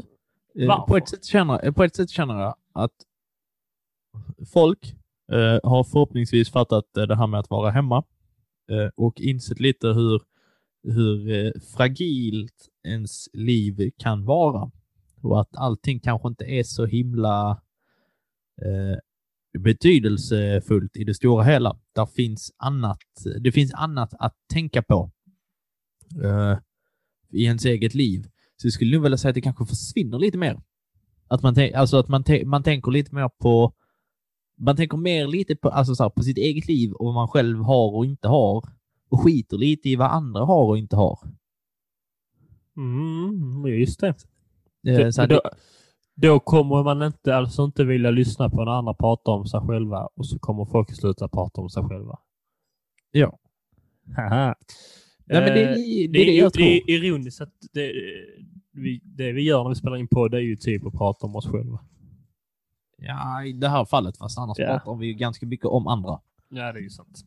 Eh, 0.63 0.69
Varför? 0.69 0.87
På 0.87 0.97
ett, 0.97 1.09
sätt 1.09 1.25
känner, 1.25 1.67
eh, 1.67 1.73
på 1.73 1.85
ett 1.85 1.97
sätt 1.97 2.11
känner 2.11 2.41
jag 2.41 2.55
att 2.73 2.93
folk 4.53 4.95
eh, 5.33 5.71
har 5.71 5.85
förhoppningsvis 5.85 6.51
fattat 6.51 6.97
eh, 6.97 7.03
det 7.03 7.17
här 7.17 7.27
med 7.27 7.41
att 7.41 7.51
vara 7.51 7.71
hemma 7.71 8.05
eh, 8.71 8.91
och 8.97 9.21
insett 9.21 9.61
lite 9.61 9.89
hur, 9.89 10.23
hur 10.85 11.31
eh, 11.31 11.53
fragilt 11.77 12.69
ens 12.85 13.29
liv 13.33 13.91
kan 13.99 14.25
vara. 14.25 14.71
Och 15.21 15.41
att 15.41 15.57
allting 15.57 16.01
kanske 16.01 16.29
inte 16.29 16.45
är 16.45 16.63
så 16.63 16.87
himla 16.87 17.51
eh, 18.63 18.99
betydelsefullt 19.61 20.97
i 20.97 21.05
det 21.05 21.15
stora 21.15 21.45
hela. 21.45 21.79
Där 21.95 22.07
finns 22.07 22.53
annat, 22.57 22.99
det 23.41 23.53
finns 23.53 23.75
annat 23.75 24.15
att 24.19 24.35
tänka 24.53 24.83
på 24.83 25.11
eh, 26.23 26.59
i 27.31 27.45
ens 27.45 27.65
eget 27.65 27.95
liv. 27.95 28.27
Så 28.57 28.67
jag 28.67 28.73
skulle 28.73 28.97
nog 28.97 29.03
vilja 29.03 29.19
säga 29.19 29.29
att 29.29 29.35
det 29.35 29.41
kanske 29.41 29.67
försvinner 29.67 30.19
lite 30.19 30.39
mer. 30.39 30.61
Att 31.29 31.43
man, 31.43 31.57
alltså 31.75 31.97
att 31.97 32.09
man, 32.09 32.25
man 32.45 32.63
tänker 32.63 32.91
lite 32.91 33.15
mer 33.15 33.29
på 33.29 33.75
man 34.57 34.77
tänker 34.77 34.97
mer 34.97 35.27
lite 35.27 35.57
på, 35.57 35.69
alltså 35.69 35.95
så 35.95 36.03
här, 36.03 36.11
på 36.11 36.23
sitt 36.23 36.39
eget 36.39 36.69
liv 36.69 36.93
och 36.93 37.05
vad 37.05 37.15
man 37.15 37.29
själv 37.29 37.59
har 37.59 37.95
och 37.95 38.05
inte 38.05 38.29
har. 38.29 38.65
Och 39.15 39.21
skiter 39.21 39.57
lite 39.57 39.89
i 39.89 39.97
vad 39.97 40.11
andra 40.11 40.45
har 40.45 40.65
och 40.65 40.79
inte 40.79 40.97
har. 40.97 41.19
Mm, 42.77 43.67
just 43.67 44.01
det. 44.01 44.15
Eh, 44.89 45.11
så 45.11 45.21
här, 45.21 45.29
då, 45.29 45.41
då 46.15 46.41
kommer 46.41 46.83
man 46.83 47.03
inte, 47.03 47.37
alltså 47.37 47.65
inte 47.65 47.85
vilja 47.85 48.11
lyssna 48.11 48.51
på 48.51 48.65
när 48.65 48.73
andra 48.73 48.95
pratar 48.95 49.33
om 49.33 49.47
sig 49.47 49.61
själva 49.61 50.09
och 50.15 50.27
så 50.27 50.39
kommer 50.39 50.65
folk 50.65 50.95
sluta 50.95 51.29
prata 51.29 51.61
om 51.61 51.71
sig 51.71 51.83
själva. 51.83 52.19
Ja. 53.11 53.39
Haha. 54.17 54.55
Nej, 55.27 55.41
men 55.41 55.55
det, 55.55 55.63
Eh, 55.63 55.71
är- 55.71 55.75
det, 55.75 56.09
Det 56.13 56.19
är 56.21 56.27
det 56.27 56.31
är, 56.31 56.39
jag 56.39 56.53
det 56.53 56.55
tror. 56.55 56.67
är 56.67 56.91
ironiskt 56.91 57.41
att 57.41 57.53
det 57.73 57.93
vi, 58.73 59.01
det 59.05 59.33
vi 59.33 59.43
gör 59.43 59.63
när 59.63 59.69
vi 59.71 59.75
spelar 59.77 59.97
in 59.97 60.09
på 60.09 60.29
det 60.29 60.37
är 60.37 60.41
ju 60.43 60.57
typ 60.57 60.87
att 60.87 60.93
prata 60.93 61.27
om 61.27 61.37
oss 61.37 61.47
själva. 61.47 61.79
Ja, 62.99 63.45
i 63.45 63.53
det 63.53 63.69
här 63.69 63.85
fallet, 63.85 64.17
fast 64.17 64.39
annars 64.39 64.59
Ja. 64.59 64.67
pratar 64.67 64.95
vi 64.99 65.07
ju 65.07 65.13
ganska 65.15 65.47
mycket 65.47 65.67
om 65.67 65.87
andra. 65.87 66.21
Ja, 66.49 66.73
det 66.73 66.79
är 66.79 66.83
ju 66.83 66.91
sant. 66.91 67.25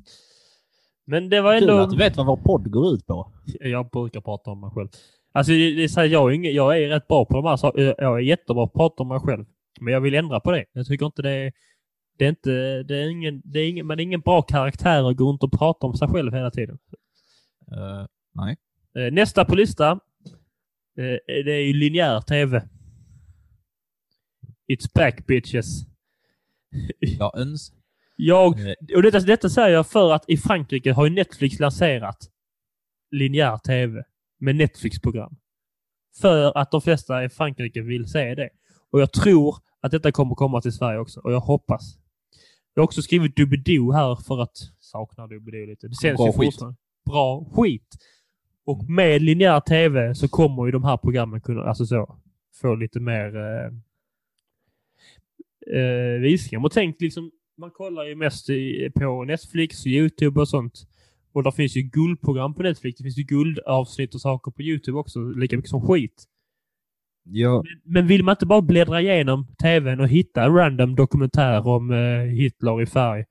Men 1.09 1.29
det 1.29 1.41
var 1.41 1.59
Kul 1.59 1.69
ändå... 1.69 1.81
att 1.81 1.89
du 1.91 1.97
vet 1.97 2.17
vad 2.17 2.25
vår 2.25 2.37
podd 2.37 2.71
går 2.71 2.93
ut 2.93 3.07
på. 3.07 3.31
Jag 3.59 3.89
brukar 3.89 4.21
prata 4.21 4.51
om 4.51 4.59
mig 4.61 4.69
själv. 4.69 4.87
Alltså, 5.31 5.51
det, 5.51 5.75
det 5.75 5.89
så 5.89 5.99
här, 5.99 6.07
jag, 6.07 6.29
är 6.29 6.35
ingen, 6.35 6.53
jag 6.53 6.77
är 6.83 6.87
rätt 6.89 7.07
bra 7.07 7.25
på 7.25 7.33
de 7.33 7.45
här 7.45 7.57
sakerna. 7.57 7.93
Jag 7.97 8.15
är 8.17 8.19
jättebra 8.19 8.67
på 8.67 8.71
att 8.71 8.73
prata 8.73 9.03
om 9.03 9.07
mig 9.09 9.19
själv. 9.19 9.45
Men 9.79 9.93
jag 9.93 10.01
vill 10.01 10.13
ändra 10.15 10.39
på 10.39 10.51
det. 10.51 10.65
Jag 10.73 10.87
tycker 10.87 11.05
inte 11.05 11.21
det 11.21 11.31
är... 11.31 11.51
Det 12.17 12.25
är 12.25 12.29
inte... 12.29 12.83
Det 12.83 12.95
är 12.97 13.09
ingen... 13.09 13.41
Det 13.45 13.59
är 13.59 13.69
ingen, 13.69 13.87
man 13.87 13.99
är 13.99 14.03
ingen 14.03 14.19
bra 14.21 14.41
karaktär 14.41 15.09
att 15.09 15.17
gå 15.17 15.29
runt 15.29 15.43
och 15.43 15.51
prata 15.51 15.87
om 15.87 15.93
sig 15.93 16.07
själv 16.07 16.33
hela 16.33 16.51
tiden. 16.51 16.77
Eh, 17.71 18.05
nej. 18.33 18.57
Eh, 18.97 19.13
Nästa 19.13 19.45
på 19.45 19.55
lista. 19.55 19.91
eh, 20.97 21.17
Det 21.45 21.51
är 21.53 21.67
ju 21.67 21.73
linjär 21.73 22.21
tv. 22.21 22.63
It's 24.71 24.91
back 24.95 25.27
bitches. 25.27 25.81
Jag 26.99 27.37
öns... 27.39 27.73
Jag, 28.19 28.59
och 28.95 29.01
detta, 29.01 29.19
detta 29.19 29.49
säger 29.49 29.69
jag 29.75 29.87
för 29.87 30.13
att 30.13 30.29
i 30.29 30.37
Frankrike 30.37 30.93
har 30.93 31.05
ju 31.05 31.13
Netflix 31.13 31.59
lanserat 31.59 32.17
linjär 33.11 33.57
tv 33.57 34.03
med 34.39 34.55
Netflix-program. 34.55 35.35
För 36.21 36.57
att 36.57 36.71
de 36.71 36.81
flesta 36.81 37.23
i 37.23 37.29
Frankrike 37.29 37.81
vill 37.81 38.07
se 38.07 38.35
det. 38.35 38.49
Och 38.91 39.01
jag 39.01 39.13
tror 39.13 39.55
att 39.81 39.91
detta 39.91 40.11
kommer 40.11 40.35
komma 40.35 40.61
till 40.61 40.71
Sverige 40.71 40.99
också. 40.99 41.19
Och 41.19 41.33
jag 41.33 41.39
hoppas. 41.39 41.97
Jag 42.73 42.81
har 42.81 42.85
också 42.85 43.01
skrivit 43.01 43.35
Doobidoo 43.35 43.91
här 43.91 44.15
för 44.15 44.41
att 44.41 44.57
sakna 44.79 45.27
Doobidoo 45.27 45.65
lite. 45.65 45.87
Det 45.87 46.15
Bra 46.15 46.27
ju 46.27 46.33
fortfarande 46.33 46.77
bra 47.05 47.45
skit. 47.55 47.97
Och 48.65 48.89
med 48.89 49.21
linjär 49.21 49.59
tv 49.59 50.15
så 50.15 50.27
kommer 50.27 50.65
ju 50.65 50.71
de 50.71 50.83
här 50.83 50.97
programmen 50.97 51.41
kunna, 51.41 51.63
alltså 51.63 51.85
så, 51.85 52.17
få 52.61 52.75
lite 52.75 52.99
mer 52.99 53.35
eh, 53.35 53.71
eh, 55.79 56.19
visningar. 56.19 56.65
Och 56.65 56.71
tänk 56.71 57.01
liksom, 57.01 57.31
man 57.57 57.71
kollar 57.71 58.03
ju 58.05 58.15
mest 58.15 58.49
i, 58.49 58.89
på 58.95 59.23
Netflix 59.23 59.81
och 59.81 59.87
YouTube 59.87 60.41
och 60.41 60.49
sånt. 60.49 60.87
Och 61.33 61.43
där 61.43 61.51
finns 61.51 61.77
ju 61.77 61.81
guldprogram 61.81 62.53
på 62.53 62.63
Netflix. 62.63 62.97
Det 62.97 63.03
finns 63.03 63.17
ju 63.17 63.23
guldavsnitt 63.23 64.15
och 64.15 64.21
saker 64.21 64.51
på 64.51 64.61
YouTube 64.61 64.97
också, 64.97 65.19
lika 65.19 65.55
mycket 65.55 65.69
som 65.69 65.87
skit. 65.87 66.23
jag, 67.23 67.65
Men 67.83 68.07
vill 68.07 68.23
man 68.23 68.33
inte 68.33 68.45
bara 68.45 68.61
bläddra 68.61 69.01
igenom 69.01 69.47
tvn 69.61 69.99
och 69.99 70.07
hitta 70.07 70.43
en 70.43 70.53
random 70.55 70.95
dokumentär 70.95 71.67
om 71.67 71.91
eh, 71.91 72.19
Hitler 72.19 72.81
i 72.81 72.85
färg? 72.85 73.25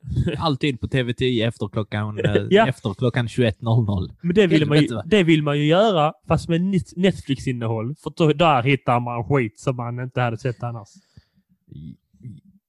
alltid 0.38 0.80
på 0.80 0.86
TV10 0.86 1.48
efter 1.48 1.68
klockan, 1.68 2.18
eh, 2.18 2.34
Ja. 2.50 2.68
efter 2.68 2.94
klockan 2.94 3.26
21.00. 3.26 4.14
Men 4.22 4.34
det 4.34 4.46
vill, 4.46 4.66
man 4.68 4.78
ju, 4.82 4.88
det 5.06 5.22
vill 5.22 5.42
man 5.42 5.58
ju 5.58 5.64
göra, 5.64 6.12
fast 6.28 6.48
med 6.48 6.60
Net- 6.60 6.92
Netflix-innehåll. 6.96 7.94
För 7.96 8.12
då, 8.16 8.32
där 8.32 8.62
hittar 8.62 9.00
man 9.00 9.24
skit 9.24 9.58
som 9.60 9.76
man 9.76 10.00
inte 10.00 10.20
hade 10.20 10.38
sett 10.38 10.62
annars. 10.62 10.88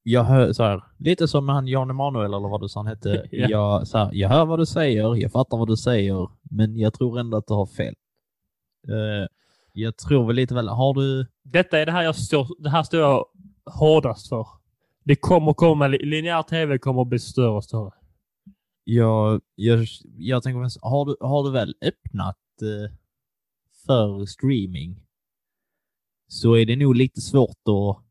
Jag 0.03 0.23
hör 0.23 0.53
så 0.53 0.63
här, 0.63 0.83
lite 0.97 1.27
som 1.27 1.49
han 1.49 1.67
Jan 1.67 1.89
Emanuel 1.89 2.33
eller 2.33 2.49
vad 2.49 2.61
du 2.61 2.69
sa 2.69 2.79
han 2.79 2.87
hette. 2.87 3.27
Ja. 3.31 3.47
jag, 3.49 3.87
så 3.87 3.97
här, 3.97 4.09
jag 4.13 4.29
hör 4.29 4.45
vad 4.45 4.59
du 4.59 4.65
säger, 4.65 5.15
jag 5.15 5.31
fattar 5.31 5.57
vad 5.57 5.67
du 5.67 5.77
säger, 5.77 6.29
men 6.41 6.77
jag 6.77 6.93
tror 6.93 7.19
ändå 7.19 7.37
att 7.37 7.47
du 7.47 7.53
har 7.53 7.65
fel. 7.65 7.95
Eh, 8.87 9.27
jag 9.73 9.97
tror 9.97 10.27
väl 10.27 10.35
lite 10.35 10.53
väl, 10.55 10.67
har 10.67 10.93
du... 10.93 11.25
Detta 11.43 11.79
är 11.79 11.85
det 11.85 11.91
här 11.91 12.03
jag 12.03 12.15
står, 12.15 12.47
det 12.63 12.69
här 12.69 12.83
står 12.83 12.99
jag 12.99 13.25
hårdast 13.65 14.29
för. 14.29 14.47
Det 15.03 15.15
kommer 15.15 15.53
komma, 15.53 15.87
linjär 15.87 16.43
tv 16.43 16.77
kommer 16.77 17.05
bli 17.05 17.19
större 17.19 17.49
och 17.49 17.63
större. 17.63 17.91
Jag, 18.83 19.41
jag, 19.55 19.85
jag 20.17 20.43
tänker, 20.43 20.87
har 20.89 21.05
du, 21.05 21.15
har 21.19 21.43
du 21.43 21.51
väl 21.51 21.75
öppnat 21.81 22.37
eh, 22.61 22.95
för 23.85 24.25
streaming 24.25 25.01
så 26.27 26.53
är 26.53 26.65
det 26.65 26.75
nog 26.75 26.95
lite 26.95 27.21
svårt 27.21 27.67
att 27.67 28.05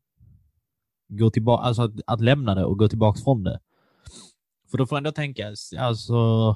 gå 1.09 1.29
tillbaka, 1.29 1.63
alltså 1.63 1.81
att, 1.81 1.91
att 2.07 2.21
lämna 2.21 2.55
det 2.55 2.65
och 2.65 2.77
gå 2.77 2.87
tillbaka 2.87 3.19
från 3.23 3.43
det. 3.43 3.59
För 4.71 4.77
då 4.77 4.85
får 4.85 4.97
ändå 4.97 5.11
tänka, 5.11 5.53
alltså 5.79 6.55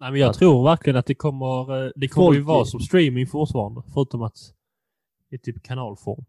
Nej, 0.00 0.10
men 0.10 0.20
jag 0.20 0.30
Att- 0.30 0.38
tror 0.38 0.64
verkligen 0.64 0.96
att 0.96 1.06
det 1.06 1.14
kommer, 1.14 1.84
eh, 1.86 1.90
det 1.96 2.08
kommer 2.08 2.26
Folk- 2.26 2.36
ju 2.38 2.42
vara 2.42 2.64
som 2.64 2.80
streaming 2.80 3.26
fortfarande. 3.26 3.82
Förutom 3.94 4.22
att 4.22 4.36
det 5.30 5.36
är 5.36 5.38
typ 5.38 5.62
kanalform. 5.62 6.24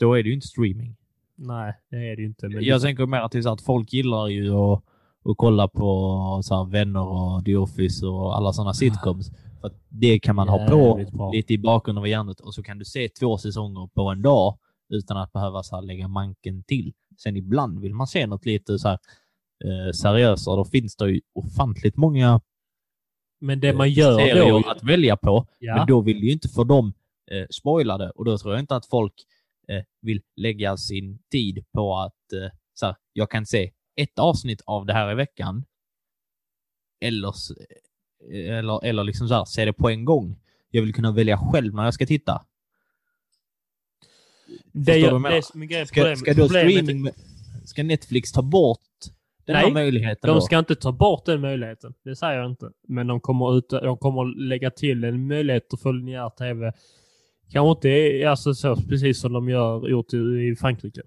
då 0.00 0.14
är 0.14 0.22
det 0.22 0.28
ju 0.28 0.34
inte 0.34 0.46
streaming. 0.46 0.96
Nej, 1.36 1.74
det 1.90 1.96
är 1.96 2.16
det 2.16 2.22
ju 2.22 2.26
inte. 2.28 2.48
Men 2.48 2.64
Jag 2.64 2.82
tänker 2.82 3.06
mer 3.06 3.28
till 3.28 3.42
så 3.42 3.50
att 3.50 3.60
folk 3.60 3.92
gillar 3.92 4.28
ju 4.28 4.54
att, 4.54 4.82
att 5.24 5.36
kolla 5.36 5.68
på 5.68 6.40
så 6.44 6.56
här, 6.56 6.64
Vänner 6.70 7.06
och 7.06 7.44
The 7.44 7.56
Office 7.56 8.06
och 8.06 8.36
alla 8.36 8.52
sådana 8.52 8.74
sitcoms. 8.74 9.30
För 9.60 9.66
att 9.66 9.74
det 9.88 10.18
kan 10.18 10.36
man 10.36 10.48
ha 10.48 10.66
på 10.68 10.76
Jävligt 10.76 11.12
bra. 11.12 11.30
lite 11.32 11.52
i 11.54 11.58
bakgrunden 11.58 12.02
av 12.02 12.08
hjärnet 12.08 12.40
och 12.40 12.54
så 12.54 12.62
kan 12.62 12.78
du 12.78 12.84
se 12.84 13.08
två 13.08 13.38
säsonger 13.38 13.86
på 13.94 14.02
en 14.10 14.22
dag 14.22 14.58
utan 14.88 15.16
att 15.16 15.32
behöva 15.32 15.62
så 15.62 15.76
här, 15.76 15.82
lägga 15.82 16.08
manken 16.08 16.64
till. 16.64 16.92
Sen 17.18 17.36
ibland 17.36 17.80
vill 17.80 17.94
man 17.94 18.06
se 18.06 18.26
något 18.26 18.46
lite 18.46 18.78
så 18.78 18.88
här, 18.88 18.98
eh, 19.64 19.92
seriösare. 19.92 20.56
Då 20.56 20.64
finns 20.64 20.96
det 20.96 21.10
ju 21.10 21.20
ofantligt 21.34 21.96
många 21.96 22.40
Men 23.40 23.60
det 23.60 23.68
eh, 23.68 23.76
man 23.76 23.90
gör 23.90 24.18
serier 24.18 24.50
då... 24.50 24.70
att 24.70 24.82
välja 24.82 25.16
på. 25.16 25.46
Ja. 25.58 25.76
Men 25.76 25.86
då 25.86 26.00
vill 26.00 26.20
du 26.20 26.26
ju 26.26 26.32
inte 26.32 26.48
få 26.48 26.64
dem 26.64 26.92
eh, 27.30 27.46
spoilade 27.50 28.10
och 28.10 28.24
då 28.24 28.38
tror 28.38 28.54
jag 28.54 28.60
inte 28.60 28.76
att 28.76 28.86
folk 28.86 29.14
eh, 29.68 29.82
vill 30.00 30.22
lägga 30.36 30.76
sin 30.76 31.18
tid 31.30 31.64
på 31.72 31.96
att 31.96 32.32
eh, 32.32 32.50
så 32.74 32.86
här, 32.86 32.96
jag 33.12 33.30
kan 33.30 33.46
se 33.46 33.72
ett 33.96 34.18
avsnitt 34.18 34.62
av 34.66 34.86
det 34.86 34.92
här 34.92 35.12
i 35.12 35.14
veckan. 35.14 35.64
Eller, 37.00 37.34
eh, 38.32 38.58
eller, 38.58 38.84
eller 38.84 39.04
liksom 39.04 39.28
så 39.28 39.34
här, 39.34 39.44
se 39.44 39.64
det 39.64 39.72
på 39.72 39.90
en 39.90 40.04
gång. 40.04 40.40
Jag 40.70 40.82
vill 40.82 40.94
kunna 40.94 41.12
välja 41.12 41.38
själv 41.38 41.74
när 41.74 41.84
jag 41.84 41.94
ska 41.94 42.06
titta. 42.06 42.46
Det, 44.72 44.98
gör- 44.98 45.18
det 45.30 45.36
är 45.36 45.40
som 45.42 45.66
grejen. 45.66 45.86
Ska, 45.86 46.00
Problem- 46.00 46.16
ska 46.16 46.34
då 46.34 46.48
streaming... 46.48 47.08
Ska 47.64 47.82
Netflix 47.82 48.32
ta 48.32 48.42
bort 48.42 48.78
den 49.46 49.56
här 49.56 49.62
Nej, 49.62 49.72
möjligheten 49.72 50.28
De 50.28 50.34
då? 50.34 50.40
ska 50.40 50.58
inte 50.58 50.74
ta 50.74 50.92
bort 50.92 51.24
den 51.26 51.40
möjligheten. 51.40 51.94
Det 52.04 52.16
säger 52.16 52.38
jag 52.38 52.50
inte. 52.50 52.70
Men 52.88 53.06
de 53.06 53.20
kommer, 53.20 53.58
ut, 53.58 53.68
de 53.68 53.96
kommer 53.98 54.38
lägga 54.48 54.70
till 54.70 55.04
en 55.04 55.26
möjlighet 55.26 55.66
för 55.82 55.92
linjär 55.92 56.28
tv. 56.30 56.72
Kanske 57.52 57.70
inte 57.88 58.30
alltså 58.30 58.54
så, 58.54 58.76
precis 58.76 59.20
som 59.20 59.32
de 59.32 59.48
gör, 59.48 59.88
gjort 59.88 60.14
i, 60.14 60.16
i 60.16 60.56
Frankrike. 60.60 61.00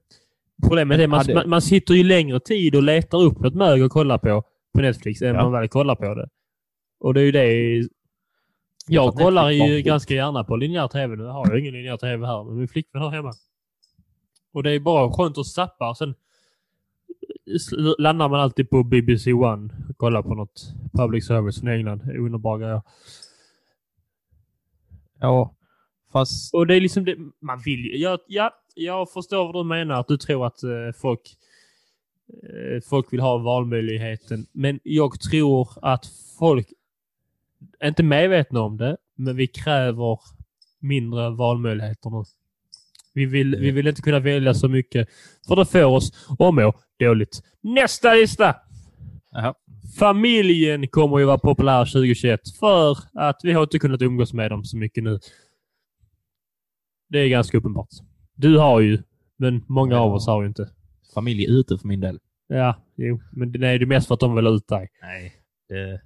Problemet 0.67 0.99
är 0.99 1.07
man, 1.07 1.17
Hade- 1.19 1.33
man, 1.33 1.49
man 1.49 1.61
sitter 1.61 1.93
ju 1.93 2.03
längre 2.03 2.39
tid 2.39 2.75
och 2.75 2.83
letar 2.83 3.23
upp 3.23 3.39
något 3.39 3.55
mög 3.55 3.81
att 3.81 3.91
kolla 3.91 4.17
på 4.17 4.43
på 4.75 4.81
Netflix 4.81 5.21
än 5.21 5.35
Ja. 5.35 5.43
man 5.43 5.51
väl 5.51 5.67
kollar 5.69 5.95
på 5.95 6.13
det. 6.15 6.27
Och 6.99 7.13
det 7.13 7.21
är 7.21 7.25
ju 7.25 7.31
det... 7.31 7.87
Jag 8.87 9.15
kollar 9.15 9.49
ju 9.49 9.81
ganska 9.81 10.13
gärna 10.13 10.43
på 10.43 10.55
linjär 10.55 10.87
tv. 10.87 11.15
Nu 11.15 11.23
har 11.23 11.47
jag 11.49 11.59
ingen 11.59 11.73
linjär 11.73 11.97
tv 11.97 12.27
här, 12.27 12.43
men 12.43 12.57
min 12.57 12.67
flickvän 12.67 13.01
har 13.01 13.09
hemma. 13.09 13.33
Och 14.53 14.63
det 14.63 14.71
är 14.71 14.79
bara 14.79 15.11
skönt 15.11 15.37
att 15.37 15.47
zappa. 15.47 15.95
Sen 15.95 16.15
landar 17.97 18.29
man 18.29 18.39
alltid 18.39 18.69
på 18.69 18.83
BBC 18.83 19.33
One 19.33 19.69
och 19.89 19.97
kollar 19.97 20.21
på 20.23 20.35
något 20.35 20.73
public 20.93 21.27
service 21.27 21.59
från 21.59 21.69
England. 21.69 22.01
Underbara 22.01 22.57
grejer. 22.57 22.81
Ja, 25.19 25.55
fast... 26.11 26.53
Och 26.53 26.67
det 26.67 26.75
är 26.75 26.81
liksom 26.81 27.05
det 27.05 27.17
man 27.39 27.59
vill 27.65 27.85
ju. 27.85 27.97
Ja, 27.97 28.17
ja, 28.27 28.51
jag 28.75 29.11
förstår 29.11 29.53
vad 29.53 29.65
du 29.65 29.69
menar. 29.69 29.99
Att 29.99 30.07
du 30.07 30.17
tror 30.17 30.47
att 30.47 30.63
eh, 30.63 30.91
folk, 31.01 31.37
eh, 32.43 32.81
folk 32.89 33.13
vill 33.13 33.19
ha 33.19 33.37
valmöjligheten. 33.37 34.45
Men 34.51 34.79
jag 34.83 35.19
tror 35.19 35.69
att 35.81 36.05
folk 36.39 36.73
inte 37.83 38.03
medvetna 38.03 38.61
om 38.61 38.77
det, 38.77 38.97
men 39.15 39.35
vi 39.35 39.47
kräver 39.47 40.19
mindre 40.79 41.29
valmöjligheter 41.29 42.09
nu. 42.09 42.23
Vi 43.13 43.25
vill, 43.25 43.55
vi 43.55 43.71
vill 43.71 43.87
inte 43.87 44.01
kunna 44.01 44.19
välja 44.19 44.53
så 44.53 44.67
mycket, 44.67 45.09
för 45.47 45.55
det 45.55 45.65
får 45.65 45.83
oss 45.83 46.27
att 46.39 46.53
må 46.53 46.73
dåligt. 46.99 47.41
Nästa 47.61 48.13
lista! 48.13 48.55
Jaha. 49.31 49.53
Familjen 49.99 50.87
kommer 50.87 51.19
ju 51.19 51.25
vara 51.25 51.37
populär 51.37 51.85
2021 51.85 52.39
för 52.59 52.97
att 53.13 53.39
vi 53.43 53.51
har 53.51 53.63
inte 53.63 53.79
kunnat 53.79 54.01
umgås 54.01 54.33
med 54.33 54.51
dem 54.51 54.63
så 54.63 54.77
mycket 54.77 55.03
nu. 55.03 55.19
Det 57.09 57.19
är 57.19 57.27
ganska 57.27 57.57
uppenbart. 57.57 57.89
Du 58.35 58.57
har 58.57 58.79
ju, 58.79 59.03
men 59.37 59.63
många 59.67 59.95
Ja. 59.95 59.99
av 59.99 60.13
oss 60.13 60.27
har 60.27 60.41
ju 60.41 60.47
inte. 60.47 60.69
Familj 61.13 61.45
är 61.45 61.49
ute 61.49 61.77
för 61.77 61.87
min 61.87 61.99
del. 61.99 62.19
Ja, 62.47 62.75
jo, 62.95 63.21
men 63.31 63.51
det 63.51 63.67
är 63.67 63.85
mest 63.85 64.07
för 64.07 64.13
att 64.13 64.19
de 64.19 64.35
vill 64.35 64.45
ha 64.45 64.53
ut 64.53 64.67
dig. 64.67 64.89
Nej. 65.01 65.33
Det... 65.69 66.01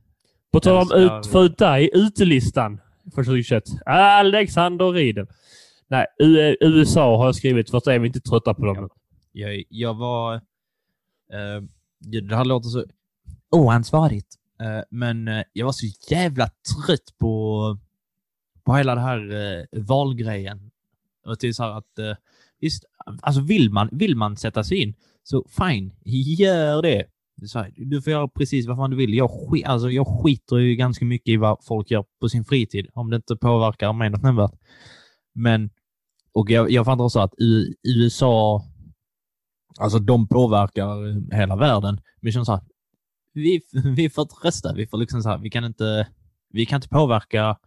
På 0.52 0.60
tal 0.60 0.92
om 0.92 0.92
ut, 1.00 1.28
få 1.28 1.44
ut 1.44 1.58
dig, 1.58 1.90
utelistan 1.94 2.82
för 3.16 3.24
2021. 3.24 3.64
Alexander 3.86 4.92
Riedel. 4.92 5.28
Nej, 5.88 6.06
USA 6.60 7.18
har 7.18 7.26
jag 7.26 7.36
skrivit 7.36 7.70
för 7.70 7.78
att 7.78 7.88
är 7.88 8.00
vi 8.00 8.08
inte 8.08 8.22
trötta 8.22 8.54
på 8.54 8.66
dem. 8.66 8.90
Jag, 9.32 9.64
jag 9.70 9.94
var... 9.94 10.36
Eh, 11.34 11.62
det 12.00 12.36
här 12.36 12.46
låter 12.46 12.70
så 12.70 12.86
oansvarigt. 13.50 14.28
Eh, 14.62 14.84
men 14.90 15.28
eh, 15.28 15.44
jag 15.54 15.66
var 15.66 15.72
så 15.72 15.86
jävla 16.10 16.46
trött 16.46 17.18
på, 17.20 17.78
på 18.64 18.76
hela 18.76 18.96
det 18.96 19.02
här 19.02 19.32
eh, 19.32 19.82
valgrejen. 19.82 20.72
Och 21.26 21.40
till 21.40 21.56
så 21.56 21.64
här 21.64 21.78
att... 21.78 22.00
Eh, 22.00 22.16
visst, 22.60 22.86
alltså 23.22 23.42
vill 23.42 23.72
man, 23.72 23.90
vill 23.92 24.16
man 24.16 24.38
sätta 24.38 24.64
sig 24.64 24.78
in, 24.78 24.94
så 25.24 25.46
fine, 25.50 25.94
gör 26.38 26.82
det. 26.82 27.06
Så 27.46 27.60
här, 27.60 27.74
du 27.76 28.02
får 28.02 28.12
göra 28.12 28.28
precis 28.28 28.68
vad 28.68 28.78
fan 28.78 28.90
du 28.90 28.98
vill. 28.98 29.14
Jag, 29.14 29.30
skit, 29.32 29.66
alltså, 29.66 29.90
jag 29.90 30.08
skiter 30.08 30.58
ju 30.58 30.76
ganska 30.76 31.06
mycket 31.06 31.28
i 31.28 31.38
vad 31.38 31.58
folk 31.64 31.92
gör 31.92 32.06
på 32.22 32.30
sin 32.30 32.46
fritid, 32.46 32.88
om 32.94 33.10
det 33.10 33.16
inte 33.16 33.36
påverkar 33.36 33.94
mig 33.94 34.10
något 34.10 34.24
nämnvärt. 34.24 34.52
Men, 35.36 35.70
och 36.34 36.50
jag, 36.50 36.72
jag 36.72 36.86
fattar 36.86 37.04
också 37.04 37.20
att 37.20 37.34
i, 37.40 37.76
USA 37.84 38.64
Alltså 39.80 40.00
de 40.00 40.28
påverkar 40.28 41.34
hela 41.36 41.56
världen. 41.56 42.02
Men 42.22 42.32
känns 42.32 42.46
så 42.46 42.52
här, 42.52 42.62
vi, 43.34 43.62
vi 43.96 44.10
får 44.10 44.22
inte 44.22 44.36
rösta. 44.44 44.74
Vi 44.74 44.88
får 44.88 44.98
liksom 44.98 45.22
så 45.22 45.30
här, 45.30 45.38
vi 45.38 45.50
kan 45.50 45.64
inte, 45.64 46.08
vi 46.50 46.66
kan 46.66 46.78
inte 46.78 46.90
påverka 46.90 47.58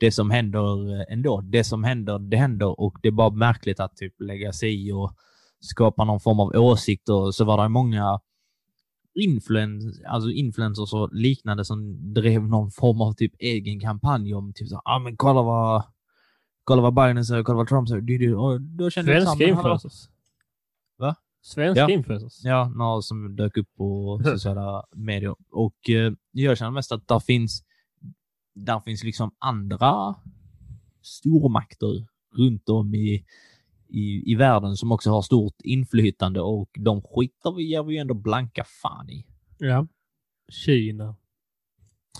det 0.00 0.12
som 0.12 0.30
händer 0.30 1.04
ändå. 1.12 1.40
Det 1.40 1.64
som 1.64 1.84
händer, 1.84 2.18
det 2.18 2.36
händer 2.36 2.80
och 2.80 2.98
det 3.02 3.08
är 3.08 3.12
bara 3.12 3.30
märkligt 3.30 3.80
att 3.80 3.96
typ 3.96 4.20
lägga 4.20 4.52
sig 4.52 4.88
i 4.88 4.92
och 4.92 5.12
skapa 5.60 6.04
någon 6.04 6.20
form 6.20 6.40
av 6.40 6.48
åsikt 6.54 7.08
och 7.08 7.34
så 7.34 7.44
var 7.44 7.62
det 7.62 7.68
många 7.68 8.20
influen, 9.20 9.94
alltså 10.08 10.30
influencers 10.30 10.92
och 10.92 11.12
liknande 11.12 11.64
som 11.64 12.12
drev 12.14 12.42
någon 12.42 12.70
form 12.70 13.00
av 13.00 13.12
typ 13.12 13.32
egen 13.38 13.80
kampanj 13.80 14.34
om 14.34 14.52
typ 14.52 14.68
så 14.68 14.82
ah, 14.84 14.98
men 14.98 15.16
kolla 15.16 15.42
vad 15.42 15.82
kolla 16.64 16.82
vad 16.82 16.94
Biden 16.94 17.24
säger, 17.24 17.42
kolla 17.42 17.56
vad 17.56 17.68
Trump 17.68 17.88
säger. 17.88 18.34
Och 18.34 18.60
då 18.60 18.90
kände 18.90 19.12
jag 19.12 19.22
Svenska 19.22 19.44
hallå, 19.44 19.56
influencers. 19.56 20.08
Va? 20.98 21.16
Svenska 21.42 21.80
Ja. 21.80 21.90
influencers. 21.90 22.44
Ja, 22.44 22.68
några 22.68 23.02
som 23.02 23.36
dök 23.36 23.56
upp 23.56 23.68
på 23.76 24.20
sociala 24.24 24.84
medier. 24.96 25.34
Och 25.50 25.90
eh, 25.90 26.12
jag 26.30 26.58
känner 26.58 26.70
mest 26.70 26.92
att 26.92 27.08
där 27.08 27.20
finns, 27.20 27.62
där 28.54 28.80
finns 28.80 29.04
liksom 29.04 29.30
andra 29.38 30.14
stormakter 31.02 32.06
runt 32.36 32.68
om 32.68 32.94
i, 32.94 33.24
i, 33.88 34.32
i 34.32 34.34
världen 34.34 34.76
som 34.76 34.92
också 34.92 35.10
har 35.10 35.22
stort 35.22 35.54
inflytande 35.64 36.40
och 36.40 36.70
de 36.78 37.02
skiter 37.02 37.56
vi 37.56 37.62
ger 37.62 37.82
vi 37.82 37.94
ju 37.94 38.00
ändå 38.00 38.14
blanka 38.14 38.64
fan 38.82 39.10
i. 39.10 39.26
Ja. 39.58 39.86
Kina. 40.52 41.14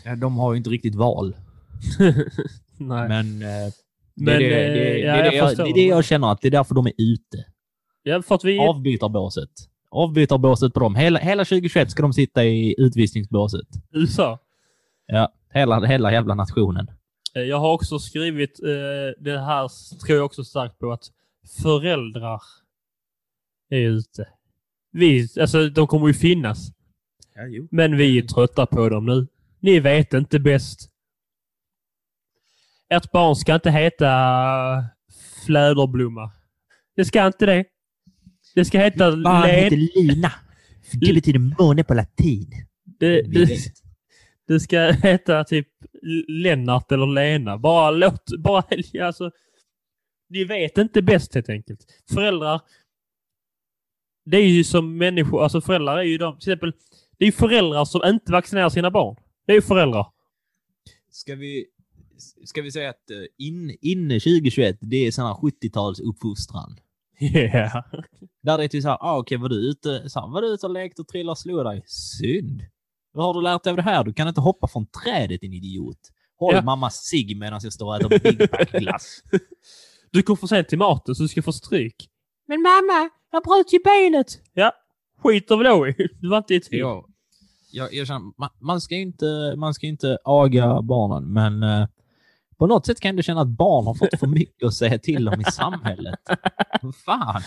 Ja, 0.05 0.17
de 0.17 0.37
har 0.37 0.53
ju 0.53 0.59
inte 0.59 0.71
riktigt 0.71 0.95
val. 0.95 1.37
Nej. 2.79 3.09
Men, 3.09 3.43
eh, 3.43 3.73
det, 4.15 4.33
är 4.33 4.39
det, 4.39 4.67
eh, 4.67 4.73
det, 4.73 4.99
ja, 4.99 5.15
är 5.15 5.31
det, 5.31 5.37
jag 5.37 5.57
det 5.57 5.63
är 5.63 5.75
det 5.75 5.87
jag 5.87 6.05
känner 6.05 6.33
att 6.33 6.41
det 6.41 6.49
är 6.49 6.53
därför 6.53 6.75
de 6.75 6.87
är 6.87 6.93
ute. 6.99 7.45
Ja, 8.03 8.23
för 8.23 8.35
att 8.35 8.45
vi... 8.45 8.59
Avbytarbåset. 8.59 9.51
Avbytarbåset 9.91 10.75
på 10.75 10.81
dem. 10.81 10.95
Hela, 10.95 11.19
hela 11.19 11.45
2021 11.45 11.91
ska 11.91 12.03
de 12.03 12.13
sitta 12.13 12.45
i 12.45 12.75
utvisningsbåset. 12.79 13.67
USA. 13.93 14.39
Ja, 15.07 15.33
hela, 15.53 15.87
hela 15.87 16.13
jävla 16.13 16.35
nationen. 16.35 16.91
Eh, 17.35 17.43
Jag 17.43 17.61
har 17.61 17.73
också 17.73 17.99
skrivit, 17.99 18.61
eh, 18.63 19.25
det 19.25 19.39
här 19.39 19.69
tror 20.07 20.17
jag 20.17 20.27
också 20.27 20.45
starkt 20.45 20.79
på, 20.79 20.93
att 20.93 21.05
föräldrar 21.63 22.41
är 23.71 23.89
ute. 23.89 24.29
Vi, 24.93 25.29
alltså 25.41 25.69
de 25.69 25.87
kommer 25.87 26.09
ju 26.09 26.15
finnas, 26.15 26.73
Ja, 27.35 27.47
jo. 27.47 27.69
men 27.71 27.97
vi 27.97 28.19
är 28.19 28.23
trötta 28.23 28.67
på 28.67 28.89
dem 28.89 29.07
nu. 29.07 29.27
Ni 29.61 29.81
vet 29.81 30.15
inte 30.15 30.39
bäst. 30.39 30.91
Ert 32.89 33.13
barn 33.13 33.37
ska 33.37 33.55
inte 33.55 33.71
heta 33.71 34.09
Fläderblomma. 35.47 36.31
Det 36.97 37.05
ska 37.05 37.27
inte 37.27 37.47
det. 37.47 37.65
Det 38.55 38.65
ska 38.65 38.79
heta 38.79 39.11
Len... 39.11 39.69
Lina. 39.95 40.33
Det 40.93 41.15
betyder 41.15 41.63
måne 41.63 41.85
på 41.85 41.95
latin. 41.95 42.51
Det, 42.85 43.23
det, 43.23 43.59
det 44.49 44.61
ska 44.61 44.81
heta 44.91 45.45
typ 45.45 45.69
Lennart 46.29 46.93
eller 46.93 47.07
Lena. 47.07 47.59
Bara 47.59 47.91
låt... 47.91 48.25
Bara, 48.39 48.65
alltså, 49.07 49.31
ni 50.29 50.45
vet 50.45 50.79
inte 50.79 51.03
bäst 51.03 51.35
helt 51.35 51.49
enkelt. 51.49 51.87
Föräldrar... 52.15 52.61
Det 54.25 54.37
är 54.37 54.49
ju 54.49 54.65
som 54.65 54.97
människor... 54.97 55.43
Alltså 55.43 55.61
föräldrar 55.61 55.99
är 55.99 56.03
ju 56.03 56.19
de... 56.19 56.39
Till 56.39 56.53
exempel, 56.53 56.73
det 57.19 57.25
är 57.25 57.27
ju 57.27 57.33
föräldrar 57.33 57.85
som 57.85 58.01
inte 58.05 58.33
vaccinerar 58.33 58.69
sina 58.69 58.91
barn. 58.91 59.17
Det 59.47 59.53
är 59.53 59.57
ju 59.57 59.63
föräldrar. 59.63 60.07
Ska 61.11 61.35
vi, 61.35 61.67
ska 62.45 62.63
vi 62.63 62.71
säga 62.71 62.91
att 62.91 63.11
eh, 63.11 63.47
in, 63.47 63.77
inne 63.81 64.15
2021, 64.15 64.79
det 64.81 64.97
är 64.97 65.23
här 65.23 65.35
70-tals 65.35 66.01
uppfostran. 66.01 66.77
Yeah. 67.21 67.85
Där 68.43 68.59
det 68.59 68.65
är 68.65 68.69
till 68.69 68.83
så 68.83 68.89
här, 68.89 68.99
ah, 69.01 69.19
okej, 69.19 69.39
var 69.39 69.49
du 69.49 69.57
ute, 69.57 70.11
så 70.11 70.21
här, 70.21 70.29
var 70.29 70.43
du 70.43 70.49
ute 70.49 70.67
och 70.67 70.73
lekte 70.73 71.03
och 71.03 71.09
trillade 71.09 71.31
och 71.31 71.39
slog 71.39 71.65
dig? 71.65 71.83
Synd. 71.87 72.63
Vad 73.13 73.27
har 73.27 73.35
du 73.35 73.43
lärt 73.43 73.65
dig 73.65 73.71
av 73.71 73.77
det 73.77 73.83
här? 73.83 74.05
Du 74.05 74.13
kan 74.13 74.29
inte 74.29 74.41
hoppa 74.41 74.69
från 74.69 74.87
trädet, 74.87 75.41
din 75.41 75.53
idiot. 75.53 75.99
Håll 76.39 76.55
Ja. 76.55 76.63
mamma 76.63 76.91
cigg 76.91 77.37
medan 77.37 77.61
jag 77.63 77.73
står 77.73 77.87
och 77.87 77.97
äter 77.97 78.19
Big 78.19 78.41
Mac-glass. 78.53 79.23
Du 80.11 80.23
kom 80.23 80.37
för 80.37 80.47
sent 80.47 80.69
till 80.69 80.79
maten 80.79 81.15
så 81.15 81.23
du 81.23 81.29
ska 81.29 81.43
få 81.43 81.53
stryk. 81.53 82.09
Men 82.47 82.63
mamma, 82.63 83.11
jag 83.33 83.43
bröt 83.43 83.73
ju 83.73 83.79
benet. 83.85 84.27
Ja, 84.55 84.73
skiter 85.23 85.57
väl 85.57 85.67
då 85.67 85.89
i. 85.89 85.95
Du 86.21 86.29
var 86.29 86.39
inte 86.39 86.55
i 86.55 86.61
tid. 86.61 86.81
Ja, 86.81 87.05
jag, 87.73 87.95
jag 87.95 88.07
känner, 88.07 88.33
man, 88.39 88.49
man 88.61 88.81
ska 88.81 88.95
ju 88.95 89.03
inte, 89.03 89.55
man 89.57 89.75
ska 89.75 89.87
inte 89.87 90.19
aga 90.25 90.83
barnen, 90.83 91.33
men 91.33 91.63
eh, 91.63 91.87
på 92.59 92.67
något 92.67 92.87
sätt 92.87 93.01
kan 93.01 93.09
ändå 93.09 93.23
känna 93.23 93.41
att 93.41 93.49
barn 93.49 93.87
har 93.87 93.95
fått 93.95 94.21
för 94.21 94.27
mycket 94.27 94.67
att 94.67 94.75
säga 94.75 94.99
till 94.99 95.29
om 95.29 95.41
i 95.41 95.45
samhället. 95.53 96.19
Fan? 97.05 97.43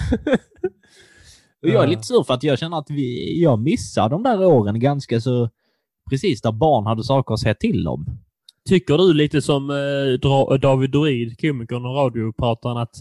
Och 1.62 1.70
jag 1.70 1.84
är 1.84 1.88
lite 1.88 2.04
sur 2.04 2.24
för 2.24 2.34
att 2.34 2.44
jag 2.44 2.60
känner 2.60 2.78
att 2.78 2.90
vi, 2.90 3.42
jag 3.42 3.60
missar 3.60 4.10
de 4.10 4.24
där 4.24 4.46
åren 4.46 4.80
ganska 4.80 5.22
så 5.22 5.50
precis 6.10 6.42
där 6.42 6.52
barn 6.52 6.86
hade 6.86 7.04
saker 7.04 7.34
att 7.34 7.40
säga 7.40 7.56
till 7.56 7.88
om. 7.88 8.06
Tycker 8.70 8.98
du 8.98 9.14
lite 9.14 9.42
som 9.42 9.70
eh, 9.70 10.60
David 10.60 10.92
Druid, 10.92 11.40
komikern 11.42 11.86
och 11.86 11.96
radioprataren, 11.96 12.78
att 12.78 12.96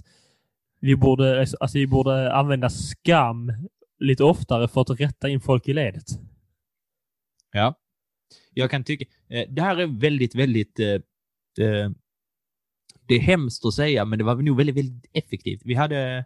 vi 0.81 0.97
borde, 0.97 1.41
alltså, 1.41 1.79
vi 1.79 1.87
borde 1.87 2.33
använda 2.33 2.71
skam 2.71 3.53
lite 3.99 4.25
oftare 4.25 4.69
för 4.69 4.81
att 4.81 5.01
rätta 5.01 5.29
in 5.29 5.41
folk 5.41 5.69
i 5.69 5.73
ledet? 5.73 6.07
Ja. 7.53 7.75
Jag 8.55 8.71
kan 8.71 8.85
tycka, 8.85 9.05
eh, 9.29 9.49
det 9.49 9.63
här 9.63 9.77
är 9.77 9.87
väldigt, 9.87 10.35
väldigt, 10.35 10.79
eh, 10.81 10.95
eh, 11.67 11.91
det 13.07 13.15
är 13.15 13.21
hemskt 13.21 13.65
att 13.65 13.75
säga, 13.75 14.05
men 14.05 14.19
det 14.19 14.25
var 14.25 14.37
nog 14.37 14.57
väldigt, 14.57 14.77
väldigt 14.77 15.11
effektivt. 15.13 15.61
Vi 15.65 15.75
hade, 15.75 16.17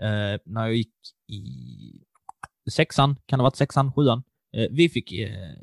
eh, 0.00 0.40
när 0.44 0.66
jag 0.66 0.74
gick 0.74 0.94
i 1.28 2.70
sexan, 2.70 3.16
kan 3.26 3.38
det 3.38 3.42
ha 3.42 3.46
varit 3.46 3.56
sexan, 3.56 3.92
sjuan, 3.92 4.22
eh, 4.56 4.68
vi 4.70 4.88
fick, 4.88 5.12
eh, 5.12 5.54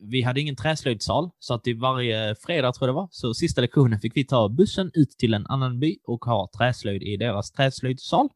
vi 0.00 0.22
hade 0.22 0.40
ingen 0.40 0.56
träslöjdsal, 0.56 1.30
så 1.38 1.54
att 1.54 1.66
i 1.66 1.72
varje 1.72 2.34
fredag 2.34 2.72
tror 2.72 2.88
jag 2.88 2.94
det 2.94 3.00
var, 3.00 3.08
så 3.10 3.34
sista 3.34 3.60
lektionen 3.60 4.00
fick 4.00 4.16
vi 4.16 4.24
ta 4.24 4.48
bussen 4.48 4.90
ut 4.94 5.10
till 5.10 5.34
en 5.34 5.46
annan 5.46 5.80
by 5.80 5.98
och 6.04 6.24
ha 6.24 6.50
träslöjd 6.58 7.02
i 7.02 7.16
deras 7.16 7.52
träslöjdssal. 7.52 8.28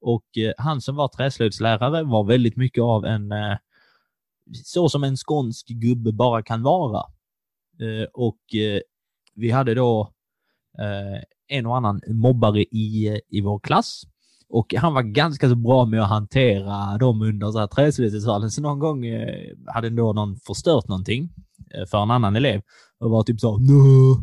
Och 0.00 0.38
eh, 0.38 0.52
han 0.58 0.80
som 0.80 0.96
var 0.96 1.08
träslöjdslärare 1.08 2.02
var 2.02 2.24
väldigt 2.24 2.56
mycket 2.56 2.82
av 2.82 3.04
en 3.04 3.32
eh, 3.32 3.56
så 4.64 4.88
som 4.88 5.04
en 5.04 5.16
skånsk 5.16 5.66
gubbe 5.68 6.12
bara 6.12 6.42
kan 6.42 6.62
vara. 6.62 7.02
Eh, 7.80 8.08
och 8.12 8.40
vi 9.34 9.50
hade 9.50 9.74
då 9.74 10.10
en 11.48 11.66
och 11.66 11.76
annan 11.76 12.00
mobbare 12.06 12.62
i, 12.62 13.20
i 13.28 13.40
vår 13.40 13.58
klass. 13.58 14.02
Och 14.48 14.74
han 14.74 14.94
var 14.94 15.02
ganska 15.02 15.48
så 15.48 15.54
bra 15.54 15.84
med 15.84 16.02
att 16.02 16.08
hantera 16.08 16.98
dem 16.98 17.22
under 17.22 17.50
så 17.50 17.58
här 17.58 17.66
träslöjdssalen. 17.66 18.50
Så 18.50 18.62
någon 18.62 18.78
gång 18.78 19.06
eh, 19.06 19.46
hade 19.66 19.90
då 19.90 20.12
någon 20.12 20.36
förstört 20.36 20.88
någonting 20.88 21.28
eh, 21.74 21.86
för 21.90 22.02
en 22.02 22.10
annan 22.10 22.36
elev 22.36 22.62
och 23.00 23.10
var 23.10 23.22
typ 23.22 23.40
så 23.40 23.58
mö. 23.58 24.14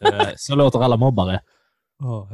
eh, 0.12 0.28
så 0.36 0.54
låter 0.54 0.78
alla 0.82 0.96
mobbare. 0.96 1.40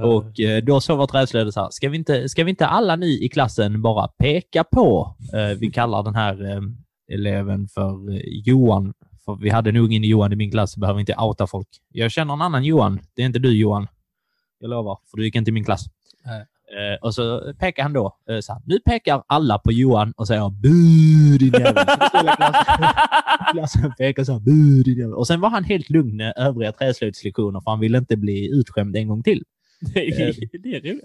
Och 0.05 0.33
då 0.63 0.81
sa 0.81 0.97
vår 0.97 1.07
träslöjdare 1.07 1.53
så 1.53 1.61
här, 1.61 1.69
ska 1.71 1.89
vi, 1.89 1.97
inte, 1.97 2.29
ska 2.29 2.45
vi 2.45 2.51
inte 2.51 2.67
alla 2.67 2.97
ni 2.97 3.25
i 3.25 3.29
klassen 3.29 3.83
bara 3.83 4.09
peka 4.09 4.65
på, 4.65 5.17
vi 5.59 5.71
kallar 5.71 6.03
den 6.03 6.15
här 6.15 6.61
eleven 7.13 7.69
för 7.69 8.23
Johan, 8.49 8.95
för 9.25 9.35
vi 9.43 9.51
hade 9.51 9.73
nog 9.73 9.93
ingen 9.93 10.05
Johan 10.05 10.33
i 10.33 10.37
min 10.37 10.51
klass, 10.51 10.73
så 10.73 10.81
behöver 10.81 11.01
inte 11.01 11.15
outa 11.19 11.47
folk. 11.47 11.69
Jag 11.89 12.11
känner 12.11 12.35
en 12.35 12.43
annan 12.43 12.65
Johan, 12.65 13.01
det 13.15 13.23
är 13.23 13.27
inte 13.27 13.39
du 13.39 13.57
Johan. 13.57 13.87
Jag 14.59 14.71
lovar, 14.71 14.99
för 15.11 15.17
du 15.17 15.25
gick 15.25 15.35
inte 15.35 15.51
i 15.51 15.53
min 15.53 15.65
klass. 15.65 15.85
Eh, 16.27 16.99
och 17.03 17.15
så 17.15 17.53
pekar 17.59 17.83
han 17.83 17.93
då, 17.93 18.17
eh, 18.31 18.41
så 18.41 18.53
här, 18.53 18.63
nu 18.67 18.79
pekar 18.79 19.23
alla 19.27 19.59
på 19.59 19.73
Johan 19.73 20.13
och 20.17 20.27
säger 20.27 20.51
bu 20.51 21.39
din 21.39 21.53
jävel. 21.53 21.75
Klassen- 23.53 23.95
pekar 23.99 24.25
så 24.25 24.33
här, 24.33 24.41
bu 24.41 24.83
din 24.83 24.99
jävel. 24.99 25.15
Och 25.15 25.27
sen 25.27 25.41
var 25.41 25.51
han 25.51 25.65
helt 25.65 25.91
lugn 25.91 26.17
med 26.17 26.33
övriga 26.37 26.73
träslöjdslektioner 26.73 27.61
för 27.61 27.71
han 27.71 27.81
ville 27.81 27.99
inte 27.99 28.17
bli 28.17 28.51
utskämd 28.51 28.97
en 28.97 29.09
gång 29.09 29.23
till. 29.23 29.45
det, 29.81 30.09
är, 30.09 30.59
det 30.63 30.77
är 30.77 30.81
roligt. 30.81 31.05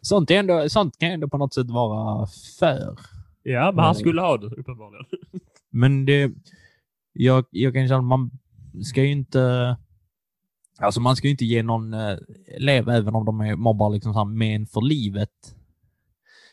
Sånt, 0.00 0.30
är 0.30 0.34
ändå, 0.38 0.68
sånt 0.68 0.98
kan 0.98 1.10
ändå 1.10 1.28
på 1.28 1.38
något 1.38 1.54
sätt 1.54 1.70
vara 1.70 2.26
för. 2.58 2.96
Ja, 3.42 3.72
men 3.72 3.84
han 3.84 3.94
skulle 3.94 4.20
ha 4.20 4.36
det 4.36 4.46
uppenbarligen. 4.46 5.06
Men 5.70 6.04
det, 6.06 6.32
jag, 7.12 7.44
jag 7.50 7.74
kan 7.74 7.88
känna 7.88 8.02
man 8.02 8.30
ska 8.84 9.02
ju 9.02 9.10
inte, 9.10 9.76
alltså 10.82 11.00
man 11.00 11.16
ska 11.16 11.26
ju 11.26 11.30
inte 11.30 11.44
ge 11.44 11.62
någon 11.62 11.94
eh, 11.94 12.16
elev, 12.56 12.88
även 12.88 13.14
om 13.14 13.24
de 13.24 13.40
är 13.40 13.56
mobbar, 13.56 13.90
liksom 13.90 14.12
så 14.12 14.18
här, 14.18 14.24
men 14.24 14.66
för 14.66 14.80
livet. 14.80 15.56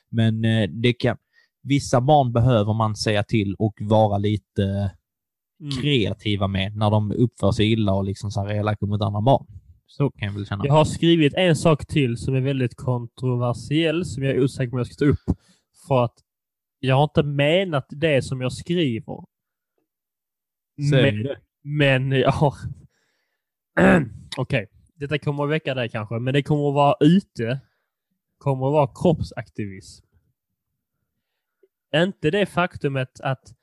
Men 0.09 0.45
eh, 0.45 0.69
det 0.69 0.93
kan, 0.93 1.17
vissa 1.63 2.01
barn 2.01 2.33
behöver 2.33 2.73
man 2.73 2.95
säga 2.95 3.23
till 3.23 3.55
och 3.55 3.73
vara 3.81 4.17
lite 4.17 4.91
Mm. 5.61 5.81
kreativa 5.81 6.47
med 6.47 6.75
när 6.75 6.89
de 6.91 7.11
uppför 7.11 7.51
sig 7.51 7.71
illa 7.71 7.93
och 7.93 8.03
liksom 8.03 8.31
så 8.31 8.41
här 8.41 8.53
elaka 8.53 8.85
mot 8.85 9.01
andra 9.01 9.21
barn. 9.21 9.45
Så 9.87 10.11
kan 10.11 10.27
jag 10.27 10.33
väl 10.33 10.45
känna. 10.45 10.65
Jag 10.65 10.73
har 10.73 10.85
skrivit 10.85 11.33
en 11.33 11.55
sak 11.55 11.85
till 11.85 12.17
som 12.17 12.35
är 12.35 12.41
väldigt 12.41 12.75
kontroversiell, 12.75 14.05
som 14.05 14.23
jag 14.23 14.35
är 14.35 14.43
osäker 14.43 14.69
på 14.69 14.75
om 14.75 14.77
jag 14.77 14.87
ska 14.87 15.05
ta 15.05 15.11
upp. 15.11 15.37
För 15.87 16.03
att 16.03 16.13
jag 16.79 16.95
har 16.95 17.03
inte 17.03 17.23
menat 17.23 17.85
det 17.89 18.21
som 18.21 18.41
jag 18.41 18.53
skriver. 18.53 19.23
Säg 20.91 21.11
Men, 21.11 21.23
det. 21.23 21.37
men 21.63 22.11
jag 22.11 22.31
har... 22.31 22.53
Okej, 24.37 24.67
detta 24.95 25.19
kommer 25.19 25.43
att 25.43 25.49
väcka 25.49 25.73
dig 25.73 25.89
kanske, 25.89 26.19
men 26.19 26.33
det 26.33 26.43
kommer 26.43 26.69
att 26.69 26.75
vara 26.75 26.95
ute. 26.99 27.59
Kommer 28.37 28.67
att 28.67 28.73
vara 28.73 28.87
kroppsaktivism. 28.87 30.05
Inte 31.95 32.31
det 32.31 32.45
faktumet 32.45 33.19
att 33.19 33.53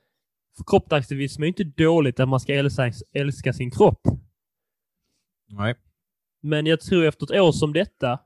kroppsaktivism 0.66 1.42
är 1.42 1.46
inte 1.46 1.64
dåligt, 1.64 2.20
att 2.20 2.28
man 2.28 2.40
ska 2.40 2.54
älska, 2.54 2.92
älska 3.12 3.52
sin 3.52 3.70
kropp. 3.70 4.00
Nej. 5.48 5.74
Men 6.40 6.66
jag 6.66 6.80
tror 6.80 7.04
efter 7.04 7.24
ett 7.34 7.40
år 7.40 7.52
som 7.52 7.72
detta 7.72 8.20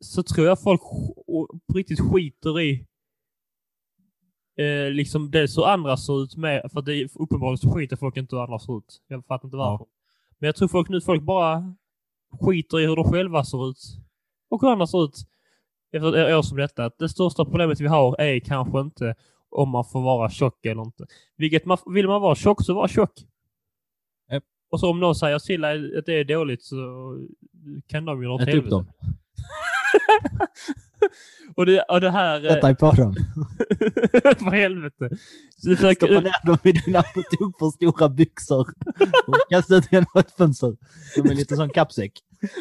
så 0.00 0.22
tror 0.22 0.46
jag 0.46 0.62
folk 0.62 0.80
på 1.66 1.74
riktigt 1.74 2.00
skiter 2.00 2.60
i 2.60 2.86
eh, 4.56 4.90
liksom 4.90 5.30
dels 5.30 5.58
hur 5.58 5.66
andra 5.66 5.96
ser 5.96 6.22
ut 6.22 6.36
med, 6.36 6.70
för 6.72 6.82
det 6.82 7.08
uppenbarligen 7.14 7.58
så 7.58 7.72
skiter 7.74 7.96
folk 7.96 8.16
inte 8.16 8.36
hur 8.36 8.42
andra 8.42 8.58
ser 8.58 8.78
ut. 8.78 9.02
Jag 9.08 9.26
fattar 9.26 9.46
inte 9.46 9.56
varför. 9.56 9.86
Men 10.40 10.46
jag 10.46 10.56
tror 10.56 10.68
folk 10.68 10.88
nu, 10.88 11.00
folk 11.00 11.22
bara 11.22 11.74
skiter 12.40 12.80
i 12.80 12.86
hur 12.86 12.96
de 12.96 13.04
själva 13.04 13.44
ser 13.44 13.70
ut 13.70 13.78
och 14.50 14.60
hur 14.60 14.68
andra 14.68 14.86
ser 14.86 15.04
ut 15.04 15.16
efter 15.92 16.14
ett 16.14 16.36
år 16.38 16.42
som 16.42 16.58
detta. 16.58 16.84
Att 16.84 16.98
Det 16.98 17.08
största 17.08 17.44
problemet 17.44 17.80
vi 17.80 17.86
har 17.86 18.20
är 18.20 18.40
kanske 18.40 18.80
inte 18.80 19.14
om 19.50 19.68
man 19.68 19.84
får 19.84 20.00
vara 20.02 20.30
tjock 20.30 20.66
eller 20.66 20.82
inte. 20.82 21.06
Vilket 21.36 21.64
man, 21.64 21.78
vill 21.86 22.06
man 22.06 22.22
vara 22.22 22.34
tjock 22.34 22.64
så 22.64 22.74
var 22.74 22.88
tjock. 22.88 23.12
Japp. 24.30 24.44
Och 24.70 24.80
så 24.80 24.90
om 24.90 25.00
någon 25.00 25.14
säger 25.14 25.38
till 25.38 25.60
dig 25.60 25.98
att 25.98 26.06
det 26.06 26.12
är 26.12 26.24
dåligt 26.24 26.62
så 26.62 26.76
kan 27.86 28.04
de 28.04 28.22
ju 28.22 28.28
dra 28.28 28.34
åt 28.34 28.40
helvete. 28.40 28.84
och, 31.56 31.66
det, 31.66 31.82
och 31.82 32.00
det 32.00 32.10
här... 32.10 32.44
eh, 32.46 32.60
Sätt 32.60 32.78
på 32.78 32.90
dem. 32.92 33.14
för 34.38 34.50
helvete. 34.50 35.08
Du 35.62 35.76
försöker, 35.76 36.06
Stoppa 36.06 36.20
ner 36.20 36.46
dem 36.46 36.58
i 36.64 36.72
dina 36.72 37.02
på 37.02 37.22
tok 37.22 37.58
för 37.58 37.70
stora 37.70 38.08
byxor 38.08 38.68
och 39.26 39.34
kasta 39.50 39.76
ut 39.76 39.92
genom 39.92 40.06
ett 40.18 40.30
fönster. 40.36 40.76
Som 41.14 41.30
en 41.30 41.36
liten 41.36 41.56
sån 41.56 41.70
kappsäck. 41.70 42.12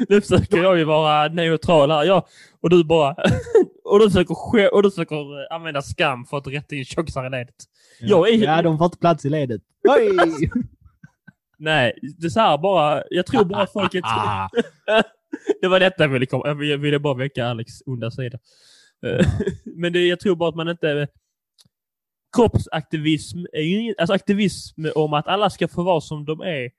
nu 0.09 0.21
försöker 0.21 0.57
jag 0.63 0.77
ju 0.77 0.83
vara 0.83 1.27
neutral 1.27 1.91
här. 1.91 2.03
Ja, 2.03 2.27
och 2.61 2.69
du 2.69 2.83
bara... 2.83 3.15
och, 3.83 3.99
du 3.99 4.09
försöker, 4.09 4.73
och 4.73 4.83
du 4.83 4.91
försöker 4.91 5.15
eh, 5.15 5.55
använda 5.55 5.81
skam 5.81 6.25
för 6.25 6.37
att 6.37 6.47
rätta 6.47 6.75
in 6.75 6.85
tjockisar 6.85 7.25
i 7.27 7.29
ledet. 7.29 7.55
Jag 7.99 8.29
är- 8.29 8.37
Ja, 8.37 8.61
de 8.61 8.77
får 8.77 8.85
inte 8.85 8.97
plats 8.97 9.25
i 9.25 9.29
ledet. 9.29 9.61
Oj! 9.89 10.49
Nej, 11.61 11.93
det 12.19 12.25
är 12.25 12.29
så 12.29 12.39
här 12.39 12.57
bara... 12.57 13.03
Jag 13.09 13.25
tror 13.25 13.45
bara 13.45 13.67
folket... 13.67 14.03
Ah. 14.05 14.49
Det 15.61 15.67
var 15.67 15.79
detta 15.79 16.03
jag 16.03 16.09
ville 16.09 16.25
komma... 16.25 16.47
Jag 16.47 16.55
ville- 16.55 16.77
ville 16.77 16.99
bara 16.99 17.13
väcka 17.13 17.45
Alex 17.45 17.73
onda 17.85 18.11
sida. 18.11 18.39
Eh, 19.05 19.25
Men 19.65 19.93
det, 19.93 20.07
jag 20.07 20.19
tror 20.19 20.35
bara 20.35 20.49
att 20.49 20.55
man 20.55 20.69
inte... 20.69 21.07
Kroppsaktivism 22.35 23.37
är 23.53 23.61
ju 23.61 23.95
alltså 23.97 24.13
aktivism 24.13 24.85
om 24.95 25.13
att 25.13 25.27
alla 25.27 25.49
ska 25.49 25.67
få 25.67 25.83
vara 25.83 26.01
som 26.01 26.25
de 26.25 26.41
är 26.41 26.71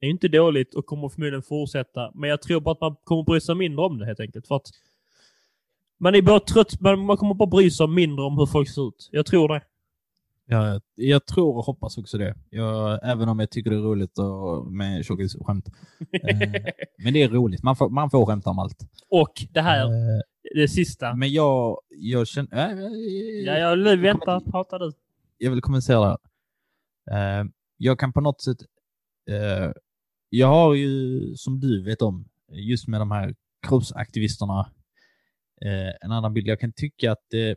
är 0.00 0.06
ju 0.06 0.10
inte 0.10 0.28
dåligt 0.28 0.74
och 0.74 0.86
kommer 0.86 1.08
förmodligen 1.08 1.42
fortsätta. 1.42 2.10
Men 2.14 2.30
jag 2.30 2.42
tror 2.42 2.60
bara 2.60 2.72
att 2.72 2.80
man 2.80 2.96
kommer 3.04 3.22
bry 3.22 3.40
sig 3.40 3.54
mindre 3.54 3.84
om 3.84 3.98
det 3.98 4.06
helt 4.06 4.20
enkelt. 4.20 4.46
För 4.48 4.56
att 4.56 4.66
man 6.00 6.14
är 6.14 6.22
bara 6.22 6.40
trött, 6.40 6.80
man, 6.80 6.98
man 7.06 7.16
kommer 7.16 7.34
bara 7.34 7.48
bry 7.48 7.70
sig 7.70 7.86
mindre 7.88 8.24
om 8.24 8.38
hur 8.38 8.46
folk 8.46 8.68
ser 8.68 8.88
ut. 8.88 9.08
Jag 9.12 9.26
tror 9.26 9.48
det. 9.48 9.62
Ja, 10.50 10.80
jag 10.94 11.26
tror 11.26 11.56
och 11.56 11.64
hoppas 11.64 11.98
också 11.98 12.18
det. 12.18 12.34
Jag, 12.50 13.00
även 13.02 13.28
om 13.28 13.38
jag 13.38 13.50
tycker 13.50 13.70
det 13.70 13.76
är 13.76 13.80
roligt 13.80 14.18
och, 14.18 14.72
med 14.72 15.04
tjockisskämt. 15.04 15.68
Eh, 16.12 16.38
men 17.04 17.12
det 17.12 17.22
är 17.22 17.28
roligt. 17.28 17.62
Man 17.62 17.76
får, 17.76 17.90
man 17.90 18.10
får 18.10 18.26
skämta 18.26 18.50
om 18.50 18.58
allt. 18.58 18.78
Och 19.10 19.32
det 19.52 19.60
här, 19.60 19.84
Eh, 19.86 20.20
det 20.54 20.68
sista. 20.68 21.14
men 21.14 21.32
jag, 21.32 21.78
jag 21.88 22.26
känner... 22.28 22.70
Äh, 22.70 22.78
Ja, 23.46 23.58
jag 23.58 23.78
nu 23.78 23.96
väntar, 23.96 24.40
prata 24.40 24.78
du. 24.78 24.92
jag 25.38 25.50
vill 25.50 25.60
kommentera. 25.60 26.18
Eh, 27.10 27.44
jag 27.76 27.98
kan 27.98 28.12
på 28.12 28.20
något 28.20 28.40
sätt... 28.40 28.58
eh, 29.30 29.72
jag 30.30 30.46
har 30.48 30.74
ju, 30.74 31.20
som 31.36 31.60
du 31.60 31.84
vet 31.84 32.02
om, 32.02 32.28
just 32.52 32.88
med 32.88 33.00
de 33.00 33.10
här 33.10 33.34
kroppsaktivisterna, 33.66 34.60
eh, 35.64 35.94
en 36.00 36.12
annan 36.12 36.34
bild. 36.34 36.46
Jag 36.46 36.60
kan 36.60 36.72
tycka 36.72 37.12
att 37.12 37.24
det, 37.30 37.56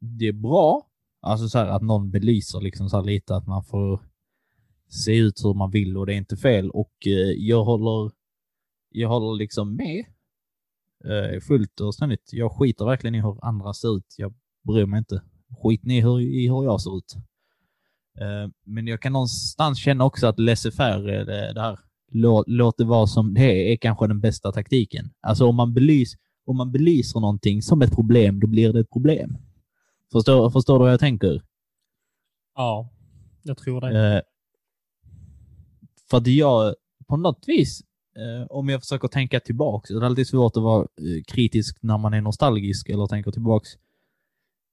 det 0.00 0.28
är 0.28 0.32
bra, 0.32 0.86
alltså 1.20 1.48
så 1.48 1.58
här 1.58 1.66
att 1.66 1.82
någon 1.82 2.10
belyser 2.10 2.60
liksom 2.60 2.88
så 2.88 2.96
här 2.96 3.04
lite 3.04 3.36
att 3.36 3.46
man 3.46 3.64
får 3.64 4.02
se 4.88 5.16
ut 5.16 5.44
hur 5.44 5.54
man 5.54 5.70
vill 5.70 5.96
och 5.96 6.06
det 6.06 6.14
är 6.14 6.16
inte 6.16 6.36
fel. 6.36 6.70
Och 6.70 6.92
eh, 7.06 7.32
jag 7.36 7.64
håller, 7.64 8.12
jag 8.90 9.08
håller 9.08 9.38
liksom 9.38 9.76
med 9.76 10.04
eh, 11.04 11.40
fullt 11.40 11.80
och 11.80 11.94
ständigt. 11.94 12.28
Jag 12.32 12.52
skiter 12.52 12.84
verkligen 12.84 13.14
i 13.14 13.20
hur 13.20 13.44
andra 13.44 13.72
ser 13.72 13.96
ut. 13.96 14.14
Jag 14.16 14.34
bryr 14.66 14.86
mig 14.86 14.98
inte. 14.98 15.22
Skit 15.62 15.84
ni 15.84 16.00
hur, 16.00 16.20
i 16.20 16.48
hur 16.48 16.64
jag 16.64 16.80
ser 16.80 16.96
ut. 16.96 17.14
Eh, 18.20 18.50
Men 18.64 18.86
jag 18.86 19.00
kan 19.02 19.12
någonstans 19.12 19.78
känna 19.78 20.04
också 20.04 20.26
att 20.26 20.38
laissez-faire, 20.38 21.24
det, 21.24 21.52
det 21.52 21.60
här 21.60 21.78
låt, 22.12 22.44
låt 22.48 22.78
det 22.78 22.84
vara 22.84 23.06
som 23.06 23.34
det 23.34 23.40
är, 23.40 23.72
är 23.72 23.76
kanske 23.76 24.06
den 24.06 24.20
bästa 24.20 24.52
taktiken. 24.52 25.10
Alltså 25.20 25.46
om 25.46 25.56
man, 25.56 25.74
belys, 25.74 26.12
om 26.46 26.56
man 26.56 26.72
belyser 26.72 27.20
någonting 27.20 27.62
som 27.62 27.82
ett 27.82 27.94
problem, 27.94 28.40
då 28.40 28.46
blir 28.46 28.72
det 28.72 28.80
ett 28.80 28.90
problem. 28.90 29.38
Förstår, 30.12 30.50
förstår 30.50 30.78
du 30.78 30.84
vad 30.84 30.92
jag 30.92 31.00
tänker? 31.00 31.42
Ja, 32.54 32.88
jag 33.42 33.58
tror 33.58 33.80
det. 33.80 34.16
Eh, 34.16 34.22
för 36.10 36.16
att 36.16 36.26
jag, 36.26 36.74
på 37.06 37.16
något 37.16 37.44
vis, 37.46 37.82
eh, 38.16 38.46
om 38.46 38.68
jag 38.68 38.80
försöker 38.80 39.08
tänka 39.08 39.40
tillbaks, 39.40 39.88
det 39.88 39.96
är 39.96 40.02
alltid 40.02 40.26
svårt 40.26 40.56
att 40.56 40.62
vara 40.62 40.82
eh, 40.82 41.22
kritisk 41.26 41.78
när 41.80 41.98
man 41.98 42.14
är 42.14 42.20
nostalgisk 42.20 42.88
eller 42.88 43.06
tänker 43.06 43.30
tillbaks. 43.30 43.68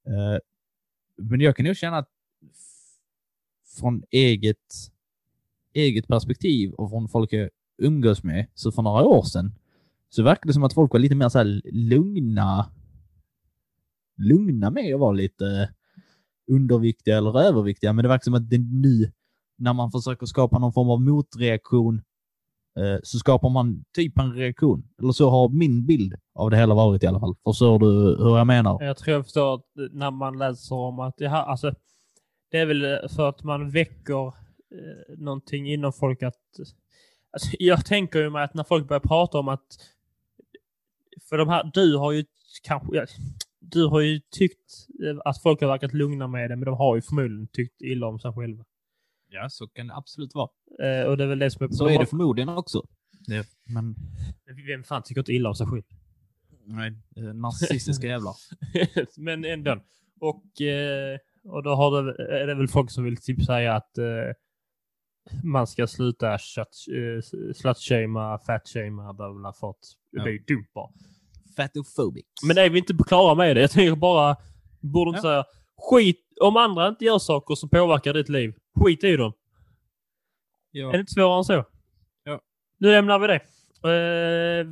Eh, 0.06 0.38
men 1.16 1.40
jag 1.40 1.56
kan 1.56 1.66
nog 1.66 1.76
känna 1.76 1.98
att 1.98 2.08
från 3.78 4.02
eget, 4.10 4.74
eget 5.72 6.08
perspektiv 6.08 6.72
och 6.72 6.90
från 6.90 7.08
folk 7.08 7.32
jag 7.32 7.50
umgås 7.78 8.22
med, 8.22 8.46
så 8.54 8.72
för 8.72 8.82
några 8.82 9.04
år 9.04 9.22
sedan, 9.22 9.52
så 10.10 10.22
verkar 10.22 10.46
det 10.46 10.52
som 10.52 10.64
att 10.64 10.74
folk 10.74 10.92
var 10.92 11.00
lite 11.00 11.14
mer 11.14 11.28
så 11.28 11.60
lugna, 11.72 12.70
lugna 14.18 14.70
med 14.70 14.94
att 14.94 15.00
vara 15.00 15.12
lite 15.12 15.70
underviktiga 16.50 17.16
eller 17.16 17.40
överviktiga, 17.40 17.92
men 17.92 18.02
det 18.02 18.08
verkar 18.08 18.24
som 18.24 18.34
att 18.34 18.50
det 18.50 18.58
nu, 18.58 19.12
när 19.58 19.72
man 19.72 19.90
försöker 19.90 20.26
skapa 20.26 20.58
någon 20.58 20.72
form 20.72 20.90
av 20.90 21.00
motreaktion, 21.00 22.02
eh, 22.78 22.98
så 23.02 23.18
skapar 23.18 23.48
man 23.48 23.84
typ 23.92 24.18
en 24.18 24.32
reaktion. 24.32 24.88
Eller 24.98 25.12
så 25.12 25.30
har 25.30 25.48
min 25.48 25.86
bild 25.86 26.14
av 26.34 26.50
det 26.50 26.56
hela 26.56 26.74
varit 26.74 27.02
i 27.02 27.06
alla 27.06 27.20
fall. 27.20 27.34
Förstår 27.44 27.78
du 27.78 27.86
hur 28.24 28.36
jag 28.38 28.46
menar? 28.46 28.84
Jag 28.84 28.96
tror 28.96 29.14
jag 29.16 29.24
förstår 29.24 29.54
att 29.54 29.66
när 29.92 30.10
man 30.10 30.38
läser 30.38 30.74
om 30.74 31.00
att 31.00 31.14
det 31.16 31.28
här, 31.28 31.42
alltså, 31.42 31.72
det 32.50 32.58
är 32.58 32.66
väl 32.66 33.08
för 33.08 33.28
att 33.28 33.44
man 33.44 33.70
väcker 33.70 34.26
eh, 34.26 35.18
någonting 35.18 35.72
inom 35.72 35.92
folk 35.92 36.22
att... 36.22 36.34
Alltså, 37.32 37.48
jag 37.58 37.86
tänker 37.86 38.18
ju 38.18 38.30
mig 38.30 38.44
att 38.44 38.54
när 38.54 38.64
folk 38.64 38.88
börjar 38.88 39.00
prata 39.00 39.38
om 39.38 39.48
att... 39.48 39.66
För 41.28 41.38
de 41.38 41.48
här, 41.48 41.70
du 41.74 41.96
har 41.96 42.12
ju 42.12 42.24
kanske... 42.62 43.06
Du 43.70 43.86
har 43.86 44.00
ju 44.00 44.20
tyckt 44.30 44.86
eh, 45.04 45.20
att 45.24 45.42
folk 45.42 45.60
har 45.60 45.68
verkat 45.68 45.94
lugna 45.94 46.26
med 46.26 46.50
det, 46.50 46.56
men 46.56 46.66
de 46.66 46.74
har 46.76 46.96
ju 46.96 47.02
förmodligen 47.02 47.48
tyckt 47.48 47.82
illa 47.82 48.06
om 48.06 48.18
sig 48.18 48.32
själva. 48.32 48.64
Ja, 49.30 49.48
så 49.50 49.68
kan 49.68 49.86
det 49.86 49.96
absolut 49.96 50.34
vara. 50.34 50.50
Eh, 50.82 51.06
och 51.06 51.16
det 51.16 51.24
är 51.24 51.28
väl 51.28 51.38
det 51.38 51.50
som 51.50 51.66
är... 51.66 51.70
Så 51.70 51.88
är 51.88 51.98
det 51.98 52.06
förmodligen 52.06 52.48
också. 52.48 52.82
Det, 53.26 53.46
men, 53.64 53.96
Vem 54.66 54.84
fan 54.84 55.02
tycker 55.02 55.20
inte 55.20 55.32
illa 55.32 55.48
om 55.48 55.54
sig 55.54 55.66
själv? 55.66 55.82
nej, 56.68 56.94
eh, 57.16 57.34
narcissistiska 57.34 58.06
jävlar. 58.14 58.34
men 59.16 59.44
ändå. 59.44 59.82
Och, 60.20 60.60
eh, 60.60 61.18
och 61.44 61.62
då 61.62 61.74
har 61.74 62.02
det, 62.02 62.40
är 62.40 62.46
det 62.46 62.54
väl 62.54 62.68
folk 62.68 62.90
som 62.90 63.04
vill 63.04 63.16
typ 63.16 63.44
säga 63.44 63.74
att 63.74 63.98
eh, 63.98 64.32
man 65.42 65.66
ska 65.66 65.86
sluta 65.86 66.32
eh, 66.32 66.38
slutshamea, 67.54 68.38
fatshamea, 68.38 69.12
bla 69.12 69.34
bla 69.34 69.52
för 69.52 69.70
att 69.70 69.84
det 70.12 70.22
blir 70.22 70.44
dumt 70.46 70.68
bara. 70.74 70.90
Fatophobic. 71.62 72.24
Men 72.46 72.58
är 72.58 72.70
vi 72.70 72.78
inte 72.78 72.94
klara 73.06 73.34
med 73.34 73.56
det? 73.56 73.60
Jag 73.60 73.70
tänker 73.70 73.96
bara, 73.96 74.36
borde 74.80 75.08
inte 75.08 75.18
Ja. 75.18 75.22
säga 75.22 75.44
skit, 75.90 76.20
om 76.40 76.56
andra 76.56 76.88
inte 76.88 77.04
gör 77.04 77.18
saker 77.18 77.54
som 77.54 77.68
påverkar 77.68 78.14
ditt 78.14 78.28
liv, 78.28 78.54
skit 78.84 79.04
i 79.04 79.16
dem. 79.16 79.32
ja. 80.70 80.88
Är 80.88 80.92
det 80.92 81.00
inte 81.00 81.12
svårare 81.12 81.38
än 81.38 81.44
så? 81.44 81.64
Ja. 82.24 82.40
Nu 82.78 82.90
lämnar 82.90 83.18
vi 83.18 83.26
det. 83.26 83.40
Eh, 83.84 84.66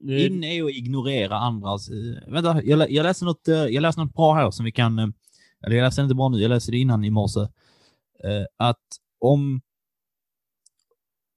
nu- 0.00 0.26
Inne 0.26 0.46
är 0.58 0.64
att 0.64 0.70
ignorera 0.70 1.36
andras... 1.36 1.88
eh, 1.90 2.32
vänta, 2.32 2.62
jag, 2.64 2.78
lä- 2.78 2.88
jag, 2.90 3.02
läste 3.04 3.24
något, 3.24 3.48
eh, 3.48 3.54
jag 3.54 3.80
läste 3.82 4.00
något 4.00 4.14
bra 4.14 4.34
här 4.34 4.50
som 4.50 4.64
vi 4.64 4.72
kan... 4.72 4.98
eh, 4.98 5.06
eller 5.66 5.76
jag 5.76 5.84
läste 5.84 6.02
inte 6.02 6.14
bra 6.14 6.28
nu, 6.28 6.38
jag 6.38 6.48
läste 6.48 6.70
det 6.70 6.78
innan 6.78 7.04
i 7.04 7.10
morse. 7.10 7.40
Att 8.56 8.80
om... 9.20 9.60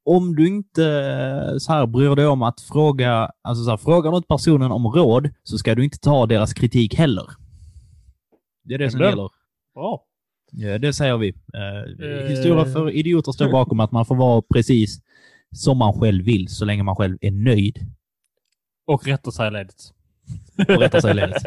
Om 0.06 0.36
du 0.36 0.48
inte 0.48 0.86
eh, 0.86 1.58
så 1.58 1.74
här 1.74 1.86
bryr 1.88 2.16
dig 2.16 2.28
om 2.28 2.42
att 2.42 2.62
fråga... 2.62 3.32
Alltså 3.42 3.64
så 3.64 3.70
här, 3.70 3.78
frågar 3.78 4.12
något 4.12 4.28
personen 4.28 4.72
om 4.72 4.86
råd 4.88 5.30
så 5.44 5.58
ska 5.58 5.76
du 5.76 5.84
inte 5.84 6.00
ta 6.00 6.26
deras 6.26 6.54
kritik 6.54 6.96
heller. 6.96 7.26
Det 8.64 8.74
är 8.74 8.78
det 8.78 8.92
som 8.92 9.00
gäller. 9.02 9.30
Bra. 9.74 10.04
Ja, 10.52 10.78
det 10.78 10.94
säger 10.94 11.18
vi. 11.18 11.30
Eh, 11.30 12.08
Eh. 12.10 12.28
Historia 12.30 12.66
för 12.66 12.90
idioter 12.92 13.32
står 13.32 13.52
bakom 13.52 13.80
att 13.80 13.92
man 13.92 14.06
får 14.06 14.16
vara 14.16 14.42
precis 14.54 15.00
som 15.56 15.78
man 15.78 15.94
själv 15.94 16.26
vill 16.26 16.48
så 16.48 16.66
länge 16.66 16.84
man 16.84 16.96
själv 16.96 17.18
är 17.22 17.32
nöjd 17.32 17.80
Och 18.88 19.08
rätta 19.08 19.32
sig 19.32 19.48
i 19.48 19.52
ledet. 19.52 19.76
och 20.68 20.80
rättar 20.80 21.00
sig 21.00 21.12
i 21.12 21.14
ledet. 21.14 21.44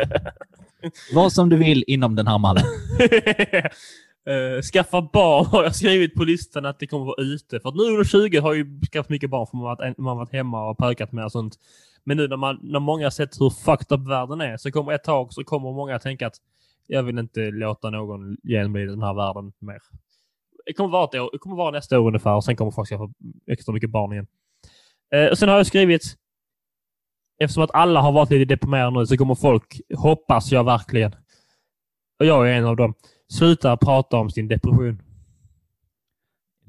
Vad 1.15 1.33
som 1.33 1.49
du 1.49 1.57
vill 1.57 1.85
inom 1.87 2.15
den 2.17 2.27
här 2.27 2.39
mallen. 2.39 2.65
Eh, 4.27 4.63
skaffa 4.63 5.03
barn 5.03 5.47
har 5.47 5.63
jag 5.63 5.77
skrivit 5.77 6.15
på 6.15 6.25
listan 6.25 6.67
att 6.67 6.79
det 6.79 6.87
kommer 6.87 7.05
vara 7.05 7.23
ute. 7.23 7.61
För 7.61 7.69
att 7.69 7.75
nu 7.75 7.83
under 7.83 8.05
20 8.05 8.39
har 8.39 8.55
ju 8.55 8.81
skaffat 8.93 9.09
mycket 9.09 9.31
barn 9.31 9.47
för 9.47 9.57
man 9.57 9.67
har 9.67 9.77
varit, 9.77 9.99
man 9.99 10.07
har 10.07 10.17
varit 10.17 10.33
hemma 10.33 10.71
och 10.71 10.79
pökat 10.79 11.13
med 11.13 11.25
och 11.25 11.33
sånt. 11.33 11.55
Men 12.05 12.17
nu 12.17 12.29
när, 12.29 12.37
man, 12.37 12.59
när 12.63 12.81
många 12.81 13.07
har 13.07 13.11
sett 13.11 13.41
hur 13.41 13.51
fucked 13.51 14.01
up 14.01 14.09
världen 14.09 14.41
är 14.41 14.57
så 14.57 14.71
kommer 14.71 14.93
ett 14.93 15.05
tag 15.05 15.33
så 15.33 15.45
kommer 15.45 15.73
många 15.73 15.97
att 15.97 16.03
tänka 16.03 16.27
att 16.27 16.37
jag 16.87 17.03
vill 17.03 17.19
inte 17.19 17.51
låta 17.51 17.91
någon 17.91 18.37
genomlida 18.43 18.91
den 18.91 19.03
här 19.03 19.15
världen 19.15 19.53
mer. 19.59 19.79
Det 20.67 20.73
kommer 20.73 20.91
vara, 20.91 21.05
ett 21.05 21.15
år, 21.15 21.31
det 21.33 21.39
kommer 21.39 21.57
vara 21.57 21.71
nästa 21.71 22.01
år 22.01 22.07
ungefär 22.07 22.35
och 22.35 22.45
sen 22.45 22.57
kommer 22.57 22.71
folk 22.71 22.89
skaffa 22.89 23.09
extra 23.51 23.73
mycket 23.73 23.91
barn 23.91 24.13
igen. 24.13 24.27
Eh, 25.15 25.31
och 25.31 25.39
sen 25.39 25.49
har 25.49 25.57
jag 25.57 25.67
skrivit 25.67 26.17
Eftersom 27.41 27.63
att 27.63 27.75
alla 27.75 28.01
har 28.01 28.13
varit 28.13 28.31
lite 28.31 28.55
deprimerade 28.55 28.99
nu 28.99 29.07
så 29.07 29.17
kommer 29.17 29.35
folk, 29.35 29.81
hoppas 29.97 30.53
jag 30.53 30.65
verkligen, 30.65 31.13
och 32.19 32.27
jag 32.27 32.51
är 32.51 32.53
en 32.53 32.65
av 32.65 32.77
dem, 32.77 32.95
sluta 33.33 33.77
prata 33.77 34.17
om 34.17 34.31
sin 34.31 34.49
depression. 34.49 35.03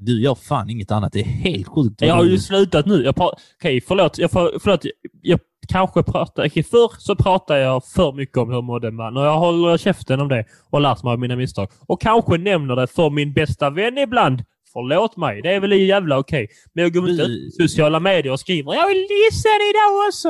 Du 0.02 0.22
gör 0.22 0.36
fan 0.36 0.70
inget 0.70 0.92
annat. 0.92 1.14
Det 1.14 1.20
är 1.20 1.24
helt 1.24 1.68
sjukt. 1.68 2.02
Jag 2.02 2.16
har 2.16 2.24
ju 2.24 2.40
slutat 2.40 2.86
nu. 2.86 3.04
Jag 3.04 3.16
Okej, 3.58 3.82
förlåt. 3.82 4.18
Jag, 4.18 4.32
får, 4.32 4.60
förlåt. 4.60 4.86
Jag 5.22 5.40
kanske 5.68 6.04
pratar... 6.04 6.48
Okej, 6.48 6.64
förr 6.64 6.92
så 6.98 7.16
pratade 7.16 7.60
jag 7.60 7.86
för 7.86 8.12
mycket 8.14 8.38
om 8.38 8.48
hur 8.48 8.56
jag 8.56 8.64
mådde 8.64 8.92
man. 8.92 9.18
Och 9.18 9.26
jag 9.26 9.40
håller 9.40 9.78
käften 9.78 10.20
om 10.20 10.28
det 10.28 10.46
och 10.70 10.82
lärt 10.82 11.04
mig 11.04 11.12
av 11.12 11.20
mina 11.20 11.36
misstag. 11.36 11.68
Och 11.88 12.02
kanske 12.02 12.38
nämner 12.38 12.76
det 12.76 12.88
för 12.88 13.10
min 13.10 13.34
bästa 13.34 13.70
vän 13.70 13.98
ibland. 13.98 14.44
Förlåt 14.74 15.18
mig. 15.18 15.42
Det 15.42 15.54
är 15.54 15.60
väl 15.60 15.72
jävla 15.72 16.18
okej. 16.18 16.48
Men 16.74 16.84
jag 16.84 16.94
går 16.94 17.10
inte 17.10 17.24
ut 17.24 17.56
sociala 17.56 18.00
medier 18.00 18.34
och 18.34 18.40
skriver 18.40 18.74
jag 18.74 18.88
vill 18.88 18.98
ledsen 18.98 19.60
idag 19.72 20.08
också. 20.08 20.30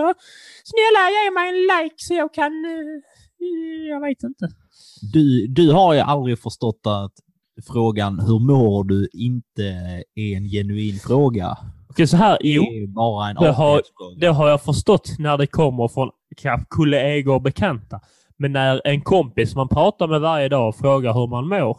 Snälla 0.64 1.03
ge 1.10 1.31
mig 1.31 1.49
en 1.49 1.61
like 1.61 1.95
så 1.97 2.14
jag 2.14 2.34
kan... 2.34 2.65
eh, 2.65 3.89
jag 3.89 4.01
vet 4.01 4.23
inte. 4.23 4.45
Du, 5.01 5.47
du 5.47 5.71
har 5.71 5.93
ju 5.93 5.99
aldrig 5.99 6.39
förstått 6.39 6.81
att 6.88 7.13
frågan 7.67 8.19
hur 8.19 8.39
mår 8.39 8.84
du 8.84 9.09
inte 9.13 9.63
är 10.15 10.35
en 10.35 10.45
genuin 10.45 10.99
fråga. 10.99 11.57
Okej, 11.89 12.07
så 12.07 12.17
här. 12.17 12.38
Det 12.41 12.47
Jo. 12.49 12.63
är 12.63 12.88
bara 12.88 13.30
en 13.30 13.35
Det 13.35 13.51
har-. 13.51 13.81
Det 14.19 14.27
har 14.27 14.49
jag 14.49 14.61
förstått 14.61 15.15
när 15.19 15.38
det 15.38 15.47
kommer 15.47 15.88
från 15.88 16.11
kollegor 16.67 17.35
och 17.35 17.41
bekanta. 17.41 17.99
Men 18.38 18.51
när 18.51 18.81
en 18.88 19.01
kompis 19.01 19.55
man 19.55 19.67
pratar 19.67 20.07
med 20.07 20.21
varje 20.21 20.49
dag 20.49 20.76
frågar 20.76 21.13
hur 21.13 21.27
man 21.27 21.47
mår 21.47 21.77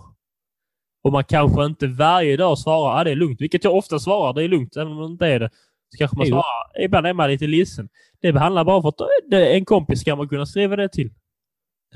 och 1.04 1.12
man 1.12 1.24
kanske 1.24 1.64
inte 1.64 1.86
varje 1.86 2.36
dag 2.36 2.58
svarar 2.58 2.94
att 2.94 3.00
ah, 3.00 3.04
det 3.04 3.10
är 3.10 3.16
lugnt, 3.16 3.40
vilket 3.40 3.64
jag 3.64 3.76
ofta 3.76 3.98
svarar, 3.98 4.32
det 4.32 4.44
är 4.44 4.48
lugnt, 4.48 4.76
även 4.76 4.92
om 4.92 4.98
det 4.98 5.06
inte 5.12 5.26
är 5.26 5.40
det. 5.40 5.50
Så 5.88 5.98
kanske 5.98 6.16
man 6.16 6.26
Jo. 6.26 6.30
svarar, 6.32 6.84
ibland 6.84 7.06
är 7.06 7.12
man 7.12 7.30
lite 7.30 7.46
ledsen. 7.46 7.88
Det 8.20 8.38
handlar 8.38 8.64
bara 8.64 8.76
om 8.76 8.86
att 8.86 8.98
det, 9.30 9.56
en 9.56 9.64
kompis 9.64 10.00
ska 10.00 10.16
man 10.16 10.28
kunna 10.28 10.46
skriva 10.46 10.76
det 10.76 10.88
till 10.88 11.10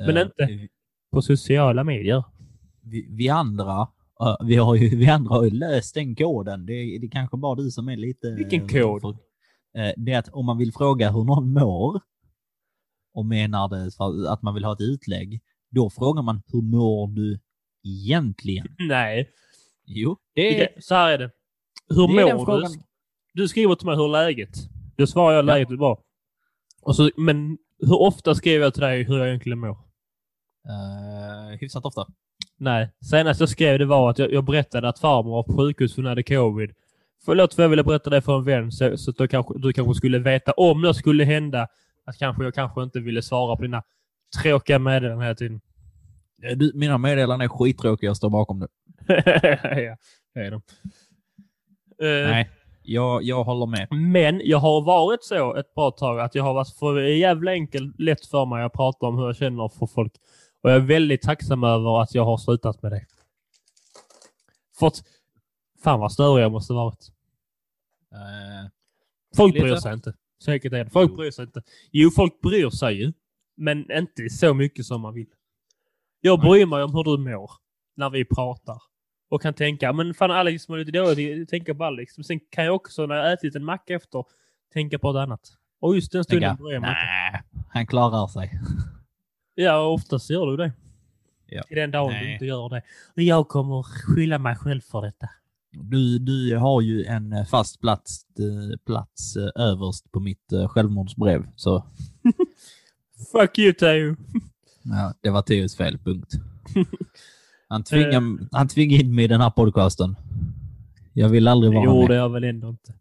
men 0.06 0.16
Eh, 0.16 0.22
inte. 0.22 0.48
På 1.15 1.23
sociala 1.23 1.85
medier. 1.85 2.24
Vi, 2.82 3.07
vi 3.11 3.28
andra 3.28 3.89
eh, 4.20 4.36
vi 4.47 4.57
har, 4.57 4.74
ju, 4.74 4.89
vi 4.97 5.07
andra 5.07 5.35
har 5.35 5.45
ju 5.45 5.51
löst 5.51 5.95
den 5.95 6.16
koden. 6.16 6.66
Det 6.66 6.99
det 6.99 7.09
kanske 7.09 7.36
bara 7.36 7.55
du 7.55 7.70
som 7.70 7.89
är 7.89 7.97
lite... 7.97 8.31
Vilken 8.31 8.69
kod? 8.69 9.01
för- 9.01 9.11
eh, 9.81 9.93
Det 9.97 10.12
är 10.12 10.19
att 10.19 10.28
om 10.28 10.47
man 10.47 10.59
vill 10.59 10.73
fråga 10.73 11.11
hur 11.11 11.24
någon 11.24 11.53
mår 11.53 12.01
och 13.15 13.27
menar 13.27 13.69
det 13.69 13.91
att 14.31 14.43
man 14.43 14.55
vill 14.55 14.65
ha 14.65 14.73
ett 14.73 14.81
utlägg, 14.81 15.41
då 15.70 15.91
frågar 15.91 16.23
man 16.23 16.43
hur 16.47 16.62
mår 16.62 17.09
du 17.09 17.39
egentligen? 17.85 18.66
Nej, 18.89 19.31
Jo, 19.86 20.16
det 20.35 20.62
är... 20.62 20.69
Så 20.81 20.95
här 20.95 21.12
är 21.12 21.19
det. 21.19 21.31
Hur 21.89 22.09
Det 22.27 22.35
mår 22.35 22.45
frågan. 22.45 22.73
du? 22.73 22.78
Du 23.43 23.49
skriver 23.49 23.74
till 23.74 23.86
mig 23.86 23.97
hur 23.97 24.09
läget. 24.09 24.51
Då 24.97 25.07
svarar 25.07 25.32
jag 25.35 25.43
Ja. 25.43 25.47
läget 25.47 25.70
är 25.70 25.77
bra. 25.77 26.03
Och 26.82 26.97
så, 26.97 27.11
men 27.16 27.59
hur 27.81 28.01
ofta 28.03 28.35
skriver 28.35 28.65
jag 28.65 28.74
till 28.74 28.82
dig 28.82 29.05
hur 29.05 29.19
jag 29.19 29.28
egentligen 29.28 29.59
mår? 29.59 29.78
Uh, 30.69 31.57
hyfsat 31.61 31.85
ofta. 31.85 32.07
Nej, 32.57 32.91
senast 33.11 33.41
jag 33.41 33.49
skrev 33.49 33.78
det 33.78 33.85
var 33.85 34.11
att 34.11 34.19
jag, 34.19 34.32
jag 34.32 34.45
berättade 34.45 34.89
att 34.89 34.99
farmor 34.99 35.31
var 35.31 35.43
på 35.43 35.57
sjukhus 35.57 35.95
för 35.95 36.03
hon 36.03 36.09
hade 36.09 36.23
covid. 36.23 36.70
Förlåt 37.24 37.55
för 37.55 37.62
jag 37.62 37.69
ville 37.69 37.85
berätta 37.85 38.11
det 38.11 38.23
för 38.23 38.36
en 38.39 38.45
vän 38.45 38.73
så, 38.73 38.97
så 38.97 39.11
att 39.11 39.16
du 39.16 39.28
kanske, 39.28 39.59
du 39.59 39.73
kanske 39.73 39.95
skulle 39.95 40.19
veta 40.19 40.53
om 40.53 40.82
det 40.82 40.95
skulle 40.95 41.24
hända 41.24 41.69
att 42.05 42.19
kanske 42.19 42.45
jag 42.45 42.55
kanske 42.55 42.82
inte 42.82 43.01
ville 43.01 43.23
svara 43.23 43.57
på 43.57 43.62
dina 43.62 43.82
tråkiga 44.43 44.78
meddelanden 44.78 45.23
hela 45.23 45.35
tiden. 45.35 45.61
Eh, 46.43 46.57
Du, 46.57 46.73
mina 46.74 46.99
meddelanden 46.99 47.45
är 47.45 47.49
skittråkiga, 47.49 48.09
jag 48.09 48.16
står 48.16 48.31
bakom 48.31 48.61
det. 48.61 48.69
ja, 49.62 49.97
det 50.35 50.41
är 50.41 50.51
de. 50.51 50.62
Eh, 52.03 52.31
Nej, 52.31 52.51
jag, 52.82 53.23
jag 53.23 53.45
håller 53.45 53.66
med. 53.66 53.89
Men 53.91 54.41
jag 54.45 54.59
har 54.59 54.82
varit 54.82 55.24
så 55.24 55.57
ett 55.57 55.74
bra 55.74 55.91
tag 55.91 56.20
att 56.20 56.35
jag 56.35 56.45
har 56.45 56.55
varit 56.55 56.77
för 56.78 57.01
jävla 57.01 57.51
enkelt 57.51 58.01
lätt 58.01 58.27
för 58.27 58.47
mig 58.47 58.65
att 58.65 58.73
prata 58.73 59.07
om 59.07 59.19
hur 59.19 59.27
jag 59.27 59.36
känner 59.36 59.69
för 59.69 59.86
folk. 59.86 60.12
Och 60.65 60.70
jag 60.70 60.77
är 60.77 60.81
väldigt 60.81 61.23
tacksam 61.23 61.65
över 61.65 62.03
att 62.03 62.15
jag 62.15 62.24
har 62.24 62.36
slutat 62.36 62.82
med 62.82 62.93
det. 62.93 63.07
Fått... 64.78 65.03
Fan 65.85 66.01
vad 66.01 66.12
störiga 66.12 66.43
jag 66.43 66.53
måste 66.53 66.73
varit. 66.73 67.09
Eh, 68.12 68.70
Folk 69.36 69.55
Lite. 69.55 69.66
bryr 69.66 69.77
sig 69.77 69.95
inte. 69.95 70.15
Säkert 70.45 70.73
är 70.73 70.85
det. 70.85 70.91
Folk 70.91 71.11
Jo. 71.11 71.16
bryr 71.16 71.31
sig 71.31 71.45
inte. 71.45 71.62
Jo, 71.91 72.11
folk 72.11 72.41
bryr 72.41 72.70
sig 72.70 72.95
ju. 72.95 73.12
Men 73.57 73.93
inte 73.93 74.31
så 74.31 74.55
mycket 74.55 74.86
som 74.86 75.01
man 75.01 75.15
vill. 75.15 75.27
Jag 76.20 76.41
bryr 76.41 76.66
mig 76.66 76.82
om 76.82 76.95
hur 76.95 77.05
du 77.05 77.19
mår 77.19 77.51
när 77.97 78.11
vi 78.11 78.24
pratar. 78.24 78.82
Och 79.28 79.43
kan 79.43 79.55
tänka, 79.55 79.93
men 79.93 80.15
fan 80.15 80.31
Alex 80.31 80.69
mår 80.69 80.77
lite 80.78 80.91
dåligt, 80.93 81.49
tänka 81.49 81.74
på 81.74 81.85
Alex. 81.85 82.19
Men 82.19 82.24
sen 82.24 82.41
kan 82.51 82.65
jag 82.65 82.74
också 82.74 83.07
när 83.07 83.15
jag 83.15 83.32
ätit 83.32 83.55
en 83.57 83.65
macka 83.65 83.95
efter 83.95 84.24
tänka 84.73 84.99
på 84.99 85.11
ett 85.11 85.16
annat. 85.16 85.41
Och 85.81 85.95
just 85.95 86.12
den 86.12 86.24
stunden 86.24 86.49
tänka, 86.51 86.62
bryr 86.62 86.73
jag 86.73 86.82
mig 86.82 86.91
inte. 86.91 87.45
han 87.70 87.86
klarar 87.86 88.27
sig. 88.27 88.61
Ja, 89.55 89.86
oftast 89.86 90.31
gör 90.31 90.47
du 90.47 90.56
det. 90.56 90.72
Ja. 91.47 91.62
Till 91.62 91.76
den 91.76 91.90
dagen 91.90 92.09
du 92.12 92.14
Nej. 92.24 92.32
inte 92.32 92.44
gör 92.44 92.68
det. 92.68 92.82
Och 93.16 93.22
jag 93.22 93.48
kommer 93.48 93.82
skylla 93.82 94.39
mig 94.39 94.56
själv 94.56 94.81
för 94.81 95.02
detta. 95.02 95.28
Du, 95.72 96.18
du 96.18 96.56
har 96.56 96.81
ju 96.81 97.05
en 97.05 97.32
eh, 97.32 97.44
fast 97.44 97.81
plats, 97.81 98.26
eh, 98.39 98.76
plats 98.86 99.36
eh, 99.36 99.48
överst 99.62 100.12
på 100.12 100.20
mitt 100.20 100.52
självmordsbrev. 100.68 101.47
Så 101.56 101.85
Fuck 103.32 103.59
you 103.59 103.72
Teo. 103.72 104.16
ja, 104.82 105.14
det 105.20 105.31
var 105.31 105.43
Theos 105.43 105.76
fel, 105.76 105.98
punkt. 105.98 106.32
Han 107.68 107.82
tvingade, 107.85 108.39
han 108.52 108.68
tvingade 108.68 109.02
in 109.05 109.14
mig 109.14 109.24
i 109.24 109.28
den 109.28 109.40
här 109.40 109.51
podcasten. 109.51 110.16
Jag 111.12 111.28
vill 111.28 111.48
aldrig 111.48 111.72
Det 111.72 111.76
vara 111.76 111.86
gjorde 111.86 112.09
med. 112.09 112.16
jag 112.16 112.28
väl 112.28 112.44
ändå 112.44 112.68
inte. 112.68 112.94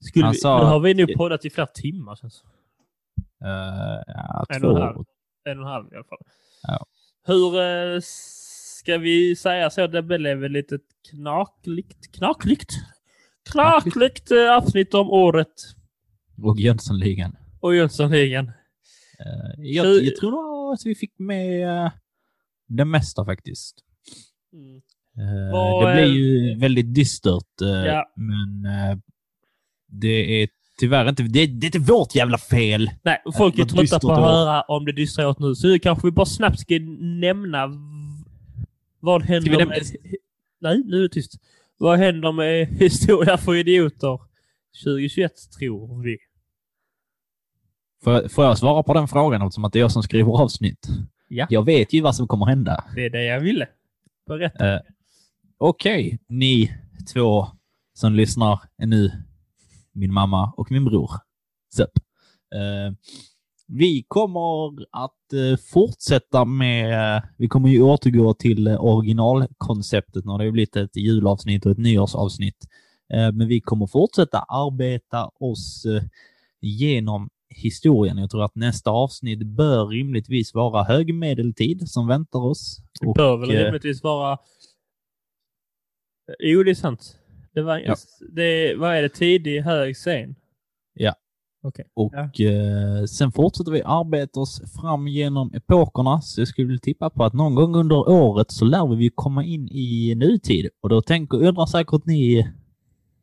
Skulle 0.00 0.24
Han 0.24 0.32
vi, 0.32 0.38
sa- 0.38 0.58
nu 0.58 0.64
har 0.64 0.80
vi 0.80 0.94
nu 0.94 1.06
poddat 1.06 1.44
i 1.44 1.50
flera 1.50 1.66
timmar 1.66 2.16
känns 2.16 2.42
det. 2.42 3.46
Uh, 3.46 4.02
ja, 4.06 4.44
två. 4.60 5.04
En 5.46 5.58
och 5.58 5.64
en 5.66 5.70
halv 5.72 5.92
i 5.92 5.94
alla 5.94 6.04
fall. 6.04 6.18
Ja. 6.62 6.86
Hur 7.26 7.60
eh, 7.60 8.00
ska 8.80 8.98
vi 8.98 9.36
säga 9.36 9.70
så? 9.70 9.86
Det 9.86 10.02
blev 10.02 10.44
ett 10.44 10.50
litet 10.50 10.82
knakligt, 11.10 12.12
knakligt, 12.12 12.72
knakligt 13.52 14.30
eh, 14.30 14.56
avsnitt 14.56 14.94
om 14.94 15.10
året 15.10 15.52
Och 16.42 16.60
Jönssonligan. 16.60 17.36
och 17.60 17.74
Jönssonligan. 17.76 18.46
Uh, 18.46 19.64
jag, 19.66 19.84
Så- 19.86 20.04
jag 20.04 20.16
tror 20.16 20.30
nog 20.30 20.74
att 20.74 20.86
vi 20.86 20.94
fick 20.94 21.18
med 21.18 21.68
eh, 21.84 21.92
det 22.68 22.84
mesta 22.84 23.24
faktiskt. 23.24 23.76
Mm. 24.52 24.76
Eh, 25.18 25.80
det 25.86 25.94
blir 25.94 26.04
eh, 26.04 26.12
ju 26.16 26.58
väldigt 26.58 26.94
dystert, 26.94 27.60
eh, 27.62 27.68
Ja. 27.68 28.12
men 28.16 28.64
eh, 28.90 28.98
det 29.86 30.42
är 30.42 30.48
tyvärr 30.78 31.08
inte, 31.08 31.22
det, 31.22 31.46
det 31.46 31.64
är 31.64 31.76
inte 31.76 31.92
vårt 31.92 32.14
jävla 32.14 32.38
fel. 32.38 32.90
Nej, 33.02 33.22
folk 33.36 33.58
är 33.58 33.64
trötta 33.64 34.00
på 34.00 34.12
att 34.12 34.18
höra 34.18 34.62
om 34.62 34.84
det 34.84 34.92
dystra 34.92 35.28
åt 35.28 35.38
nu. 35.38 35.54
Så 35.54 35.66
nu 35.66 35.78
kanske 35.78 36.06
vi 36.06 36.10
bara 36.10 36.26
snabbt 36.26 36.60
ska 36.60 36.78
nämna 37.00 37.66
vad 39.00 39.22
vi 39.22 39.28
händer 39.28 39.50
nämna- 39.50 39.66
med... 39.66 39.82
Nej, 40.60 40.82
nu 40.84 40.96
är 40.98 41.02
det 41.02 41.08
tyst. 41.08 41.34
Vad 41.78 41.98
händer 41.98 42.32
med 42.32 42.66
Historia 42.80 43.38
för 43.38 43.54
idioter 43.54 44.20
2021, 44.84 45.32
tror 45.58 46.02
vi? 46.02 46.16
Får, 48.04 48.28
får 48.28 48.44
jag 48.44 48.58
svara 48.58 48.82
på 48.82 48.94
den 48.94 49.08
frågan 49.08 49.42
eftersom 49.42 49.64
att 49.64 49.72
det 49.72 49.78
är 49.78 49.80
jag 49.80 49.92
som 49.92 50.02
skriver 50.02 50.42
avsnitt? 50.42 50.88
Ja. 51.28 51.46
Jag 51.50 51.64
vet 51.64 51.92
ju 51.92 52.00
vad 52.00 52.16
som 52.16 52.28
kommer 52.28 52.46
hända. 52.46 52.84
Det 52.94 53.04
är 53.06 53.10
det 53.10 53.24
jag 53.24 53.40
ville. 53.40 53.68
Berätta. 54.26 54.74
Eh, 54.74 54.80
Okej, 55.58 56.18
ni 56.28 56.72
två 57.14 57.46
som 57.94 58.14
lyssnar 58.14 58.60
är 58.78 58.86
nu 58.86 59.12
min 59.96 60.12
mamma 60.12 60.52
och 60.56 60.70
min 60.70 60.84
bror. 60.84 61.10
Sepp. 61.74 61.90
Eh, 62.54 62.94
vi 63.68 64.04
kommer 64.08 64.82
att 64.90 65.32
eh, 65.32 65.58
fortsätta 65.72 66.44
med, 66.44 67.22
vi 67.38 67.48
kommer 67.48 67.68
ju 67.68 67.82
återgå 67.82 68.34
till 68.34 68.66
eh, 68.66 68.84
originalkonceptet 68.84 70.24
när 70.24 70.38
det 70.38 70.44
har 70.44 70.50
blivit 70.50 70.76
ett 70.76 70.96
julavsnitt 70.96 71.66
och 71.66 71.72
ett 71.72 71.78
nyårsavsnitt. 71.78 72.66
Eh, 73.14 73.32
men 73.32 73.48
vi 73.48 73.60
kommer 73.60 73.86
fortsätta 73.86 74.38
arbeta 74.38 75.30
oss 75.40 75.84
eh, 75.84 76.02
genom 76.60 77.28
historien. 77.48 78.18
Jag 78.18 78.30
tror 78.30 78.44
att 78.44 78.54
nästa 78.54 78.90
avsnitt 78.90 79.46
bör 79.46 79.86
rimligtvis 79.86 80.54
vara 80.54 80.84
högmedeltid 80.84 81.88
som 81.90 82.06
väntar 82.06 82.38
oss. 82.38 82.78
Det 83.00 83.06
Och, 83.06 83.14
bör 83.14 83.36
väl 83.36 83.50
eh, 83.50 83.64
rimligtvis 83.64 84.02
vara... 84.02 84.38
Jo, 86.38 86.62
det 86.62 86.70
är 86.70 86.74
sant. 86.74 87.16
Det 87.56 87.62
var... 87.62 87.78
Ja. 87.78 87.96
Det, 88.32 88.74
vad 88.74 88.96
är 88.96 89.02
det? 89.02 89.08
Tidig, 89.08 89.60
hög, 89.60 89.96
sen? 89.96 90.34
Ja. 90.94 91.14
Okej. 91.62 91.84
Och 91.94 92.40
eh, 92.40 93.04
sen 93.04 93.32
fortsätter 93.32 93.72
vi 93.72 93.82
arbeta 93.82 94.40
oss 94.40 94.62
fram 94.80 95.08
genom 95.08 95.54
epokerna. 95.54 96.20
Så 96.20 96.40
jag 96.40 96.48
skulle 96.48 96.78
tippa 96.78 97.10
på 97.10 97.24
att 97.24 97.32
någon 97.32 97.54
gång 97.54 97.76
under 97.76 98.08
året 98.08 98.50
så 98.50 98.64
lär 98.64 98.96
vi 98.96 99.10
komma 99.14 99.44
in 99.44 99.68
i 99.68 100.14
nutid. 100.14 100.68
Och 100.80 100.88
då 100.88 101.02
tänker, 101.02 101.44
undrar 101.44 101.66
säkert 101.66 102.06
ni, 102.06 102.50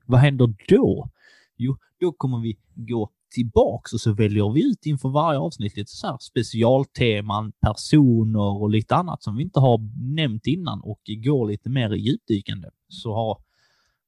vad 0.05 0.19
händer 0.19 0.53
då? 0.67 1.09
Jo, 1.57 1.77
då 1.99 2.11
kommer 2.11 2.39
vi 2.39 2.57
gå 2.75 3.09
tillbaks 3.35 3.93
och 3.93 3.99
så 3.99 4.13
väljer 4.13 4.53
vi 4.53 4.71
ut 4.71 4.85
inför 4.85 5.09
varje 5.09 5.39
avsnitt 5.39 5.77
lite 5.77 5.91
så 5.91 6.07
här 6.07 6.17
specialteman, 6.19 7.51
personer 7.51 8.61
och 8.61 8.69
lite 8.69 8.95
annat 8.95 9.23
som 9.23 9.35
vi 9.35 9.43
inte 9.43 9.59
har 9.59 9.79
nämnt 10.15 10.47
innan 10.47 10.81
och 10.81 11.01
går 11.05 11.47
lite 11.47 11.69
mer 11.69 11.89
djupdykande. 11.89 12.67
Så 12.87 13.13
har, 13.13 13.37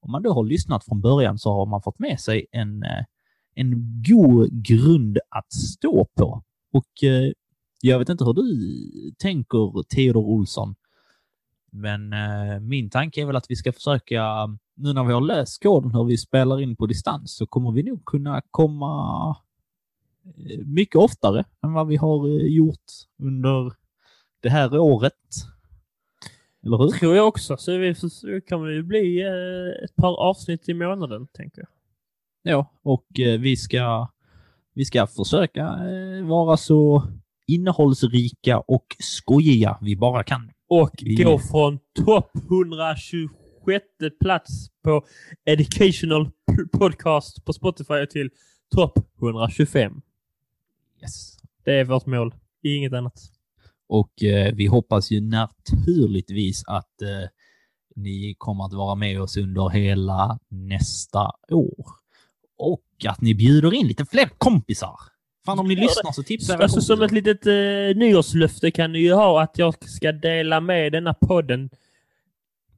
om 0.06 0.12
man 0.12 0.24
då 0.24 0.34
har 0.34 0.44
lyssnat 0.44 0.86
från 0.86 1.02
början 1.02 1.40
så 1.40 1.54
har 1.54 1.66
man 1.66 1.82
fått 1.82 2.00
med 2.00 2.20
sig 2.20 2.46
en 2.52 2.84
eh, 2.84 3.04
en 3.56 4.04
god 4.08 4.64
grund 4.64 5.18
att 5.30 5.54
stå 5.54 6.06
på. 6.06 6.44
Och 6.74 7.04
eh, 7.04 7.32
jag 7.82 8.00
vet 8.00 8.10
inte 8.10 8.24
hur 8.24 8.34
du 8.34 9.12
tänker, 9.18 9.84
Theodor 9.84 10.26
Olsson. 10.26 10.76
Men 11.72 12.14
eh, 12.14 12.60
min 12.60 12.90
tanke 12.90 13.22
är 13.22 13.26
väl 13.26 13.36
att 13.36 13.50
vi 13.50 13.56
ska 13.56 13.74
försöka, 13.74 14.48
nu 14.76 14.94
när 14.94 15.04
vi 15.04 15.14
har 15.14 15.22
löst 15.22 15.64
koden 15.64 15.92
hur 15.92 16.04
vi 16.04 16.18
spelar 16.18 16.62
in 16.62 16.76
på 16.76 16.86
distans, 16.86 17.36
så 17.36 17.48
kommer 17.48 17.72
vi 17.72 17.84
nog 17.84 18.06
kunna 18.06 18.42
komma 18.52 19.36
mycket 20.66 20.96
oftare 20.96 21.44
än 21.64 21.74
vad 21.74 21.88
vi 21.88 21.96
har 21.96 22.28
gjort 22.28 22.86
under 23.24 23.74
det 24.40 24.50
här 24.50 24.78
året. 24.80 25.14
Eller 26.66 26.78
hur? 26.78 26.90
tror 26.90 27.16
jag 27.16 27.28
också. 27.28 27.58
Så, 27.58 27.78
vi, 27.78 27.96
så 27.96 28.42
kan 28.48 28.64
det 28.64 28.74
ju 28.74 28.84
bli 28.84 29.22
eh, 29.22 29.84
ett 29.86 29.96
par 29.96 30.16
avsnitt 30.20 30.70
i 30.70 30.74
månaden, 30.74 31.28
tänker 31.28 31.62
jag. 31.62 31.68
Ja, 32.54 32.72
och 32.84 33.20
eh, 33.20 33.40
vi 33.40 33.56
ska, 33.58 34.08
vi 34.74 34.86
ska 34.86 35.08
försöka 35.08 35.62
eh, 35.62 36.26
vara 36.28 36.58
så 36.58 37.04
innehållsrika 37.48 38.60
och 38.60 38.86
skojiga 39.00 39.78
vi 39.82 39.96
bara 39.96 40.24
kan. 40.24 40.52
Och 40.70 40.92
Vi- 41.02 41.16
gå 41.24 41.40
från 41.40 41.80
topp 42.06 42.32
126 42.36 43.86
plats 44.22 44.68
på 44.84 45.06
Educational 45.46 46.30
Podcast 46.80 47.46
på 47.46 47.54
Spotify 47.54 48.06
till 48.10 48.30
topp 48.76 49.00
125. 49.22 50.02
Yes. 51.02 51.38
Det 51.64 51.74
är 51.80 51.84
vårt 51.86 52.06
mål. 52.06 52.36
Inget 52.64 52.94
annat. 52.94 53.20
Och 53.88 54.24
eh, 54.24 54.54
vi 54.56 54.66
hoppas 54.66 55.12
ju 55.12 55.22
naturligtvis 55.22 56.64
att 56.68 57.02
eh, 57.02 57.30
ni 57.96 58.36
kommer 58.38 58.66
att 58.66 58.74
vara 58.74 58.96
med 58.96 59.22
oss 59.22 59.38
under 59.38 59.70
hela 59.70 60.40
nästa 60.50 61.32
år. 61.52 61.86
Och 62.58 62.84
att 63.08 63.22
ni 63.22 63.36
bjuder 63.36 63.74
in 63.74 63.88
lite 63.88 64.06
fler 64.06 64.30
kompisar. 64.38 65.00
Fan, 65.46 65.60
om 65.60 65.68
ni 65.68 65.74
Ja, 65.74 65.82
lyssnar 65.82 66.12
så 66.12 66.24
tipsa 66.24 66.54
era 66.54 66.64
Alltså 66.64 66.82
som 66.82 67.02
ett 67.02 67.12
litet 67.12 67.46
eh, 67.46 67.98
nyårslöfte 67.98 68.72
kan 68.72 68.92
ni 68.92 69.00
ju 69.00 69.14
ha 69.14 69.42
att 69.42 69.58
jag 69.58 69.90
ska 69.90 70.12
dela 70.12 70.60
med 70.62 70.92
denna 70.92 71.14
podden. 71.14 71.70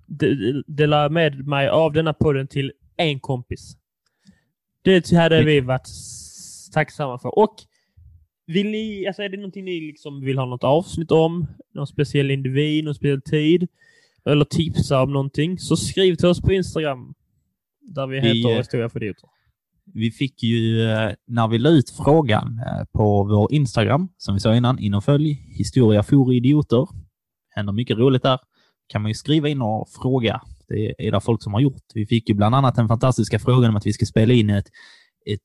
De, 0.06 0.64
dela 0.68 1.10
med 1.10 1.48
mig 1.48 1.70
av 1.70 1.94
denna 1.94 2.14
podden 2.14 2.48
till 2.48 2.72
en 2.98 3.20
kompis. 3.20 3.78
Det 4.82 5.12
hade 5.12 5.44
vi 5.44 5.60
varit 5.60 5.90
tacksamma 6.74 7.20
för. 7.20 7.40
Och 7.40 7.56
vill 8.48 8.68
ni, 8.68 9.08
alltså 9.08 9.24
är 9.24 9.30
det 9.30 9.38
någonting 9.38 9.66
ni 9.66 9.80
liksom 9.80 10.22
vill 10.22 10.38
ha 10.38 10.46
något 10.46 10.64
avsnitt 10.64 11.12
om? 11.12 11.48
Någon 11.74 11.88
speciell 11.88 12.32
individ, 12.32 12.84
någon 12.84 12.96
speciell 12.96 13.22
tid? 13.22 13.68
Eller 14.26 14.46
tipsa 14.46 15.02
om 15.02 15.14
någonting? 15.14 15.60
Så 15.60 15.78
skriv 15.78 16.16
till 16.16 16.28
oss 16.28 16.42
på 16.42 16.54
Instagram. 16.54 17.14
Där 17.82 18.08
vi 18.08 18.20
Vi, 18.20 18.28
heter 18.28 18.52
eh, 18.52 18.58
Historia 18.58 18.90
för 18.90 19.04
idioter. 19.04 19.30
Vi 19.94 20.12
fick 20.12 20.44
ju, 20.44 20.84
eh, 20.92 21.12
när 21.26 21.48
vi 21.48 21.58
la 21.58 21.70
ut 21.70 21.90
frågan 21.90 22.62
eh, 22.68 22.86
på 22.94 23.24
vår 23.24 23.54
Instagram, 23.54 24.10
som 24.18 24.34
vi 24.34 24.40
sa 24.40 24.56
innan, 24.56 24.80
in 24.80 24.94
och 24.94 25.04
följ 25.04 25.32
historia 25.32 26.04
for 26.04 26.34
idioter. 26.34 26.88
Händer 27.50 27.74
mycket 27.74 27.98
roligt 27.98 28.24
där. 28.24 28.40
Kan 28.88 29.02
man 29.02 29.10
ju 29.10 29.16
skriva 29.16 29.50
in 29.50 29.62
och 29.62 29.90
fråga. 30.02 30.42
Det 30.68 31.08
är 31.08 31.12
det 31.12 31.22
folk 31.22 31.44
som 31.44 31.54
har 31.54 31.62
gjort. 31.62 31.84
Vi 31.94 32.06
fick 32.06 32.30
ju 32.30 32.36
bland 32.36 32.56
annat 32.56 32.76
den 32.76 32.88
fantastiska 32.88 33.40
frågan 33.40 33.70
om 33.70 33.76
att 33.76 33.86
vi 33.86 33.94
ska 33.94 34.06
spela 34.06 34.34
in 34.34 34.50
ett, 34.50 34.68
ett 35.26 35.42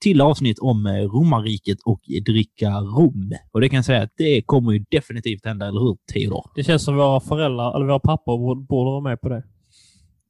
till 0.00 0.20
avsnitt 0.20 0.58
om 0.58 0.86
eh, 0.86 0.92
romarriket 0.92 1.78
och 1.84 2.00
dricka 2.26 2.70
rom. 2.70 3.32
Och 3.52 3.60
det 3.60 3.68
kan 3.68 3.76
jag 3.76 3.84
säga 3.84 4.02
att 4.02 4.12
det 4.16 4.42
kommer 4.42 4.72
ju 4.72 4.84
definitivt 4.90 5.44
hända, 5.44 5.66
eller 5.66 5.80
hur 5.80 5.96
Theodor? 6.12 6.50
Det 6.54 6.64
känns 6.64 6.84
som 6.84 6.96
våra 6.96 7.20
föräldrar, 7.20 7.76
eller 7.76 7.86
våra 7.86 7.98
pappor, 7.98 8.38
borde, 8.38 8.60
borde 8.60 8.90
vara 8.90 9.00
med 9.00 9.20
på 9.20 9.28
det. 9.28 9.42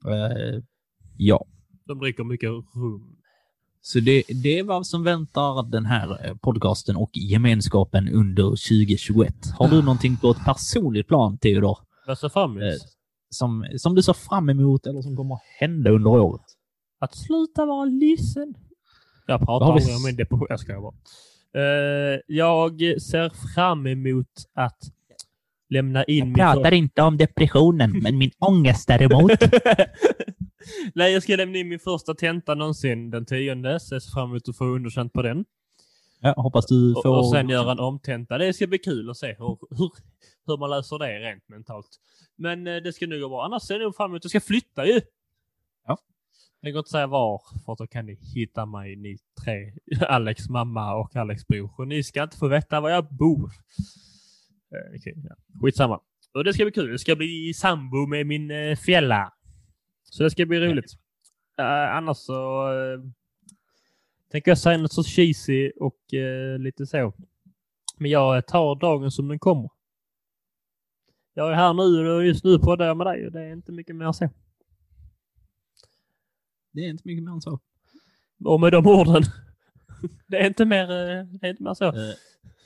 Eh, 0.06 0.62
ja. 1.16 1.44
De 1.86 1.98
dricker 1.98 2.24
mycket 2.24 2.48
rum. 2.50 3.16
Så 3.80 4.00
det, 4.00 4.22
det 4.42 4.58
är 4.58 4.62
vad 4.62 4.86
som 4.86 5.04
väntar 5.04 5.70
den 5.70 5.86
här 5.86 6.26
eh, 6.26 6.34
podcasten 6.34 6.96
och 6.96 7.10
gemenskapen 7.12 8.08
under 8.08 8.44
2021. 8.44 9.34
Har 9.58 9.68
du 9.68 9.82
någonting 9.82 10.16
på 10.16 10.30
ett 10.30 10.44
personligt 10.44 11.08
plan, 11.08 11.38
Theodor? 11.38 11.78
Vad 12.06 12.18
ser 12.18 12.28
fram 12.28 12.58
emot? 12.58 12.74
Som, 13.30 13.66
som 13.76 13.94
du 13.94 14.02
ser 14.02 14.12
fram 14.12 14.48
emot 14.48 14.86
eller 14.86 15.02
som 15.02 15.16
kommer 15.16 15.34
att 15.34 15.42
hända 15.60 15.90
under 15.90 16.10
året? 16.10 16.42
Att 16.98 17.16
sluta 17.16 17.66
vara 17.66 17.84
ledsen. 17.84 18.54
Jag 19.26 19.40
pratar 19.40 19.66
vi 19.66 19.72
aldrig 19.72 19.96
om 19.96 20.02
min 20.04 20.16
depression. 20.16 20.46
Jag 20.50 20.60
skojar 20.60 20.80
bara. 20.80 20.94
Eh, 21.62 22.20
jag 22.26 22.78
ser 23.02 23.54
fram 23.54 23.86
emot 23.86 24.26
att 24.54 24.78
lämna 25.68 26.04
in 26.04 26.24
min... 26.32 26.36
för- 26.36 26.74
inte 26.74 27.02
om 27.02 27.16
depressionen, 27.16 27.98
men 28.02 28.18
min 28.18 28.30
ångest 28.38 28.88
däremot. 28.88 29.32
Nej, 30.94 31.12
jag 31.12 31.22
ska 31.22 31.36
lämna 31.36 31.58
in 31.58 31.68
min 31.68 31.78
första 31.78 32.14
tenta 32.14 32.54
någonsin 32.54 33.10
den 33.10 33.26
tionde, 33.26 33.80
så 33.80 33.94
jag 33.94 34.02
ser 34.02 34.10
fram 34.12 34.30
emot 34.30 34.48
att 34.48 34.56
få 34.56 34.64
underkänt 34.64 35.12
på 35.12 35.22
den. 35.22 35.44
Ja, 36.20 36.34
hoppas 36.36 36.66
du 36.66 36.94
Och, 36.94 37.02
får... 37.02 37.16
och 37.18 37.30
sen 37.30 37.48
göra 37.48 37.72
en 37.72 37.78
omtenta. 37.78 38.38
Det 38.38 38.52
ska 38.52 38.66
bli 38.66 38.78
kul 38.78 39.10
att 39.10 39.16
se 39.16 39.26
hur, 39.38 39.58
hur, 39.78 39.90
hur 40.46 40.56
man 40.58 40.70
löser 40.70 40.98
det 40.98 41.18
rent 41.18 41.48
mentalt. 41.48 41.88
Men 42.36 42.66
eh, 42.66 42.76
det 42.76 42.92
ska 42.92 43.06
nog 43.06 43.20
gå 43.20 43.28
bra. 43.28 43.44
Annars 43.44 43.62
ser 43.62 43.74
jag 43.74 43.82
nog 43.82 43.96
fram 43.96 44.10
emot 44.10 44.16
att 44.26 44.34
jag 44.34 44.42
ska 44.42 44.48
flytta 44.48 44.86
ju. 44.86 45.00
Jag 46.66 46.72
går 46.72 46.80
inte 46.80 46.90
säga 46.90 47.06
var, 47.06 47.42
för 47.64 47.76
då 47.76 47.86
kan 47.86 48.06
ni 48.06 48.18
hitta 48.34 48.66
mig 48.66 48.96
ni 48.96 49.18
tre. 49.44 49.72
Alex 50.08 50.48
mamma 50.48 50.94
och 50.94 51.16
Alex 51.16 51.46
bror. 51.46 51.70
Och 51.78 51.88
ni 51.88 52.02
ska 52.02 52.22
inte 52.22 52.36
få 52.36 52.48
veta 52.48 52.80
var 52.80 52.90
jag 52.90 53.08
bor. 53.14 53.50
Eh, 54.72 54.96
okej, 54.96 55.14
ja. 55.28 55.36
Skitsamma. 55.62 56.00
Och 56.34 56.44
det 56.44 56.54
ska 56.54 56.64
bli 56.64 56.72
kul. 56.72 56.92
Det 56.92 56.98
ska 56.98 57.16
bli 57.16 57.54
sambo 57.54 58.06
med 58.06 58.26
min 58.26 58.50
eh, 58.50 58.76
fjälla. 58.76 59.32
Så 60.04 60.22
det 60.22 60.30
ska 60.30 60.46
bli 60.46 60.60
roligt. 60.60 60.92
Eh, 61.58 61.96
annars 61.96 62.16
så 62.16 62.68
eh, 62.72 63.00
tänker 64.30 64.50
jag 64.50 64.58
säga 64.58 64.78
något 64.78 64.92
så 64.92 65.04
cheesy 65.04 65.70
och 65.70 66.14
eh, 66.14 66.58
lite 66.58 66.86
så. 66.86 67.12
Men 67.96 68.10
jag 68.10 68.46
tar 68.46 68.80
dagen 68.80 69.10
som 69.10 69.28
den 69.28 69.38
kommer. 69.38 69.70
Jag 71.34 71.50
är 71.50 71.54
här 71.54 71.74
nu 71.74 72.10
och 72.10 72.24
just 72.24 72.44
nu 72.44 72.58
poddar 72.58 72.86
jag 72.86 72.96
med 72.96 73.06
dig 73.06 73.26
och 73.26 73.32
det 73.32 73.40
är 73.40 73.52
inte 73.52 73.72
mycket 73.72 73.96
mer 73.96 74.12
så. 74.12 74.28
Det 76.76 76.84
är 76.84 76.90
inte 76.90 77.02
mycket 77.04 77.24
mer 77.24 77.32
än 77.32 77.40
så. 77.40 77.58
Och 78.44 78.60
med 78.60 78.72
de 78.72 78.86
orden. 78.86 79.22
det 80.28 80.36
är 80.36 80.46
inte 80.46 80.64
mer, 80.64 80.82
eh, 80.82 81.24
det 81.24 81.46
är 81.46 81.50
inte 81.50 81.62
mer 81.62 81.74
så. 81.74 81.84
Eh, 81.84 81.92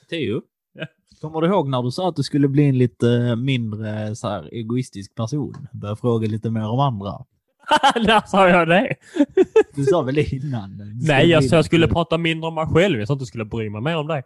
Theo, 0.09 0.41
Ja. 0.73 0.85
kommer 1.21 1.41
du 1.41 1.47
ihåg 1.47 1.69
när 1.69 1.81
du 1.83 1.91
sa 1.91 2.09
att 2.09 2.15
du 2.15 2.23
skulle 2.23 2.47
bli 2.47 2.63
en 2.63 2.77
lite 2.77 3.35
mindre 3.35 4.15
så 4.15 4.27
här, 4.27 4.49
egoistisk 4.53 5.15
person? 5.15 5.67
Börja 5.73 5.95
fråga 5.95 6.27
lite 6.27 6.49
mer 6.49 6.67
om 6.69 6.79
andra. 6.79 7.25
När 7.95 8.27
sa 8.27 8.49
jag 8.49 8.67
det? 8.67 8.95
Du 9.75 9.83
sa 9.83 10.01
väl 10.01 10.15
det 10.15 10.33
innan? 10.33 10.81
Nej, 11.01 11.29
jag 11.29 11.39
bli 11.39 11.49
sa 11.49 11.55
jag 11.55 11.65
skulle 11.65 11.87
prata 11.87 12.17
mindre 12.17 12.47
om 12.47 12.55
mig 12.55 12.65
själv. 12.67 12.99
Jag 12.99 13.07
sa 13.07 13.13
att 13.13 13.21
jag 13.21 13.27
skulle 13.27 13.45
bry 13.45 13.69
mig 13.69 13.81
mer 13.81 13.97
om 13.97 14.07
dig. 14.07 14.23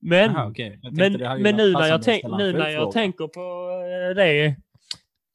Men. 0.00 0.32
Jag 0.34 0.54
tänkte 0.54 0.90
men, 0.90 1.42
men 1.42 1.56
nu, 1.56 1.72
när 1.72 1.86
jag, 1.86 2.02
tänk, 2.02 2.24
nu 2.24 2.52
när 2.52 2.68
jag 2.68 2.92
tänker 2.92 3.26
på 3.26 3.40
eh, 4.10 4.16
det 4.16 4.56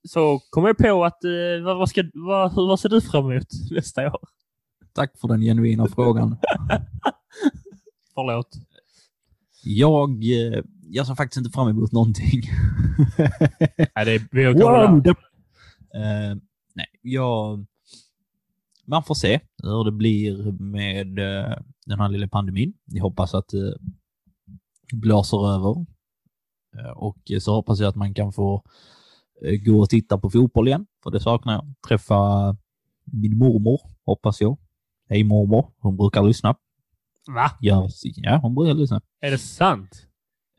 så 0.10 0.40
kommer 0.50 0.68
jag 0.68 0.78
på 0.78 1.06
att 1.06 1.24
eh, 1.24 1.64
vad, 1.64 1.78
vad, 1.78 1.90
ska, 1.90 2.04
vad, 2.14 2.54
vad 2.56 2.80
ser 2.80 2.90
du 2.90 3.02
fram 3.02 3.32
emot 3.32 3.48
nästa 3.72 4.08
år? 4.08 4.20
Tack 4.94 5.20
för 5.20 5.28
den 5.28 5.42
genuina 5.42 5.88
frågan. 5.88 6.38
Förlåt. 8.14 8.50
Jag, 9.64 10.10
eh, 10.24 10.64
jag 10.90 11.08
ser 11.08 11.16
faktiskt 11.16 11.38
inte 11.38 11.50
fram 11.50 11.68
emot 11.68 11.92
någonting. 11.92 12.42
Nej, 13.96 14.06
det 14.06 14.12
är, 14.14 14.28
vi 14.32 14.44
har 14.44 14.54
Wow, 14.54 15.04
det... 15.04 15.10
Eh, 15.10 16.36
nej, 16.74 16.88
jag... 17.02 17.66
Man 18.86 19.04
får 19.04 19.16
se 19.16 19.40
hur 19.64 19.84
det 19.84 19.92
blir 19.92 20.52
med 20.52 21.20
eh, 21.20 21.58
den 21.86 22.00
här 22.00 22.10
lilla 22.10 22.28
pandemin. 22.28 22.74
Jag 22.86 23.04
hoppas 23.04 23.34
att 23.34 23.48
det 23.48 23.78
blåser 24.94 25.54
över. 25.56 25.86
Och 26.96 27.32
så 27.42 27.56
hoppas 27.56 27.80
jag 27.80 27.90
att 27.90 27.96
man 27.96 28.14
kan 28.14 28.34
få 28.34 28.64
gå 29.66 29.80
och 29.80 29.90
titta 29.90 30.18
på 30.18 30.30
fotboll 30.30 30.68
igen, 30.68 30.86
för 31.04 31.12
det 31.12 31.20
saknar 31.20 31.54
jag. 31.54 31.74
Träffa 31.88 32.56
min 33.06 33.38
mormor, 33.38 33.82
hoppas 34.06 34.42
jag. 34.42 34.58
Hej 35.10 35.24
mormor, 35.24 35.72
hon 35.80 35.98
brukar 35.98 36.24
lyssna. 36.24 36.56
Va? 37.36 37.52
Ja, 37.60 37.88
ja 38.16 38.40
hon 38.42 38.56
brukar 38.56 38.74
lyssna. 38.74 39.02
Är 39.22 39.32
det 39.32 39.38
sant? 39.38 40.08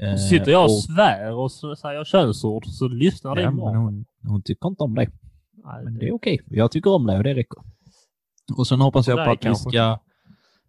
Eh, 0.02 0.16
Sitter 0.16 0.52
jag 0.52 0.64
och 0.64 0.70
och- 0.70 0.82
svär 0.82 1.32
och 1.34 1.52
säger 1.52 2.04
könsord 2.04 2.66
så 2.66 2.88
lyssnar 2.88 3.36
din 3.36 3.44
men 3.44 3.54
mor. 3.56 3.74
hon, 3.74 4.04
hon 4.22 4.42
tycker 4.42 4.68
inte 4.68 4.82
om 4.82 4.94
det. 4.94 5.10
Nej, 5.64 5.84
Men 5.84 5.98
det 5.98 6.08
är 6.08 6.14
okej. 6.14 6.40
Jag 6.46 6.70
tycker 6.70 6.90
om 6.94 7.06
det 7.06 7.16
och 7.16 7.24
det 7.24 7.34
räcker. 7.34 7.58
Och 8.56 8.66
sen 8.66 8.80
hoppas 8.80 9.08
jag 9.08 9.24
på 9.26 9.30
att 9.32 9.44
vi 9.44 9.54
ska... 9.54 9.98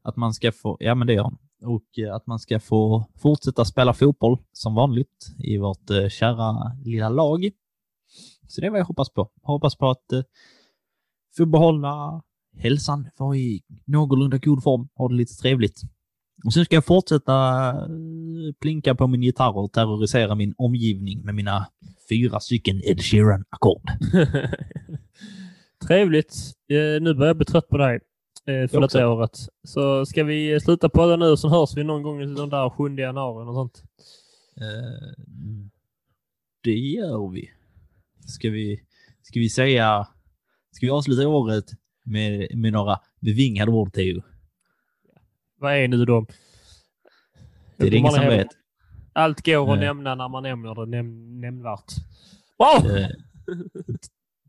Att 0.02 0.16
man 0.16 0.34
ska 0.34 0.52
få... 0.52 0.78
Ja, 0.80 0.96
men 0.96 1.08
det 1.08 1.14
gör 1.14 1.24
hon. 1.24 1.38
Och 1.64 2.00
eh, 2.00 2.16
att 2.16 2.28
man 2.28 2.40
ska 2.40 2.60
få 2.60 3.06
fortsätta 3.18 3.66
spela 3.66 3.94
fotboll 3.94 4.38
som 4.52 4.76
vanligt 4.76 5.36
i 5.40 5.58
vårt 5.58 5.90
eh, 5.90 6.08
kära 6.10 6.72
lilla 6.84 7.10
lag. 7.10 7.50
Så 8.48 8.62
det 8.62 8.68
är 8.68 8.72
vad 8.72 8.80
jag 8.80 8.86
hoppas 8.86 9.10
på. 9.10 9.30
Jag 9.42 9.48
hoppas 9.48 9.76
på 9.76 9.90
att 9.90 10.12
eh, 10.12 10.22
få 11.38 11.46
behålla 11.46 12.22
hälsan, 12.58 13.10
vara 13.18 13.38
i 13.38 13.62
någorlunda 13.86 14.38
god 14.38 14.64
form, 14.64 14.88
ha 14.96 15.08
det 15.08 15.16
lite 15.16 15.34
trevligt. 15.34 15.82
Och 16.46 16.54
sen 16.54 16.66
ska 16.66 16.76
jag 16.76 16.86
fortsätta 16.86 17.68
eh, 17.70 18.54
plinka 18.62 18.96
på 18.96 19.08
min 19.08 19.24
gitarr 19.24 19.58
och 19.58 19.72
terrorisera 19.72 20.36
min 20.36 20.54
omgivning 20.58 21.22
med 21.22 21.36
mina 21.36 21.68
fyra 22.10 22.40
stycken 22.40 22.82
Ed 22.84 23.00
Sheeran-ackord. 23.00 23.82
Trevligt. 25.88 26.36
Eh, 26.70 27.02
nu 27.02 27.14
börjar 27.14 27.28
jag 27.28 27.38
bli 27.38 27.46
trött 27.46 27.68
på 27.68 27.78
dig. 27.78 28.00
Eh, 28.48 28.68
för 28.68 28.82
detta 28.82 29.10
året. 29.10 29.38
Så 29.64 30.06
ska 30.06 30.24
vi 30.24 30.60
sluta 30.60 30.90
på 30.90 31.06
det 31.06 31.18
nu 31.18 31.38
så 31.38 31.50
hörs 31.50 31.78
vi 31.78 31.84
någon 31.84 32.04
gång 32.04 32.22
i 32.22 32.26
den 32.26 32.50
där 32.50 32.70
7 32.70 32.96
januari 32.96 33.50
och 33.50 33.54
sånt. 33.54 33.84
Det 36.64 36.78
gör 36.80 37.32
vi. 37.32 37.50
Ska 38.26 38.50
vi, 38.50 38.80
ska 39.22 39.40
vi 39.40 39.50
säga... 39.50 40.08
Ska 40.72 40.86
vi 40.86 40.90
avsluta 40.90 41.28
året 41.28 41.66
med, 42.04 42.58
med 42.58 42.74
några 42.74 43.00
bevingade 43.20 43.72
ord, 43.72 43.94
Theo? 43.94 44.22
Vad 45.60 45.74
är 45.74 45.88
nu 45.88 46.06
de? 46.06 46.28
Det 47.78 47.88
är 47.88 47.92
det 47.92 47.98
ingen 47.98 48.12
som 48.12 48.26
vet. 48.26 48.48
Allt 49.14 49.46
går 49.46 49.74
att 49.74 49.80
Nej. 49.80 49.88
nämna 49.88 50.16
när 50.16 50.30
man 50.30 50.44
nämner 50.44 50.76
det 50.76 50.86
näm 50.86 51.42
nämnvärt. 51.42 51.92
Wow! 52.58 52.98
Eh, 52.98 53.08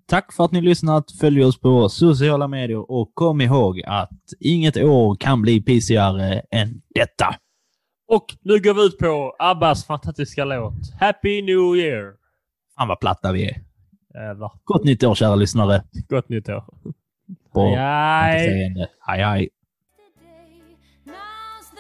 tack 0.06 0.32
för 0.32 0.44
att 0.44 0.52
ni 0.52 0.60
lyssnat. 0.60 1.12
Följ 1.12 1.44
oss 1.44 1.60
på 1.60 1.88
sociala 1.88 2.48
medier 2.48 2.90
och 2.90 3.14
kom 3.14 3.40
ihåg 3.40 3.82
att 3.86 4.20
inget 4.40 4.76
år 4.76 5.16
kan 5.16 5.42
bli 5.42 5.60
pisigare 5.60 6.42
än 6.50 6.82
detta. 6.94 7.36
Och 8.08 8.36
nu 8.40 8.60
går 8.60 8.74
vi 8.74 8.86
ut 8.86 8.98
på 8.98 9.36
Abbas 9.38 9.86
fantastiska 9.86 10.44
låt 10.44 10.74
Happy 11.00 11.42
New 11.42 11.76
Year. 11.76 12.25
Fan 12.78 12.88
vad 12.88 13.00
platta 13.00 13.32
vi 13.32 13.48
är. 13.50 13.56
Jävlar. 14.14 14.52
Gott 14.64 14.84
nytt 14.84 15.04
år 15.04 15.14
kära 15.14 15.34
lyssnare. 15.34 15.82
Gott 16.08 16.28
nytt 16.28 16.48
år. 16.48 16.64
På 17.52 17.60
återseende. 17.60 18.88
Hej 19.00 19.22
hej. 19.22 19.48
Now's 21.06 21.72